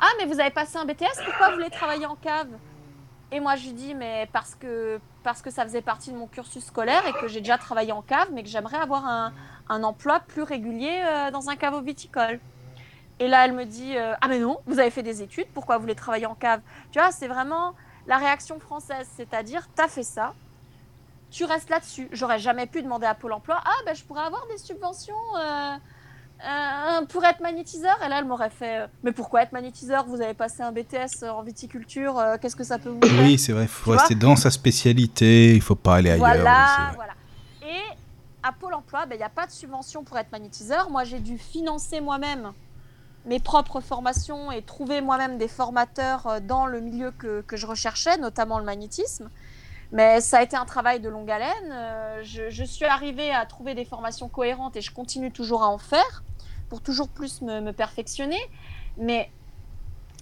Ah, 0.00 0.10
mais 0.18 0.26
vous 0.26 0.40
avez 0.40 0.50
passé 0.50 0.76
un 0.76 0.84
BTS, 0.84 1.22
pourquoi 1.24 1.48
vous 1.48 1.54
voulez 1.54 1.70
travailler 1.70 2.06
en 2.06 2.16
cave? 2.16 2.48
Et 3.32 3.40
moi, 3.40 3.56
je 3.56 3.64
lui 3.66 3.72
dis 3.72 3.94
Mais 3.94 4.28
parce 4.32 4.54
que, 4.54 5.00
parce 5.22 5.42
que 5.42 5.50
ça 5.50 5.64
faisait 5.64 5.82
partie 5.82 6.12
de 6.12 6.16
mon 6.16 6.26
cursus 6.28 6.64
scolaire 6.64 7.06
et 7.06 7.12
que 7.14 7.28
j'ai 7.28 7.40
déjà 7.40 7.58
travaillé 7.58 7.92
en 7.92 8.02
cave, 8.02 8.28
mais 8.32 8.42
que 8.42 8.48
j'aimerais 8.48 8.78
avoir 8.78 9.06
un, 9.06 9.32
un 9.68 9.82
emploi 9.82 10.20
plus 10.20 10.42
régulier 10.42 11.02
euh, 11.04 11.30
dans 11.30 11.48
un 11.50 11.56
caveau 11.56 11.80
viticole. 11.80 12.40
Et 13.18 13.28
là, 13.28 13.44
elle 13.44 13.52
me 13.54 13.64
dit 13.64 13.96
euh, 13.96 14.14
Ah, 14.20 14.28
mais 14.28 14.38
non, 14.38 14.60
vous 14.66 14.78
avez 14.78 14.90
fait 14.90 15.02
des 15.02 15.22
études, 15.22 15.48
pourquoi 15.54 15.76
vous 15.76 15.82
voulez 15.82 15.94
travailler 15.94 16.26
en 16.26 16.34
cave? 16.34 16.60
Tu 16.92 16.98
vois, 17.00 17.10
c'est 17.12 17.28
vraiment 17.28 17.74
la 18.06 18.18
réaction 18.18 18.60
française, 18.60 19.08
c'est-à-dire 19.16 19.68
T'as 19.74 19.88
fait 19.88 20.02
ça, 20.04 20.34
tu 21.30 21.44
restes 21.44 21.70
là-dessus. 21.70 22.08
J'aurais 22.12 22.38
jamais 22.38 22.66
pu 22.66 22.82
demander 22.82 23.06
à 23.06 23.14
Pôle 23.14 23.32
emploi 23.32 23.60
Ah, 23.64 23.70
ben 23.86 23.94
je 23.94 24.04
pourrais 24.04 24.22
avoir 24.24 24.46
des 24.48 24.58
subventions. 24.58 25.14
euh, 25.38 25.76
euh, 26.44 27.06
pour 27.06 27.24
être 27.24 27.40
magnétiseur, 27.40 27.96
et 28.04 28.08
là 28.08 28.18
elle 28.18 28.26
m'aurait 28.26 28.50
fait 28.50 28.80
euh, 28.82 28.86
Mais 29.02 29.12
pourquoi 29.12 29.42
être 29.42 29.52
magnétiseur? 29.52 30.04
Vous 30.06 30.20
avez 30.20 30.34
passé 30.34 30.62
un 30.62 30.72
BTS 30.72 31.24
en 31.30 31.42
viticulture, 31.42 32.18
euh, 32.18 32.36
qu'est-ce 32.40 32.56
que 32.56 32.64
ça 32.64 32.78
peut 32.78 32.90
vous 32.90 33.00
faire? 33.00 33.22
Oui, 33.24 33.38
c'est 33.38 33.52
vrai, 33.52 33.62
il 33.62 33.68
faut 33.68 33.92
Tu 33.92 33.98
rester 33.98 34.14
dans 34.14 34.36
sa 34.36 34.50
spécialité, 34.50 35.54
il 35.54 35.62
faut 35.62 35.74
pas 35.74 35.96
aller 35.96 36.10
ailleurs. 36.10 36.18
voilà, 36.18 36.92
voilà. 36.94 37.12
Et 37.62 37.96
à 38.42 38.52
Pôle 38.52 38.74
emploi, 38.74 39.06
ben, 39.06 39.14
il 39.14 39.18
n'y 39.18 39.24
a 39.24 39.28
pas 39.28 39.46
de 39.46 39.50
subvention 39.50 40.04
pour 40.04 40.18
être 40.18 40.30
magnétiseur. 40.30 40.90
Moi, 40.90 41.04
j'ai 41.04 41.20
dû 41.20 41.38
financer 41.38 42.00
moi-même 42.00 42.52
mes 43.24 43.40
propres 43.40 43.80
formations 43.80 44.52
et 44.52 44.62
trouver 44.62 45.00
moi-même 45.00 45.36
des 45.36 45.48
formateurs 45.48 46.26
euh, 46.26 46.40
dans 46.40 46.66
le 46.66 46.80
milieu 46.80 47.10
que, 47.10 47.40
que 47.42 47.56
je 47.56 47.66
recherchais, 47.66 48.18
notamment 48.18 48.58
le 48.58 48.64
magnétisme. 48.64 49.30
Mais 49.92 50.20
ça 50.20 50.38
a 50.38 50.42
été 50.42 50.56
un 50.56 50.64
travail 50.64 51.00
de 51.00 51.08
longue 51.08 51.30
haleine. 51.30 51.70
Euh, 51.72 52.22
Je, 52.22 52.64
suis 52.64 52.84
arrivée 52.84 53.30
à 53.30 53.46
trouver 53.46 53.74
des 53.74 53.84
formations 53.84 54.28
cohérentes 54.28 54.76
et 54.76 54.80
je 54.80 54.92
continue 54.92 55.30
toujours 55.30 55.62
à 55.62 55.68
en 55.68 55.78
faire 55.78 56.24
pour 56.68 56.82
toujours 56.82 57.08
plus 57.08 57.42
me, 57.42 57.60
me 57.60 57.72
perfectionner. 57.72 58.40
Mais, 58.96 59.30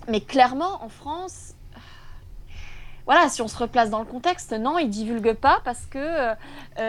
mais 0.08 0.20
clairement, 0.20 0.82
en 0.84 0.88
France, 0.88 1.53
voilà, 3.06 3.28
si 3.28 3.43
on 3.43 3.48
se 3.48 3.56
replace 3.59 3.90
dans 3.90 3.98
le 3.98 4.06
contexte, 4.06 4.52
non, 4.52 4.78
ils 4.78 4.89
divulguent 4.89 5.35
pas 5.35 5.60
parce 5.64 5.85
que 5.86 5.98
euh, 5.98 6.35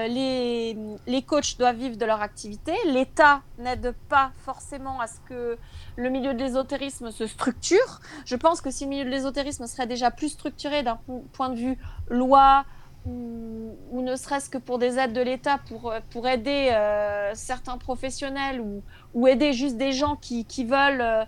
les, 0.08 0.78
les 1.08 1.22
coachs 1.24 1.58
doivent 1.58 1.76
vivre 1.76 1.98
de 1.98 2.06
leur 2.06 2.22
activité. 2.22 2.74
L'État 2.88 3.42
n'aide 3.58 3.94
pas 4.08 4.32
forcément 4.46 5.02
à 5.02 5.08
ce 5.08 5.20
que 5.28 5.58
le 5.98 6.10
milieu 6.10 6.34
de 6.34 6.40
l'ésotérisme 6.40 7.12
se 7.12 7.28
structure. 7.28 8.00
Je 8.26 8.38
pense 8.38 8.62
que 8.62 8.72
si 8.72 8.86
le 8.86 8.92
milieu 8.92 9.04
de 9.06 9.10
l'ésotérisme 9.10 9.68
serait 9.68 9.88
déjà 9.88 10.10
plus 10.10 10.30
structuré 10.30 10.84
d'un 10.84 10.96
po- 10.96 11.26
point 11.34 11.50
de 11.50 11.56
vue 11.56 11.78
loi 12.10 12.64
ou, 13.06 13.76
ou 13.92 14.02
ne 14.02 14.16
serait-ce 14.16 14.50
que 14.50 14.58
pour 14.58 14.80
des 14.80 14.98
aides 14.98 15.14
de 15.14 15.22
l'État 15.22 15.60
pour, 15.68 15.92
euh, 15.92 16.00
pour 16.12 16.28
aider 16.30 16.70
euh, 16.72 17.32
certains 17.36 17.78
professionnels 17.78 18.62
ou, 18.62 18.82
ou 19.14 19.28
aider 19.28 19.52
juste 19.52 19.76
des 19.76 19.92
gens 19.92 20.16
qui, 20.16 20.46
qui 20.46 20.64
veulent... 20.64 21.02
euh, 21.02 21.26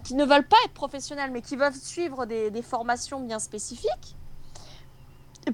qui 0.00 0.14
ne 0.14 0.24
veulent 0.24 0.46
pas 0.48 0.56
être 0.64 0.72
professionnels, 0.74 1.30
mais 1.32 1.42
qui 1.42 1.56
veulent 1.56 1.74
suivre 1.74 2.26
des, 2.26 2.50
des 2.50 2.62
formations 2.62 3.20
bien 3.20 3.38
spécifiques, 3.38 4.16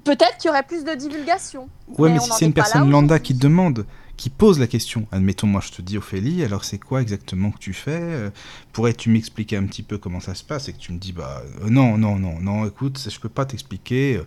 peut-être 0.05 0.39
qu'il 0.39 0.49
y 0.49 0.51
aurait 0.51 0.63
plus 0.65 0.85
de 0.85 0.95
divulgation. 0.95 1.69
Ouais, 1.99 2.11
mais, 2.13 2.19
si 2.19 2.31
c'est 2.33 2.45
est 2.45 2.49
une 2.49 2.55
personne 2.55 2.91
lambda 2.91 3.19
qui 3.19 3.35
demande, 3.35 3.87
qui 4.17 4.31
pose 4.31 4.59
la 4.61 4.67
question, 4.67 5.07
admettons, 5.13 5.47
moi 5.47 5.61
je 5.61 5.71
te 5.73 5.83
dis 5.83 5.99
Ophélie, 5.99 6.45
alors 6.45 6.65
c'est 6.65 6.79
quoi 6.79 7.01
exactement 7.03 7.51
que 7.51 7.59
tu 7.59 7.73
fais 7.73 7.99
Euh, 8.01 8.31
Pourrais-tu 8.73 9.11
m'expliquer 9.11 9.57
un 9.57 9.67
petit 9.67 9.83
peu 9.83 9.99
comment 9.99 10.21
ça 10.21 10.35
se 10.35 10.45
passe 10.45 10.69
Et 10.69 10.73
que 10.73 10.79
tu 10.79 10.93
me 10.93 10.99
dis, 10.99 11.13
bah 11.13 11.43
euh, 11.63 11.69
non, 11.71 11.99
non, 11.99 12.17
non, 12.17 12.39
non, 12.41 12.67
écoute, 12.67 13.05
je 13.09 13.19
peux 13.21 13.29
pas 13.29 13.45
t'expliquer. 13.45 14.21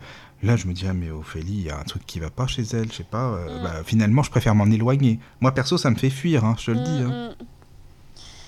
Là, 0.44 0.56
je 0.56 0.68
me 0.68 0.74
dirais, 0.74 0.94
mais 0.94 1.10
Ophélie, 1.10 1.54
il 1.54 1.62
y 1.64 1.70
a 1.70 1.80
un 1.80 1.84
truc 1.84 2.06
qui 2.06 2.20
va 2.20 2.30
pas 2.30 2.46
chez 2.48 2.62
elle, 2.74 2.90
je 2.92 2.98
sais 2.98 3.04
pas. 3.04 3.34
euh, 3.34 3.60
Mm. 3.60 3.64
bah, 3.64 3.74
finalement, 3.86 4.24
je 4.24 4.30
préfère 4.30 4.54
m'en 4.56 4.68
éloigner. 4.68 5.20
Moi, 5.42 5.52
perso, 5.54 5.78
ça 5.78 5.90
me 5.90 5.96
fait 5.96 6.10
fuir, 6.12 6.46
hein, 6.46 6.56
je 6.60 6.66
te 6.66 6.72
le 6.72 6.80
dis. 6.82 7.02
hein. 7.04 7.30
Mm, 7.40 7.44
mm. 7.44 7.48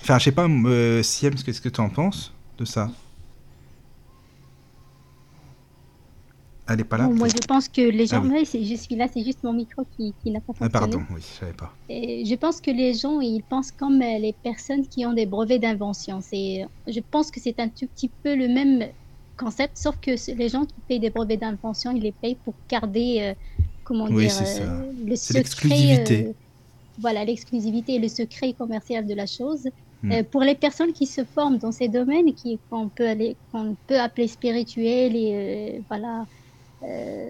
Enfin, 0.02 0.18
je 0.18 0.24
sais 0.24 0.32
pas, 0.32 0.48
euh, 0.48 1.02
Siem, 1.02 1.34
qu'est-ce 1.34 1.60
que 1.60 1.68
tu 1.68 1.80
en 1.80 1.88
penses 1.90 2.32
de 2.58 2.64
ça? 2.64 2.90
Elle 6.68 6.80
est 6.80 6.84
pas 6.84 6.98
là 6.98 7.06
Bon, 7.08 7.14
moi, 7.14 7.28
je 7.28 7.44
pense 7.46 7.68
que 7.68 7.80
les 7.80 8.06
gens. 8.06 8.22
Ah 8.24 8.28
oui. 8.32 8.46
C'est- 8.46 8.64
je 8.64 8.76
suis 8.76 8.94
là, 8.94 9.08
c'est 9.12 9.24
juste 9.24 9.42
mon 9.42 9.52
micro 9.52 9.84
qui, 9.96 10.14
qui 10.22 10.30
n'a 10.30 10.40
pas 10.40 10.52
Ah, 10.60 10.68
fonctionné. 10.70 10.70
pardon, 10.70 11.02
oui, 11.12 11.20
je 11.20 11.38
savais 11.40 11.52
pas. 11.52 11.74
Et 11.88 12.24
je 12.24 12.34
pense 12.36 12.60
que 12.60 12.70
les 12.70 12.94
gens, 12.94 13.20
ils 13.20 13.42
pensent 13.42 13.72
comme 13.72 14.00
euh, 14.00 14.18
les 14.18 14.32
personnes 14.32 14.86
qui 14.86 15.04
ont 15.04 15.12
des 15.12 15.26
brevets 15.26 15.58
d'invention. 15.58 16.20
Je 16.32 17.00
pense 17.10 17.30
que 17.32 17.40
c'est 17.40 17.58
un 17.58 17.68
tout 17.68 17.88
petit 17.88 18.10
peu 18.22 18.36
le 18.36 18.46
même 18.48 18.88
concept, 19.36 19.78
sauf 19.78 19.96
que 20.00 20.12
les 20.32 20.48
gens 20.48 20.64
qui 20.64 20.80
payent 20.86 21.00
des 21.00 21.10
brevets 21.10 21.38
d'invention, 21.40 21.90
ils 21.90 22.02
les 22.02 22.12
payent 22.12 22.36
pour 22.44 22.54
garder, 22.70 23.18
euh, 23.20 23.34
comment 23.82 24.06
Oui, 24.08 24.28
dire, 24.28 24.36
euh, 24.40 24.92
le 25.06 25.16
secret. 25.16 25.38
l'exclusivité. 25.40 26.26
euh, 26.28 26.32
voilà, 26.98 27.24
l'exclusivité 27.24 27.94
et 27.94 27.98
le 27.98 28.08
secret 28.08 28.52
commercial 28.52 29.06
de 29.06 29.14
la 29.14 29.26
chose. 29.26 29.66
Hmm. 30.02 30.12
Euh, 30.12 30.22
pour 30.24 30.42
les 30.42 30.54
personnes 30.54 30.92
qui 30.92 31.06
se 31.06 31.24
forment 31.24 31.58
dans 31.58 31.72
ces 31.72 31.88
domaines, 31.88 32.34
qui 32.34 32.62
qu'on 32.70 32.88
peut 32.88 33.06
aller, 33.06 33.38
qu'on 33.52 33.76
peut 33.86 34.00
appeler 34.00 34.28
spirituels 34.28 35.14
et 35.14 35.78
euh, 35.78 35.82
voilà, 35.90 36.26
euh, 36.84 37.28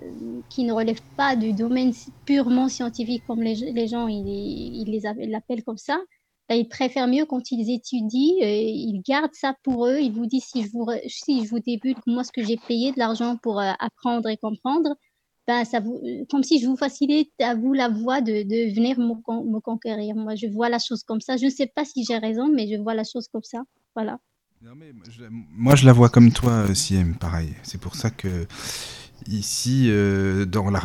qui 0.48 0.64
ne 0.64 0.72
relèvent 0.72 1.02
pas 1.16 1.34
du 1.36 1.52
domaine 1.52 1.92
purement 2.24 2.68
scientifique 2.68 3.24
comme 3.26 3.42
les, 3.42 3.56
les 3.72 3.88
gens 3.88 4.06
ils, 4.06 4.24
ils 4.26 4.90
les 4.90 5.06
appellent, 5.06 5.30
l'appellent 5.30 5.64
comme 5.64 5.78
ça, 5.78 6.00
ben, 6.48 6.54
ils 6.56 6.68
préfèrent 6.68 7.08
mieux 7.08 7.26
quand 7.26 7.50
ils 7.50 7.74
étudient, 7.74 8.36
ils 8.40 9.02
gardent 9.04 9.34
ça 9.34 9.54
pour 9.64 9.86
eux, 9.86 9.98
ils 10.00 10.12
vous 10.12 10.26
disent 10.26 10.44
si 10.44 10.62
je 10.62 10.70
vous, 10.70 10.86
si 11.08 11.44
je 11.44 11.50
vous 11.50 11.60
débute, 11.60 11.98
moi 12.06 12.22
ce 12.22 12.30
que 12.32 12.44
j'ai 12.44 12.56
payé 12.68 12.92
de 12.92 12.98
l'argent 13.00 13.36
pour 13.42 13.60
apprendre 13.60 14.28
et 14.28 14.36
comprendre, 14.36 14.94
comme 16.30 16.42
si 16.42 16.60
je 16.60 16.66
vous 16.66 16.76
facilite 16.76 17.32
à 17.40 17.54
vous 17.54 17.72
la 17.72 17.88
voie 17.88 18.20
de, 18.20 18.32
venir 18.74 18.98
me, 18.98 19.20
con- 19.22 19.44
me 19.44 19.60
conquérir. 19.60 20.14
Moi, 20.14 20.34
je 20.34 20.46
vois 20.46 20.68
la 20.68 20.78
chose 20.78 21.02
comme 21.02 21.20
ça. 21.20 21.36
Je 21.36 21.46
ne 21.46 21.50
sais 21.50 21.66
pas 21.74 21.84
si 21.84 22.04
j'ai 22.04 22.18
raison, 22.18 22.48
mais 22.52 22.68
je 22.68 22.80
vois 22.80 22.94
la 22.94 23.04
chose 23.04 23.28
comme 23.32 23.42
ça. 23.42 23.62
Voilà. 23.94 24.18
Moi, 25.56 25.74
je, 25.74 25.86
la 25.86 25.92
vois 25.92 26.10
comme 26.10 26.32
toi, 26.32 26.52
euh, 26.52 26.74
Siem, 26.74 27.16
pareil. 27.16 27.54
C'est 27.62 27.80
pour 27.80 27.94
ça 27.94 28.10
que 28.10 28.46
ici, 29.26 29.86
euh, 29.88 30.44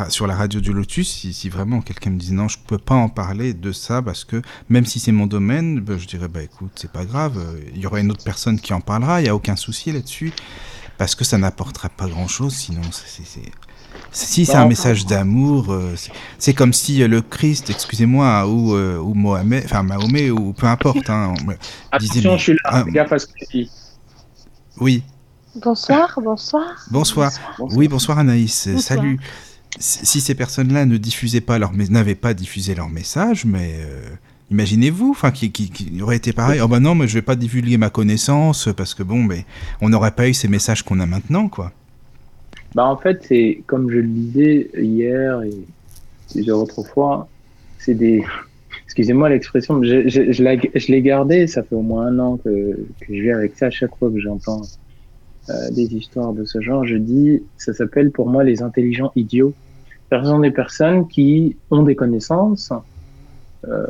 sur 0.09 0.27
la 0.27 0.35
radio 0.35 0.61
du 0.61 0.71
Lotus, 0.71 1.09
si, 1.09 1.49
vraiment 1.49 1.81
quelqu'un 1.81 2.11
me 2.11 2.17
dit 2.17 2.33
non, 2.33 2.47
je 2.47 2.57
peux 2.57 2.77
pas 2.77 2.95
en 2.95 3.09
parler 3.09 3.53
de 3.53 3.71
ça 3.71 4.01
parce 4.01 4.23
que 4.23 4.41
même 4.69 4.85
si 4.85 4.99
c'est 4.99 5.11
mon 5.11 5.27
domaine, 5.27 5.79
ben, 5.81 5.97
je 5.97 6.07
dirais 6.07 6.27
bah 6.27 6.43
écoute, 6.43 6.71
c'est 6.75 6.91
pas 6.91 7.05
grave, 7.05 7.37
il 7.73 7.79
y 7.81 7.85
aura 7.85 7.99
une 7.99 8.11
autre 8.11 8.23
personne 8.23 8.59
qui 8.59 8.73
en 8.73 8.81
parlera, 8.81 9.21
il 9.21 9.25
y 9.25 9.29
a 9.29 9.35
aucun 9.35 9.55
souci 9.55 9.91
là-dessus 9.91 10.31
parce 10.97 11.15
que 11.15 11.23
ça 11.25 11.37
n'apportera 11.37 11.89
pas 11.89 12.07
grand-chose. 12.07 12.53
Sinon, 12.53 12.81
c'est- 12.91 13.51
si 14.15 14.45
c'est 14.45 14.53
Bah, 14.53 14.61
un 14.61 14.67
message 14.67 15.05
d'amour, 15.05 15.71
euh, 15.73 15.93
c'est- 16.39 16.53
comme 16.53 16.73
si 16.73 17.03
euh, 17.03 17.07
le 17.07 17.21
Christ, 17.21 17.69
excusez-moi, 17.69 18.47
ou, 18.47 18.73
euh, 18.75 18.97
ou 18.97 19.13
Mohamed, 19.13 19.63
enfin 19.65 19.83
Mahomet, 19.83 20.29
ou 20.31 20.53
peu 20.53 20.67
importe, 20.67 21.09
hein, 21.09 21.33
on 21.39 21.43
me 21.45 21.53
disait, 21.99 22.19
Attention, 22.19 22.31
mais- 22.31 22.37
je 22.37 22.43
suis 22.43 22.53
là, 22.53 22.59
ah, 22.65 22.83
fais 22.85 22.91
gaffe 22.91 23.11
à 23.11 23.19
ce 23.19 23.27
que 23.27 23.31
tu 23.39 23.45
dis. 23.63 23.69
oui. 24.79 25.03
Bonsoir, 25.61 26.19
bonsoir. 26.21 26.85
Bonsoir. 26.91 27.31
Oui, 27.59 27.87
bonsoir 27.87 28.19
Anaïs. 28.19 28.67
Bonsoir. 28.67 28.81
Salut. 28.99 29.19
Si 29.79 30.19
ces 30.21 30.35
personnes-là 30.35 30.85
ne 30.85 30.97
diffusaient 30.97 31.39
pas 31.41 31.59
leur 31.59 31.71
n'avaient 31.73 32.15
pas 32.15 32.33
diffusé 32.33 32.75
leur 32.75 32.89
message, 32.89 33.45
mais 33.45 33.75
euh, 33.79 34.01
imaginez-vous, 34.51 35.11
enfin, 35.11 35.31
qui, 35.31 35.51
qui, 35.51 35.69
qui 35.69 36.01
aurait 36.01 36.17
été 36.17 36.33
pareil. 36.33 36.59
Oh 36.61 36.67
bah 36.67 36.79
non, 36.81 36.93
mais 36.95 37.07
je 37.07 37.13
vais 37.13 37.21
pas 37.21 37.35
divulguer 37.37 37.77
ma 37.77 37.89
connaissance 37.89 38.67
parce 38.75 38.93
que 38.93 39.03
bon, 39.03 39.23
mais 39.23 39.45
on 39.81 39.89
n'aurait 39.89 40.11
pas 40.11 40.27
eu 40.27 40.33
ces 40.33 40.47
messages 40.49 40.83
qu'on 40.83 40.99
a 40.99 41.05
maintenant, 41.05 41.47
quoi. 41.49 41.71
Bah, 42.75 42.85
en 42.85 42.97
fait, 42.97 43.23
c'est 43.23 43.63
comme 43.67 43.89
je 43.89 43.99
le 43.99 44.07
disais 44.07 44.69
hier 44.77 45.41
et 45.43 45.53
plusieurs 46.29 46.59
autres 46.59 46.83
fois, 46.83 47.27
c'est 47.79 47.95
des. 47.95 48.23
Excusez-moi 48.83 49.29
l'expression, 49.29 49.81
je, 49.81 50.07
je, 50.07 50.31
je, 50.31 50.43
la- 50.43 50.55
l'ai 50.55 51.01
gardé, 51.01 51.47
ça 51.47 51.63
fait 51.63 51.75
au 51.75 51.81
moins 51.81 52.07
un 52.07 52.19
an 52.19 52.37
que, 52.37 52.77
je 53.09 53.13
vis 53.13 53.31
avec 53.31 53.57
ça. 53.57 53.69
Chaque 53.69 53.95
fois 53.95 54.09
que 54.11 54.19
j'entends 54.19 54.61
euh, 55.49 55.71
des 55.71 55.95
histoires 55.95 56.33
de 56.33 56.43
ce 56.45 56.59
genre, 56.61 56.85
je 56.85 56.97
dis, 56.97 57.41
ça 57.57 57.73
s'appelle 57.73 58.11
pour 58.11 58.27
moi 58.29 58.43
les 58.43 58.61
intelligents 58.61 59.11
idiots. 59.15 59.53
Ce 60.11 60.23
sont 60.23 60.39
des 60.39 60.51
personnes 60.51 61.07
qui 61.07 61.55
ont 61.71 61.83
des 61.83 61.95
connaissances, 61.95 62.71
euh, 63.67 63.85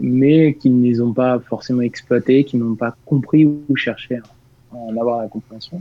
mais 0.00 0.54
qui 0.54 0.68
ne 0.70 0.82
les 0.82 1.00
ont 1.00 1.12
pas 1.12 1.38
forcément 1.40 1.82
exploitées, 1.82 2.44
qui 2.44 2.56
n'ont 2.56 2.74
pas 2.74 2.96
compris 3.04 3.46
ou 3.46 3.76
cherché 3.76 4.16
à 4.16 4.76
en 4.76 4.96
avoir 4.96 5.20
la 5.20 5.28
compréhension 5.28 5.80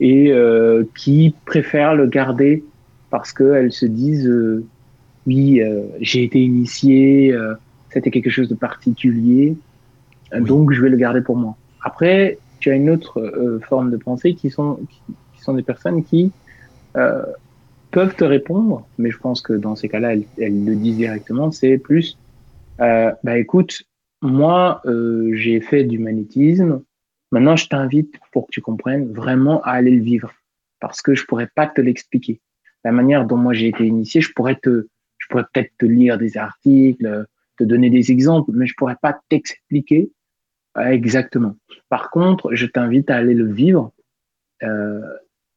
et 0.00 0.32
euh, 0.32 0.84
qui 0.96 1.38
préfèrent 1.44 1.94
le 1.94 2.06
garder 2.06 2.68
parce 3.10 3.32
qu'elles 3.32 3.72
se 3.72 3.86
disent 3.86 4.28
euh, 4.28 4.68
oui, 5.26 5.60
euh, 5.62 5.86
j'ai 6.00 6.24
été 6.24 6.40
initié, 6.40 7.32
euh, 7.32 7.54
c'était 7.90 8.10
quelque 8.10 8.30
chose 8.30 8.48
de 8.48 8.54
particulier, 8.54 9.60
euh, 10.34 10.40
Oui. 10.40 10.48
donc 10.48 10.72
je 10.72 10.82
vais 10.82 10.90
le 10.90 10.96
garder 10.96 11.22
pour 11.22 11.36
moi. 11.36 11.58
Après, 11.80 12.42
tu 12.60 12.70
as 12.70 12.74
une 12.74 12.90
autre 12.90 13.20
euh, 13.20 13.60
forme 13.60 13.90
de 13.90 13.96
pensée 13.96 14.34
qui 14.34 14.50
sont, 14.50 14.80
qui, 14.90 15.02
qui 15.32 15.40
sont 15.42 15.54
des 15.54 15.62
personnes 15.62 16.04
qui 16.04 16.34
euh, 16.96 17.24
peuvent 17.90 18.16
te 18.16 18.24
répondre, 18.24 18.88
mais 18.98 19.10
je 19.10 19.18
pense 19.18 19.42
que 19.42 19.52
dans 19.54 19.76
ces 19.76 19.88
cas-là, 19.88 20.14
elles, 20.14 20.28
elles 20.38 20.64
le 20.64 20.76
disent 20.76 20.96
directement, 20.96 21.50
c'est 21.50 21.78
plus, 21.78 22.20
euh, 22.80 23.12
bah 23.24 23.38
écoute, 23.38 23.82
moi, 24.22 24.80
euh, 24.86 25.30
j'ai 25.34 25.60
fait 25.60 25.84
du 25.84 25.98
magnétisme, 25.98 26.82
Maintenant, 27.30 27.56
je 27.56 27.68
t'invite 27.68 28.14
pour 28.32 28.46
que 28.46 28.52
tu 28.52 28.60
comprennes 28.60 29.12
vraiment 29.12 29.62
à 29.62 29.72
aller 29.72 29.90
le 29.90 30.02
vivre 30.02 30.32
parce 30.80 31.02
que 31.02 31.14
je 31.14 31.24
pourrais 31.26 31.48
pas 31.54 31.66
te 31.66 31.80
l'expliquer. 31.80 32.40
La 32.84 32.92
manière 32.92 33.26
dont 33.26 33.36
moi 33.36 33.52
j'ai 33.52 33.68
été 33.68 33.84
initié, 33.84 34.20
je 34.20 34.32
pourrais 34.32 34.54
te, 34.54 34.86
je 35.18 35.26
pourrais 35.28 35.44
peut-être 35.52 35.72
te 35.78 35.86
lire 35.86 36.16
des 36.16 36.36
articles, 36.36 37.26
te 37.58 37.64
donner 37.64 37.90
des 37.90 38.12
exemples, 38.12 38.52
mais 38.54 38.66
je 38.66 38.74
pourrais 38.76 38.96
pas 39.02 39.18
t'expliquer 39.28 40.10
exactement. 40.86 41.56
Par 41.88 42.10
contre, 42.10 42.54
je 42.54 42.66
t'invite 42.66 43.10
à 43.10 43.16
aller 43.16 43.34
le 43.34 43.50
vivre. 43.50 43.92
Euh, 44.62 45.00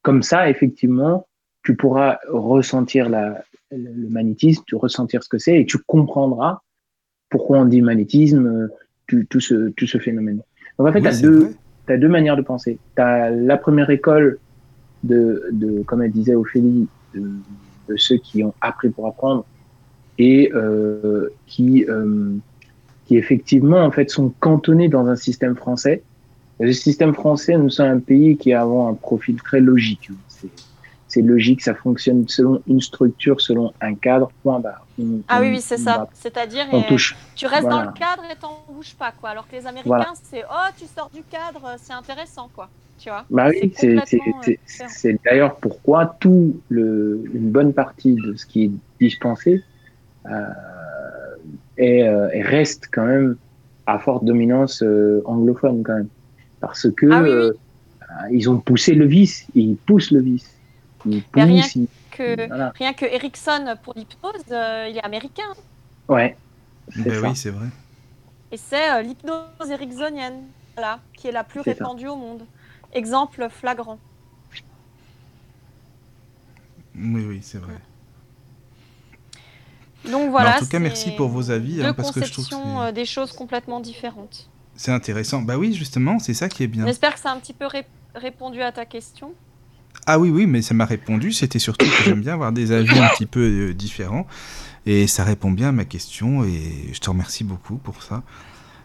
comme 0.01 0.23
ça, 0.23 0.49
effectivement, 0.49 1.27
tu 1.63 1.75
pourras 1.75 2.19
ressentir 2.27 3.09
la, 3.09 3.43
le 3.71 3.91
le 3.93 4.09
magnétisme, 4.09 4.63
tu 4.65 4.75
ressentir 4.75 5.23
ce 5.23 5.29
que 5.29 5.37
c'est 5.37 5.59
et 5.59 5.65
tu 5.65 5.77
comprendras 5.77 6.61
pourquoi 7.29 7.59
on 7.59 7.65
dit 7.65 7.81
magnétisme, 7.81 8.45
euh, 8.45 8.67
tout, 9.07 9.23
tout 9.29 9.39
ce, 9.39 9.69
tout 9.69 9.87
ce 9.87 9.97
phénomène. 9.97 10.41
Donc 10.81 10.89
en 10.89 10.93
fait, 10.93 10.99
Oui, 10.99 11.03
tu 11.03 11.09
as 11.09 11.21
deux, 11.21 11.53
as 11.89 11.97
deux 11.97 12.07
manières 12.07 12.35
de 12.35 12.41
penser. 12.41 12.79
Tu 12.95 13.01
as 13.01 13.29
la 13.29 13.57
première 13.57 13.91
école 13.91 14.39
de, 15.03 15.43
de 15.51 15.83
comme 15.83 16.01
elle 16.01 16.11
disait 16.11 16.33
Ophélie, 16.33 16.87
de, 17.13 17.21
de 17.87 17.97
ceux 17.97 18.17
qui 18.17 18.43
ont 18.43 18.55
appris 18.61 18.89
pour 18.89 19.05
apprendre 19.05 19.45
et 20.17 20.51
euh, 20.55 21.29
qui, 21.45 21.85
euh, 21.87 22.33
qui 23.05 23.15
effectivement 23.15 23.83
en 23.83 23.91
fait 23.91 24.09
sont 24.09 24.33
cantonnés 24.39 24.89
dans 24.89 25.05
un 25.05 25.15
système 25.15 25.55
français. 25.55 26.01
Le 26.59 26.73
système 26.73 27.13
français, 27.13 27.57
nous 27.57 27.69
sommes 27.69 27.91
un 27.91 27.99
pays 27.99 28.35
qui 28.37 28.51
a 28.51 28.61
avant 28.61 28.87
un 28.87 28.95
profil 28.95 29.35
très 29.35 29.59
logique. 29.59 30.09
C'est 31.07 31.21
logique, 31.21 31.61
ça 31.61 31.75
fonctionne 31.75 32.27
selon 32.27 32.63
une 32.67 32.81
structure, 32.81 33.39
selon 33.39 33.71
un 33.81 33.93
cadre, 33.93 34.31
point 34.41 34.59
barre. 34.59 34.87
Ah 35.27 35.39
oui, 35.41 35.49
oui, 35.51 35.61
c'est 35.61 35.77
ça. 35.77 36.07
C'est-à-dire, 36.13 36.65
euh, 36.73 36.97
tu 37.35 37.45
restes 37.45 37.61
voilà. 37.61 37.83
dans 37.83 37.91
le 37.91 37.97
cadre 37.97 38.23
et 38.31 38.35
t'en 38.35 38.59
bouges 38.69 38.95
pas, 38.95 39.11
quoi. 39.11 39.29
Alors 39.29 39.47
que 39.47 39.55
les 39.55 39.65
Américains, 39.67 39.89
Voilà. 39.89 40.13
c'est 40.23 40.43
oh, 40.43 40.69
tu 40.77 40.85
sors 40.85 41.09
du 41.13 41.23
cadre, 41.23 41.75
c'est 41.77 41.93
intéressant, 41.93 42.49
quoi. 42.53 42.69
Tu 42.99 43.09
vois? 43.09 43.25
Bah 43.31 43.49
oui, 43.49 43.73
c'est 43.75 43.95
euh, 43.95 44.01
c'est- 44.87 45.17
d'ailleurs 45.25 45.57
pourquoi 45.57 46.17
tout 46.19 46.61
le, 46.69 47.23
une 47.33 47.49
bonne 47.49 47.73
partie 47.73 48.13
de 48.13 48.35
ce 48.35 48.45
qui 48.45 48.65
est 48.65 48.71
dispensé 48.99 49.63
euh, 50.27 50.29
euh, 51.79 52.29
et 52.31 52.41
reste 52.41 52.89
quand 52.91 53.05
même 53.05 53.37
à 53.87 53.97
forte 53.99 54.23
dominance 54.23 54.83
euh, 54.83 55.21
anglophone 55.25 55.83
quand 55.83 55.95
même, 55.95 56.09
parce 56.59 56.87
que 56.91 57.07
Ah 57.11 57.21
oui, 57.23 57.29
oui. 57.29 57.35
euh, 57.35 57.53
ils 58.31 58.49
ont 58.49 58.59
poussé 58.59 58.93
le 58.93 59.05
vice, 59.05 59.45
ils 59.55 59.75
poussent 59.77 60.11
le 60.11 60.21
vice, 60.21 60.49
ils 61.05 61.23
poussent, 61.23 61.75
ils- 61.75 61.87
que, 62.21 62.47
voilà. 62.47 62.71
rien 62.75 62.93
que 62.93 63.05
Erickson 63.05 63.75
pour 63.83 63.93
l'hypnose, 63.95 64.33
euh, 64.51 64.87
il 64.89 64.97
est 64.97 65.03
américain. 65.03 65.51
ouais, 66.07 66.37
c'est 66.93 67.03
Ben 67.03 67.19
oui, 67.23 67.35
c'est 67.35 67.49
vrai. 67.51 67.67
Et 68.51 68.57
c'est 68.57 68.91
euh, 68.91 69.01
l'hypnose 69.01 69.69
ericksonienne, 69.69 70.43
voilà, 70.75 70.99
qui 71.17 71.27
est 71.27 71.31
la 71.31 71.43
plus 71.43 71.63
ça. 71.63 71.71
répandue 71.71 72.07
au 72.07 72.15
monde. 72.15 72.45
Exemple 72.93 73.47
flagrant. 73.49 73.97
Oui, 76.95 77.25
oui, 77.25 77.39
c'est 77.41 77.57
vrai. 77.57 77.75
Donc 80.09 80.31
voilà. 80.31 80.55
en 80.55 80.59
tout 80.59 80.67
cas, 80.67 80.79
merci 80.79 81.11
pour 81.11 81.29
vos 81.29 81.51
avis, 81.51 81.83
hein, 81.83 81.93
parce 81.93 82.11
que 82.11 82.25
je 82.25 82.31
trouve 82.31 82.47
que 82.49 82.55
euh, 82.89 82.91
des 82.91 83.05
choses 83.05 83.31
complètement 83.31 83.79
différentes. 83.79 84.49
C'est 84.75 84.91
intéressant. 84.91 85.41
Bah 85.41 85.57
oui, 85.57 85.73
justement, 85.73 86.19
c'est 86.19 86.33
ça 86.33 86.49
qui 86.49 86.63
est 86.63 86.67
bien. 86.67 86.85
J'espère 86.87 87.13
que 87.13 87.19
ça 87.19 87.31
a 87.31 87.33
un 87.35 87.39
petit 87.39 87.53
peu 87.53 87.67
ré- 87.67 87.85
répondu 88.15 88.61
à 88.61 88.71
ta 88.71 88.85
question. 88.85 89.33
Ah 90.05 90.19
oui, 90.19 90.29
oui, 90.29 90.45
mais 90.47 90.61
ça 90.61 90.73
m'a 90.73 90.85
répondu. 90.85 91.31
C'était 91.31 91.59
surtout 91.59 91.85
que 91.85 92.03
j'aime 92.03 92.21
bien 92.21 92.33
avoir 92.33 92.51
des 92.51 92.71
avis 92.71 92.97
un 92.97 93.07
petit 93.09 93.25
peu 93.25 93.39
euh, 93.39 93.73
différents. 93.73 94.27
Et 94.85 95.05
ça 95.07 95.23
répond 95.23 95.51
bien 95.51 95.69
à 95.69 95.71
ma 95.71 95.85
question. 95.85 96.43
Et 96.43 96.89
je 96.91 96.99
te 96.99 97.09
remercie 97.09 97.43
beaucoup 97.43 97.77
pour 97.77 98.01
ça. 98.01 98.23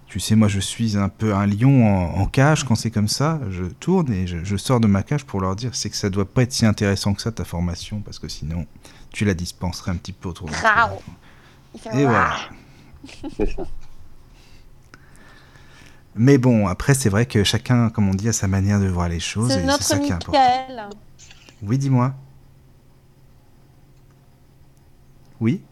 Tu 0.06 0.20
sais, 0.20 0.36
moi, 0.36 0.46
je 0.46 0.60
suis 0.60 0.96
un 0.96 1.08
peu 1.08 1.34
un 1.34 1.46
lion 1.46 1.86
en, 1.86 2.20
en 2.20 2.26
cage 2.26 2.64
quand 2.64 2.74
c'est 2.74 2.90
comme 2.90 3.08
ça. 3.08 3.40
Je 3.50 3.64
tourne 3.64 4.12
et 4.12 4.26
je, 4.26 4.44
je 4.44 4.56
sors 4.56 4.78
de 4.78 4.86
ma 4.86 5.02
cage 5.02 5.24
pour 5.24 5.40
leur 5.40 5.56
dire 5.56 5.74
c'est 5.74 5.90
que 5.90 5.96
ça 5.96 6.10
doit 6.10 6.26
pas 6.26 6.42
être 6.42 6.52
si 6.52 6.64
intéressant 6.64 7.14
que 7.14 7.22
ça, 7.22 7.32
ta 7.32 7.44
formation, 7.44 8.00
parce 8.00 8.18
que 8.18 8.28
sinon, 8.28 8.66
tu 9.10 9.24
la 9.24 9.34
dispenserais 9.34 9.90
un 9.90 9.96
petit 9.96 10.12
peu 10.12 10.28
autour 10.28 10.48
de 10.48 10.52
toi. 10.52 10.70
Rao. 10.70 11.02
Il 11.74 11.80
fait 11.80 12.00
Et 12.00 12.04
voilà. 12.04 12.36
C'est 13.36 13.56
ça. 13.56 13.62
Mais 16.16 16.38
bon, 16.38 16.66
après, 16.66 16.94
c'est 16.94 17.08
vrai 17.10 17.26
que 17.26 17.44
chacun, 17.44 17.90
comme 17.90 18.08
on 18.08 18.14
dit, 18.14 18.28
a 18.28 18.32
sa 18.32 18.48
manière 18.48 18.80
de 18.80 18.86
voir 18.88 19.08
les 19.08 19.20
choses. 19.20 19.48
C'est 19.52 19.60
c'est 19.60 19.66
notre 19.66 19.82
ça 19.82 19.98
qui 19.98 20.08
est 20.10 20.12
important. 20.12 20.32
Michael. 20.32 20.88
Oui, 21.62 21.78
dis-moi. 21.78 22.14
Oui 25.40 25.62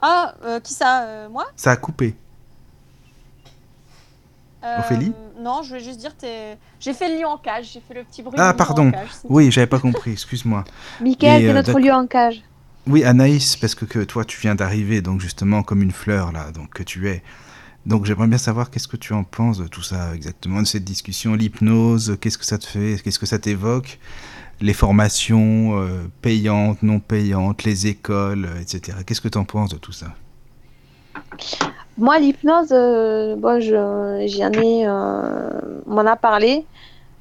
Ah, 0.00 0.34
euh, 0.44 0.60
qui 0.60 0.72
ça 0.72 1.02
euh, 1.04 1.28
Moi? 1.28 1.44
Ça 1.56 1.72
a 1.72 1.76
coupé. 1.76 2.14
Euh, 4.62 4.78
Ophélie? 4.78 5.12
Non, 5.38 5.62
je 5.62 5.68
voulais 5.70 5.80
juste 5.80 5.98
dire, 5.98 6.14
t'es- 6.14 6.58
j'ai 6.78 6.92
fait 6.92 7.08
le 7.08 7.20
lion 7.22 7.30
en 7.30 7.38
cage, 7.38 7.70
j'ai 7.72 7.80
fait 7.80 7.94
le 7.94 8.04
petit 8.04 8.22
bruit. 8.22 8.36
Ah, 8.38 8.50
lion 8.50 8.56
pardon. 8.56 8.90
cage, 8.90 9.08
c'est. 9.12 9.28
Oui, 9.30 9.50
j'avais 9.50 9.66
pas 9.66 9.80
compris, 9.80 10.12
excuse-moi. 10.12 10.64
Michael, 11.00 11.40
t'es 11.42 11.48
euh, 11.48 11.52
notre 11.54 11.78
lieu 11.80 11.92
en 11.92 12.06
cage. 12.06 12.42
Oui, 12.86 13.04
Anaïs, 13.04 13.56
parce 13.56 13.74
que, 13.74 14.04
toi, 14.04 14.24
tu 14.24 14.40
viens 14.40 14.54
d'arriver, 14.54 15.02
donc 15.02 15.20
justement, 15.20 15.62
comme 15.62 15.82
une 15.82 15.92
fleur, 15.92 16.32
là, 16.32 16.50
donc 16.52 16.70
que 16.70 16.82
tu 16.82 17.08
es. 17.08 17.22
Donc 17.86 18.04
j'aimerais 18.04 18.26
bien 18.26 18.38
savoir 18.38 18.70
qu'est-ce 18.70 18.88
que 18.88 18.98
tu 18.98 19.14
en 19.14 19.24
penses 19.24 19.58
de 19.58 19.66
tout 19.66 19.82
ça 19.82 20.14
exactement, 20.14 20.60
de 20.60 20.66
cette 20.66 20.84
discussion, 20.84 21.34
l'hypnose, 21.34 22.18
qu'est-ce 22.20 22.36
que 22.36 22.44
ça 22.44 22.58
te 22.58 22.66
fait, 22.66 23.00
qu'est-ce 23.02 23.18
que 23.18 23.24
ça 23.24 23.38
t'évoque, 23.38 23.98
les 24.60 24.74
formations 24.74 25.80
euh, 25.80 26.02
payantes, 26.20 26.82
non 26.82 27.00
payantes, 27.00 27.64
les 27.64 27.86
écoles, 27.86 28.44
euh, 28.44 28.60
etc. 28.60 28.98
Qu'est-ce 29.06 29.22
que 29.22 29.28
tu 29.28 29.38
en 29.38 29.44
penses 29.44 29.70
de 29.70 29.78
tout 29.78 29.92
ça? 29.92 30.08
Moi, 31.96 32.18
l'hypnose, 32.18 32.68
euh, 32.72 33.36
bon, 33.36 33.60
je, 33.60 34.26
j'en 34.28 34.52
ai, 34.52 34.86
euh, 34.86 35.82
on 35.86 35.94
m'en 35.94 36.06
a 36.06 36.16
parlé. 36.16 36.64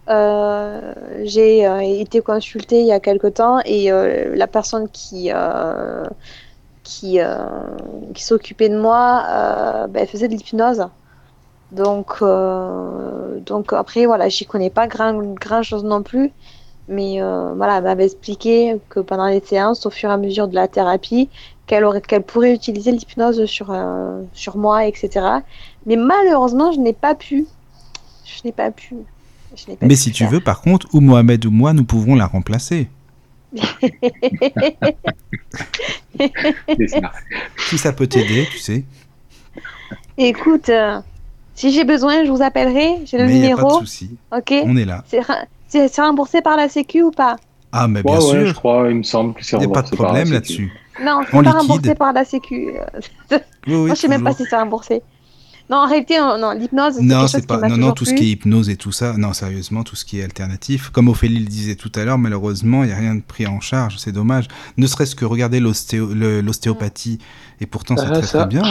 Euh, 0.10 0.94
j'ai 1.24 1.68
euh, 1.68 1.82
été 1.82 2.22
consultée 2.22 2.80
il 2.82 2.88
y 2.88 2.92
a 2.92 3.00
quelque 3.00 3.28
temps 3.28 3.60
et 3.64 3.92
euh, 3.92 4.36
la 4.36 4.48
personne 4.48 4.90
qui, 4.90 5.32
qui, 6.84 7.20
s'occupait 8.16 8.70
de 8.70 8.80
moi, 8.80 9.88
ben, 9.90 10.08
faisait 10.08 10.28
de 10.28 10.34
l'hypnose. 10.34 10.88
Donc, 11.72 12.24
donc 13.46 13.74
après, 13.74 14.06
voilà, 14.06 14.30
j'y 14.30 14.46
connais 14.46 14.72
pas 14.72 14.88
grand, 14.88 15.14
grand 15.36 15.64
chose 15.64 15.84
non 15.84 16.04
plus. 16.04 16.32
Mais 16.88 17.22
voilà, 17.22 17.78
elle 17.78 17.84
m'avait 17.84 18.06
expliqué 18.06 18.80
que 18.90 19.00
pendant 19.00 19.28
les 19.28 19.42
séances, 19.42 19.86
au 19.86 19.92
fur 19.92 20.10
et 20.10 20.14
à 20.14 20.18
mesure 20.18 20.48
de 20.48 20.56
la 20.56 20.68
thérapie, 20.68 21.30
qu'elle 21.68 21.84
aurait, 21.84 22.02
qu'elle 22.02 22.24
pourrait 22.24 22.54
utiliser 22.54 22.92
l'hypnose 22.92 23.46
sur, 23.46 23.76
sur 24.34 24.58
moi, 24.58 24.86
etc. 24.88 25.10
Mais 25.86 25.96
malheureusement, 25.96 26.72
je 26.72 26.80
n'ai 26.80 26.94
pas 26.94 27.14
pu. 27.14 27.46
Je 28.26 28.42
n'ai 28.46 28.52
pas 28.52 28.72
pu. 28.72 28.96
Mais 29.82 29.96
si 29.96 30.12
tu 30.12 30.26
veux, 30.26 30.40
par 30.40 30.62
contre, 30.62 30.88
ou 30.94 31.02
Mohamed 31.02 31.46
ou 31.46 31.52
moi, 31.52 31.74
nous 31.74 31.84
pouvons 31.84 32.16
la 32.16 32.28
remplacer. 32.28 32.88
Si 37.58 37.78
ça 37.78 37.94
peut 37.94 38.08
t'aider, 38.08 38.48
tu 38.52 38.60
sais. 38.60 38.84
Écoute, 40.18 40.70
euh, 40.70 41.00
Si 41.56 41.72
j'ai 41.74 41.84
besoin, 41.84 42.24
je 42.26 42.32
vous 42.32 42.42
appellerai. 42.42 43.00
J'ai 43.06 43.18
le 43.18 43.26
Mais 43.26 43.32
a 43.52 43.56
pas 43.56 43.56
de 43.56 43.62
numéro. 43.62 43.80
souci. 43.80 44.12
Ok? 44.36 44.54
On 44.64 44.78
est 44.78 44.86
là. 44.86 45.04
C'est 45.68 46.02
remboursé 46.02 46.42
par 46.42 46.58
la 46.58 46.70
Sécu 46.70 47.04
ou 47.04 47.12
pas? 47.12 47.36
Ah, 47.72 47.88
mais 47.88 48.02
bien 48.02 48.16
ouais, 48.16 48.22
sûr. 48.22 48.46
je 48.48 48.54
crois, 48.54 48.90
il 48.90 48.96
me 48.96 49.04
semble 49.04 49.34
que 49.36 49.46
c'est 49.46 49.58
Il 49.58 49.60
n'y 49.60 49.66
a 49.66 49.70
pas 49.70 49.82
de 49.82 49.88
remboursé 49.88 49.96
problème 50.04 50.32
là-dessus. 50.32 50.72
Non, 51.04 51.20
c'est 51.26 51.32
pas 51.32 51.42
liquide. 51.42 51.56
remboursé 51.58 51.96
par 51.96 52.14
la 52.14 52.26
Sécu. 52.26 52.70
Oui, 53.32 53.38
oui, 53.68 53.76
Moi, 53.88 53.90
je 53.90 53.96
sais 53.96 54.08
même 54.08 54.24
pas 54.24 54.34
si 54.34 54.46
c'est 54.50 54.56
remboursé. 54.56 55.02
Non, 55.70 55.78
en 55.78 55.88
réalité, 55.88 56.18
non, 56.18 56.38
non, 56.40 56.52
l'hypnose, 56.52 56.96
c'est 56.96 57.02
Non, 57.04 57.08
quelque 57.08 57.22
chose 57.22 57.32
c'est 57.32 57.42
qui 57.42 57.48
pas. 57.48 57.68
Non, 57.70 57.78
non, 57.78 57.92
tout 57.92 58.04
ce 58.06 58.14
qui 58.16 58.24
est 58.24 58.32
hypnose 58.32 58.70
et 58.70 58.76
tout 58.76 58.92
ça. 58.92 59.16
Non, 59.18 59.34
sérieusement, 59.34 59.84
tout 59.84 59.96
ce 59.96 60.04
qui 60.04 60.20
est 60.20 60.24
alternatif. 60.24 60.90
Comme 60.90 61.10
Ophélie 61.10 61.40
le 61.40 61.46
disait 61.46 61.76
tout 61.76 61.92
à 61.96 62.04
l'heure, 62.06 62.18
malheureusement, 62.18 62.84
il 62.84 62.88
n'y 62.88 62.94
a 62.94 62.98
rien 62.98 63.14
de 63.16 63.22
pris 63.22 63.46
en 63.46 63.60
charge. 63.60 63.98
C'est 63.98 64.12
dommage. 64.12 64.48
Ne 64.78 64.88
serait-ce 64.88 65.16
que 65.16 65.26
regarder 65.26 65.60
l'ostéopathie. 65.60 67.20
Et 67.62 67.66
pourtant, 67.66 67.96
c'est 67.98 68.06
Ah, 68.08 68.12
très 68.12 68.24
ça. 68.24 68.40
très 68.40 68.48
bien. 68.48 68.64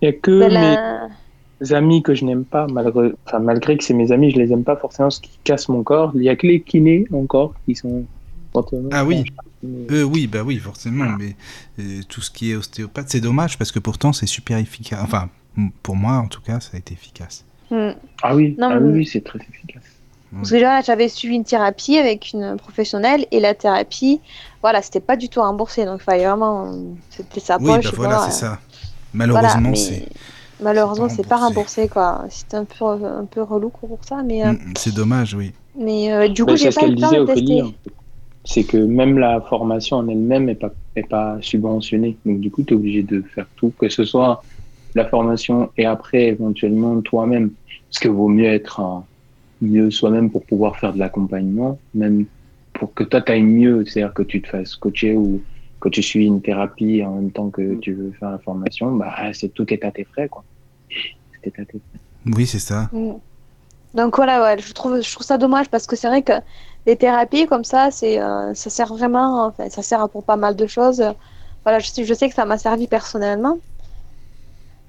Il 0.00 0.06
y 0.06 0.08
a 0.08 0.12
que 0.12 0.38
Ben, 0.38 0.48
mes 0.48 0.54
la- 1.66 1.76
amis 1.76 2.02
que 2.04 2.14
je 2.14 2.24
n'aime 2.24 2.44
pas, 2.44 2.68
malgré, 2.68 3.12
enfin, 3.26 3.40
malgré 3.40 3.76
que 3.76 3.82
c'est 3.82 3.94
mes 3.94 4.12
amis, 4.12 4.30
je 4.30 4.36
les 4.38 4.52
aime 4.52 4.62
pas 4.62 4.76
forcément, 4.76 5.10
ce 5.10 5.20
qui 5.20 5.30
casse 5.42 5.68
mon 5.68 5.82
corps. 5.82 6.12
Il 6.14 6.22
y 6.22 6.28
a 6.28 6.36
que 6.36 6.46
les 6.46 6.60
kinés 6.60 7.06
encore 7.12 7.54
qui 7.66 7.74
sont. 7.74 8.04
Ah 8.92 9.04
oui. 9.04 9.24
Euh, 9.90 10.02
oui, 10.02 10.26
bah 10.26 10.40
oui, 10.44 10.56
forcément. 10.58 11.04
Mais 11.18 11.36
euh, 11.78 12.00
tout 12.08 12.20
ce 12.20 12.30
qui 12.30 12.50
est 12.50 12.56
ostéopathe, 12.56 13.08
c'est 13.08 13.20
dommage 13.20 13.56
parce 13.58 13.70
que 13.72 13.78
pourtant, 13.78 14.12
c'est 14.12 14.26
super 14.26 14.58
efficace. 14.58 14.98
Enfin, 15.02 15.28
pour 15.82 15.96
moi, 15.96 16.14
en 16.14 16.26
tout 16.28 16.40
cas, 16.40 16.60
ça 16.60 16.70
a 16.74 16.78
été 16.78 16.94
efficace. 16.94 17.44
Hmm. 17.70 17.90
Ah 18.22 18.34
oui, 18.34 18.54
Non, 18.58 18.68
ah 18.72 18.80
mais- 18.80 18.86
oui, 18.90 18.98
oui, 18.98 19.06
c'est 19.06 19.22
très 19.22 19.38
efficace. 19.40 19.82
Parce 20.32 20.50
que 20.50 20.54
déjà, 20.56 20.80
j'avais 20.82 21.08
suivi 21.08 21.36
une 21.36 21.44
thérapie 21.44 21.96
avec 21.96 22.32
une 22.34 22.56
professionnelle 22.58 23.26
et 23.30 23.40
la 23.40 23.54
thérapie, 23.54 24.20
voilà, 24.62 24.82
c'était 24.82 25.00
pas 25.00 25.16
du 25.16 25.28
tout 25.30 25.40
remboursé. 25.40 25.86
Donc, 25.86 26.00
il 26.00 26.04
fallait 26.04 26.26
vraiment. 26.26 26.70
C'était 27.08 27.40
sa 27.40 27.56
Oui, 27.58 27.64
poche. 27.66 27.84
bah 27.84 27.90
et 27.92 27.96
voilà, 27.96 28.16
voilà. 28.16 28.30
c'est 28.30 28.38
ça. 28.40 28.58
Voilà, 29.14 29.32
Malheureusement, 29.32 29.70
mais 29.70 29.76
c'est 29.76 30.06
Malheureusement, 30.60 31.08
c'est 31.08 31.26
pas 31.26 31.36
remboursé, 31.36 31.88
quoi. 31.88 32.24
C'était 32.30 32.56
un 32.56 32.64
peu, 32.64 32.84
un 32.84 33.24
peu 33.24 33.42
relou 33.42 33.70
pour 33.70 33.98
ça, 34.06 34.22
mais, 34.24 34.44
euh, 34.44 34.52
Mm, 34.52 34.72
c'est 34.76 34.92
dommage, 34.92 35.32
oui. 35.34 35.52
mais 35.78 36.12
euh, 36.12 36.28
du 36.28 36.44
coup, 36.44 36.56
j'ai 36.56 36.64
c'est 36.64 36.72
ce 36.72 36.80
pas 36.80 36.86
le 36.88 36.96
temps 36.96 37.08
disait, 37.08 37.20
de 37.20 37.26
tester. 37.26 37.62
fait. 37.84 37.90
C'est 38.44 38.64
que 38.64 38.76
même 38.76 39.18
la 39.18 39.40
formation 39.40 39.98
en 39.98 40.08
elle-même 40.08 40.44
n'est 40.46 40.54
pas, 40.56 40.70
est 40.96 41.04
pas 41.08 41.38
subventionnée. 41.40 42.16
Donc, 42.26 42.40
du 42.40 42.50
coup, 42.50 42.62
tu 42.64 42.74
es 42.74 42.76
obligé 42.76 43.02
de 43.02 43.22
faire 43.22 43.46
tout, 43.56 43.72
que 43.78 43.88
ce 43.88 44.04
soit 44.04 44.42
la 44.94 45.06
formation 45.06 45.70
et 45.76 45.84
après, 45.84 46.28
éventuellement, 46.28 47.00
toi-même. 47.00 47.50
Parce 47.90 48.00
que 48.00 48.08
vaut 48.08 48.28
mieux 48.28 48.46
être 48.46 48.80
euh, 48.80 49.00
mieux 49.62 49.90
soi-même 49.90 50.30
pour 50.30 50.44
pouvoir 50.44 50.76
faire 50.76 50.92
de 50.92 50.98
l'accompagnement, 50.98 51.78
même 51.94 52.26
pour 52.74 52.94
que 52.94 53.04
toi, 53.04 53.20
tu 53.20 53.32
ailles 53.32 53.42
mieux. 53.42 53.84
C'est-à-dire 53.84 54.14
que 54.14 54.22
tu 54.22 54.42
te 54.42 54.48
fasses 54.48 54.76
coacher 54.76 55.14
ou 55.14 55.40
que 55.80 55.88
tu 55.88 56.02
suis 56.02 56.26
une 56.26 56.42
thérapie 56.42 57.02
en 57.04 57.14
même 57.14 57.30
temps 57.30 57.50
que 57.50 57.76
tu 57.76 57.92
veux 57.92 58.12
faire 58.12 58.30
la 58.30 58.38
formation. 58.38 58.94
Bah, 58.96 59.14
c'est 59.32 59.48
tout 59.48 59.72
est 59.72 59.84
à 59.84 59.90
tes 59.90 60.04
frais, 60.04 60.28
quoi. 60.28 60.44
Tout 60.88 61.40
est 61.44 61.60
à 61.60 61.64
tes 61.64 61.78
frais. 61.78 62.00
Oui, 62.36 62.46
c'est 62.46 62.58
ça. 62.58 62.88
Mm. 62.92 63.14
Donc 63.94 64.16
voilà, 64.16 64.42
ouais, 64.42 64.58
je 64.60 64.72
trouve, 64.74 65.00
je 65.00 65.10
trouve 65.12 65.26
ça 65.26 65.38
dommage 65.38 65.68
parce 65.70 65.86
que 65.86 65.96
c'est 65.96 66.08
vrai 66.08 66.22
que 66.22 66.34
les 66.86 66.96
thérapies 66.96 67.46
comme 67.46 67.64
ça, 67.64 67.90
c'est, 67.90 68.20
euh, 68.20 68.52
ça 68.54 68.70
sert 68.70 68.92
vraiment, 68.94 69.46
enfin, 69.46 69.68
ça 69.70 69.82
sert 69.82 70.08
pour 70.10 70.24
pas 70.24 70.36
mal 70.36 70.56
de 70.56 70.66
choses. 70.66 71.02
Voilà, 71.62 71.78
je 71.78 72.14
sais 72.14 72.28
que 72.28 72.34
ça 72.34 72.44
m'a 72.44 72.58
servi 72.58 72.86
personnellement. 72.86 73.58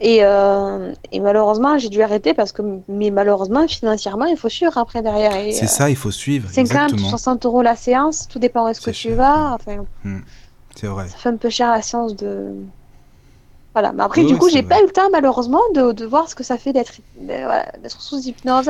Et, 0.02 0.20
euh, 0.24 0.94
et 1.12 1.20
malheureusement, 1.20 1.78
j'ai 1.78 1.90
dû 1.90 2.02
arrêter 2.02 2.34
parce 2.34 2.52
que, 2.54 2.62
mais 2.88 3.12
malheureusement, 3.12 3.68
financièrement, 3.68 4.26
il 4.26 4.38
faut 4.38 4.48
suivre 4.50 4.78
après 4.78 5.02
derrière. 5.02 5.36
Et, 5.36 5.52
C'est 5.52 5.66
euh, 5.66 5.68
ça, 5.68 5.90
il 5.90 5.96
faut 5.98 6.12
suivre. 6.12 6.48
50, 6.50 6.58
Exactement. 6.58 7.10
60 7.10 7.46
euros 7.46 7.62
la 7.62 7.76
séance, 7.76 8.28
tout 8.30 8.40
dépend 8.40 8.66
où 8.66 8.68
est-ce 8.70 8.80
que 8.82 8.92
tu 8.92 9.12
vas. 9.12 9.56
Enfin, 9.56 9.84
C'est 10.76 10.88
vrai. 10.88 11.08
ça 11.10 11.18
fait 11.18 11.30
un 11.30 11.36
peu 11.38 11.50
cher 11.50 11.70
la 11.72 11.82
séance 11.82 12.16
de. 12.16 12.54
Voilà, 13.74 13.92
mais 13.92 14.04
après, 14.04 14.24
du 14.24 14.38
coup, 14.38 14.50
j'ai 14.50 14.62
vrai. 14.62 14.70
pas 14.78 14.82
eu 14.82 14.86
le 14.86 14.92
temps, 14.92 15.10
malheureusement, 15.12 15.62
de, 15.76 15.92
de 15.92 16.06
voir 16.06 16.30
ce 16.30 16.36
que 16.36 16.44
ça 16.44 16.58
fait 16.58 16.74
d'être 16.74 16.94
voilà, 17.22 17.66
d'être 17.84 18.02
sous 18.02 18.20
hypnose. 18.22 18.70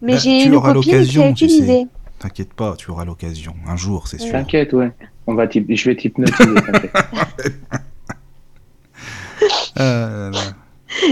Mais 0.00 0.14
Bah, 0.14 0.18
j'ai 0.18 0.44
une 0.44 0.52
copine 0.60 0.80
qui 0.82 0.90
a 0.90 0.94
l'occasion, 0.94 1.32
tu 1.34 1.48
sais. 1.48 1.54
utilisé. 1.54 1.86
T'inquiète 2.18 2.54
pas, 2.54 2.74
tu 2.76 2.90
auras 2.90 3.04
l'occasion. 3.04 3.54
Un 3.66 3.76
jour, 3.76 4.08
c'est 4.08 4.18
sûr. 4.18 4.32
T'inquiète, 4.32 4.72
ouais. 4.72 4.92
On 5.26 5.34
va 5.34 5.44
je 5.48 5.60
vais 5.88 5.96
t'hypnotiser, 5.96 6.50
Ah. 9.76 10.30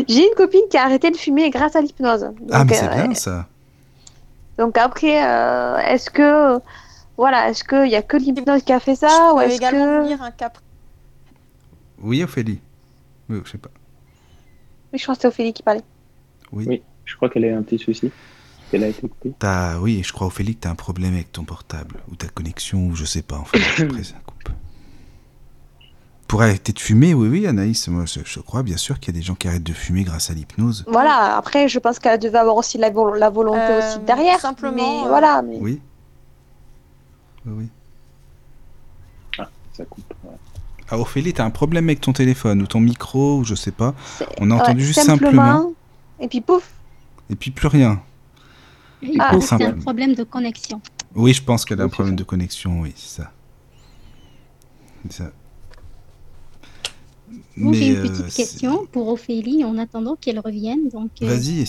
J'ai 0.08 0.26
une 0.26 0.34
copine 0.36 0.62
qui 0.70 0.76
a 0.76 0.84
arrêté 0.84 1.10
de 1.10 1.16
fumer 1.16 1.50
grâce 1.50 1.74
à 1.74 1.80
l'hypnose. 1.80 2.30
Ah, 2.50 2.64
mais 2.64 2.74
c'est 2.74 2.86
euh, 2.86 3.02
bien 3.02 3.14
ça. 3.14 3.46
Donc 4.58 4.76
après, 4.76 5.24
euh, 5.24 5.78
est-ce 5.78 6.10
que 6.10 6.60
voilà, 7.16 7.48
est-ce 7.48 7.64
qu'il 7.64 7.90
y 7.90 7.96
a 7.96 8.02
que 8.02 8.16
l'hypnose 8.16 8.62
qui 8.62 8.72
a 8.72 8.80
fait 8.80 8.94
ça 8.94 9.08
je 9.08 9.34
ou 9.34 9.40
est-ce 9.40 9.60
que 9.60 10.08
lire 10.08 10.22
un 10.22 10.30
cas 10.30 10.50
Oui, 12.00 12.22
Ophélie. 12.22 12.60
Oui, 13.28 13.40
je 13.44 13.50
sais 13.50 13.58
pas. 13.58 13.70
Oui, 14.92 14.98
je 14.98 15.02
crois 15.04 15.14
que 15.14 15.22
c'est 15.22 15.28
Ophélie 15.28 15.52
qui 15.52 15.62
parlait. 15.62 15.84
Oui. 16.52 16.64
Oui. 16.68 16.82
Je 17.04 17.16
crois 17.16 17.28
qu'elle 17.28 17.44
a 17.46 17.56
un 17.56 17.62
petit 17.62 17.78
souci. 17.78 18.10
Elle 18.72 18.84
a 18.84 18.88
été 18.88 19.02
coupée. 19.02 19.32
T'as, 19.38 19.78
oui, 19.78 20.02
je 20.04 20.12
crois, 20.12 20.28
Ophélie, 20.28 20.54
que 20.54 20.60
t'as 20.60 20.70
un 20.70 20.76
problème 20.76 21.14
avec 21.14 21.32
ton 21.32 21.44
portable 21.44 21.96
ou 22.10 22.16
ta 22.16 22.28
connexion 22.28 22.86
ou 22.86 22.94
je 22.94 23.04
sais 23.04 23.22
pas. 23.22 23.42
Ça 23.52 24.16
coupe. 24.26 24.29
Pour 26.30 26.42
arrêter 26.42 26.72
de 26.72 26.78
fumer, 26.78 27.12
oui, 27.12 27.26
oui, 27.26 27.46
Anaïs, 27.48 27.88
moi, 27.88 28.04
je, 28.06 28.20
je 28.24 28.38
crois 28.38 28.62
bien 28.62 28.76
sûr 28.76 29.00
qu'il 29.00 29.12
y 29.12 29.16
a 29.16 29.18
des 29.18 29.26
gens 29.26 29.34
qui 29.34 29.48
arrêtent 29.48 29.64
de 29.64 29.72
fumer 29.72 30.04
grâce 30.04 30.30
à 30.30 30.34
l'hypnose. 30.34 30.84
Voilà. 30.86 31.36
Après, 31.36 31.66
je 31.66 31.76
pense 31.80 31.98
qu'elle 31.98 32.20
devait 32.20 32.38
avoir 32.38 32.54
aussi 32.54 32.78
la, 32.78 32.88
vol- 32.88 33.18
la 33.18 33.30
volonté 33.30 33.58
Euh, 33.58 33.78
aussi 33.80 33.98
derrière. 34.06 34.38
simplement, 34.38 35.00
mais 35.00 35.06
euh, 35.06 35.08
voilà. 35.08 35.42
Mais... 35.42 35.58
Oui. 35.60 35.80
Oui, 37.46 37.68
oui. 39.38 39.44
Ça 39.72 39.84
coupe. 39.86 40.04
ouais. 40.22 40.30
Ah, 40.88 41.00
Ophélie, 41.00 41.32
t'as 41.32 41.44
un 41.44 41.50
problème 41.50 41.86
avec 41.88 42.00
ton 42.00 42.12
téléphone 42.12 42.62
ou 42.62 42.66
ton 42.68 42.78
micro 42.78 43.38
ou 43.38 43.44
je 43.44 43.56
sais 43.56 43.72
pas. 43.72 43.96
On 44.40 44.52
a 44.52 44.54
entendu 44.54 44.82
ouais, 44.82 44.86
juste 44.86 45.00
simplement. 45.00 45.72
Et 46.20 46.28
puis 46.28 46.40
pouf. 46.40 46.70
Et 47.28 47.34
puis 47.34 47.50
plus 47.50 47.66
rien. 47.66 48.00
Ah, 49.18 49.30
c'est 49.32 49.36
un 49.38 49.40
simplement. 49.40 49.82
problème 49.82 50.14
de 50.14 50.22
connexion. 50.22 50.80
Oui, 51.16 51.34
je 51.34 51.42
pense 51.42 51.64
qu'elle 51.64 51.80
a 51.80 51.84
un 51.84 51.88
problème 51.88 52.14
de 52.14 52.22
connexion, 52.22 52.82
oui, 52.82 52.92
c'est 52.94 53.22
ça. 53.22 53.32
C'est 55.08 55.24
ça. 55.24 55.32
Moi, 57.56 57.72
j'ai 57.72 57.88
une 57.88 57.96
euh, 57.96 58.02
petite 58.02 58.34
question 58.34 58.86
pour 58.86 59.08
Ophélie 59.08 59.64
en 59.64 59.78
attendant 59.78 60.16
qu'elle 60.16 60.38
revienne. 60.38 60.88
Donc, 60.88 61.10
euh, 61.22 61.26
Vas-y, 61.26 61.60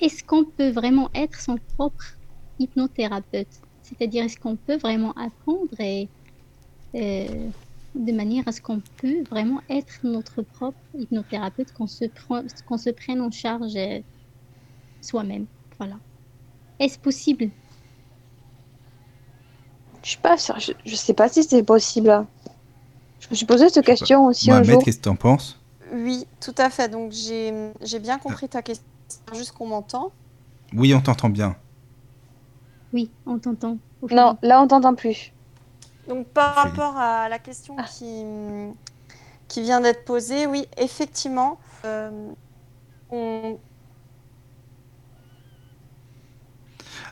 est-ce 0.00 0.24
qu'on 0.24 0.44
peut 0.44 0.70
vraiment 0.70 1.10
être 1.14 1.40
son 1.40 1.58
propre 1.76 2.18
hypnothérapeute? 2.58 3.60
C'est-à-dire, 3.82 4.24
est-ce 4.24 4.38
qu'on 4.38 4.56
peut 4.56 4.76
vraiment 4.76 5.12
apprendre 5.12 5.78
et, 5.80 6.08
euh, 6.94 7.50
de 7.94 8.12
manière 8.12 8.46
à 8.46 8.52
ce 8.52 8.60
qu'on 8.60 8.80
peut 9.00 9.22
vraiment 9.30 9.60
être 9.68 10.00
notre 10.02 10.42
propre 10.42 10.78
hypnothérapeute, 10.98 11.72
qu'on 11.72 11.86
se, 11.86 12.04
qu'on 12.66 12.78
se 12.78 12.90
prenne 12.90 13.20
en 13.20 13.30
charge 13.30 13.78
soi-même? 15.00 15.46
Voilà. 15.78 15.98
Est-ce 16.78 16.98
possible? 16.98 17.50
Je 20.04 20.16
je 20.84 20.96
sais 20.96 21.14
pas 21.14 21.28
si 21.28 21.44
c'est 21.44 21.62
possible. 21.62 22.26
Je 23.22 23.28
me 23.30 23.34
suis 23.34 23.46
posé 23.46 23.68
cette 23.68 23.84
pas. 23.86 23.92
question 23.92 24.26
aussi 24.26 24.50
un 24.50 24.54
Mohamed, 24.56 24.70
jour. 24.74 24.84
qu'est-ce 24.84 24.98
que 24.98 25.02
t'en 25.02 25.16
penses? 25.16 25.58
Oui, 25.92 26.26
tout 26.40 26.54
à 26.58 26.68
fait. 26.70 26.88
Donc 26.88 27.12
j'ai 27.12 27.98
bien 28.00 28.18
compris 28.18 28.48
ta 28.48 28.62
question. 28.62 28.84
Juste 29.34 29.52
qu'on 29.52 29.66
m'entend. 29.68 30.10
Oui, 30.74 30.94
on 30.94 31.00
t'entend 31.00 31.28
bien. 31.28 31.56
Oui, 32.92 33.10
on 33.26 33.38
t'entend. 33.38 33.78
Non, 34.10 34.36
là 34.42 34.60
on 34.62 34.66
t'entend 34.68 34.94
plus. 34.94 35.32
Donc 36.08 36.26
par 36.28 36.54
rapport 36.54 36.96
à 36.96 37.28
la 37.28 37.38
question 37.38 37.76
Ah. 37.78 37.84
qui, 37.84 38.24
qui 39.48 39.62
vient 39.62 39.80
d'être 39.80 40.04
posée, 40.04 40.46
oui, 40.46 40.66
effectivement, 40.76 41.58
euh, 41.84 42.10
on- 43.10 43.58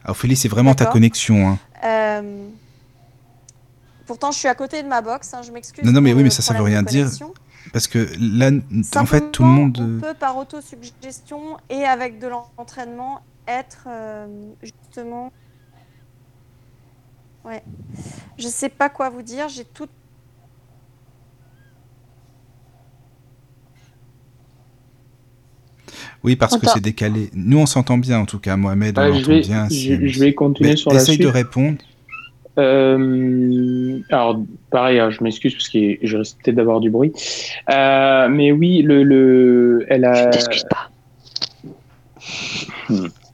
Ah, 0.05 0.11
Ophélie, 0.13 0.37
c'est 0.37 0.49
vraiment 0.49 0.75
ta 0.75 0.87
connexion. 0.87 1.49
Hein. 1.51 1.59
euh, 1.85 2.49
pourtant 4.11 4.33
je 4.33 4.39
suis 4.41 4.49
à 4.49 4.57
côté 4.57 4.83
de 4.83 4.89
ma 4.89 5.03
box, 5.03 5.33
hein, 5.35 5.43
je 5.47 5.53
m'excuse. 5.53 5.85
Non, 5.85 5.93
non, 5.93 6.01
mais 6.01 6.13
oui, 6.13 6.25
mais 6.25 6.31
ça, 6.31 6.43
ça 6.43 6.53
veut 6.55 6.65
rien 6.65 6.83
de 6.83 6.89
dire. 6.89 7.09
Parce 7.73 7.87
que 7.87 8.09
là, 8.19 8.51
en 8.97 9.07
fait, 9.07 9.21
tout 9.31 9.45
le 9.45 9.49
Simplement, 9.49 9.53
monde. 9.53 9.79
On 9.81 9.89
euh, 9.89 10.01
peut 10.01 10.19
par 10.19 10.37
autosuggestion 10.37 11.59
et 11.69 11.85
avec 11.85 12.19
de 12.19 12.27
l'entraînement 12.27 13.21
être 13.47 13.85
euh, 13.87 14.27
justement. 14.65 15.33
Ouais. 17.45 17.63
Je 18.37 18.49
sais 18.49 18.69
pas 18.69 18.89
quoi 18.89 19.11
vous 19.11 19.23
dire. 19.23 19.49
J'ai 19.49 19.65
tout. 19.65 19.87
Oui, 26.25 26.35
parce 26.35 26.59
que 26.59 26.67
c'est 26.67 26.81
décalé. 26.81 27.31
Nous, 27.33 27.59
on 27.59 27.67
s'entend 27.67 27.97
bien, 27.97 28.19
en 28.19 28.27
tout 28.27 28.41
cas. 28.41 28.57
Mohamed, 28.57 28.99
on 28.99 29.03
Ah, 29.03 29.07
je, 29.13 29.19
l'entend 29.19 29.29
vais, 29.29 29.41
bien. 29.41 29.69
je, 29.71 30.19
vais 30.21 30.35
continuer 30.35 30.71
Mais 30.71 30.77
sur 30.77 30.93
la 30.93 31.01
essaye 31.01 31.15
suite. 31.15 31.27
de 31.27 31.31
répondre. 31.33 31.79
Euh, 32.61 33.99
alors, 34.11 34.41
pareil, 34.71 34.99
hein, 34.99 35.11
je 35.11 35.23
m'excuse 35.25 35.55
parce 35.55 35.69
que 35.69 35.97
je 36.03 36.17
risque 36.17 36.37
peut-être 36.45 36.57
d'avoir 36.57 36.81
du 36.81 36.91
bruit. 36.91 37.13
Euh, 37.71 38.29
mais 38.29 38.53
oui, 38.53 38.83
le, 38.83 39.03
le, 39.03 39.85
elle 39.89 40.03
Je 40.03 40.21
a. 40.21 40.27
t'excuse 40.27 40.65
pas. 40.65 40.91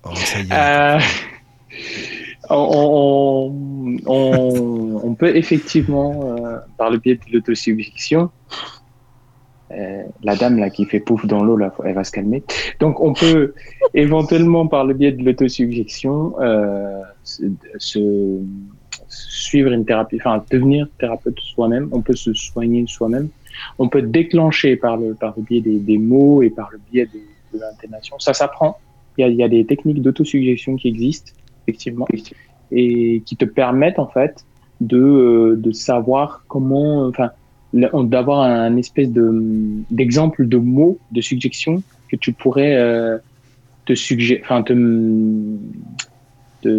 Oh, 0.04 0.14
ça 0.14 0.38
y 0.40 0.42
est. 0.42 0.52
Euh, 0.52 0.98
on, 2.50 3.96
on, 4.06 5.00
on 5.02 5.14
peut 5.14 5.36
effectivement, 5.36 6.36
euh, 6.38 6.58
par 6.78 6.90
le 6.90 6.98
biais 6.98 7.16
de 7.16 7.32
l'autosuggestion, 7.32 8.30
euh, 9.72 10.02
la 10.22 10.36
dame 10.36 10.58
là 10.58 10.70
qui 10.70 10.84
fait 10.84 11.00
pouf 11.00 11.26
dans 11.26 11.42
l'eau 11.42 11.56
là, 11.56 11.74
elle 11.84 11.94
va 11.94 12.04
se 12.04 12.12
calmer. 12.12 12.44
Donc 12.78 13.00
on 13.00 13.12
peut 13.14 13.54
éventuellement 13.94 14.68
par 14.68 14.84
le 14.84 14.94
biais 14.94 15.10
de 15.10 15.24
l'autosuggestion 15.24 16.34
euh, 16.40 17.00
se, 17.24 17.42
se- 17.78 18.38
suivre 19.16 19.72
une 19.72 19.84
thérapie, 19.84 20.16
enfin 20.20 20.44
devenir 20.51 20.88
thérapeute 20.98 21.38
soi-même. 21.40 21.88
On 21.93 22.02
peut 22.02 22.16
se 22.16 22.32
soigner 22.34 22.84
soi-même. 22.86 23.28
On 23.78 23.88
peut 23.88 24.02
déclencher 24.02 24.76
par 24.76 24.97
le 24.97 25.14
par 25.14 25.34
le 25.36 25.43
biais 25.43 25.60
des, 25.60 25.78
des 25.78 25.98
mots 25.98 26.43
et 26.43 26.51
par 26.51 26.68
le 26.72 26.78
biais 26.90 27.06
de, 27.06 27.20
de 27.56 27.60
l'intonation. 27.60 28.18
Ça 28.18 28.34
s'apprend. 28.34 28.78
Il 29.18 29.22
y 29.22 29.24
a, 29.24 29.28
y 29.30 29.43
a 29.43 29.48
des 29.48 29.64
techniques 29.64 30.02
d'autosuggestion 30.02 30.76
qui 30.76 30.88
existent 30.88 31.32
effectivement 31.66 32.06
et 32.70 33.22
qui 33.24 33.36
te 33.36 33.44
permettent 33.44 33.98
en 33.98 34.09
fait 34.09 34.44
de 34.80 34.98
euh, 34.98 35.56
de 35.56 35.72
savoir 35.72 36.44
comment, 36.48 37.06
enfin 37.06 37.30
d'avoir 37.72 38.43
un 38.43 38.76
espèce 38.76 39.10
de 39.10 39.43
d'exemple 39.90 40.47
de 40.48 40.59
mots 40.59 40.98
de 41.12 41.20
suggestion 41.20 41.82
que 42.10 42.16
tu 42.16 42.32
pourrais 42.32 42.76
euh, 42.76 43.18
te 43.86 43.94
suggérer, 43.94 44.43
enfin 44.44 44.62
te, 44.62 44.72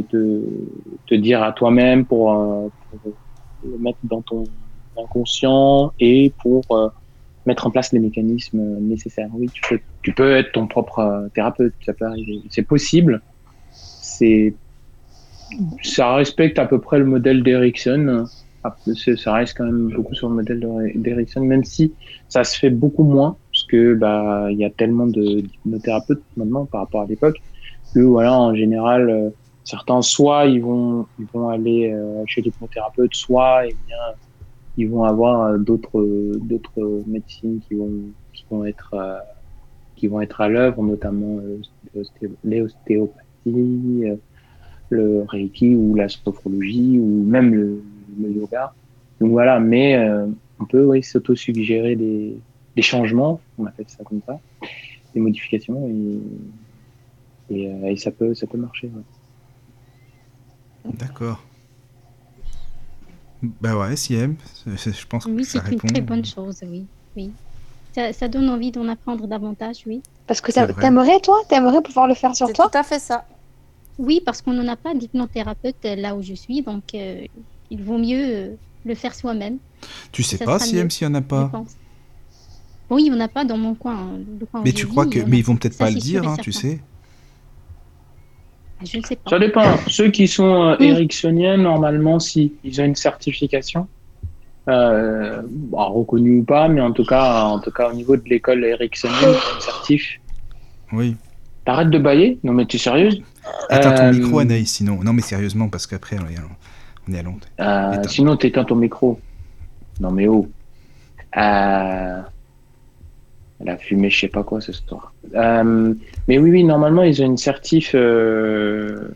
te, 0.01 0.45
te, 1.07 1.15
dire 1.15 1.43
à 1.43 1.51
toi-même 1.53 2.05
pour, 2.05 2.34
euh, 2.34 2.68
pour 2.89 2.99
le 3.64 3.77
mettre 3.80 3.99
dans 4.03 4.22
ton 4.22 4.43
inconscient 4.97 5.93
et 5.99 6.34
pour 6.41 6.64
euh, 6.72 6.89
mettre 7.45 7.68
en 7.68 7.72
place 7.72 7.91
les 7.93 7.99
mécanismes 7.99 8.80
nécessaires. 8.80 9.30
Oui, 9.34 9.49
tu 10.01 10.14
peux, 10.14 10.35
être 10.35 10.51
ton 10.51 10.68
propre 10.68 10.99
euh, 10.99 11.30
thérapeute, 11.30 11.73
ça 11.85 11.93
peut 11.93 12.05
arriver. 12.05 12.41
C'est 12.49 12.64
possible. 12.64 13.22
C'est 13.72 14.55
ça 15.84 16.15
respecte 16.15 16.59
à 16.59 16.65
peu 16.65 16.80
près 16.80 16.99
le 16.99 17.05
modèle 17.05 17.43
d'Erickson. 17.43 18.26
Ah, 18.64 18.76
Ça 19.15 19.34
reste 19.34 19.57
quand 19.57 19.65
même 19.65 19.89
beaucoup 19.95 20.14
sur 20.14 20.30
le 20.30 20.35
modèle 20.35 20.59
d'Er- 20.59 20.91
d'Erickson, 20.95 21.41
même 21.41 21.64
si 21.64 21.95
ça 22.27 22.43
se 22.43 22.57
fait 22.57 22.69
beaucoup 22.69 23.03
moins, 23.03 23.38
parce 23.51 23.65
que 23.65 23.93
bah 23.93 24.47
il 24.51 24.57
y 24.57 24.65
a 24.65 24.69
tellement 24.69 25.07
de 25.07 25.41
d'hypnothérapeutes 25.41 26.23
maintenant 26.35 26.65
par 26.65 26.81
rapport 26.81 27.01
à 27.01 27.05
l'époque 27.05 27.38
que 27.93 27.99
voilà 27.99 28.34
en 28.34 28.53
général 28.55 29.31
certains 29.68 30.02
soit 30.03 30.45
ils 30.48 30.61
vont 30.61 31.07
ils 31.19 31.27
vont 31.34 31.49
aller 31.49 31.91
euh, 31.94 32.23
chez 32.27 32.41
l'hypnothérapeute, 32.41 33.15
soit 33.15 33.68
eh 33.68 33.76
bien 33.88 33.98
ils 34.77 34.89
vont 34.89 35.03
avoir 35.03 35.41
euh, 35.53 35.57
d'autres 35.60 36.02
d'autres 36.41 37.03
médecines 37.07 37.60
qui 37.61 37.76
vont 37.76 37.94
qui 38.34 38.45
vont 38.52 38.65
être 38.65 38.94
euh, 38.95 39.19
qui 39.95 40.07
vont 40.07 40.22
être 40.22 40.41
à 40.41 40.49
l'œuvre, 40.49 40.84
notamment 40.84 41.39
l'osté- 41.95 42.30
l'ostéopathie, 42.44 44.06
le 44.89 45.23
reiki 45.23 45.76
ou 45.76 45.95
la 45.95 46.10
sophrologie 46.10 46.99
ou 46.99 47.23
même 47.26 47.53
le, 47.53 47.84
le 48.19 48.31
yoga. 48.31 48.76
Donc 49.19 49.31
voilà, 49.31 49.60
mais 49.60 49.95
euh, 49.98 50.27
on 50.60 50.65
peut 50.65 50.85
oui, 50.85 51.03
s'auto-suggérer 51.03 51.95
des, 51.95 52.44
des 52.76 52.81
changements, 52.81 53.44
on 53.57 53.65
appelle 53.65 53.88
ça 53.89 54.03
comme 54.03 54.22
ça, 54.27 54.41
des 55.14 55.22
modifications 55.22 55.88
et, 55.89 56.22
et, 57.49 57.69
euh, 57.72 57.88
et 57.88 57.98
ça 57.98 58.11
peut 58.11 58.34
ça 58.34 58.48
peut 58.48 58.57
marcher. 58.57 58.88
ouais. 58.89 59.03
D'accord. 60.93 61.39
Bah 63.61 63.77
ouais, 63.77 63.95
c'est- 63.95 64.18
je 64.18 65.07
pense 65.07 65.26
que 65.26 65.31
Oui, 65.31 65.45
c'est 65.45 65.59
une 65.72 65.77
très 65.80 66.01
bonne 66.01 66.26
chose, 66.26 66.57
oui. 66.64 66.88
oui. 67.15 67.31
Ça, 67.93 68.14
ça 68.14 68.27
donne 68.27 68.49
envie 68.49 68.72
d'en 68.72 68.88
apprendre 68.88 69.27
davantage, 69.27 69.77
oui. 69.85 70.01
Parce 70.26 70.41
que 70.41 70.51
t'aimerais, 70.51 71.19
toi 71.19 71.38
T'aimerais 71.47 71.81
pouvoir 71.81 72.07
le 72.07 72.14
faire 72.14 72.35
sur 72.35 72.51
toi? 72.51 72.69
tout 72.69 72.77
à 72.77 72.84
fait 72.84 72.99
ça. 72.99 73.26
Oui, 73.97 74.22
parce 74.26 74.41
qu'on 74.41 74.53
n'en 74.53 74.68
a 74.68 74.76
pas 74.76 74.93
d'hypnothérapeute 74.93 75.77
euh, 75.85 75.95
là 75.95 76.15
où 76.15 76.22
je 76.22 76.34
suis, 76.34 76.61
donc 76.61 76.84
euh, 76.93 77.26
il 77.72 77.81
vaut 77.84 77.97
mieux 77.97 78.23
euh, 78.51 78.55
le 78.85 78.95
faire 78.95 79.15
soi-même, 79.15 79.57
Tu 80.11 80.22
sais 80.23 80.38
Ça 80.38 80.45
pas, 80.45 80.59
mieux, 80.59 80.89
s'il 80.89 81.07
y 81.07 81.09
en 81.09 81.15
a 81.15 81.22
pas? 81.22 81.51
Oui, 82.89 83.03
il 83.05 83.11
n'y 83.11 83.18
en 83.18 83.19
a 83.19 83.27
pas 83.27 83.43
dans 83.43 83.57
mon 83.57 83.76
coin. 83.76 83.95
hein, 83.97 84.19
le 84.39 84.45
coin 84.45 84.61
où 84.61 84.64
Mais 84.64 84.72
tu 84.72 84.88
crois 84.88 85.05
que. 85.05 85.19
a 85.19 85.26
Mais 85.26 85.39
ils 85.39 85.43
vont 85.45 85.55
peut-être 85.57 85.77
pas 85.77 85.89
le 85.89 85.97
dire, 85.97 86.27
hein, 86.27 86.38
tu 86.39 86.53
sais. 86.53 86.80
Je 88.85 88.97
ne 88.97 89.03
sais 89.03 89.15
pas. 89.15 89.29
Ça 89.31 89.39
dépend. 89.39 89.63
Ceux 89.87 90.09
qui 90.11 90.27
sont 90.27 90.63
euh, 90.63 90.75
Oui. 90.79 90.87
ericksoniens, 90.89 91.57
normalement, 91.57 92.19
si 92.19 92.53
ils 92.63 92.79
ont 92.81 92.85
une 92.85 92.95
certification, 92.95 93.87
euh, 94.69 95.41
bon, 95.49 95.77
reconnue 95.93 96.39
ou 96.39 96.43
pas, 96.43 96.67
mais 96.67 96.81
en 96.81 96.91
tout 96.91 97.05
cas, 97.05 97.43
en 97.45 97.59
tout 97.59 97.71
cas, 97.71 97.89
au 97.89 97.93
niveau 97.93 98.15
de 98.17 98.23
l'école 98.29 98.63
ericksonienne, 98.63 99.17
ils 99.21 99.25
ont 99.27 99.55
une 99.55 99.61
certif. 99.61 100.19
Oui. 100.93 101.15
T'arrêtes 101.65 101.89
de 101.89 101.97
bailler? 101.99 102.39
Non, 102.43 102.53
mais 102.53 102.65
tu 102.65 102.77
es 102.77 102.79
sérieuse 102.79 103.21
Éteins 103.69 103.91
ton 103.93 104.03
Euh, 104.03 104.13
micro, 104.13 104.39
Anaïs, 104.39 104.71
sinon. 104.71 104.99
Non, 105.03 105.13
mais 105.13 105.21
sérieusement, 105.21 105.69
parce 105.69 105.87
qu'après, 105.87 106.17
on 106.19 106.29
est 106.29 106.37
à- 106.37 106.41
on 107.09 107.13
est 107.13 107.19
à 107.19 107.23
Londres. 107.23 107.47
Euh, 107.59 107.93
Éteins. 107.93 108.09
sinon, 108.09 108.35
t'éteins 108.37 108.63
ton 108.65 108.75
micro. 108.75 109.19
Non, 109.99 110.11
mais 110.11 110.27
oh. 110.27 110.47
Euh... 111.37 112.21
Elle 113.59 113.69
a 113.69 113.77
fumé, 113.77 114.09
je 114.09 114.19
sais 114.19 114.27
pas 114.27 114.43
quoi 114.43 114.61
ce 114.61 114.71
soir. 114.71 115.13
Euh, 115.34 115.93
mais 116.27 116.38
oui, 116.38 116.51
oui, 116.51 116.63
normalement, 116.63 117.03
ils 117.03 117.21
ont 117.23 117.25
une 117.25 117.38
certif. 117.38 117.91
euh, 117.95 119.07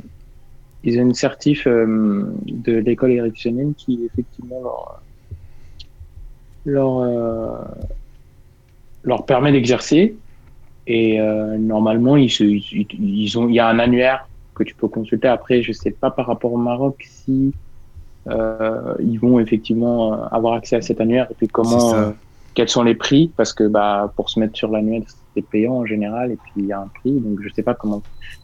Ils 0.84 0.98
ont 1.00 1.04
une 1.04 1.14
certif 1.14 1.68
euh, 1.68 2.26
de 2.48 2.74
l'école 2.78 3.12
ericksonienne 3.12 3.74
qui, 3.76 4.00
effectivement, 4.04 4.62
leur, 4.64 5.02
leur, 6.66 7.68
leur 9.04 9.26
permet 9.26 9.52
d'exercer. 9.52 10.16
Et 10.88 11.20
normalement, 11.60 12.18
ils, 12.18 12.32
se, 12.32 12.44
ils, 12.44 12.88
ils 13.00 13.38
ont, 13.38 13.48
il 13.48 13.54
y 13.56 13.60
a 13.60 13.68
un 13.68 13.78
annuaire 13.78 14.28
que 14.56 14.64
tu 14.64 14.74
peux 14.74 14.88
consulter. 14.88 15.28
Après, 15.28 15.62
je 15.62 15.72
sais 15.72 15.92
pas 15.92 16.10
par 16.10 16.26
rapport 16.26 16.52
au 16.52 16.58
Maroc 16.58 16.96
si 17.08 17.54
ils 18.28 19.20
vont 19.20 19.40
effectivement 19.40 20.24
avoir 20.32 20.56
accès 20.56 20.76
à 20.78 20.82
cet 20.82 21.00
annuaire 21.00 21.28
et 21.30 21.36
puis 21.36 21.48
comment, 21.48 22.14
quels 22.54 22.70
sont 22.70 22.84
les 22.84 22.96
prix 22.96 23.32
parce 23.38 23.54
que 23.54 23.68
bah 23.68 24.12
pour 24.16 24.30
se 24.30 24.40
mettre 24.40 24.56
sur 24.58 24.70
l'annuaire 24.70 25.04
c'est 25.34 25.42
payant 25.42 25.76
en 25.76 25.86
général 25.86 26.32
et 26.32 26.36
puis 26.36 26.52
il 26.58 26.66
y 26.66 26.74
a 26.74 26.80
un 26.80 26.88
prix 26.88 27.12
donc 27.12 27.40
je 27.42 27.50
sais 27.54 27.64
pas 27.64 27.74
comment 27.74 28.02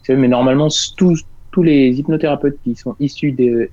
mais 0.10 0.28
normalement 0.28 0.70
tous 0.96 1.24
tous 1.52 1.64
les 1.64 1.90
hypnothérapeutes 2.00 2.58
qui 2.64 2.76
sont 2.76 2.96
issus 3.00 3.32
de, 3.32 3.70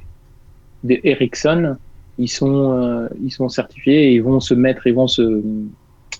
de 0.84 1.00
Ericsson 1.04 1.76
ils 2.18 2.28
sont 2.28 2.72
euh, 2.72 3.08
ils 3.22 3.30
sont 3.30 3.48
certifiés 3.48 4.08
et 4.08 4.14
ils 4.14 4.22
vont 4.22 4.40
se 4.40 4.54
mettre 4.54 4.86
ils 4.86 4.94
vont 4.94 5.08
se 5.08 5.42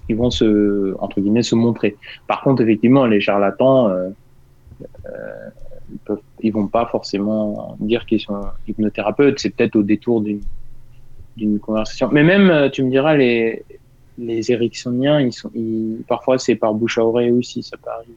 ils 0.09 0.17
vont 0.17 0.31
se 0.31 0.95
entre 0.99 1.21
guillemets 1.21 1.43
se 1.43 1.55
montrer. 1.55 1.97
Par 2.27 2.43
contre 2.43 2.63
effectivement 2.63 3.07
les 3.07 3.21
charlatans 3.21 3.89
euh, 3.89 4.11
euh, 5.07 5.49
ils 5.93 5.99
peuvent 5.99 6.21
vont 6.53 6.67
pas 6.67 6.87
forcément 6.87 7.77
dire 7.81 8.05
qu'ils 8.07 8.21
sont 8.21 8.41
hypnothérapeutes 8.67 9.39
c'est 9.39 9.51
peut-être 9.51 9.77
au 9.77 9.83
détour 9.83 10.21
d'une 10.21 10.41
d'une 11.37 11.59
conversation. 11.59 12.09
Mais 12.13 12.23
même 12.23 12.71
tu 12.71 12.83
me 12.83 12.91
diras 12.91 13.17
les 13.17 13.65
les 14.19 14.53
Ericksoniens 14.53 15.21
ils 15.21 15.33
sont 15.33 15.51
ils, 15.55 16.05
parfois 16.07 16.39
c'est 16.39 16.57
par 16.57 16.75
bouche 16.75 16.99
à 16.99 17.05
oreille 17.05 17.33
aussi 17.33 17.63
ça 17.63 17.77
peut 17.77 17.91
arriver 17.91 18.15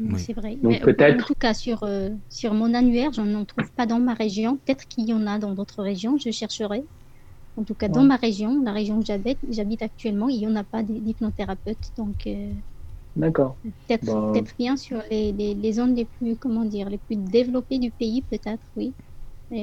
Oui, 0.00 0.06
Oui. 0.12 0.18
C'est 0.18 0.32
vrai. 0.32 0.56
Donc 0.56 0.74
euh, 0.74 0.84
peut-être- 0.86 1.22
En 1.22 1.26
tout 1.26 1.34
cas, 1.38 1.54
sur, 1.54 1.84
euh, 1.84 2.10
sur 2.28 2.52
mon 2.52 2.74
annuaire, 2.74 3.12
je 3.12 3.20
n'en 3.22 3.44
trouve 3.44 3.70
pas 3.72 3.86
dans 3.86 4.00
ma 4.00 4.14
région. 4.14 4.56
Peut-être 4.56 4.86
qu'il 4.88 5.08
y 5.08 5.12
en 5.12 5.24
a 5.26 5.38
dans 5.38 5.54
d'autres 5.54 5.82
régions, 5.84 6.16
je 6.18 6.30
chercherai. 6.32 6.82
En 7.56 7.62
tout 7.62 7.76
cas, 7.76 7.86
dans 7.86 8.02
ma 8.02 8.16
région, 8.16 8.60
la 8.64 8.72
région 8.72 8.98
où 8.98 9.02
j'habite, 9.04 9.38
j'habite 9.48 9.82
actuellement, 9.82 10.28
il 10.28 10.38
n'y 10.38 10.48
en 10.48 10.56
a 10.56 10.64
pas 10.64 10.82
d'hy- 10.82 11.00
d'hypnothérapeute. 11.00 11.92
Donc, 11.96 12.26
euh, 12.26 12.52
d'accord 13.14 13.56
peut-être 13.62 14.04
Bah. 14.04 14.30
peut-être 14.32 14.56
bien 14.58 14.76
sur 14.76 15.00
les, 15.10 15.30
les, 15.30 15.54
les 15.54 15.72
zones 15.72 15.94
les 15.94 16.06
plus, 16.06 16.36
comment 16.36 16.64
dire, 16.64 16.90
les 16.90 16.98
plus 16.98 17.14
développées 17.16 17.78
du 17.78 17.92
pays, 17.92 18.22
peut-être, 18.22 18.68
oui. 18.74 18.94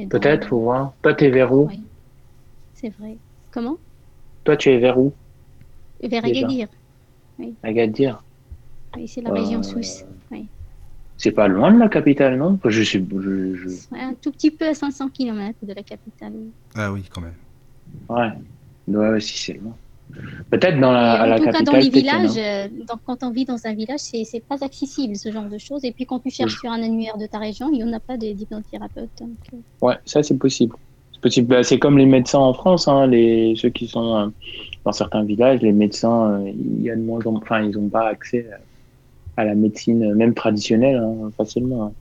Peut-être 0.09 0.47
faut 0.47 0.59
voir 0.59 0.93
toi 1.01 1.13
t'es 1.13 1.29
vers 1.29 1.53
où? 1.53 1.67
Oui. 1.67 1.83
C'est 2.73 2.89
vrai. 2.89 3.17
Comment? 3.51 3.77
Toi 4.43 4.57
tu 4.57 4.69
es 4.69 4.77
vers 4.79 4.97
où 4.99 5.13
Vers. 6.03 6.25
Agadir. 6.25 6.67
Agadir 7.63 8.23
Oui, 8.95 9.07
c'est 9.07 9.21
la 9.21 9.29
Euh, 9.29 9.33
région 9.33 9.63
suisse. 9.63 10.05
Oui. 10.31 10.49
c'est 11.17 11.31
pas 11.31 11.47
loin 11.47 11.71
de 11.73 11.79
la 11.79 11.89
capitale 11.89 12.37
non 12.37 12.59
je 12.65 12.83
sais 12.83 13.03
je, 13.09 13.55
je... 13.55 13.67
Ouais, 13.93 14.01
Un 14.01 14.13
tout 14.15 14.31
petit 14.31 14.51
peu 14.51 14.67
à 14.67 14.73
500 14.73 15.09
km 15.09 15.57
de 15.63 15.73
la 15.73 15.83
capitale. 15.83 16.33
oui. 16.35 16.51
Ah 16.75 16.91
oui, 16.91 17.03
quand 17.09 17.21
même. 17.21 17.35
ouais 18.09 18.31
ouais 18.87 19.09
ouais, 19.09 19.19
si 19.19 19.37
c'est 19.37 19.53
loin 19.53 19.77
peut-être 20.49 20.79
dans 20.79 20.91
la 20.91 21.13
à 21.13 21.23
en 21.23 21.27
la 21.27 21.37
tout 21.37 21.45
cas, 21.45 21.51
capitale 21.53 21.73
dans 21.73 21.79
les 21.79 21.87
en 21.87 21.91
villages, 21.91 22.37
euh, 22.37 22.85
donc, 22.89 22.99
quand 23.05 23.23
on 23.23 23.31
vit 23.31 23.45
dans 23.45 23.65
un 23.65 23.73
village, 23.73 23.99
c'est 24.01 24.23
c'est 24.25 24.41
pas 24.41 24.57
accessible 24.61 25.15
ce 25.15 25.31
genre 25.31 25.47
de 25.47 25.57
choses. 25.57 25.85
Et 25.85 25.93
puis 25.93 26.05
quand 26.05 26.19
tu 26.19 26.29
cherches 26.29 26.57
sur 26.59 26.69
un 26.71 26.81
annuaire 26.83 27.17
de 27.17 27.27
ta 27.27 27.39
région, 27.39 27.69
il 27.71 27.77
n'y 27.77 27.83
en 27.83 27.93
a 27.93 27.99
pas 28.01 28.17
de- 28.17 28.33
d'hypnothérapeute. 28.33 29.11
donc, 29.19 29.37
euh, 29.53 29.57
Ouais, 29.81 29.95
ça 30.05 30.21
c'est 30.23 30.37
possible. 30.37 30.75
Bah, 31.43 31.63
c'est 31.63 31.77
comme 31.79 31.97
les 31.97 32.05
médecins 32.07 32.39
en 32.39 32.53
France, 32.53 32.87
hein, 32.87 33.05
les 33.07 33.55
ceux 33.55 33.69
qui 33.69 33.87
sont 33.87 34.15
euh, 34.15 34.27
dans 34.85 34.91
certains 34.91 35.23
villages, 35.23 35.61
les 35.61 35.71
médecins, 35.71 36.41
euh, 36.41 36.49
il 36.49 36.81
y 36.81 36.89
a 36.89 36.95
de 36.95 37.01
moins 37.01 37.21
en 37.25 37.35
enfin 37.35 37.61
ils 37.61 37.71
n'ont 37.77 37.89
pas 37.89 38.07
accès 38.07 38.47
à, 39.37 39.41
à 39.41 39.45
la 39.45 39.55
médecine 39.55 40.03
euh, 40.03 40.15
même 40.15 40.33
traditionnelle 40.33 40.97
hein, 40.97 41.29
facilement. 41.37 41.83
hein. 41.85 41.93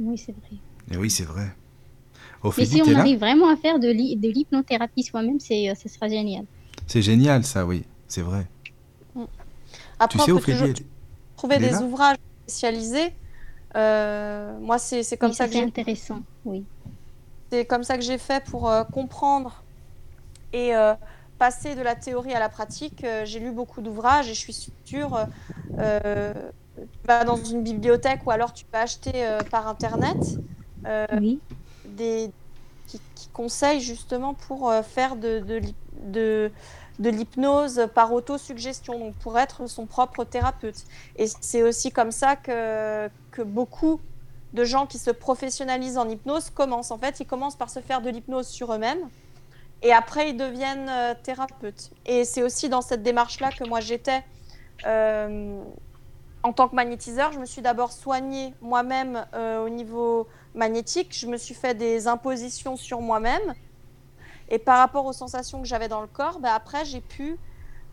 oui, 0.00 0.16
c'est 0.16 0.32
vrai. 0.32 0.56
Et 0.90 0.96
oui, 0.96 1.10
c'est 1.10 1.24
vrai. 1.24 1.48
Mais 2.56 2.64
si 2.64 2.80
on 2.82 2.94
arrive 2.94 3.18
vraiment 3.18 3.50
à 3.50 3.56
faire 3.56 3.78
de 3.78 3.88
l'hy- 3.88 4.16
de 4.16 4.28
l'hypnothérapie 4.28 5.02
soi-même, 5.02 5.40
c'est, 5.40 5.68
euh, 5.70 5.74
ce 5.74 5.88
sera 5.88 6.08
génial. 6.08 6.44
C'est 6.86 7.02
génial, 7.02 7.44
ça, 7.44 7.66
oui. 7.66 7.82
C'est 8.06 8.22
vrai. 8.22 8.46
Après, 9.98 10.18
tu 10.18 10.24
sais, 10.24 10.32
on 10.32 10.36
peut 10.36 10.40
Ophélie, 10.42 10.58
toujours 10.58 10.68
elle- 10.78 10.86
trouver 11.36 11.58
des 11.58 11.82
ouvrages 11.82 12.16
spécialisés. 12.46 13.12
Euh, 13.76 14.58
moi, 14.60 14.78
c'est 14.78 15.02
c'est 15.02 15.16
comme 15.16 15.32
ça 15.32 15.46
que 15.46 15.52
c'est 15.52 15.58
j'ai 15.58 15.64
intéressant. 15.64 16.20
Oui. 16.44 16.64
C'est 17.50 17.64
comme 17.64 17.82
ça 17.84 17.96
que 17.96 18.04
j'ai 18.04 18.18
fait 18.18 18.44
pour 18.44 18.70
euh, 18.70 18.84
comprendre 18.84 19.64
et 20.52 20.76
euh, 20.76 20.94
passer 21.38 21.74
de 21.74 21.82
la 21.82 21.94
théorie 21.94 22.34
à 22.34 22.40
la 22.40 22.48
pratique, 22.48 23.04
euh, 23.04 23.24
j'ai 23.24 23.40
lu 23.40 23.52
beaucoup 23.52 23.80
d'ouvrages 23.80 24.28
et 24.28 24.34
je 24.34 24.40
suis 24.40 24.70
sûre, 24.84 25.26
tu 25.76 27.06
vas 27.06 27.24
dans 27.24 27.36
une 27.36 27.62
bibliothèque 27.62 28.20
ou 28.26 28.30
alors 28.30 28.52
tu 28.52 28.64
peux 28.64 28.78
acheter 28.78 29.38
par 29.50 29.66
internet 29.68 30.16
Oui, 31.10 31.42
des 31.84 32.30
qui, 32.86 33.02
qui 33.14 33.28
conseillent 33.30 33.80
justement 33.80 34.34
pour 34.34 34.72
faire 34.84 35.16
de, 35.16 35.40
de, 36.02 36.50
de 36.98 37.10
l'hypnose 37.10 37.88
par 37.94 38.12
autosuggestion, 38.12 38.98
donc 38.98 39.16
pour 39.18 39.38
être 39.38 39.66
son 39.68 39.86
propre 39.86 40.24
thérapeute. 40.24 40.84
Et 41.16 41.26
c'est 41.40 41.62
aussi 41.62 41.92
comme 41.92 42.12
ça 42.12 42.36
que, 42.36 43.08
que 43.30 43.42
beaucoup 43.42 44.00
de 44.52 44.64
gens 44.64 44.86
qui 44.86 44.98
se 44.98 45.10
professionnalisent 45.10 45.98
en 45.98 46.08
hypnose 46.08 46.50
commencent. 46.50 46.90
En 46.90 46.98
fait, 46.98 47.20
ils 47.20 47.26
commencent 47.26 47.56
par 47.56 47.70
se 47.70 47.80
faire 47.80 48.00
de 48.00 48.10
l'hypnose 48.10 48.48
sur 48.48 48.72
eux-mêmes 48.72 49.08
et 49.82 49.92
après 49.92 50.30
ils 50.30 50.36
deviennent 50.36 50.88
euh, 50.88 51.14
thérapeutes. 51.22 51.90
Et 52.06 52.24
c'est 52.24 52.42
aussi 52.42 52.68
dans 52.68 52.80
cette 52.80 53.02
démarche-là 53.02 53.50
que 53.50 53.64
moi 53.64 53.80
j'étais. 53.80 54.24
euh, 54.86 55.62
en 56.44 56.52
tant 56.52 56.68
que 56.68 56.76
magnétiseur, 56.76 57.32
je 57.32 57.40
me 57.40 57.44
suis 57.44 57.62
d'abord 57.62 57.90
soignée 57.90 58.54
moi-même 58.60 59.26
euh, 59.34 59.64
au 59.64 59.68
niveau 59.68 60.28
magnétique. 60.54 61.12
Je 61.12 61.26
me 61.26 61.36
suis 61.36 61.54
fait 61.54 61.74
des 61.74 62.06
impositions 62.06 62.76
sur 62.76 63.00
moi-même. 63.00 63.54
Et 64.48 64.58
par 64.60 64.78
rapport 64.78 65.04
aux 65.04 65.12
sensations 65.12 65.60
que 65.60 65.66
j'avais 65.66 65.88
dans 65.88 66.00
le 66.00 66.06
corps, 66.06 66.38
bah, 66.38 66.54
après, 66.54 66.84
j'ai 66.84 67.00
pu, 67.00 67.36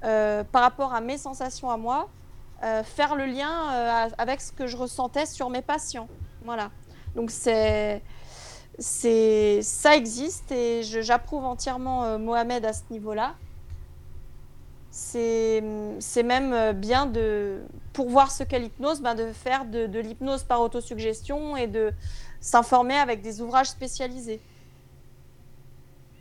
par 0.02 0.62
rapport 0.62 0.94
à 0.94 1.02
mes 1.02 1.18
sensations 1.18 1.72
à 1.72 1.76
moi, 1.76 2.08
faire 2.84 3.16
le 3.16 3.26
lien 3.26 4.12
avec 4.18 4.40
ce 4.40 4.52
que 4.52 4.68
je 4.68 4.78
ressentais 4.78 5.26
sur 5.26 5.50
mes 5.50 5.64
patients. 5.64 6.08
Voilà. 6.46 6.72
Donc, 7.16 7.32
c'est. 7.32 8.02
c'est 8.78 9.62
ça 9.62 9.96
existe 9.96 10.52
et 10.52 10.84
j'approuve 10.84 11.44
entièrement 11.44 12.06
euh, 12.06 12.18
Mohamed 12.18 12.64
à 12.66 12.74
ce 12.74 12.84
niveau-là. 12.92 13.36
C'est 14.92 15.62
même 16.24 16.54
euh, 16.54 16.72
bien 16.72 17.06
de, 17.06 17.64
pour 17.92 18.10
voir 18.10 18.32
ce 18.32 18.44
qu'est 18.44 18.60
l'hypnose, 18.60 19.02
ben 19.02 19.14
de 19.14 19.34
faire 19.34 19.66
de, 19.66 20.00
l'hypnose 20.00 20.44
par 20.44 20.62
autosuggestion 20.62 21.58
et 21.58 21.68
de 21.68 21.92
s'informer 22.40 22.96
avec 22.96 23.22
des 23.22 23.42
ouvrages 23.42 23.68
spécialisés. 23.68 24.40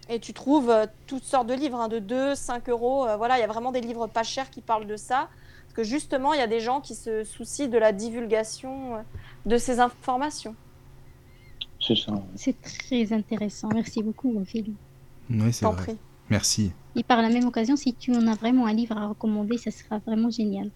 Et 0.08 0.18
tu 0.18 0.32
trouves 0.32 0.70
euh, 0.70 0.86
toutes 1.06 1.22
sortes 1.22 1.46
de 1.46 1.54
livres, 1.54 1.78
hein, 1.78 1.88
de 1.88 2.00
2, 2.00 2.34
5 2.34 2.68
euros. 2.68 3.06
voilà, 3.16 3.38
il 3.38 3.40
y 3.40 3.44
a 3.44 3.46
vraiment 3.46 3.70
des 3.70 3.80
livres 3.80 4.08
pas 4.08 4.24
chers 4.24 4.50
qui 4.50 4.60
parlent 4.60 4.86
de 4.86 4.96
ça. 4.96 5.28
Parce 5.74 5.88
que 5.88 5.92
justement, 5.92 6.32
il 6.34 6.38
y 6.38 6.42
a 6.42 6.46
des 6.46 6.60
gens 6.60 6.80
qui 6.80 6.94
se 6.94 7.24
soucient 7.24 7.66
de 7.66 7.78
la 7.78 7.90
divulgation 7.90 8.94
euh, 8.94 8.98
de 9.44 9.58
ces 9.58 9.80
informations. 9.80 10.54
C'est 11.80 11.96
ça. 11.96 12.12
c'est 12.36 12.54
très 12.62 13.12
intéressant. 13.12 13.68
Merci 13.74 14.00
beaucoup, 14.02 14.38
Ophélie. 14.38 14.76
Oui, 15.28 15.52
c'est 15.52 15.66
vrai. 15.66 15.76
prie. 15.76 15.98
Merci. 16.30 16.72
Et 16.94 17.02
par 17.02 17.20
la 17.22 17.28
même 17.28 17.44
occasion, 17.46 17.74
si 17.74 17.92
tu 17.92 18.14
en 18.14 18.24
as 18.28 18.36
vraiment 18.36 18.66
un 18.66 18.72
livre 18.72 18.96
à 18.96 19.08
recommander, 19.08 19.58
ça 19.58 19.72
sera 19.72 19.98
vraiment 19.98 20.30
génial. 20.30 20.70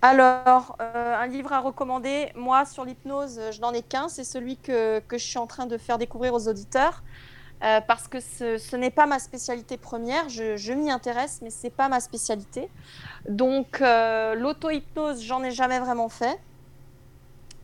Alors, 0.00 0.76
euh, 0.80 1.16
un 1.18 1.26
livre 1.26 1.52
à 1.52 1.60
recommander, 1.60 2.32
moi 2.34 2.64
sur 2.64 2.86
l'hypnose, 2.86 3.38
je 3.52 3.60
n'en 3.60 3.74
ai 3.74 3.82
qu'un, 3.82 4.08
c'est 4.08 4.24
celui 4.24 4.56
que, 4.56 5.00
que 5.00 5.18
je 5.18 5.24
suis 5.24 5.38
en 5.38 5.46
train 5.46 5.66
de 5.66 5.76
faire 5.76 5.98
découvrir 5.98 6.32
aux 6.32 6.48
auditeurs, 6.48 7.02
euh, 7.62 7.80
parce 7.86 8.08
que 8.08 8.20
ce, 8.20 8.58
ce 8.58 8.76
n'est 8.76 8.90
pas 8.90 9.06
ma 9.06 9.18
spécialité 9.18 9.76
première, 9.76 10.28
je, 10.28 10.56
je 10.56 10.72
m'y 10.72 10.90
intéresse, 10.90 11.40
mais 11.42 11.50
ce 11.50 11.64
n'est 11.64 11.70
pas 11.70 11.88
ma 11.88 12.00
spécialité. 12.00 12.68
Donc, 13.28 13.80
euh, 13.80 14.34
l'auto-hypnose, 14.34 15.22
j'en 15.22 15.42
ai 15.42 15.50
jamais 15.50 15.78
vraiment 15.78 16.08
fait. 16.08 16.38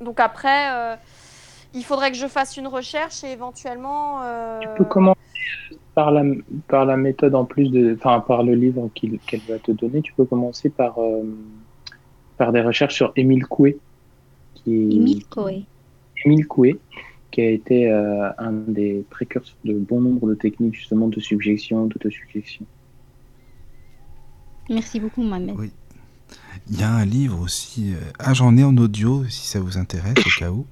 Donc 0.00 0.20
après, 0.20 0.70
euh, 0.72 0.96
il 1.72 1.84
faudrait 1.84 2.10
que 2.10 2.18
je 2.18 2.26
fasse 2.26 2.56
une 2.56 2.66
recherche 2.66 3.24
et 3.24 3.32
éventuellement... 3.32 4.20
euh, 4.22 4.60
Tu 4.60 4.68
peux 4.76 4.84
commencer 4.84 5.18
par 5.94 6.10
la, 6.10 6.22
par 6.68 6.84
la 6.84 6.98
méthode 6.98 7.34
en 7.34 7.46
plus 7.46 7.70
de, 7.70 7.96
enfin, 7.98 8.20
par 8.20 8.42
le 8.42 8.54
livre 8.54 8.90
qu'elle 8.94 9.40
va 9.48 9.58
te 9.58 9.72
donner. 9.72 10.02
Tu 10.02 10.12
peux 10.12 10.26
commencer 10.26 10.68
par, 10.68 10.98
euh, 10.98 11.22
par 12.36 12.52
des 12.52 12.60
recherches 12.60 12.94
sur 12.94 13.12
Émile 13.16 13.46
Coué, 13.46 13.78
qui 14.54 14.74
Émile 14.74 15.26
Coé. 15.26 15.64
Émile 16.24 16.46
Coué, 16.46 16.78
qui 17.36 17.42
a 17.42 17.50
été 17.50 17.90
euh, 17.92 18.30
un 18.38 18.50
des 18.50 19.04
précurseurs 19.10 19.58
de 19.62 19.74
bon 19.74 20.00
nombre 20.00 20.26
de 20.26 20.34
techniques 20.34 20.72
justement 20.74 21.06
de 21.08 21.20
subjection, 21.20 21.84
d'autosuggestion. 21.84 22.64
Merci 24.70 25.00
beaucoup, 25.00 25.22
Mohamed. 25.22 25.54
Oui. 25.58 25.70
Il 26.70 26.80
y 26.80 26.82
a 26.82 26.90
un 26.90 27.04
livre 27.04 27.38
aussi. 27.42 27.92
euh, 27.92 27.98
Ah, 28.18 28.32
j'en 28.32 28.56
ai 28.56 28.64
en 28.64 28.74
audio 28.78 29.22
si 29.28 29.46
ça 29.48 29.60
vous 29.60 29.76
intéresse 29.76 30.16
au 30.18 30.40
cas 30.40 30.50
où. 30.50 30.64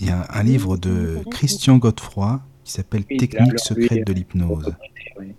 Il 0.00 0.08
y 0.08 0.10
a 0.10 0.18
un, 0.22 0.26
un 0.40 0.42
livre 0.42 0.76
de. 0.76 1.18
Christian 1.30 1.76
Godefroy 1.78 2.42
qui 2.64 2.72
s'appelle 2.72 3.04
Oui, 3.08 3.16
lui, 3.16 3.50
secrètes 3.58 4.04
de 4.04 4.12
l'hypnose. 4.12 4.74
Ouais, 5.16 5.34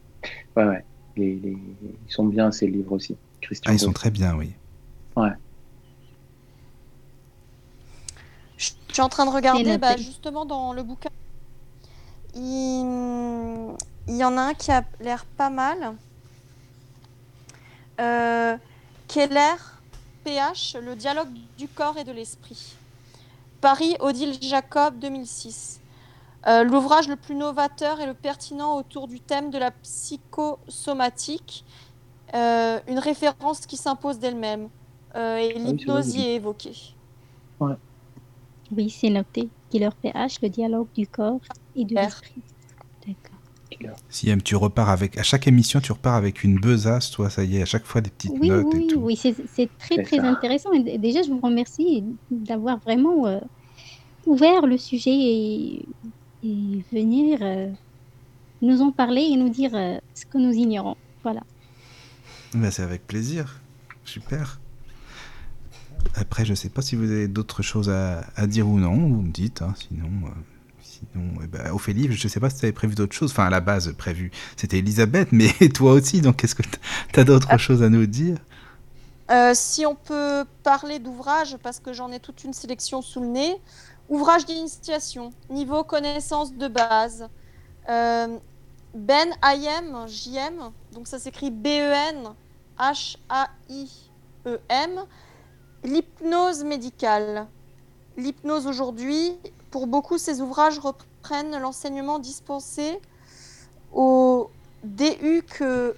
ouais, 0.56 0.64
ouais. 0.66 0.86
Les- 1.18 1.36
les- 1.36 1.52
ils 1.52 2.12
sont 2.14 2.26
bien 2.28 2.50
ces 2.54 2.68
livres 2.68 2.94
aussi. 2.94 3.18
Christian 3.42 3.70
Ah, 3.72 3.76
ils 3.76 3.80
sont 3.80 3.92
très 3.92 4.10
bien, 4.10 4.38
oui. 4.38 4.52
Je 5.18 5.22
suis 9.00 9.06
en 9.06 9.10
train 9.10 9.26
de 9.26 9.32
regarder, 9.32 9.78
bah, 9.78 9.96
justement 9.96 10.44
dans 10.44 10.74
le 10.74 10.84
bouquin, 10.84 11.10
il, 12.36 13.74
il 14.08 14.16
y 14.16 14.26
en 14.26 14.38
a 14.38 14.42
un 14.42 14.54
qui 14.54 14.72
a 14.72 14.84
l'air 15.00 15.24
pas 15.38 15.50
mal. 15.50 15.96
Euh, 18.02 18.58
Keller, 19.08 19.56
PH, 20.26 20.76
le 20.84 20.98
dialogue 20.98 21.30
du 21.58 21.70
corps 21.70 21.98
et 21.98 22.04
de 22.04 22.12
l'esprit. 22.12 22.76
Paris, 23.62 23.96
Odile 24.02 24.38
Jacob, 24.42 25.00
2006. 25.00 25.80
Euh, 26.48 26.64
L'ouvrage 26.64 27.08
le 27.08 27.16
plus 27.16 27.36
novateur 27.36 28.02
et 28.02 28.06
le 28.06 28.14
pertinent 28.14 28.76
autour 28.76 29.08
du 29.08 29.22
thème 29.22 29.50
de 29.50 29.58
la 29.58 29.72
psychosomatique, 29.72 31.64
euh, 32.34 32.80
une 32.88 33.00
référence 33.00 33.66
qui 33.66 33.78
s'impose 33.78 34.20
d'elle-même. 34.20 34.68
Euh, 35.16 35.38
et 35.38 35.54
c'est 35.54 35.60
l'hypnose 35.60 36.16
y 36.16 36.22
est 36.22 36.36
évoquée. 36.36 36.76
Oui, 38.76 38.90
c'est 38.90 39.10
noté. 39.10 39.50
Killer 39.70 39.90
PH, 40.02 40.42
le 40.42 40.50
dialogue 40.50 40.88
du 40.96 41.08
corps 41.08 41.40
et 41.76 41.86
de 41.86 41.96
l'esprit. 41.96 42.42
D'accord. 43.08 43.36
Si 44.10 44.30
M, 44.30 44.42
tu 44.42 44.56
repars 44.56 44.90
avec. 44.90 45.18
À 45.18 45.24
chaque 45.24 45.48
émission, 45.48 45.80
tu 45.80 45.92
repars 45.92 46.16
avec 46.16 46.44
une 46.44 46.60
besace, 46.60 47.12
toi, 47.12 47.30
ça 47.30 47.44
y 47.44 47.58
est, 47.58 47.62
à 47.62 47.66
chaque 47.66 47.86
fois 47.86 48.02
des 48.02 48.10
petites 48.10 48.34
Oui, 48.40 48.50
notes 48.50 48.68
oui, 48.74 48.84
et 48.84 48.88
tout. 48.88 49.00
oui, 49.00 49.16
c'est 49.16 49.36
c'est 49.54 49.70
très, 49.78 50.04
très 50.04 50.18
ça. 50.18 50.28
intéressant. 50.28 50.72
Et 50.74 50.98
déjà, 50.98 51.22
je 51.22 51.30
vous 51.30 51.40
remercie 51.40 52.04
d'avoir 52.32 52.80
vraiment 52.80 53.28
euh, 53.28 53.40
ouvert 54.26 54.66
le 54.66 54.78
sujet 54.78 55.12
et, 55.14 55.86
et 56.44 56.84
venir 56.92 57.40
euh, 57.42 57.72
nous 58.62 58.82
en 58.82 58.92
parler 58.92 59.22
et 59.22 59.38
nous 59.38 59.50
dire 59.50 59.72
euh, 59.76 59.98
ce 60.16 60.26
que 60.26 60.38
nous 60.40 60.52
ignorons. 60.52 60.96
Voilà. 61.24 61.42
Bah, 62.56 62.72
c'est 62.72 62.84
avec 62.84 63.06
plaisir. 63.06 63.62
Super. 64.04 64.60
Après, 66.16 66.46
je 66.46 66.54
sais 66.54 66.70
pas 66.70 66.82
si 66.82 66.96
vous 66.96 67.10
avez 67.12 67.28
d'autres 67.28 67.62
choses 67.62 67.90
à, 67.90 68.26
à 68.36 68.48
dire 68.48 68.68
ou 68.68 68.78
non. 68.80 68.96
Vous 68.96 69.22
me 69.22 69.32
dites. 69.32 69.62
hein, 69.62 69.74
sinon, 69.78 70.10
euh, 70.26 70.30
sinon 70.82 71.24
eh 71.44 71.48
ben, 71.48 71.72
Ophélie, 71.72 72.12
je 72.12 72.28
sais 72.28 72.40
pas 72.40 72.50
si 72.50 72.58
tu 72.60 72.66
avais 72.66 72.74
prévu 72.74 72.96
d'autres 72.96 73.16
choses. 73.16 73.32
Enfin, 73.32 73.46
à 73.46 73.50
la 73.50 73.60
base, 73.62 73.94
prévu, 73.98 74.32
c'était 74.58 74.80
Elisabeth, 74.80 75.30
mais 75.32 75.50
toi 75.74 75.94
aussi. 75.94 76.22
Donc, 76.22 76.44
est-ce 76.44 76.56
que 76.56 76.64
tu 77.14 77.20
as 77.20 77.24
d'autres 77.24 77.48
Ah. 77.50 77.58
choses 77.58 77.84
à 77.84 77.90
nous 77.90 78.06
dire? 78.06 78.38
Euh, 79.32 79.52
si 79.54 79.86
on 79.86 79.94
peut 79.96 80.44
parler 80.64 80.98
d'ouvrages, 81.00 81.56
parce 81.62 81.80
que 81.80 81.94
j'en 81.94 82.12
ai 82.12 82.20
toute 82.20 82.44
une 82.44 82.54
sélection 82.54 83.02
sous 83.02 83.22
le 83.22 83.28
nez. 83.28 83.56
Ouvrage 84.10 84.46
d'initiation, 84.48 85.32
niveau 85.52 85.84
connaissance 85.84 86.52
de 86.56 86.68
base. 86.68 87.28
Euh, 87.90 88.38
ben 88.96 89.30
Hayem, 89.44 90.08
JM, 90.08 90.72
donc 90.96 91.08
ça 91.08 91.20
s'écrit 91.20 91.52
B-E-N 91.52 92.30
H-A-I-E-M. 93.70 95.06
L'hypnose 95.84 96.64
médicale. 96.64 97.48
L'hypnose 98.18 98.68
aujourd'hui, 98.68 99.38
pour 99.72 99.88
beaucoup, 99.88 100.18
ces 100.18 100.42
ouvrages 100.42 100.80
reprennent 100.80 101.58
l'enseignement 101.58 102.20
dispensé 102.20 103.00
au 103.94 104.50
DU 104.84 105.44
que 105.44 105.96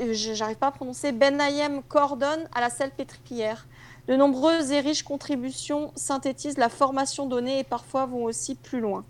euh, 0.00 0.12
j'arrive 0.12 0.56
pas 0.56 0.68
à 0.68 0.72
prononcer, 0.72 1.12
Ben 1.12 1.40
Hayem 1.40 1.82
coordonne 1.82 2.48
à 2.54 2.60
la 2.60 2.70
salpêtrière. 2.70 3.66
De 4.06 4.16
nombreuses 4.16 4.70
et 4.70 4.80
riches 4.80 5.02
contributions 5.02 5.92
synthétisent 5.96 6.58
la 6.58 6.68
formation 6.68 7.26
donnée 7.26 7.60
et 7.60 7.64
parfois 7.64 8.04
vont 8.04 8.24
aussi 8.24 8.54
plus 8.54 8.80
loin. 8.80 9.04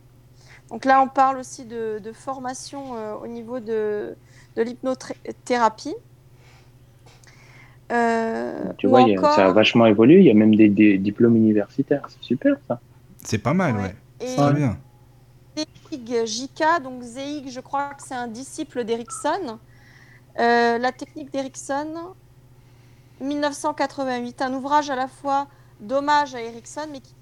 Donc 0.70 0.84
là, 0.84 1.02
on 1.02 1.08
parle 1.08 1.38
aussi 1.38 1.64
de, 1.64 2.00
de 2.02 2.12
formation 2.12 2.94
euh, 2.96 3.14
au 3.16 3.26
niveau 3.26 3.60
de, 3.60 4.16
de 4.56 4.62
l'hypnothérapie. 4.62 5.94
Euh, 7.92 8.72
Tu 8.78 8.86
vois, 8.86 9.02
a- 9.02 9.34
ça 9.34 9.46
a 9.46 9.52
vachement 9.52 9.86
évolué. 9.86 10.18
Il 10.20 10.24
y 10.26 10.30
a 10.30 10.34
même 10.34 10.54
des, 10.54 10.68
des 10.68 10.98
diplômes 10.98 11.36
universitaires. 11.36 12.02
C'est 12.08 12.22
super 12.22 12.56
ça. 12.68 12.80
C'est 13.22 13.38
pas 13.38 13.54
mal, 13.54 13.76
ouais. 13.76 13.82
Ouais. 13.82 13.94
et 14.20 14.36
Très 14.36 14.52
bien. 14.54 14.78
Zeig 15.56 16.26
J.K., 16.26 16.82
donc 16.82 17.02
Zeig, 17.02 17.48
je 17.48 17.60
crois 17.60 17.90
que 17.94 18.02
c'est 18.02 18.14
un 18.14 18.26
disciple 18.26 18.84
d'Erickson. 18.84 19.58
Euh, 20.40 20.78
la 20.78 20.92
technique 20.92 21.30
d'Erickson, 21.32 21.86
1988, 23.20 24.42
un 24.42 24.52
ouvrage 24.54 24.90
à 24.90 24.96
la 24.96 25.06
fois 25.08 25.46
d'hommage 25.80 26.34
à 26.34 26.40
Erickson, 26.42 26.86
mais 26.90 27.00
qui 27.00 27.14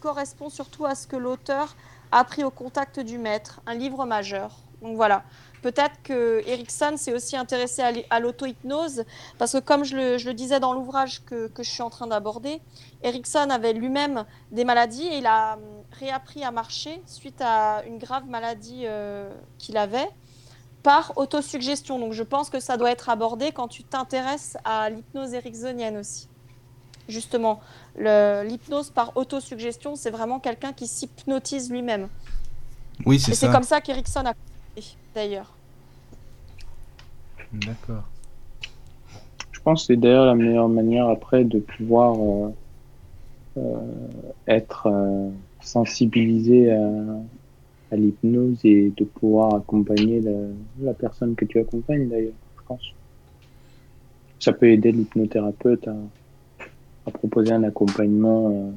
correspond 0.00 0.48
surtout 0.50 0.84
à 0.86 0.94
ce 0.94 1.06
que 1.06 1.16
l'auteur 1.16 1.76
a 2.10 2.20
appris 2.20 2.44
au 2.44 2.50
contact 2.50 3.00
du 3.00 3.18
maître, 3.18 3.60
un 3.66 3.74
livre 3.74 4.04
majeur. 4.06 4.56
Donc 4.82 4.96
voilà, 4.96 5.22
peut-être 5.62 6.02
que 6.02 6.42
Erickson 6.46 6.94
s'est 6.96 7.12
aussi 7.12 7.36
intéressé 7.36 7.82
à, 8.10 8.20
l'auto-hypnose, 8.20 9.04
parce 9.38 9.52
que 9.52 9.58
comme 9.58 9.84
je 9.84 9.96
le, 9.96 10.18
je 10.18 10.26
le 10.26 10.34
disais 10.34 10.60
dans 10.60 10.72
l'ouvrage 10.72 11.24
que, 11.24 11.48
que 11.48 11.62
je 11.62 11.70
suis 11.70 11.82
en 11.82 11.90
train 11.90 12.06
d'aborder, 12.06 12.60
Erickson 13.02 13.48
avait 13.50 13.72
lui-même 13.72 14.24
des 14.50 14.64
maladies 14.64 15.06
et 15.06 15.18
il 15.18 15.26
a 15.26 15.54
hum, 15.54 15.62
réappris 15.92 16.44
à 16.44 16.50
marcher 16.50 17.00
suite 17.06 17.40
à 17.40 17.82
une 17.86 17.98
grave 17.98 18.26
maladie 18.26 18.82
euh, 18.84 19.30
qu'il 19.58 19.76
avait 19.76 20.08
par 20.82 21.12
autosuggestion. 21.16 21.98
Donc 21.98 22.12
je 22.12 22.22
pense 22.22 22.50
que 22.50 22.60
ça 22.60 22.76
doit 22.76 22.90
être 22.90 23.08
abordé 23.08 23.52
quand 23.52 23.68
tu 23.68 23.84
t'intéresses 23.84 24.56
à 24.64 24.90
l'hypnose 24.90 25.34
ericksonienne 25.34 25.96
aussi. 25.96 26.28
Justement, 27.08 27.60
l'hypnose 27.96 28.90
par 28.90 29.16
autosuggestion, 29.16 29.96
c'est 29.96 30.10
vraiment 30.10 30.40
quelqu'un 30.40 30.72
qui 30.72 30.86
s'hypnotise 30.86 31.70
lui-même. 31.70 32.08
Oui, 33.06 33.18
c'est 33.18 33.32
Et 33.32 33.34
c'est 33.34 33.46
ça. 33.46 33.52
comme 33.52 33.62
ça 33.62 33.80
qu'Erickson 33.80 34.24
a 34.26 34.34
d'ailleurs. 35.14 35.52
D'accord. 37.52 38.04
Je 39.52 39.60
pense 39.60 39.82
que 39.82 39.94
c'est 39.94 39.96
d'ailleurs 40.00 40.26
la 40.26 40.34
meilleure 40.34 40.68
manière 40.68 41.08
après 41.08 41.44
de 41.44 41.58
pouvoir 41.58 42.16
euh, 42.18 42.54
euh, 43.58 44.08
être 44.46 44.86
euh, 44.86 45.30
sensibilisé 45.60 46.72
à, 46.72 46.90
à 47.92 47.96
l'hypnose 47.96 48.60
et 48.64 48.92
de 48.96 49.04
pouvoir 49.04 49.54
accompagner 49.56 50.20
la, 50.20 50.32
la 50.80 50.94
personne 50.94 51.34
que 51.34 51.44
tu 51.44 51.58
accompagnes 51.58 52.08
d'ailleurs, 52.08 52.32
je 52.56 52.62
pense. 52.66 52.82
Ça 54.40 54.52
peut 54.52 54.70
aider 54.70 54.92
l'hypnothérapeute 54.92 55.88
à, 55.88 55.96
à 57.06 57.10
proposer 57.10 57.52
un 57.52 57.64
accompagnement, 57.64 58.72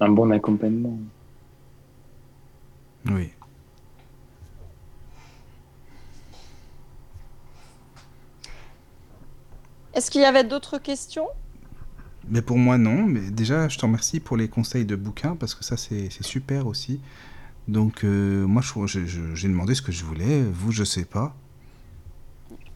un 0.00 0.08
bon 0.08 0.30
accompagnement. 0.30 0.98
Oui. 3.10 3.35
Est-ce 9.96 10.10
qu'il 10.10 10.20
y 10.20 10.24
avait 10.24 10.44
d'autres 10.44 10.78
questions? 10.78 11.26
Mais 12.28 12.42
pour 12.42 12.58
moi, 12.58 12.76
non. 12.76 13.04
Mais 13.06 13.30
déjà, 13.30 13.68
je 13.68 13.78
te 13.78 13.82
remercie 13.86 14.20
pour 14.20 14.36
les 14.36 14.48
conseils 14.48 14.84
de 14.84 14.94
bouquins 14.96 15.36
parce 15.36 15.54
que 15.54 15.64
ça, 15.64 15.76
c'est 15.76 16.08
c'est 16.10 16.24
super 16.24 16.66
aussi. 16.66 17.00
Donc, 17.66 18.04
euh, 18.04 18.46
moi, 18.46 18.62
je- 18.62 18.86
je- 18.86 19.06
je- 19.06 19.34
j'ai 19.34 19.48
demandé 19.48 19.74
ce 19.74 19.82
que 19.82 19.92
je 19.92 20.04
voulais. 20.04 20.42
Vous, 20.42 20.70
je 20.70 20.84
sais 20.84 21.04
pas. 21.04 21.34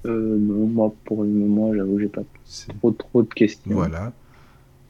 Euh, 0.07 0.37
non, 0.39 0.67
moi 0.67 0.95
pour 1.05 1.23
le 1.25 1.29
moment, 1.29 1.75
j'avoue, 1.75 1.99
j'ai 1.99 2.09
pas 2.09 2.23
C'est- 2.47 2.73
trop 2.79 2.91
trop 2.93 3.23
de 3.23 3.29
questions. 3.35 3.71
Voilà. 3.75 4.13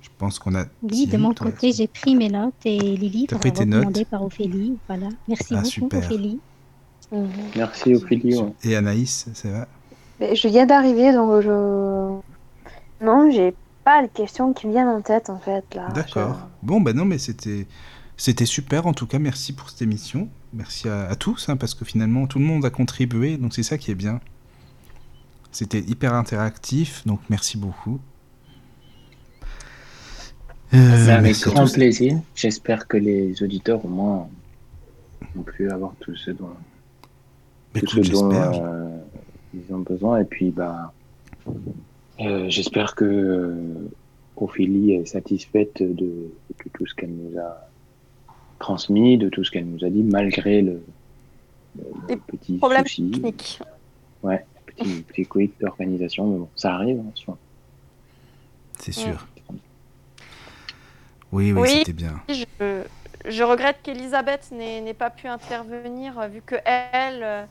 Je 0.01 0.09
pense 0.19 0.39
qu'on 0.39 0.55
a. 0.55 0.66
Oui, 0.82 1.07
de 1.07 1.16
mon 1.16 1.35
côté, 1.35 1.73
j'ai 1.73 1.89
pris 1.89 2.15
mes 2.15 2.28
notes 2.28 2.55
et 2.65 2.78
les 2.78 3.09
livres 3.09 3.39
pris 3.39 3.52
tes 3.52 3.66
notes 3.66 4.05
par 4.09 4.23
Ophélie. 4.23 4.78
Voilà. 4.86 5.09
Merci 5.27 5.47
Ah, 5.51 5.57
beaucoup, 5.57 5.69
super. 5.69 5.98
Ophélie. 6.05 6.40
Mhm. 7.11 7.28
Merci 7.57 7.94
Ophélie. 7.94 8.36
ouais. 8.36 8.52
Et 8.62 8.77
Anaïs, 8.77 9.28
ça 9.35 9.51
va? 9.51 9.69
Mais 10.20 10.36
je 10.36 10.48
viens 10.48 10.66
d'arriver, 10.66 11.12
donc 11.12 11.40
je. 11.40 11.51
Non, 13.05 13.30
j'ai 13.30 13.55
pas 13.84 14.02
de 14.02 14.09
questions 14.09 14.52
qui 14.52 14.66
me 14.66 14.72
viennent 14.72 14.88
en 14.88 15.01
tête 15.01 15.30
en 15.30 15.38
fait 15.38 15.64
là. 15.74 15.88
D'accord. 15.94 16.48
Bon, 16.62 16.80
ben 16.80 16.94
non, 16.94 17.05
mais 17.06 17.18
c'était 17.18 17.66
c'était 18.16 18.44
super. 18.47 18.86
En 18.86 18.92
tout 18.92 19.06
cas, 19.06 19.18
merci 19.18 19.55
pour 19.55 19.70
cette 19.70 19.80
émission. 19.82 20.28
Merci 20.52 20.88
à, 20.88 21.09
à 21.09 21.16
tous, 21.16 21.48
hein, 21.48 21.56
parce 21.56 21.74
que 21.74 21.84
finalement, 21.86 22.26
tout 22.26 22.38
le 22.38 22.44
monde 22.44 22.64
a 22.66 22.70
contribué. 22.70 23.38
Donc, 23.38 23.55
c'est 23.55 23.62
ça 23.62 23.78
qui 23.78 23.90
est 23.90 23.94
bien. 23.94 24.20
C'était 25.52 25.80
hyper 25.80 26.12
interactif. 26.14 27.06
Donc, 27.06 27.20
merci 27.30 27.56
beaucoup. 27.56 27.98
Euh, 30.74 31.05
C'est 31.05 31.10
avec 31.12 31.22
merci 31.22 31.48
à 31.48 31.52
grand 31.52 31.64
tous. 31.64 31.72
plaisir. 31.72 32.18
J'espère 32.34 32.86
que 32.86 32.97
les 32.97 33.42
auditeurs 33.42 33.84
au 33.84 33.88
moins 33.88 34.28
ont 35.36 35.42
pu 35.42 35.70
avoir 35.70 35.94
tout 36.01 36.14
ce 36.14 36.30
dont, 36.30 36.51
Mais 37.74 37.80
tout 37.80 37.98
écoute, 37.98 38.05
ce 38.06 38.10
dont 38.12 38.30
j'espère. 38.30 38.62
euh, 38.62 38.98
ils 39.55 39.74
ont 39.74 39.78
besoin. 39.81 40.20
Et 40.20 40.24
puis, 40.24 40.51
bah, 40.51 40.93
euh, 42.20 42.48
j'espère 42.48 42.94
que 42.94 43.05
euh, 43.05 43.89
Ophélie 44.36 44.93
est 44.93 45.06
satisfaite 45.06 45.82
de, 45.82 45.94
de 45.94 46.31
tout 46.72 46.86
ce 46.86 46.94
qu'elle 46.94 47.12
nous 47.14 47.39
a 47.39 47.66
transmis, 48.59 49.16
de 49.18 49.28
tout 49.28 49.43
ce 49.44 49.51
qu'elle 49.51 49.66
nous 49.66 49.85
a 49.85 49.89
dit, 49.90 50.02
malgré 50.02 50.60
le, 50.62 50.82
le- 51.77 51.85
le 52.02 52.06
Des 52.09 52.16
petit 52.16 52.59
Problème 52.59 52.85
souci, 52.85 53.10
technique. 53.10 53.59
ouais, 54.22 54.44
petit, 54.66 55.02
petit 55.02 55.24
quick 55.27 55.59
d'organisation. 55.60 56.27
Mais 56.27 56.39
bon, 56.39 56.48
ça 56.56 56.74
arrive. 56.74 57.01
hein. 57.28 57.35
C'est 58.78 58.93
sûr. 58.93 59.27
Oui, 61.32 61.52
oui, 61.52 61.60
Oui. 61.60 61.68
c'était 61.78 61.93
bien. 61.93 62.20
Je, 62.28 62.82
je 63.28 63.43
regrette 63.43 63.78
qu'Elisabeth 63.82 64.51
n'ait 64.52 64.94
pas 64.94 65.10
pu 65.10 65.27
intervenir 65.28 66.18
euh, 66.18 66.27
vu 66.28 66.43
que 66.43 66.56
elle, 66.64 67.22
euh, 67.22 67.44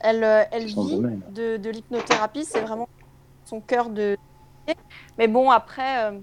elle, 0.00 0.24
euh, 0.24 0.42
elle 0.50 0.66
vit 0.66 1.00
de, 1.30 1.56
de 1.56 1.70
l'hypnothérapie, 1.70 2.44
c'est 2.44 2.60
vraiment 2.60 2.88
son 3.44 3.60
cœur 3.60 3.88
de. 3.90 4.16
Mais 5.18 5.28
bon, 5.28 5.50
après, 5.50 6.04
euh, 6.04 6.18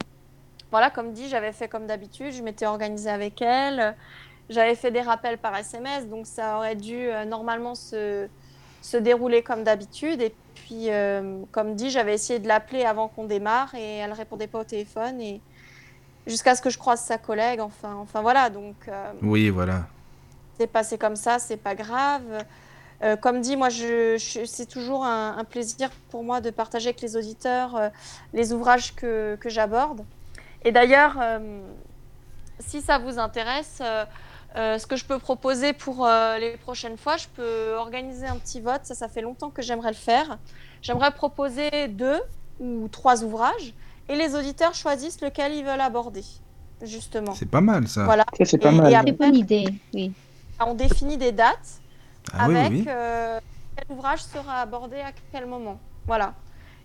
voilà, 0.71 0.89
comme 0.89 1.13
dit, 1.13 1.29
j'avais 1.29 1.51
fait 1.51 1.67
comme 1.67 1.87
d'habitude, 1.87 2.33
je 2.33 2.41
m'étais 2.43 2.65
organisée 2.65 3.09
avec 3.09 3.41
elle, 3.41 3.95
j'avais 4.49 4.75
fait 4.75 4.91
des 4.91 5.01
rappels 5.01 5.37
par 5.37 5.55
SMS, 5.55 6.07
donc 6.07 6.27
ça 6.27 6.57
aurait 6.57 6.75
dû 6.75 6.95
euh, 7.07 7.25
normalement 7.25 7.75
se, 7.75 8.27
se 8.81 8.97
dérouler 8.97 9.41
comme 9.43 9.63
d'habitude. 9.63 10.21
Et 10.21 10.33
puis, 10.55 10.89
euh, 10.91 11.39
comme 11.51 11.75
dit, 11.75 11.89
j'avais 11.89 12.13
essayé 12.13 12.39
de 12.39 12.47
l'appeler 12.47 12.83
avant 12.85 13.07
qu'on 13.07 13.25
démarre 13.25 13.73
et 13.75 13.97
elle 13.97 14.13
répondait 14.13 14.47
pas 14.47 14.59
au 14.59 14.63
téléphone 14.63 15.19
et 15.21 15.41
jusqu'à 16.27 16.55
ce 16.55 16.61
que 16.61 16.69
je 16.69 16.77
croise 16.77 17.01
sa 17.01 17.17
collègue. 17.17 17.59
Enfin, 17.61 17.95
enfin 17.95 18.21
voilà, 18.21 18.49
donc 18.49 18.75
euh, 18.87 19.11
Oui, 19.21 19.49
voilà. 19.49 19.85
c'est 20.57 20.67
passé 20.67 20.97
comme 20.97 21.15
ça, 21.15 21.39
c'est 21.39 21.57
pas 21.57 21.75
grave. 21.75 22.45
Euh, 23.03 23.17
comme 23.17 23.41
dit, 23.41 23.57
moi, 23.57 23.69
je, 23.69 24.17
je- 24.17 24.45
c'est 24.45 24.65
toujours 24.65 25.03
un, 25.03 25.35
un 25.37 25.43
plaisir 25.43 25.89
pour 26.09 26.23
moi 26.23 26.39
de 26.41 26.49
partager 26.51 26.87
avec 26.89 27.01
les 27.01 27.17
auditeurs 27.17 27.75
euh, 27.75 27.89
les 28.33 28.53
ouvrages 28.53 28.95
que, 28.95 29.35
que 29.41 29.49
j'aborde. 29.49 30.05
Et 30.63 30.71
d'ailleurs, 30.71 31.17
euh, 31.19 31.61
si 32.59 32.81
ça 32.81 32.99
vous 32.99 33.19
intéresse, 33.19 33.79
euh, 33.81 34.05
euh, 34.55 34.77
ce 34.77 34.87
que 34.87 34.95
je 34.95 35.03
peux 35.03 35.19
proposer 35.19 35.73
pour 35.73 36.05
euh, 36.05 36.37
les 36.37 36.55
prochaines 36.57 36.97
fois, 36.97 37.17
je 37.17 37.27
peux 37.35 37.73
organiser 37.75 38.25
un 38.27 38.37
petit 38.37 38.61
vote. 38.61 38.81
Ça, 38.83 38.95
ça 38.95 39.09
fait 39.09 39.21
longtemps 39.21 39.49
que 39.49 39.61
j'aimerais 39.61 39.89
le 39.91 39.95
faire. 39.97 40.37
J'aimerais 40.81 41.11
proposer 41.11 41.87
deux 41.89 42.21
ou 42.59 42.87
trois 42.89 43.23
ouvrages 43.23 43.73
et 44.07 44.15
les 44.15 44.35
auditeurs 44.35 44.73
choisissent 44.75 45.19
lequel 45.21 45.53
ils 45.53 45.65
veulent 45.65 45.81
aborder, 45.81 46.23
justement. 46.81 47.33
C'est 47.33 47.49
pas 47.49 47.61
mal, 47.61 47.87
ça. 47.87 48.05
Voilà. 48.05 48.23
Ça, 48.37 48.45
c'est 48.45 48.57
pas 48.59 48.71
Et- 48.71 48.75
mal. 48.75 48.91
et 48.91 48.95
après, 48.95 49.11
bonne 49.11 49.35
idée, 49.35 49.65
oui. 49.93 50.13
on 50.65 50.73
définit 50.73 51.17
des 51.17 51.31
dates 51.31 51.81
Ah 52.31 52.45
avec 52.45 52.71
oui. 52.71 52.85
euh, 52.87 53.39
quel 53.75 53.85
ouvrage 53.89 54.23
sera 54.23 54.61
abordé 54.61 54.99
à 55.01 55.11
quel 55.31 55.45
moment. 55.45 55.79
Voilà. 56.05 56.33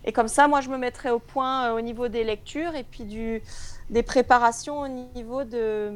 Et 0.05 0.11
comme 0.13 0.27
ça, 0.27 0.47
moi, 0.47 0.61
je 0.61 0.69
me 0.69 0.77
mettrai 0.77 1.09
au 1.11 1.19
point 1.19 1.65
euh, 1.69 1.75
au 1.77 1.81
niveau 1.81 2.07
des 2.07 2.23
lectures 2.23 2.75
et 2.75 2.83
puis 2.83 3.03
du, 3.03 3.41
des 3.89 4.01
préparations 4.03 4.79
au 4.81 4.87
niveau 4.87 5.43
de, 5.43 5.91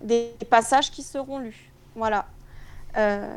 des 0.00 0.32
passages 0.48 0.90
qui 0.90 1.02
seront 1.02 1.38
lus. 1.38 1.70
Voilà. 1.96 2.26
Euh, 2.96 3.36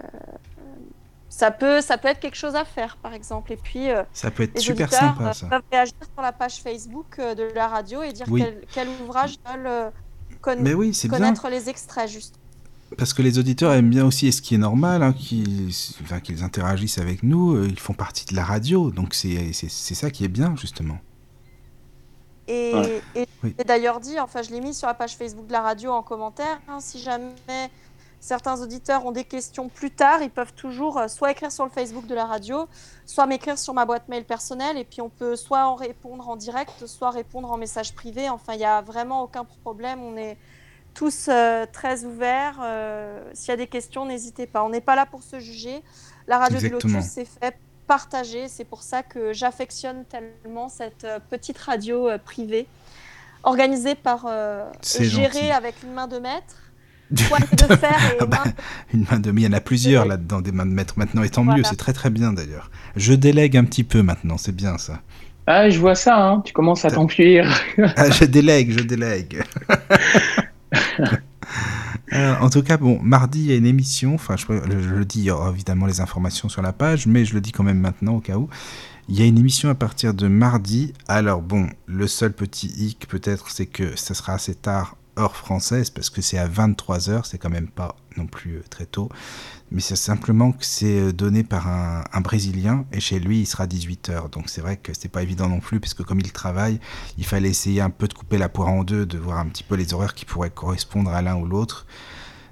ça, 1.29 1.49
peut, 1.49 1.81
ça 1.81 1.97
peut 1.97 2.07
être 2.09 2.19
quelque 2.19 2.35
chose 2.37 2.55
à 2.55 2.63
faire, 2.63 2.97
par 2.97 3.13
exemple. 3.13 3.51
Et 3.53 3.57
puis, 3.57 3.89
euh, 3.89 4.03
Ça 4.13 4.29
peut 4.29 4.43
être 4.43 4.53
les 4.55 4.61
super 4.61 4.87
auditeurs 4.87 4.99
sympa, 5.15 5.33
ça. 5.33 5.47
peuvent 5.47 5.61
réagir 5.71 5.95
sur 6.13 6.21
la 6.21 6.31
page 6.31 6.61
Facebook 6.61 7.17
de 7.19 7.51
la 7.55 7.67
radio 7.67 8.03
et 8.03 8.13
dire 8.13 8.27
Oui. 8.29 8.41
quel, 8.43 8.61
quel 8.71 8.87
ouvrage 9.01 9.35
ils 9.43 9.51
veulent 9.57 9.91
conna- 10.41 10.73
oui, 10.75 10.93
c'est 10.93 11.07
bien. 11.07 11.17
connaître 11.17 11.49
les 11.49 11.69
extraits, 11.69 12.07
juste. 12.09 12.35
Parce 12.97 13.13
que 13.13 13.21
les 13.21 13.39
auditeurs 13.39 13.73
aiment 13.73 13.89
bien 13.89 14.05
aussi, 14.05 14.27
et 14.27 14.31
ce 14.31 14.41
qui 14.41 14.55
est 14.55 14.59
normal, 14.59 15.01
hein, 15.01 15.13
qu'ils 15.13 15.71
enfin, 16.03 16.19
interagissent 16.41 16.99
avec 16.99 17.23
nous, 17.23 17.53
euh, 17.55 17.67
ils 17.67 17.79
font 17.79 17.93
partie 17.93 18.25
de 18.25 18.35
la 18.35 18.43
radio, 18.43 18.91
donc 18.91 19.13
c'est 19.15 19.51
ça 19.53 20.11
qui 20.11 20.23
est 20.25 20.29
bien, 20.29 20.55
justement. 20.55 20.97
Et, 22.47 22.73
Ouais. 22.73 23.01
et 23.15 23.27
Oui. 23.43 23.55
d'ailleurs 23.65 23.99
dit, 23.99 24.19
enfin 24.19 24.41
je 24.41 24.51
l'ai 24.51 24.59
mis 24.59 24.73
sur 24.73 24.87
la 24.87 24.93
page 24.93 25.15
Facebook 25.15 25.47
de 25.47 25.53
la 25.53 25.61
radio 25.61 25.91
en 25.91 26.03
commentaire, 26.03 26.59
hein, 26.67 26.79
si 26.81 26.99
jamais 26.99 27.31
certains 28.19 28.61
auditeurs 28.61 29.05
ont 29.05 29.11
des 29.11 29.23
questions 29.23 29.69
plus 29.69 29.91
tard, 29.91 30.21
ils 30.21 30.29
peuvent 30.29 30.53
toujours 30.53 30.97
euh, 30.97 31.07
soit 31.07 31.31
écrire 31.31 31.51
sur 31.51 31.63
le 31.63 31.69
Facebook 31.71 32.05
de 32.05 32.15
la 32.15 32.25
radio, 32.25 32.67
soit 33.05 33.25
m'écrire 33.27 33.57
sur 33.57 33.73
ma 33.73 33.85
boîte 33.85 34.07
mail 34.09 34.25
personnelle, 34.25 34.77
et 34.77 34.83
puis 34.85 35.01
on 35.01 35.09
peut 35.09 35.35
soit 35.35 35.65
en 35.65 35.75
répondre 35.75 36.27
en 36.29 36.35
direct, 36.35 36.85
soit 36.85 37.11
répondre 37.11 37.49
en 37.51 37.57
message 37.57 37.93
privé. 37.93 38.29
Enfin, 38.29 38.53
il 38.53 38.59
n'y 38.59 38.65
a 38.65 38.81
vraiment 38.81 39.23
aucun 39.23 39.45
problème, 39.45 40.01
on 40.01 40.15
est 40.17 40.37
tous 40.93 41.27
euh, 41.29 41.65
très 41.71 42.03
ouverts. 42.03 42.59
euh, 42.63 43.19
S'il 43.33 43.49
y 43.49 43.53
a 43.53 43.57
des 43.57 43.67
questions, 43.67 44.05
n'hésitez 44.05 44.47
pas. 44.47 44.63
On 44.63 44.69
n'est 44.69 44.81
pas 44.81 44.95
là 44.95 45.05
pour 45.05 45.23
se 45.23 45.39
juger. 45.39 45.81
La 46.27 46.37
radio 46.37 46.57
Exactement. 46.57 46.79
du 46.79 46.95
Lotus, 46.97 47.09
c'est 47.11 47.25
fait 47.25 47.55
partager. 47.87 48.47
C'est 48.47 48.63
pour 48.63 48.81
ça 48.81 49.03
que 49.03 49.33
j'affectionne 49.33 50.05
tellement 50.05 50.69
cette 50.69 51.03
euh, 51.03 51.19
petite 51.29 51.57
radio 51.57 52.09
euh, 52.09 52.17
privée, 52.17 52.67
organisée 53.43 53.95
par, 53.95 54.25
euh, 54.27 54.63
C'est 54.81 55.03
gérée 55.05 55.33
gentil. 55.33 55.51
avec 55.51 55.75
une 55.83 55.91
main 55.93 56.07
de 56.07 56.17
maître, 56.19 56.55
de 57.11 57.75
fer 57.75 57.97
et 58.13 58.17
Ah 58.21 58.25
bah, 58.25 58.41
main 58.45 58.53
Une 58.93 59.05
main 59.11 59.19
de 59.19 59.31
il 59.31 59.39
y 59.41 59.47
en 59.47 59.53
a 59.53 59.59
plusieurs 59.59 60.05
là-dedans, 60.05 60.39
des 60.41 60.51
mains 60.53 60.65
de 60.65 60.71
maître 60.71 60.93
maintenant, 60.97 61.23
et 61.23 61.29
tant 61.29 61.43
mieux, 61.43 61.63
c'est 61.63 61.75
très 61.75 61.93
très 61.93 62.09
bien 62.09 62.31
d'ailleurs. 62.33 62.71
Je 62.95 63.13
délègue 63.13 63.57
un 63.57 63.65
petit 63.65 63.83
peu 63.83 64.01
maintenant, 64.01 64.37
c'est 64.37 64.55
bien 64.55 64.77
ça. 64.77 65.01
Ah, 65.45 65.69
je 65.69 65.77
vois 65.77 65.95
ça, 65.95 66.15
hein. 66.25 66.41
tu 66.45 66.53
commences 66.53 66.85
à 66.85 66.91
t'enfuir. 66.91 67.51
Ah, 67.97 68.09
je 68.09 68.23
délègue, 68.23 68.71
je 68.79 68.83
délègue. 68.85 69.43
Euh, 72.11 72.35
en 72.41 72.49
tout 72.49 72.61
cas, 72.61 72.77
bon, 72.77 72.99
mardi, 73.01 73.39
il 73.39 73.45
y 73.47 73.51
a 73.53 73.55
une 73.55 73.65
émission. 73.65 74.13
Enfin, 74.13 74.35
je, 74.37 74.45
je 74.45 74.93
le 74.93 75.03
dis, 75.03 75.19
il 75.19 75.25
y 75.25 75.31
aura 75.31 75.49
évidemment 75.49 75.87
les 75.87 75.99
informations 75.99 76.47
sur 76.47 76.61
la 76.61 76.71
page, 76.71 77.07
mais 77.07 77.25
je 77.25 77.33
le 77.33 77.41
dis 77.41 77.51
quand 77.51 77.63
même 77.63 77.79
maintenant 77.79 78.15
au 78.15 78.19
cas 78.19 78.37
où. 78.37 78.49
Il 79.09 79.19
y 79.19 79.23
a 79.23 79.25
une 79.25 79.37
émission 79.37 79.69
à 79.69 79.75
partir 79.75 80.13
de 80.13 80.27
mardi. 80.27 80.93
Alors 81.07 81.41
bon, 81.41 81.67
le 81.87 82.07
seul 82.07 82.31
petit 82.31 82.67
hic 82.67 83.07
peut-être, 83.07 83.49
c'est 83.49 83.65
que 83.65 83.95
ça 83.97 84.13
sera 84.13 84.33
assez 84.33 84.55
tard 84.55 84.95
heure 85.17 85.35
française 85.35 85.89
parce 85.89 86.09
que 86.09 86.21
c'est 86.21 86.37
à 86.37 86.47
23h, 86.47 87.25
c'est 87.25 87.37
quand 87.37 87.49
même 87.49 87.67
pas 87.67 87.95
non 88.17 88.25
plus 88.25 88.57
euh, 88.57 88.63
très 88.69 88.85
tôt. 88.85 89.09
Mais 89.73 89.81
c'est 89.81 89.95
simplement 89.95 90.51
que 90.51 90.63
c'est 90.63 90.99
euh, 90.99 91.11
donné 91.11 91.43
par 91.43 91.67
un, 91.67 92.21
Brésilien 92.21 92.85
et 92.91 92.99
chez 92.99 93.19
lui 93.19 93.41
il 93.41 93.45
sera 93.47 93.65
18h. 93.65 94.29
Donc 94.29 94.47
c'est 94.47 94.61
vrai 94.61 94.77
que 94.77 94.93
c'est 94.93 95.09
pas 95.09 95.23
évident 95.23 95.49
non 95.49 95.59
plus 95.59 95.79
parce 95.79 95.95
que 95.95 96.03
comme 96.03 96.19
il 96.19 96.31
travaille, 96.31 96.79
il 97.17 97.25
fallait 97.25 97.49
essayer 97.49 97.81
un 97.81 97.89
peu 97.89 98.07
de 98.07 98.13
couper 98.13 98.37
la 98.37 98.49
poire 98.49 98.69
en 98.69 98.83
deux, 98.83 99.07
de 99.07 99.17
voir 99.17 99.39
un 99.39 99.47
petit 99.47 99.63
peu 99.63 99.75
les 99.75 99.95
horaires 99.95 100.13
qui 100.13 100.25
pourraient 100.25 100.51
correspondre 100.51 101.09
à 101.09 101.23
l'un 101.23 101.35
ou 101.35 101.45
l'autre. 101.45 101.87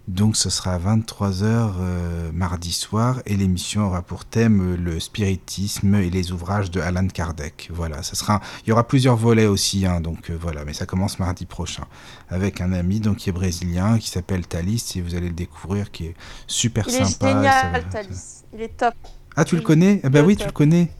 Donc 0.07 0.35
ce 0.35 0.49
sera 0.49 0.73
à 0.73 0.79
23h 0.79 1.43
euh, 1.45 2.31
mardi 2.33 2.73
soir 2.73 3.21
et 3.25 3.37
l'émission 3.37 3.85
aura 3.85 4.01
pour 4.01 4.25
thème 4.25 4.73
euh, 4.73 4.75
le 4.75 4.99
spiritisme 4.99 5.95
et 5.95 6.09
les 6.09 6.31
ouvrages 6.31 6.69
de 6.71 6.81
Alan 6.81 7.07
Kardec. 7.07 7.69
Voilà, 7.71 8.01
ça 8.03 8.15
sera, 8.15 8.41
il 8.65 8.69
y 8.69 8.71
aura 8.73 8.87
plusieurs 8.87 9.15
volets 9.15 9.45
aussi, 9.45 9.85
hein, 9.85 10.01
donc 10.01 10.29
euh, 10.29 10.37
voilà, 10.41 10.65
mais 10.65 10.73
ça 10.73 10.85
commence 10.85 11.19
mardi 11.19 11.45
prochain 11.45 11.85
avec 12.29 12.59
un 12.61 12.73
ami 12.73 12.99
donc 12.99 13.17
qui 13.17 13.29
est 13.29 13.33
brésilien 13.33 13.99
qui 13.99 14.09
s'appelle 14.09 14.45
Thalys 14.47 14.83
et 14.95 15.01
vous 15.01 15.15
allez 15.15 15.29
le 15.29 15.35
découvrir 15.35 15.91
qui 15.91 16.07
est 16.07 16.15
super 16.47 16.85
Il 16.89 16.95
est 16.95 17.05
sympa. 17.05 17.29
et 17.29 17.33
ça 17.33 17.37
génial, 17.37 17.71
va- 17.71 17.79
Thalys. 17.89 18.43
Il 18.53 18.61
est 18.61 18.75
top. 18.77 18.95
Ah 19.37 19.45
tu 19.45 19.55
le 19.55 19.61
connais? 19.61 20.01
Ah 20.03 20.09
bah 20.09 20.23
oui, 20.23 20.35
tu 20.35 20.45
le 20.45 20.51
connais. 20.51 20.91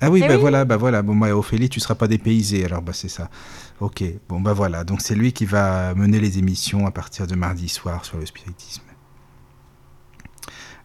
Ah 0.00 0.10
oui, 0.10 0.20
Eh 0.24 0.26
bah 0.26 0.34
oui. 0.34 0.40
voilà, 0.40 0.64
bah 0.64 0.76
voilà. 0.76 1.00
Bon, 1.02 1.14
moi, 1.14 1.28
Ophélie, 1.36 1.68
tu 1.68 1.78
seras 1.78 1.94
pas 1.94 2.08
dépaysé, 2.08 2.64
alors 2.64 2.82
bah 2.82 2.92
c'est 2.92 3.08
ça. 3.08 3.30
Ok, 3.80 4.04
bon, 4.28 4.40
bah 4.40 4.52
voilà. 4.52 4.84
Donc 4.84 5.00
c'est 5.00 5.14
lui 5.14 5.32
qui 5.32 5.44
va 5.44 5.94
mener 5.94 6.20
les 6.20 6.38
émissions 6.38 6.86
à 6.86 6.90
partir 6.92 7.26
de 7.26 7.34
mardi 7.34 7.68
soir 7.68 8.04
sur 8.04 8.18
le 8.18 8.26
spiritisme. 8.26 8.82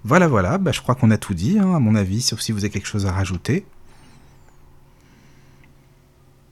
Voilà, 0.04 0.28
voilà. 0.28 0.58
Bah, 0.58 0.72
je 0.72 0.82
crois 0.82 0.96
qu'on 0.96 1.12
a 1.12 1.18
tout 1.18 1.34
dit, 1.34 1.60
hein, 1.60 1.76
à 1.76 1.80
mon 1.80 1.96
avis, 1.96 2.22
sauf 2.22 2.40
si 2.40 2.52
vous 2.52 2.60
avez 2.60 2.70
quelque 2.70 2.88
chose 2.88 3.06
à 3.06 3.12
rajouter. 3.12 3.66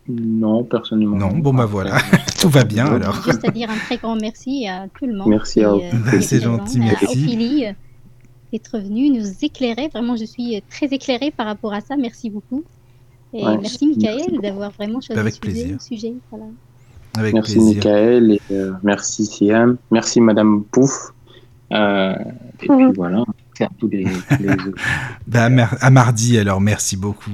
Non, 0.07 0.63
personnellement. 0.63 1.17
Non, 1.17 1.37
bon, 1.37 1.53
bah 1.53 1.65
voilà. 1.65 1.97
Tout 2.39 2.49
va 2.49 2.63
bien 2.63 2.85
alors. 2.85 3.23
Juste 3.23 3.43
à 3.47 3.51
dire 3.51 3.69
un 3.71 3.77
très 3.77 3.97
grand 3.97 4.15
merci 4.15 4.67
à 4.67 4.87
tout 4.89 5.07
le 5.07 5.15
monde. 5.15 5.29
Merci 5.29 5.63
à 5.63 5.71
vous. 5.73 5.79
euh, 5.81 5.91
Bah, 6.05 6.21
c'est 6.21 6.41
gentil, 6.41 6.77
à 6.79 6.83
merci. 6.85 7.05
Ophélie, 7.05 7.65
euh, 7.65 7.73
d'être 8.53 8.77
venue 8.79 9.09
nous 9.09 9.25
éclairer. 9.41 9.87
Vraiment, 9.89 10.15
je 10.15 10.25
suis 10.25 10.57
euh, 10.57 10.59
très 10.69 10.87
éclairée 10.87 11.31
par 11.31 11.47
rapport 11.47 11.73
à 11.73 11.81
ça. 11.81 11.95
Merci 11.97 12.29
beaucoup. 12.29 12.63
Et 13.37 13.43
Ouais, 13.45 13.57
merci, 13.57 13.87
Michael, 13.87 14.39
d'avoir 14.41 14.71
vraiment 14.71 15.01
choisi 15.01 15.19
Avec 15.19 15.33
ce 15.35 15.39
plaisir. 15.41 15.81
sujet. 15.81 15.97
sujet, 16.07 16.13
voilà. 16.31 16.45
Avec 17.17 17.33
Merci 17.33 17.53
plaisir. 17.53 17.75
Michael 17.75 18.31
et 18.31 18.41
euh, 18.51 18.71
merci 18.83 19.25
Siam. 19.25 19.77
Merci 19.91 20.21
Madame 20.21 20.63
Pouf. 20.63 21.11
Euh, 21.73 22.13
et 22.13 22.67
puis 22.67 22.69
voilà. 22.95 23.23
À 23.59 23.67
tous 23.79 23.87
les, 23.89 24.03
tous 24.03 24.43
les 24.43 25.37
à, 25.39 25.49
mar- 25.49 25.75
à 25.79 25.89
mardi 25.89 26.37
alors, 26.37 26.59
merci 26.61 26.97
beaucoup. 26.97 27.31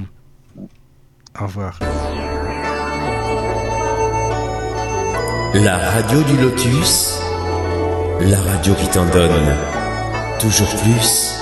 Au 1.40 1.46
revoir. 1.46 1.80
La 5.54 5.78
radio 5.78 6.22
du 6.24 6.38
lotus, 6.42 7.20
la 8.22 8.40
radio 8.40 8.74
qui 8.76 8.88
t'en 8.90 9.06
donne 9.12 9.56
toujours 10.40 10.70
plus. 10.84 11.41